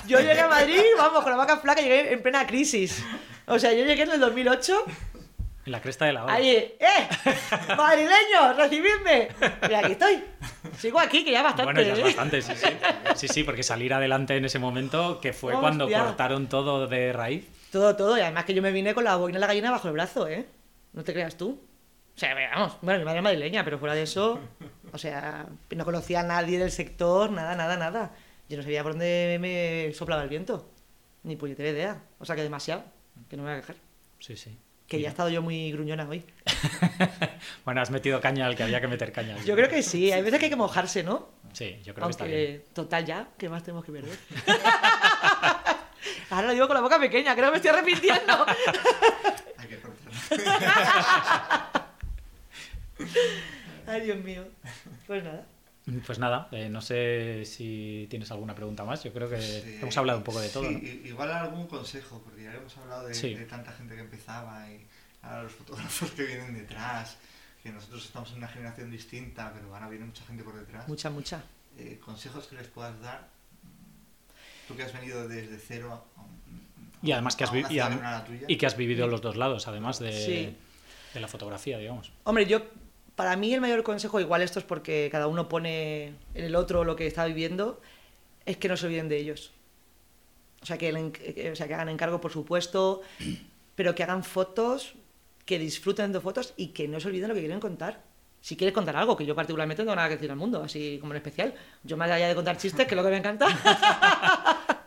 Yo 0.08 0.20
llegué 0.20 0.40
a 0.40 0.48
Madrid, 0.48 0.80
vamos, 0.98 1.22
con 1.24 1.32
la 1.32 1.38
vaca 1.38 1.58
flaca, 1.58 1.82
llegué 1.82 2.14
en 2.14 2.22
plena 2.22 2.48
crisis. 2.48 3.04
O 3.48 3.60
sea, 3.60 3.74
yo 3.74 3.84
llegué 3.86 4.04
en 4.04 4.12
el 4.12 4.20
2008 4.20 4.86
En 5.68 5.74
la 5.74 5.82
cresta 5.82 6.06
de 6.06 6.14
la 6.14 6.24
ola. 6.24 6.34
Ahí, 6.34 6.48
¡eh! 6.50 7.10
¡Madrileños! 7.76 8.56
¡Recibidme! 8.56 9.28
Y 9.70 9.74
aquí 9.74 9.92
estoy. 9.92 10.24
Sigo 10.78 10.98
aquí, 10.98 11.26
que 11.26 11.32
ya 11.32 11.44
bastante. 11.44 11.74
Bueno, 11.74 11.82
ya 11.82 11.92
es 11.92 12.00
¿eh? 12.00 12.04
bastante, 12.04 12.42
sí, 12.42 12.54
sí. 12.56 12.68
Sí, 13.16 13.28
sí, 13.28 13.44
porque 13.44 13.64
salir 13.64 13.94
adelante 13.94 14.38
en 14.38 14.46
ese 14.46 14.60
momento, 14.60 15.20
que 15.20 15.34
fue 15.34 15.52
cuando 15.60 15.90
cortaron 15.90 16.48
todo 16.48 16.88
de 16.88 17.12
raíz. 17.12 17.50
Todo, 17.70 17.98
todo. 17.98 18.18
Y 18.18 18.22
además 18.22 18.46
que 18.46 18.54
yo 18.54 18.62
me 18.62 18.72
vine 18.72 18.94
con 18.94 19.04
la 19.04 19.18
boina 19.18 19.36
de 19.36 19.42
la 19.42 19.48
gallina 19.48 19.70
bajo 19.70 19.90
el 19.90 19.94
brazo, 19.94 20.30
¿eh? 20.30 20.46
No 20.94 21.04
te 21.04 21.12
creas 21.12 21.36
tú. 21.36 21.62
O 22.16 22.18
sea, 22.18 22.34
vamos, 22.56 22.78
bueno, 22.82 23.00
mi 23.00 23.04
madre 23.04 23.18
es 23.18 23.24
madrileña, 23.24 23.66
pero 23.66 23.78
fuera 23.78 23.94
de 23.94 24.04
eso, 24.04 24.40
o 24.94 24.98
sea, 24.98 25.48
no 25.70 25.84
conocía 25.84 26.22
a 26.22 26.24
nadie 26.24 26.60
del 26.60 26.72
sector, 26.72 27.30
nada, 27.30 27.56
nada, 27.58 27.76
nada. 27.76 28.16
Yo 28.48 28.56
no 28.56 28.64
sabía 28.64 28.84
por 28.84 28.94
dónde 28.94 29.38
me 29.42 29.94
soplaba 29.94 30.24
el 30.24 30.30
viento. 30.30 30.72
Ni 31.24 31.36
puñetera 31.36 31.68
idea. 31.68 32.04
O 32.20 32.26
sea, 32.26 32.38
que 32.38 32.44
demasiado. 32.44 32.86
Que 33.30 33.36
no 33.36 33.44
me 33.44 33.50
voy 33.50 33.58
a 33.58 33.62
quejar. 33.62 33.76
Sí, 34.20 34.38
sí. 34.38 34.58
Que 34.88 35.02
ya 35.02 35.08
he 35.08 35.12
estado 35.12 35.30
yo 35.30 35.42
muy 35.42 35.72
gruñona 35.72 36.08
hoy. 36.08 36.26
Bueno, 37.66 37.82
has 37.82 37.92
metido 37.92 38.22
caña 38.22 38.46
al 38.46 38.56
que 38.56 38.64
había 38.64 38.80
que 38.80 38.88
meter 38.88 39.12
caña. 39.12 39.36
Yo 39.44 39.54
creo 39.54 39.68
que 39.68 39.84
sí. 39.84 40.10
Hay 40.14 40.22
veces 40.22 40.40
que 40.40 40.46
hay 40.46 40.50
que 40.50 40.56
mojarse, 40.56 41.04
¿no? 41.04 41.28
Sí, 41.52 41.82
yo 41.84 41.94
creo 41.94 42.08
que 42.08 42.12
está 42.12 42.24
bien. 42.24 42.40
Aunque, 42.40 42.66
total 42.74 43.06
ya, 43.06 43.28
¿qué 43.38 43.50
más 43.50 43.62
tenemos 43.64 43.84
que 43.84 43.92
perder? 43.92 44.18
Ahora 46.30 46.48
lo 46.48 46.54
digo 46.54 46.68
con 46.68 46.76
la 46.76 46.82
boca 46.82 46.98
pequeña, 46.98 47.36
creo 47.36 47.48
que 47.48 47.52
me 47.52 47.58
estoy 47.58 47.72
arrepintiendo. 47.72 48.46
Hay 49.58 49.68
que. 49.68 49.80
Ay, 53.86 54.02
Dios 54.02 54.18
mío. 54.24 54.48
Pues 55.06 55.24
nada. 55.24 55.46
Pues 56.06 56.20
nada, 56.20 56.50
eh, 56.52 56.68
no 56.68 56.82
sé 56.82 57.44
si 57.46 58.08
tienes 58.10 58.30
alguna 58.32 58.54
pregunta 58.54 58.84
más. 58.84 59.04
Yo 59.06 59.14
creo 59.14 59.30
que 59.30 59.40
Sí, 59.40 59.78
hemos 59.82 59.96
hablado 59.98 60.20
un 60.20 60.24
poco 60.26 60.42
de 60.42 60.50
todo, 60.50 60.64
sí, 60.68 60.74
¿no? 60.74 60.80
i- 60.80 61.08
Igual 61.08 61.32
algún 61.32 61.66
consejo, 61.68 62.22
porque 62.26 62.44
ya 62.44 62.54
hemos 62.54 62.76
hablado 62.78 63.08
de, 63.08 63.14
Sí. 63.14 63.34
de 63.34 63.46
tanta 63.46 63.72
gente 63.72 63.96
que 63.96 64.02
empezaba 64.02 64.70
y 64.70 64.86
ahora 65.22 65.44
los 65.44 65.54
fotógrafos 65.54 66.12
que 66.12 66.26
vienen 66.26 66.54
detrás, 66.56 67.16
que 67.64 67.70
nosotros 67.72 68.04
estamos 68.06 68.30
en 68.32 68.40
una 68.40 68.50
generación 68.50 68.92
distinta, 68.92 69.54
pero 69.54 69.74
ahora 69.74 69.88
viene 69.88 70.06
mucha 70.06 70.26
gente 70.26 70.44
por 70.44 70.56
detrás. 70.60 70.86
Mucha, 70.90 71.10
mucha. 71.10 71.42
Eh, 71.78 72.00
consejos 72.04 72.48
que 72.48 72.56
les 72.58 72.68
puedas 72.68 73.00
dar, 73.02 73.30
tú 74.68 74.76
que 74.76 74.84
has 74.84 74.92
venido 74.92 75.26
desde 75.28 75.58
cero 75.58 75.94
a, 76.18 76.22
a- 76.22 76.26
Y 77.02 77.14
además 77.14 77.38
que 77.38 77.46
has, 77.46 77.52
vi- 77.54 77.60
y, 77.60 77.64
que 77.64 77.76
no 77.78 77.86
era 78.00 78.12
la 78.12 78.26
tuya. 78.26 78.46
y 78.50 78.58
que 78.58 78.66
has 78.66 78.76
vivido 78.76 79.08
los 79.08 79.22
dos 79.22 79.38
lados, 79.38 79.70
además 79.70 80.00
de, 80.00 80.12
Sí. 80.12 80.56
de 81.14 81.20
la 81.22 81.30
fotografía, 81.30 81.78
digamos. 81.78 82.12
Hombre, 82.26 82.46
yo, 82.46 82.62
para 83.18 83.36
mí 83.36 83.54
el 83.54 83.60
mayor 83.60 83.84
consejo, 83.84 84.22
igual 84.22 84.42
esto 84.42 84.60
es 84.60 84.66
porque 84.66 85.10
cada 85.12 85.28
uno 85.28 85.50
pone 85.50 86.14
en 86.34 86.46
el 86.46 86.56
otro 86.56 86.86
lo 86.86 86.96
que 86.96 87.06
está 87.08 87.26
viviendo, 87.26 87.82
es 88.46 88.56
que 88.56 88.70
no 88.70 88.78
se 88.78 88.86
olviden 88.86 89.10
de 89.10 89.18
ellos. 89.18 89.52
O 90.62 90.66
sea, 90.66 90.78
que, 90.78 90.88
el 90.90 91.12
que- 91.12 91.52
o 91.52 91.56
sea, 91.56 91.68
que 91.68 91.74
hagan 91.74 91.90
encargo, 91.90 92.22
por 92.22 92.32
supuesto, 92.32 93.02
pero 93.76 93.94
que 93.94 94.04
hagan 94.04 94.24
fotos, 94.24 94.94
que 95.46 95.60
disfruten 95.60 96.14
de 96.14 96.22
fotos 96.22 96.54
y 96.56 96.68
que 96.68 96.88
no 96.88 97.00
se 97.02 97.08
olviden 97.10 97.28
lo 97.28 97.34
que 97.36 97.42
quieren 97.42 97.60
contar. 97.60 98.02
Si 98.40 98.56
quieres 98.56 98.74
contar 98.74 98.96
algo, 98.96 99.18
que 99.18 99.26
yo 99.26 99.36
particularmente 99.36 99.82
no 99.82 99.88
tengo 99.88 99.96
nada 99.96 100.08
que 100.10 100.16
decir 100.16 100.30
al 100.32 100.38
mundo, 100.38 100.64
así 100.64 100.98
como 101.02 101.12
en 101.14 101.18
especial. 101.18 101.54
Yo 101.84 101.98
más 101.98 102.10
allá 102.10 102.28
de 102.30 102.36
contar 102.36 102.56
chistes, 102.58 102.86
que 102.88 102.94
es 102.94 102.98
lo 102.98 103.04
que 103.04 103.10
me 103.10 103.18
encanta. 103.18 103.48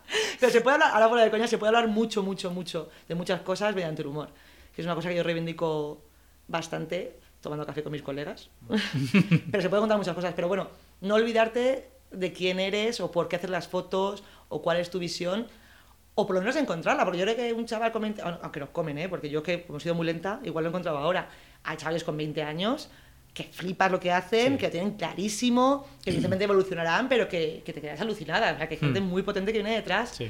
Pero 0.40 0.51
se 0.52 0.61
puede 0.61 0.74
hablar, 0.74 0.90
ahora 0.94 1.09
fuera 1.09 1.24
de 1.24 1.31
coña, 1.31 1.47
se 1.47 1.59
puede 1.59 1.69
hablar 1.69 1.89
mucho, 1.89 2.23
mucho, 2.23 2.51
mucho 2.51 2.89
de 3.09 3.15
muchas 3.15 3.43
cosas 3.43 3.74
mediante 3.74 4.02
el 4.02 4.09
humor. 4.09 4.31
Que 4.74 4.81
es 4.82 4.86
una 4.86 4.94
cosa 4.94 5.09
que 5.11 5.16
yo 5.16 5.23
reivindico 5.23 6.01
bastante 6.48 7.19
tomando 7.40 7.64
café 7.66 7.82
con 7.82 7.92
mis 7.92 8.02
colegas. 8.02 8.50
pero 9.50 9.62
se 9.62 9.68
puede 9.68 9.80
contar 9.80 9.98
muchas 9.98 10.14
cosas. 10.14 10.32
Pero 10.34 10.48
bueno, 10.48 10.68
no 11.00 11.14
olvidarte 11.14 11.90
de 12.10 12.32
quién 12.32 12.60
eres 12.60 13.00
o 13.00 13.10
por 13.10 13.28
qué 13.28 13.36
haces 13.36 13.50
las 13.50 13.68
fotos 13.68 14.22
o 14.48 14.62
cuál 14.62 14.78
es 14.78 14.90
tu 14.90 14.98
visión. 14.98 15.46
O 16.16 16.26
por 16.26 16.34
lo 16.34 16.40
menos 16.42 16.56
encontrarla, 16.56 17.04
porque 17.04 17.18
yo 17.18 17.24
creo 17.24 17.36
que 17.36 17.52
un 17.52 17.64
chaval 17.66 17.92
comenta, 17.92 18.40
aunque 18.42 18.60
nos 18.60 18.70
comen, 18.70 18.98
¿eh? 18.98 19.08
porque 19.08 19.30
yo 19.30 19.42
que 19.42 19.62
como 19.62 19.78
he 19.78 19.80
sido 19.80 19.94
muy 19.94 20.04
lenta, 20.04 20.40
igual 20.44 20.64
lo 20.64 20.68
he 20.68 20.72
encontrado 20.72 20.98
ahora. 20.98 21.28
Hay 21.62 21.76
chavales 21.76 22.04
con 22.04 22.16
20 22.16 22.42
años 22.42 22.90
que 23.32 23.44
flipas 23.44 23.90
lo 23.92 24.00
que 24.00 24.10
hacen, 24.10 24.54
Sí. 24.54 24.58
que 24.58 24.66
lo 24.66 24.70
tienen 24.72 24.90
clarísimo, 24.96 25.86
que 26.04 26.10
evidentemente 26.10 26.44
evolucionarán, 26.44 27.08
pero 27.08 27.28
que, 27.28 27.62
que 27.64 27.72
te 27.72 27.80
quedas 27.80 28.00
alucinada. 28.00 28.52
O 28.52 28.56
sea, 28.58 28.68
que 28.68 28.74
hay 28.74 28.80
gente 28.80 29.00
Hmm. 29.00 29.04
muy 29.04 29.22
potente 29.22 29.52
que 29.52 29.58
viene 29.58 29.74
detrás. 29.76 30.10
Sí. 30.16 30.28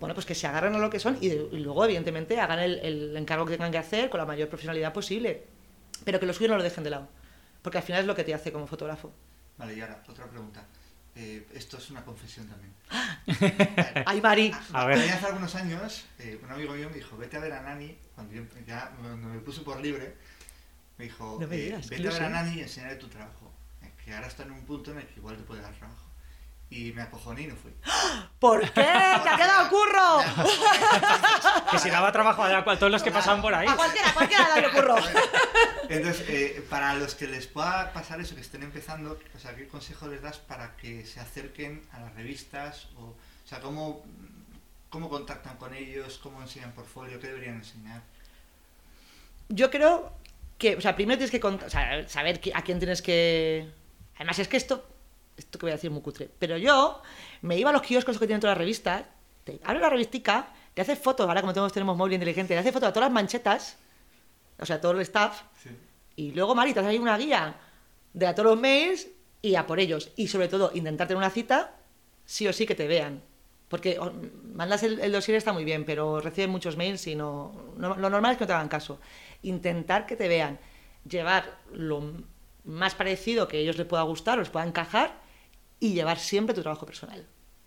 bueno, 0.00 0.14
pues 0.14 0.24
que 0.24 0.36
se 0.36 0.46
agarren 0.46 0.74
a 0.76 0.78
lo 0.78 0.88
que 0.88 1.00
son 1.00 1.18
y, 1.20 1.26
y 1.26 1.58
luego, 1.58 1.84
evidentemente, 1.84 2.38
hagan 2.40 2.60
el, 2.60 2.78
el 2.78 3.16
encargo 3.16 3.44
que 3.44 3.50
tengan 3.54 3.72
que 3.72 3.78
hacer 3.78 4.08
con 4.08 4.18
la 4.18 4.24
mayor 4.24 4.48
profesionalidad 4.48 4.92
posible. 4.92 5.42
Pero 6.04 6.20
que 6.20 6.26
lo 6.26 6.32
suyo 6.32 6.48
no 6.48 6.56
lo 6.56 6.62
dejen 6.62 6.84
de 6.84 6.90
lado. 6.90 7.08
Porque 7.62 7.78
al 7.78 7.84
final 7.84 8.02
es 8.02 8.06
lo 8.06 8.14
que 8.14 8.24
te 8.24 8.34
hace 8.34 8.52
como 8.52 8.66
fotógrafo. 8.66 9.12
Vale, 9.56 9.74
y 9.74 9.80
ahora, 9.80 10.02
otra 10.08 10.26
pregunta. 10.26 10.64
Eh, 11.16 11.46
esto 11.52 11.78
es 11.78 11.90
una 11.90 12.04
confesión 12.04 12.46
también. 12.46 12.72
¡Ay, 14.06 14.20
Mari! 14.20 14.52
A 14.72 14.86
ver. 14.86 14.98
Hace 14.98 15.26
algunos 15.26 15.54
años, 15.56 16.04
eh, 16.20 16.40
un 16.42 16.50
amigo 16.50 16.74
mío 16.74 16.88
me 16.88 16.96
dijo, 16.96 17.16
vete 17.16 17.36
a 17.36 17.40
ver 17.40 17.52
a 17.52 17.62
Nani, 17.62 17.98
cuando 18.14 18.34
yo 18.34 18.42
ya 18.66 18.90
cuando 18.90 19.28
me 19.28 19.40
puse 19.40 19.62
por 19.62 19.80
libre, 19.80 20.14
me 20.96 21.06
dijo, 21.06 21.38
No 21.40 21.48
me 21.48 21.56
eh, 21.56 21.80
vete 21.88 22.08
a 22.08 22.12
ver 22.12 22.22
a. 22.22 22.28
Nani 22.28 22.58
y 22.58 22.60
enseñarle 22.60 22.96
tu 22.96 23.08
trabajo. 23.08 23.52
Eh, 23.82 23.92
que 24.04 24.14
ahora 24.14 24.28
está 24.28 24.44
en 24.44 24.52
un 24.52 24.64
punto 24.64 24.92
en 24.92 24.98
el 24.98 25.06
que 25.06 25.18
igual 25.18 25.36
te 25.36 25.42
puede 25.42 25.60
dar 25.60 25.74
trabajo. 25.74 26.07
Y 26.70 26.92
me 26.92 27.00
acojoné 27.02 27.42
y 27.42 27.46
no 27.46 27.56
fui. 27.56 27.72
¿Por 28.38 28.60
qué? 28.60 28.68
¡Te 28.72 28.82
ha 28.82 29.36
quedado 29.36 29.68
curro! 29.70 30.18
Que 31.70 31.78
si 31.78 31.90
daba 31.90 32.12
trabajo 32.12 32.42
a 32.42 32.64
todos 32.78 32.90
los 32.92 33.02
que 33.02 33.10
pasaban 33.10 33.40
por 33.42 33.54
ahí. 33.54 33.66
A 33.68 33.74
cualquiera, 33.76 34.08
a 34.10 34.14
cualquiera 34.14 34.56
le 34.60 34.70
curro. 34.70 34.96
Entonces, 35.88 36.24
eh, 36.28 36.66
para 36.68 36.94
los 36.94 37.14
que 37.14 37.26
les 37.26 37.46
pueda 37.46 37.92
pasar 37.92 38.20
eso, 38.20 38.34
que 38.34 38.40
estén 38.42 38.62
empezando, 38.62 39.18
o 39.34 39.38
sea, 39.38 39.54
¿qué 39.54 39.66
consejo 39.68 40.06
les 40.08 40.22
das 40.22 40.38
para 40.38 40.76
que 40.76 41.04
se 41.06 41.20
acerquen 41.20 41.82
a 41.92 42.00
las 42.00 42.14
revistas? 42.14 42.88
O, 42.96 43.00
o 43.04 43.16
sea, 43.46 43.60
¿cómo, 43.60 44.02
¿cómo 44.90 45.08
contactan 45.08 45.56
con 45.56 45.74
ellos? 45.74 46.18
¿Cómo 46.22 46.40
enseñan 46.42 46.72
portfolio? 46.72 47.18
¿Qué 47.20 47.26
deberían 47.28 47.56
enseñar? 47.56 48.02
Yo 49.48 49.70
creo 49.70 50.12
que, 50.58 50.76
o 50.76 50.80
sea, 50.80 50.94
primero 50.96 51.16
tienes 51.18 51.30
que 51.30 51.40
cont- 51.40 51.64
o 51.64 51.70
sea, 51.70 52.06
saber 52.08 52.40
a 52.54 52.62
quién 52.62 52.78
tienes 52.78 53.00
que... 53.02 53.70
Además, 54.16 54.38
es 54.38 54.48
que 54.48 54.56
esto, 54.56 54.86
esto 55.38 55.58
que 55.58 55.66
voy 55.66 55.70
a 55.70 55.76
decir 55.76 55.90
muy 55.90 56.02
cutre, 56.02 56.28
pero 56.38 56.56
yo 56.58 57.00
me 57.42 57.56
iba 57.56 57.70
a 57.70 57.72
los 57.72 57.82
kioscos 57.82 58.18
que 58.18 58.26
tienen 58.26 58.40
todas 58.40 58.52
las 58.54 58.58
revistas, 58.58 59.04
te 59.44 59.58
abre 59.64 59.80
la 59.80 59.88
revistica, 59.88 60.48
te 60.74 60.82
hace 60.82 60.96
fotos, 60.96 61.26
ahora 61.26 61.40
como 61.40 61.54
todos 61.54 61.72
tenemos 61.72 61.96
móvil 61.96 62.14
inteligente, 62.14 62.54
te 62.54 62.58
hace 62.60 62.72
fotos 62.72 62.88
a 62.90 62.92
todas 62.92 63.06
las 63.08 63.14
manchetas, 63.14 63.78
o 64.58 64.66
sea, 64.66 64.80
todo 64.80 64.92
el 64.92 65.00
staff, 65.00 65.42
Sí. 65.62 65.70
y 66.16 66.32
luego, 66.32 66.54
Mari, 66.54 66.74
te 66.74 66.80
hace 66.80 66.88
ahí 66.90 66.98
una 66.98 67.16
guía 67.16 67.54
de 68.12 68.26
a 68.26 68.34
todos 68.34 68.50
los 68.50 68.60
mails 68.60 69.06
y 69.40 69.54
a 69.54 69.66
por 69.66 69.78
ellos. 69.78 70.10
Y 70.16 70.26
sobre 70.28 70.48
todo, 70.48 70.72
intentar 70.74 71.06
tener 71.06 71.18
una 71.18 71.30
cita, 71.30 71.76
sí 72.24 72.46
o 72.48 72.52
sí 72.52 72.66
que 72.66 72.74
te 72.74 72.88
vean. 72.88 73.22
Porque 73.68 73.98
o, 74.00 74.10
mandas 74.54 74.82
el, 74.82 74.98
el 74.98 75.12
dossier 75.12 75.36
está 75.36 75.52
muy 75.52 75.62
bien, 75.64 75.84
pero 75.84 76.20
reciben 76.20 76.50
muchos 76.50 76.76
mails 76.76 77.06
y 77.06 77.14
no, 77.14 77.52
no- 77.76 77.94
Lo 77.96 78.10
normal 78.10 78.32
es 78.32 78.38
que 78.38 78.44
no 78.44 78.48
te 78.48 78.52
hagan 78.54 78.68
caso. 78.68 78.98
Intentar 79.42 80.06
que 80.06 80.16
te 80.16 80.26
vean. 80.26 80.58
Llevar 81.08 81.58
lo 81.72 82.02
más 82.64 82.94
parecido 82.96 83.46
que 83.46 83.58
a 83.58 83.60
ellos 83.60 83.76
les 83.78 83.86
pueda 83.86 84.02
gustar 84.02 84.38
o 84.38 84.40
les 84.40 84.50
pueda 84.50 84.66
encajar 84.66 85.20
y 85.80 85.92
llevar 85.94 86.18
siempre 86.18 86.54
tu 86.54 86.62
trabajo 86.62 86.84
personal. 86.86 87.26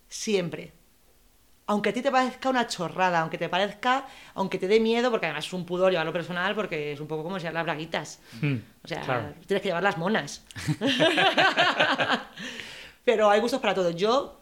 Siempre. 0.10 0.74
Aunque 1.68 1.90
a 1.90 1.94
ti 1.94 2.02
te 2.02 2.12
parezca 2.12 2.50
una 2.50 2.68
chorrada, 2.68 3.22
aunque 3.22 3.38
te 3.38 3.48
parezca, 3.48 4.06
aunque 4.34 4.58
te 4.58 4.68
dé 4.68 4.80
miedo, 4.82 5.10
porque 5.10 5.28
además 5.28 5.46
es 5.46 5.54
un 5.54 5.66
pudor 5.66 5.92
llevarlo 5.92 6.12
personal, 6.12 6.54
porque 6.54 6.92
es 6.92 7.00
un 7.00 7.08
poco 7.08 7.24
como 7.24 7.40
si 7.40 7.48
las 7.50 7.64
braguitas. 7.64 8.20
Hmm, 8.42 8.58
O 8.84 8.88
sea, 8.88 9.02
claro. 9.02 9.34
tienes 9.48 9.62
que 9.62 9.70
llevar 9.70 9.84
las 9.84 9.98
monas. 9.98 10.44
Pero 13.06 13.30
hay 13.30 13.40
gustos 13.40 13.60
para 13.62 13.74
todo. 13.74 13.92
Yo 13.92 14.40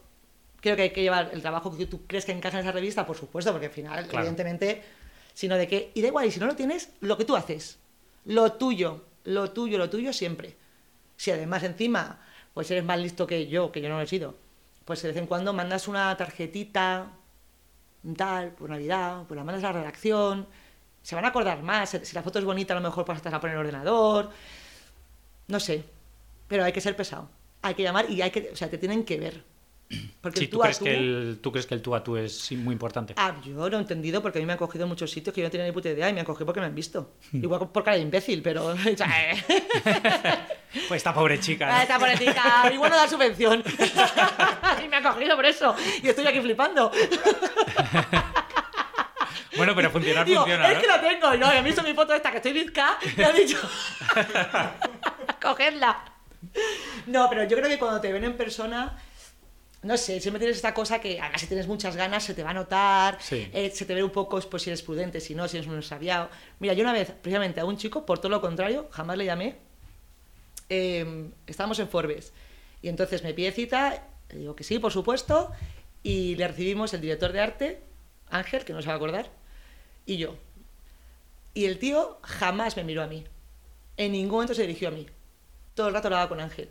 creo 0.60 0.76
que 0.76 0.84
hay 0.84 0.90
que 0.92 1.02
llevar 1.02 1.30
el 1.34 1.42
trabajo 1.42 1.76
que 1.78 1.86
tú 1.86 2.06
crees 2.08 2.26
que 2.26 2.32
encaja 2.32 2.58
en 2.60 2.64
esa 2.66 2.72
revista, 2.72 3.06
por 3.06 3.16
supuesto, 3.18 3.52
porque 3.52 3.68
al 3.68 3.72
final, 3.72 4.04
Claro. 4.06 4.20
evidentemente, 4.26 4.84
sino 5.34 5.56
de 5.56 5.68
que, 5.68 5.92
y 5.94 6.02
da 6.02 6.08
igual, 6.08 6.26
y 6.26 6.32
si 6.32 6.40
no 6.40 6.48
lo 6.48 6.56
tienes, 6.56 6.90
lo 7.02 7.18
que 7.18 7.26
tú 7.26 7.36
haces, 7.36 7.78
lo 8.26 8.54
tuyo, 8.54 9.06
lo 9.26 9.52
tuyo, 9.52 9.78
lo 9.78 9.90
tuyo 9.90 10.14
siempre. 10.14 10.58
Si 11.16 11.32
además 11.32 11.64
encima, 11.64 12.20
pues 12.60 12.70
eres 12.72 12.84
más 12.84 13.00
listo 13.00 13.26
que 13.26 13.48
yo, 13.48 13.72
que 13.72 13.80
yo 13.80 13.88
no 13.88 13.96
lo 13.96 14.02
he 14.02 14.06
sido, 14.06 14.36
pues 14.84 15.02
de 15.02 15.08
vez 15.08 15.16
en 15.18 15.28
cuando 15.28 15.54
mandas 15.54 15.88
una 15.88 16.18
tarjetita, 16.18 17.08
tal, 18.18 18.50
por 18.52 18.70
Navidad, 18.70 19.24
pues 19.30 19.38
la 19.38 19.46
mandas 19.46 19.64
a 19.64 19.68
la 19.68 19.80
redacción, 19.80 20.46
se 21.02 21.16
van 21.16 21.24
a 21.24 21.30
acordar 21.30 21.64
más, 21.64 21.92
si 22.04 22.14
la 22.14 22.22
foto 22.22 22.38
es 22.38 22.44
bonita, 22.44 22.74
a 22.74 22.80
lo 22.82 22.84
mejor 22.86 23.10
hasta 23.10 23.30
la 23.30 23.40
poner 23.40 23.56
en 23.56 23.62
el 23.62 23.66
ordenador, 23.68 24.30
no 25.48 25.58
sé, 25.62 25.86
pero 26.50 26.66
hay 26.66 26.74
que 26.74 26.82
ser 26.82 26.98
pesado, 26.98 27.30
hay 27.62 27.76
que 27.76 27.84
llamar 27.84 28.10
y 28.12 28.22
hay 28.22 28.30
que, 28.30 28.50
o 28.52 28.56
sea, 28.58 28.70
te 28.70 28.78
tienen 28.78 29.06
que 29.06 29.18
ver. 29.18 29.42
Porque 30.22 30.42
Sí, 30.42 30.48
¿tú, 30.50 30.58
tú 30.58 30.62
a 30.62 30.66
crees 30.66 30.78
tú- 30.80 30.86
que 30.86 30.96
el, 30.98 31.40
¿tú 31.42 31.52
crees 31.52 31.66
que 31.66 31.74
el 31.74 31.82
tú 31.82 31.96
a 31.96 32.04
tú 32.04 32.16
es 32.16 32.52
muy 32.52 32.74
importante? 32.74 33.16
Ah, 33.18 33.42
yo 33.44 33.68
lo 33.70 33.76
he 33.78 33.80
entendido 33.82 34.22
porque 34.22 34.38
a 34.38 34.42
mí 34.42 34.46
me 34.46 34.52
han 34.54 34.60
cogido 34.60 34.84
en 34.84 34.90
muchos 34.90 35.10
sitios 35.10 35.34
que 35.34 35.42
yo 35.42 35.48
no 35.48 35.52
tenía 35.52 35.66
ni 35.66 35.72
puta 35.72 35.90
idea 35.90 36.08
y 36.10 36.14
me 36.14 36.20
han 36.20 36.28
cogido 36.28 36.46
porque 36.46 36.60
me 36.60 36.68
han 36.68 36.76
visto. 36.76 37.14
Hmm. 37.32 37.38
Igual 37.44 37.70
por 37.72 37.84
cara 37.84 37.96
de 37.98 38.04
imbécil, 38.04 38.44
pero... 38.44 38.76
Pues 40.90 40.98
esta 41.00 41.14
pobre 41.14 41.40
chica. 41.40 41.68
¿no? 41.68 41.72
Ah, 41.74 41.84
Esta 41.84 41.98
política, 42.00 42.70
igual 42.74 42.90
no 42.92 42.98
da 42.98 43.08
subvención. 43.08 43.64
y 44.84 44.88
me 44.90 44.98
han 44.98 45.04
cogido 45.04 45.36
por 45.38 45.46
eso. 45.46 45.74
Y 46.04 46.10
estoy 46.10 46.28
aquí 46.28 46.42
flipando. 46.42 46.92
Bueno, 49.58 49.76
pero 49.76 49.90
funcionar 49.92 50.26
Digo, 50.26 50.42
funciona, 50.42 50.70
es 50.70 50.76
¿no? 50.76 50.82
que 50.82 50.88
la 50.88 51.02
tengo. 51.02 51.34
Y 51.34 51.38
no, 51.38 51.54
y 51.54 51.58
han 51.58 51.64
visto 51.66 51.84
mi 51.84 51.94
foto 51.94 52.14
esta 52.14 52.32
que 52.32 52.38
estoy 52.38 52.54
bizca 52.54 52.98
y 53.18 53.22
han 53.22 53.36
dicho, 53.36 53.58
cogedla. 55.42 56.02
No, 57.08 57.28
pero 57.30 57.44
yo 57.44 57.58
creo 57.58 57.68
que 57.68 57.78
cuando 57.78 58.00
te 58.00 58.14
ven 58.14 58.24
en 58.24 58.38
persona, 58.38 58.98
no 59.82 59.98
sé, 59.98 60.22
siempre 60.22 60.40
tienes 60.40 60.56
esta 60.56 60.74
cosa 60.74 61.00
que, 61.02 61.20
además, 61.20 61.42
si 61.42 61.48
tienes 61.48 61.68
muchas 61.68 61.98
ganas, 61.98 62.24
se 62.24 62.34
te 62.34 62.42
va 62.44 62.52
a 62.52 62.54
notar, 62.54 63.18
Sí. 63.20 63.50
eh, 63.54 63.70
se 63.74 63.86
te 63.86 63.94
ve 63.96 64.04
un 64.04 64.12
poco 64.12 64.40
pues, 64.40 64.64
si 64.64 64.70
eres 64.70 64.82
prudente, 64.82 65.20
si 65.20 65.36
no, 65.36 65.46
si 65.50 65.58
eres 65.58 65.68
un 65.70 65.84
sabiado. 65.84 66.30
Mira, 66.60 66.74
yo 66.74 66.84
una 66.84 66.94
vez, 66.94 67.12
precisamente 67.12 67.60
a 67.60 67.66
un 67.66 67.76
chico, 67.76 68.06
por 68.06 68.20
todo 68.20 68.30
lo 68.30 68.40
contrario, 68.40 68.88
jamás 68.92 69.18
le 69.18 69.26
llamé, 69.26 69.58
eh, 70.70 71.30
estábamos 71.48 71.80
en 71.80 71.90
Forbes, 71.90 72.34
y 72.82 72.90
entonces 72.90 73.24
me 73.24 73.34
pide 73.34 73.52
cita, 73.52 74.04
le 74.30 74.38
digo 74.40 74.56
que 74.56 74.64
sí, 74.64 74.80
por 74.80 74.92
supuesto, 74.94 75.52
y 76.04 76.36
le 76.36 76.48
recibimos 76.48 76.94
el 76.94 77.02
director 77.02 77.32
de 77.32 77.40
arte, 77.42 77.82
Ángel, 78.30 78.64
que 78.64 78.74
no 78.74 78.82
se 78.82 78.88
va 78.88 78.94
a 78.94 78.98
acordar, 78.98 79.30
y 80.06 80.18
yo. 80.18 80.36
Y 81.54 81.66
el 81.66 81.80
tío 81.80 82.20
jamás 82.22 82.78
me 82.78 82.84
miró 82.84 83.02
a 83.04 83.08
mí. 83.08 83.26
En 83.98 84.12
ningún 84.14 84.32
momento 84.34 84.54
se 84.54 84.62
dirigió 84.62 84.88
a 84.88 84.92
mí. 84.92 85.08
Todo 85.74 85.88
el 85.88 85.94
rato 85.94 86.08
hablaba 86.08 86.30
con 86.30 86.40
Ángel. 86.40 86.70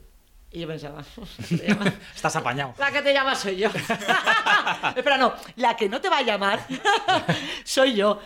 Y 0.50 0.60
yo 0.60 0.66
pensaba, 0.68 1.04
"Te 1.48 1.66
llama- 1.68 1.92
Estás 2.14 2.36
apañado. 2.36 2.74
la 2.78 2.90
que 2.90 3.02
te 3.02 3.12
llama 3.12 3.34
soy 3.34 3.56
yo. 3.56 3.68
Espera, 4.96 5.18
no, 5.18 5.34
la 5.56 5.76
que 5.76 5.88
no 5.88 6.00
te 6.00 6.08
va 6.08 6.18
a 6.18 6.22
llamar 6.22 6.64
soy 7.64 7.94
yo. 7.94 8.20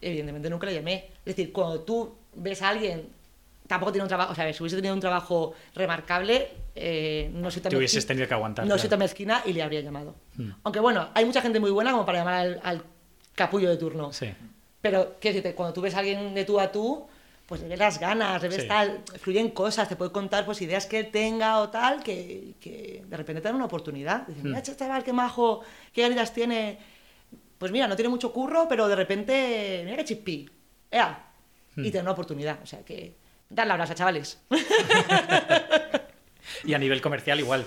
Evidentemente 0.00 0.48
nunca 0.50 0.66
le 0.66 0.74
llamé. 0.74 1.10
Es 1.24 1.34
decir, 1.36 1.52
cuando 1.52 1.80
tú 1.80 2.16
ves 2.34 2.62
a 2.62 2.68
alguien, 2.68 3.08
tampoco 3.68 3.92
tiene 3.92 4.02
un 4.02 4.08
trabajo, 4.08 4.32
o 4.32 4.34
sea, 4.34 4.52
si 4.52 4.62
hubiese 4.62 4.76
tenido 4.76 4.94
un 4.94 5.00
trabajo 5.00 5.52
remarcable, 5.74 6.48
eh, 6.74 7.30
no 7.32 7.50
soy 7.50 7.62
tan 7.62 7.70
Te 7.70 7.76
hubieses 7.76 8.04
tenido 8.06 8.26
que 8.26 8.34
aguantar, 8.34 8.64
No 8.64 8.70
claro. 8.70 8.80
soy 8.80 8.90
tan 8.90 8.98
mezquina 8.98 9.42
y 9.46 9.52
le 9.52 9.62
habría 9.62 9.80
llamado. 9.82 10.16
Hmm. 10.36 10.50
Aunque 10.64 10.80
bueno, 10.80 11.08
hay 11.14 11.24
mucha 11.24 11.40
gente 11.42 11.60
muy 11.60 11.70
buena 11.70 11.92
como 11.92 12.04
para 12.04 12.18
llamar 12.18 12.34
al, 12.34 12.60
al 12.64 12.82
capullo 13.36 13.68
de 13.70 13.76
turno. 13.76 14.12
Sí. 14.12 14.28
Pero, 14.80 15.16
¿qué 15.20 15.28
decirte? 15.28 15.54
Cuando 15.54 15.72
tú 15.74 15.80
ves 15.82 15.94
a 15.94 15.98
alguien 16.00 16.34
de 16.34 16.44
tú 16.44 16.58
a 16.58 16.72
tú, 16.72 17.06
pues 17.46 17.60
le 17.62 17.68
ves 17.68 17.78
las 17.78 17.98
ganas, 18.00 18.40
le 18.42 18.48
ves 18.48 18.62
Sí. 18.62 18.68
tal, 18.68 19.02
fluyen 19.20 19.50
cosas, 19.50 19.88
te 19.88 19.96
puede 19.96 20.12
contar 20.12 20.44
pues 20.44 20.60
ideas 20.62 20.86
que 20.86 20.98
él 21.00 21.10
tenga 21.10 21.60
o 21.60 21.68
tal, 21.70 22.02
que, 22.02 22.54
que 22.60 23.04
de 23.06 23.16
repente 23.16 23.40
te 23.42 23.48
dan 23.48 23.56
una 23.56 23.64
oportunidad. 23.66 24.26
Dices, 24.26 24.42
Hmm. 24.44 24.48
mira, 24.48 24.58
este 24.58 24.76
chaval, 24.76 25.02
qué 25.04 25.12
majo, 25.12 25.62
qué 25.92 26.02
ganitas 26.02 26.32
tiene. 26.32 26.78
Pues 27.58 27.72
mira, 27.72 27.88
no 27.88 27.96
tiene 27.96 28.08
mucho 28.08 28.32
curro, 28.32 28.66
pero 28.68 28.86
de 28.88 28.96
repente, 28.96 29.82
mira 29.84 29.96
qué 29.96 30.04
chispí. 30.04 30.48
Ea. 30.90 31.26
Hmm. 31.74 31.84
Y 31.84 31.90
te 31.90 31.98
dan 31.98 32.04
una 32.06 32.12
oportunidad. 32.12 32.60
O 32.62 32.66
sea 32.66 32.84
que, 32.84 33.16
dar 33.48 33.66
la 33.66 33.76
brasa, 33.76 33.94
chavales. 33.94 34.40
Y 36.64 36.74
a 36.74 36.78
nivel 36.78 37.00
comercial 37.00 37.38
igual. 37.38 37.64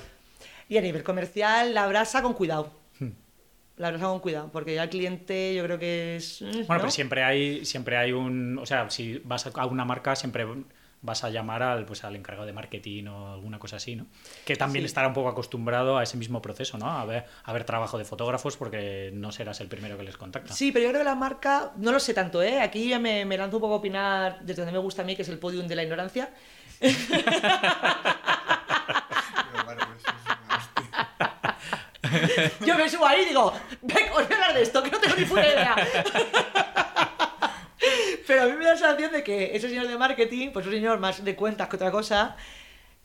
y 0.68 0.78
a 0.78 0.82
nivel 0.82 1.04
comercial, 1.04 1.74
la 1.74 1.88
brasa 1.88 2.22
con 2.22 2.34
cuidado. 2.34 2.74
Hmm. 3.00 3.12
La 3.78 3.90
brasa 3.90 4.06
con 4.06 4.20
cuidado, 4.20 4.50
porque 4.52 4.76
ya 4.76 4.84
el 4.84 4.90
cliente 4.90 5.54
yo 5.56 5.64
creo 5.64 5.80
que 5.80 6.18
es... 6.18 6.42
Bueno, 6.42 6.64
¿no? 6.68 6.78
pero 6.80 6.92
siempre 6.92 7.24
hay, 7.24 7.64
siempre 7.66 7.98
hay 7.98 8.12
un. 8.12 8.58
O 8.60 8.66
sea, 8.66 8.90
si 8.90 9.20
vas 9.24 9.48
a 9.48 9.66
una 9.66 9.86
marca, 9.86 10.16
siempre 10.16 10.46
vas 11.04 11.24
a 11.24 11.30
llamar 11.30 11.64
al, 11.64 11.86
pues, 11.86 12.04
al 12.04 12.16
encargado 12.16 12.46
de 12.46 12.54
marketing 12.54 13.06
o 13.08 13.34
alguna 13.34 13.58
cosa 13.60 13.78
así, 13.78 13.96
¿no? 13.96 14.06
Que 14.46 14.56
también 14.56 14.84
Sí. 14.84 14.88
estará 14.88 15.08
un 15.08 15.14
poco 15.14 15.30
acostumbrado 15.30 15.98
a 15.98 16.04
ese 16.04 16.18
mismo 16.18 16.42
proceso, 16.42 16.78
¿no? 16.78 16.90
A 16.92 17.06
ver, 17.06 17.26
a 17.44 17.54
ver 17.54 17.64
trabajo 17.64 17.98
de 17.98 18.06
fotógrafos 18.06 18.58
porque 18.58 19.10
no 19.14 19.32
serás 19.32 19.62
el 19.62 19.68
primero 19.68 19.98
que 19.98 20.04
les 20.04 20.18
contacta. 20.18 20.54
Sí, 20.54 20.72
pero 20.72 20.84
yo 20.86 20.90
creo 20.90 21.02
que 21.02 21.06
la 21.06 21.16
marca, 21.16 21.72
no 21.78 21.92
lo 21.92 22.00
sé 22.00 22.14
tanto, 22.14 22.44
¿eh? 22.44 22.60
Aquí 22.62 22.90
ya 22.90 23.00
me, 23.00 23.26
me 23.26 23.38
lanzo 23.38 23.58
un 23.58 23.62
poco 23.62 23.74
a 23.74 23.78
opinar 23.78 24.40
desde 24.42 24.62
donde 24.62 24.74
me 24.74 24.78
gusta 24.80 25.02
a 25.02 25.06
mí, 25.06 25.16
que 25.16 25.24
es 25.24 25.30
el 25.30 25.40
podium 25.40 25.68
de 25.68 25.76
la 25.76 25.84
ignorancia. 25.84 26.30
Pero, 26.80 26.94
vale, 29.66 29.82
es 29.82 29.88
una 30.46 30.58
hostia. 30.58 30.84
Yo 32.66 32.76
me 32.78 32.90
subo 32.90 33.06
ahí 33.08 33.22
y 33.24 33.26
digo, 33.30 33.54
venga, 33.82 34.12
os 34.16 34.28
voy 34.28 34.32
a 34.32 34.36
hablar 34.36 34.54
de 34.54 34.62
esto, 34.64 34.84
que 34.84 34.92
no 34.92 35.00
tengo 35.00 35.16
ni 35.16 35.26
puta 35.26 35.48
idea. 35.48 35.76
Pero 38.32 38.44
a 38.44 38.46
mí 38.46 38.54
me 38.54 38.64
da 38.66 38.72
la 38.76 38.78
sensación 38.78 39.12
de 39.12 39.24
que 39.28 39.38
ese 39.58 39.68
señor 39.68 39.88
de 39.90 39.98
marketing, 39.98 40.52
pues 40.54 40.66
un 40.66 40.72
señor 40.72 41.00
más 41.00 41.22
de 41.24 41.36
cuentas 41.36 41.68
que 41.68 41.76
otra 41.76 41.92
cosa, 41.92 42.38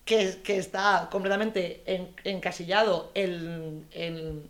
que, 0.04 0.38
que 0.44 0.56
está 0.58 1.08
completamente 1.10 1.82
en- 1.84 2.14
encasillado 2.22 3.10
en, 3.14 3.86
en- 3.90 4.44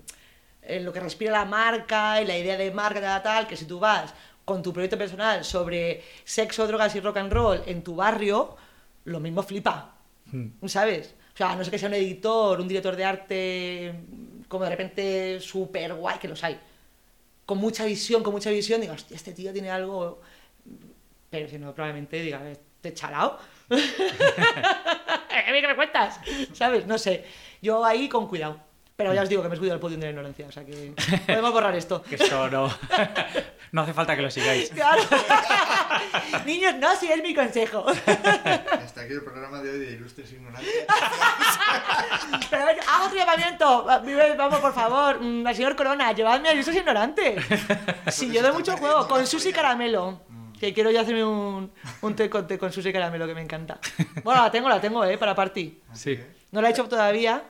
en 0.74 0.84
lo 0.84 0.92
que 0.92 1.00
respira 1.00 1.32
la 1.32 1.46
marca, 1.46 2.20
en 2.20 2.26
la 2.28 2.36
idea 2.36 2.58
de 2.58 2.70
marca, 2.72 3.22
tal, 3.22 3.46
que 3.46 3.56
si 3.56 3.64
tú 3.64 3.78
vas 3.78 4.12
con 4.44 4.62
tu 4.62 4.70
proyecto 4.74 4.98
personal 4.98 5.44
sobre 5.44 6.02
sexo, 6.24 6.66
drogas 6.66 6.94
y 6.94 7.00
rock 7.00 7.16
and 7.22 7.32
roll 7.32 7.62
en 7.66 7.82
tu 7.82 7.94
barrio, 7.96 8.56
lo 9.06 9.18
mismo 9.20 9.42
flipa. 9.42 9.94
Hmm. 10.30 10.48
¿Sabes? 10.66 11.14
O 11.34 11.36
sea, 11.38 11.56
no 11.56 11.64
sé 11.64 11.70
que 11.70 11.78
sea 11.78 11.88
un 11.88 11.94
editor, 11.94 12.60
un 12.60 12.68
director 12.68 12.94
de 12.96 13.04
arte, 13.04 13.94
como 14.48 14.64
de 14.64 14.70
repente 14.70 15.40
súper 15.40 15.94
guay, 15.94 16.18
que 16.18 16.28
los 16.28 16.44
hay. 16.44 16.58
con 17.46 17.58
mucha 17.58 17.84
visión, 17.86 18.22
con 18.22 18.32
mucha 18.34 18.50
visión, 18.50 18.80
digo, 18.80 18.92
hostia, 18.92 19.16
este 19.16 19.32
tío 19.32 19.52
tiene 19.54 19.70
algo. 19.70 20.20
Pero 21.30 21.48
si 21.48 21.58
no, 21.58 21.74
probablemente 21.74 22.20
diga, 22.20 22.48
este 22.48 22.94
chalao. 22.94 23.38
¿Qué 23.68 25.66
me 25.66 25.76
cuentas? 25.76 26.20
¿Sabes? 26.52 26.86
No 26.86 26.98
sé. 26.98 27.24
Yo 27.62 27.84
ahí 27.84 28.08
con 28.08 28.28
cuidado. 28.28 28.60
Pero 28.96 29.12
ya 29.12 29.22
os 29.22 29.28
digo 29.28 29.42
que 29.42 29.48
me 29.50 29.54
he 29.54 29.58
subido 29.58 29.74
al 29.74 29.80
podium 29.80 30.00
de 30.00 30.06
la 30.06 30.10
ignorancia, 30.10 30.46
o 30.48 30.52
sea 30.52 30.64
que 30.64 30.94
podemos 31.26 31.52
borrar 31.52 31.76
esto. 31.76 32.02
Que 32.02 32.14
eso 32.14 32.48
no, 32.48 32.74
no 33.72 33.82
hace 33.82 33.92
falta 33.92 34.16
que 34.16 34.22
lo 34.22 34.30
sigáis. 34.30 34.70
Claro. 34.70 35.02
Niños, 36.46 36.76
no, 36.76 36.96
si 36.96 37.12
es 37.12 37.22
mi 37.22 37.34
consejo. 37.34 37.84
Hasta 37.86 39.02
aquí 39.02 39.12
el 39.12 39.22
programa 39.22 39.60
de 39.60 39.70
hoy 39.70 39.78
de 39.80 39.92
Ilustres 39.92 40.32
Ignorantes. 40.32 40.86
Pero 42.48 42.62
a 42.62 42.66
ver, 42.66 42.80
hago 42.88 43.04
otro 43.04 43.18
llamamiento. 43.18 43.84
Vamos, 43.84 44.60
por 44.60 44.72
favor, 44.72 45.20
mm, 45.20 45.46
al 45.46 45.54
señor 45.54 45.76
Corona, 45.76 46.12
llevadme 46.12 46.48
a 46.48 46.52
Ilustres 46.54 46.78
Ignorantes. 46.78 47.44
Sí, 48.08 48.32
yo 48.32 48.40
doy 48.40 48.52
mucho 48.52 48.78
juego, 48.78 49.06
con 49.06 49.26
Susi 49.26 49.52
Caramelo. 49.52 50.22
Que 50.58 50.72
quiero 50.72 50.90
yo 50.90 51.00
hacerme 51.00 51.24
un, 51.24 51.70
un 52.02 52.16
té 52.16 52.30
con, 52.30 52.46
té 52.46 52.58
con 52.58 52.72
Susi 52.72 52.92
Caramelo, 52.92 53.26
que 53.26 53.34
me 53.34 53.42
encanta. 53.42 53.78
Bueno, 54.24 54.42
la 54.42 54.50
tengo, 54.50 54.68
la 54.68 54.80
tengo, 54.80 55.04
¿eh? 55.04 55.18
Para 55.18 55.34
party. 55.34 55.80
Sí. 55.92 56.18
No 56.52 56.62
la 56.62 56.68
he 56.68 56.70
hecho 56.70 56.88
todavía. 56.88 57.42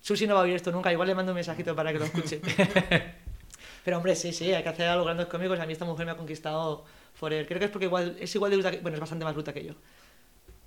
Susi 0.00 0.26
no 0.26 0.34
va 0.34 0.40
a 0.40 0.42
oír 0.44 0.56
esto 0.56 0.72
nunca, 0.72 0.92
igual 0.92 1.08
le 1.08 1.14
mando 1.14 1.32
un 1.32 1.36
mensajito 1.36 1.74
para 1.76 1.92
que 1.92 1.98
lo 1.98 2.04
escuche. 2.04 2.40
Pero 3.84 3.96
hombre, 3.96 4.14
sí, 4.14 4.32
sí, 4.32 4.52
hay 4.52 4.62
que 4.62 4.68
hacer 4.68 4.88
algo 4.88 5.04
grandes 5.04 5.26
conmigo. 5.26 5.54
A 5.54 5.66
mí 5.66 5.72
esta 5.72 5.84
mujer 5.84 6.06
me 6.06 6.12
ha 6.12 6.16
conquistado 6.16 6.84
forever. 7.14 7.46
Creo 7.46 7.58
que 7.58 7.64
es 7.66 7.70
porque 7.70 7.86
igual, 7.86 8.16
es 8.20 8.34
igual 8.34 8.50
de 8.50 8.56
bruta 8.56 8.70
que... 8.70 8.78
Bueno, 8.78 8.96
es 8.96 9.00
bastante 9.00 9.24
más 9.24 9.34
bruta 9.34 9.52
que 9.52 9.64
yo. 9.64 9.74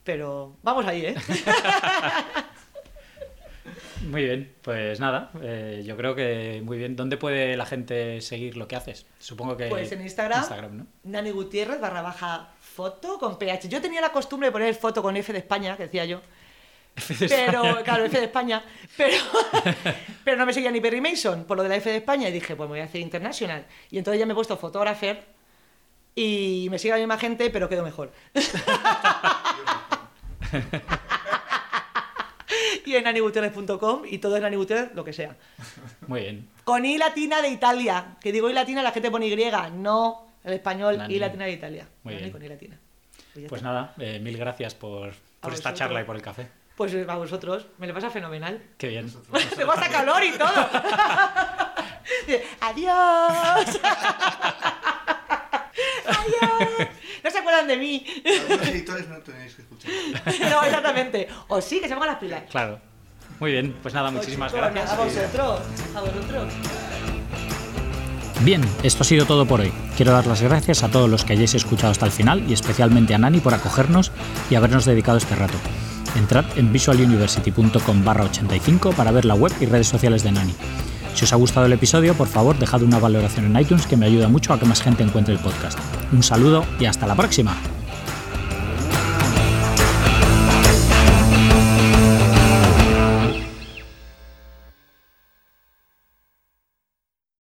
Pero 0.04 0.58
vamos 0.64 0.86
ahí, 0.86 1.06
¿eh? 1.06 1.16
Muy 4.04 4.24
bien, 4.24 4.54
pues 4.62 5.00
nada, 5.00 5.32
eh, 5.42 5.84
yo 5.86 5.98
creo 5.98 6.16
que 6.16 6.62
muy 6.64 6.78
bien. 6.78 6.96
¿Dónde 6.96 7.18
puede 7.18 7.58
la 7.58 7.66
gente 7.66 8.22
seguir 8.22 8.58
lo 8.58 8.68
que 8.68 8.76
haces? 8.76 9.06
Supongo 9.20 9.58
que... 9.58 9.68
Pues 9.68 9.92
en 9.92 10.02
Instagram, 10.02 10.40
Instagram 10.40 10.78
¿no? 10.78 10.88
Nani 11.04 11.32
Gutiérrez 11.32 11.80
barra 11.80 12.02
baja 12.02 12.54
foto 12.60 13.18
con 13.18 13.38
PH. 13.38 13.70
Yo 13.70 13.82
tenía 13.82 14.02
la 14.02 14.12
costumbre 14.12 14.50
de 14.50 14.52
poner 14.52 14.76
foto 14.76 15.02
con 15.02 15.16
F 15.18 15.32
de 15.32 15.40
España, 15.40 15.78
que 15.78 15.84
decía 15.84 16.06
yo. 16.06 16.22
Pero, 17.28 17.84
claro, 17.84 18.06
F 18.06 18.18
de 18.18 18.26
España. 18.26 18.64
Pero, 18.96 19.18
pero 20.24 20.38
no 20.38 20.46
me 20.46 20.54
seguía 20.54 20.72
ni 20.72 20.80
Perry 20.80 21.02
Mason 21.02 21.46
por 21.46 21.58
lo 21.58 21.64
de 21.64 21.70
la 21.70 21.76
F 21.76 21.90
de 21.90 21.98
España. 21.98 22.30
Y 22.30 22.32
dije, 22.32 22.56
pues 22.56 22.70
me 22.70 22.76
voy 22.76 22.82
a 22.82 22.86
hacer 22.86 23.02
international. 23.02 23.66
Y 23.92 23.98
entonces 23.98 24.20
ya 24.20 24.26
me 24.26 24.34
he 24.34 24.36
puesto 24.36 24.58
fotógrafer 24.58 25.24
y 26.16 26.68
me 26.72 26.80
sigue 26.80 26.94
la 26.94 27.00
misma 27.00 27.18
gente, 27.18 27.50
pero 27.50 27.68
quedo 27.68 27.84
mejor. 27.84 28.12
y 32.86 32.96
en 32.96 33.04
nanigutierrez.com 33.04 34.04
y 34.10 34.18
todo 34.20 34.36
es 34.36 34.42
Nani 34.42 34.56
Gutiérrez, 34.56 34.94
lo 34.96 35.04
que 35.04 35.14
sea. 35.14 35.36
Muy 36.08 36.22
bien. 36.22 36.50
Con 36.64 36.86
I 36.86 36.98
latina 36.98 37.42
de 37.42 37.50
Italia. 37.50 38.16
Que 38.22 38.32
digo 38.32 38.50
I 38.50 38.54
latina, 38.54 38.82
la 38.84 38.92
gente 38.92 39.12
pone 39.12 39.28
Y. 39.28 39.36
No, 39.74 40.28
el 40.44 40.54
español 40.54 40.98
Nani. 40.98 41.16
I 41.16 41.20
latina 41.20 41.46
de 41.46 41.52
Italia. 41.52 41.88
Muy 42.04 42.14
Nani 42.14 42.24
bien. 42.26 42.32
con 42.34 42.44
I 42.44 42.50
latina. 42.50 42.78
Pues 43.34 43.48
Pues 43.50 43.62
nada, 43.64 43.94
eh, 44.00 44.20
mil 44.20 44.38
gracias 44.38 44.74
por, 44.76 45.10
por 45.42 45.54
esta 45.54 45.70
vosotros. 45.72 45.74
charla 45.80 46.02
y 46.02 46.04
por 46.06 46.16
el 46.16 46.22
café. 46.22 46.48
Pues 46.76 46.94
eh, 46.94 47.06
a 47.08 47.16
vosotros, 47.16 47.68
me 47.78 47.88
lo 47.88 47.94
pasa 47.94 48.10
fenomenal. 48.10 48.62
Qué 48.78 48.88
bien. 48.90 49.12
Tengo 49.56 49.72
hasta 49.74 49.90
calor 49.90 50.24
y 50.24 50.32
todo. 50.32 50.50
Adiós. 52.62 53.80
Adiós. 56.06 56.88
No 57.26 57.32
se 57.32 57.40
acuerdan 57.40 57.68
de 57.68 57.76
mí. 57.76 58.06
Algunos 58.24 58.68
editores 58.68 59.10
no 59.10 59.18
tenéis 59.18 59.56
que 59.56 59.64
escuchar. 59.64 59.92
No, 60.52 60.64
exactamente. 60.64 61.28
O 61.48 61.60
sí, 61.60 61.80
que 61.82 61.88
se 61.88 61.96
pongan 61.96 62.10
las 62.10 62.20
pilas. 62.20 62.44
Claro. 62.52 62.80
Muy 63.40 63.52
bien, 63.52 63.76
pues 63.82 63.96
nada, 63.96 64.12
muchísimas 64.12 64.54
gracias. 64.54 64.92
A 64.92 64.96
vosotros. 64.96 65.62
A 65.96 66.02
vosotros. 66.02 66.54
Bien, 68.42 68.62
esto 68.84 69.02
ha 69.02 69.06
sido 69.06 69.26
todo 69.26 69.48
por 69.48 69.60
hoy. 69.60 69.74
Quiero 69.98 70.12
dar 70.12 70.28
las 70.28 70.44
gracias 70.44 70.84
a 70.84 70.90
todos 70.90 71.10
los 71.10 71.26
que 71.26 71.34
hayáis 71.34 71.56
escuchado 71.56 71.92
hasta 71.92 72.06
el 72.06 72.12
final 72.12 72.48
y 72.48 72.54
especialmente 72.54 73.16
a 73.16 73.18
Nani 73.18 73.40
por 73.40 73.56
acogernos 73.56 74.12
y 74.52 74.56
habernos 74.56 74.86
dedicado 74.86 75.18
este 75.18 75.34
rato. 75.34 75.58
Entrad 76.16 76.46
en 76.60 76.72
visualuniversity.com 76.72 78.06
barra 78.06 78.26
85 78.26 78.92
para 78.92 79.12
ver 79.12 79.26
la 79.26 79.34
web 79.34 79.52
y 79.60 79.66
redes 79.66 79.88
sociales 79.88 80.22
de 80.22 80.32
Nani. 80.32 80.54
Si 81.16 81.24
os 81.24 81.32
ha 81.32 81.38
gustado 81.38 81.66
el 81.66 81.72
episodio, 81.72 82.14
por 82.14 82.28
favor, 82.28 82.60
dejad 82.60 82.84
una 82.84 83.00
valoración 83.00 83.46
en 83.46 83.62
iTunes 83.62 83.88
que 83.88 83.96
me 83.96 84.06
ayuda 84.06 84.28
mucho 84.28 84.52
a 84.52 84.60
que 84.60 84.66
más 84.66 84.82
gente 84.82 85.02
encuentre 85.02 85.34
el 85.34 85.40
podcast. 85.40 85.80
Un 86.12 86.22
saludo 86.22 86.66
y 86.78 86.86
hasta 86.86 87.08
la 87.08 87.16
próxima. 87.16 87.56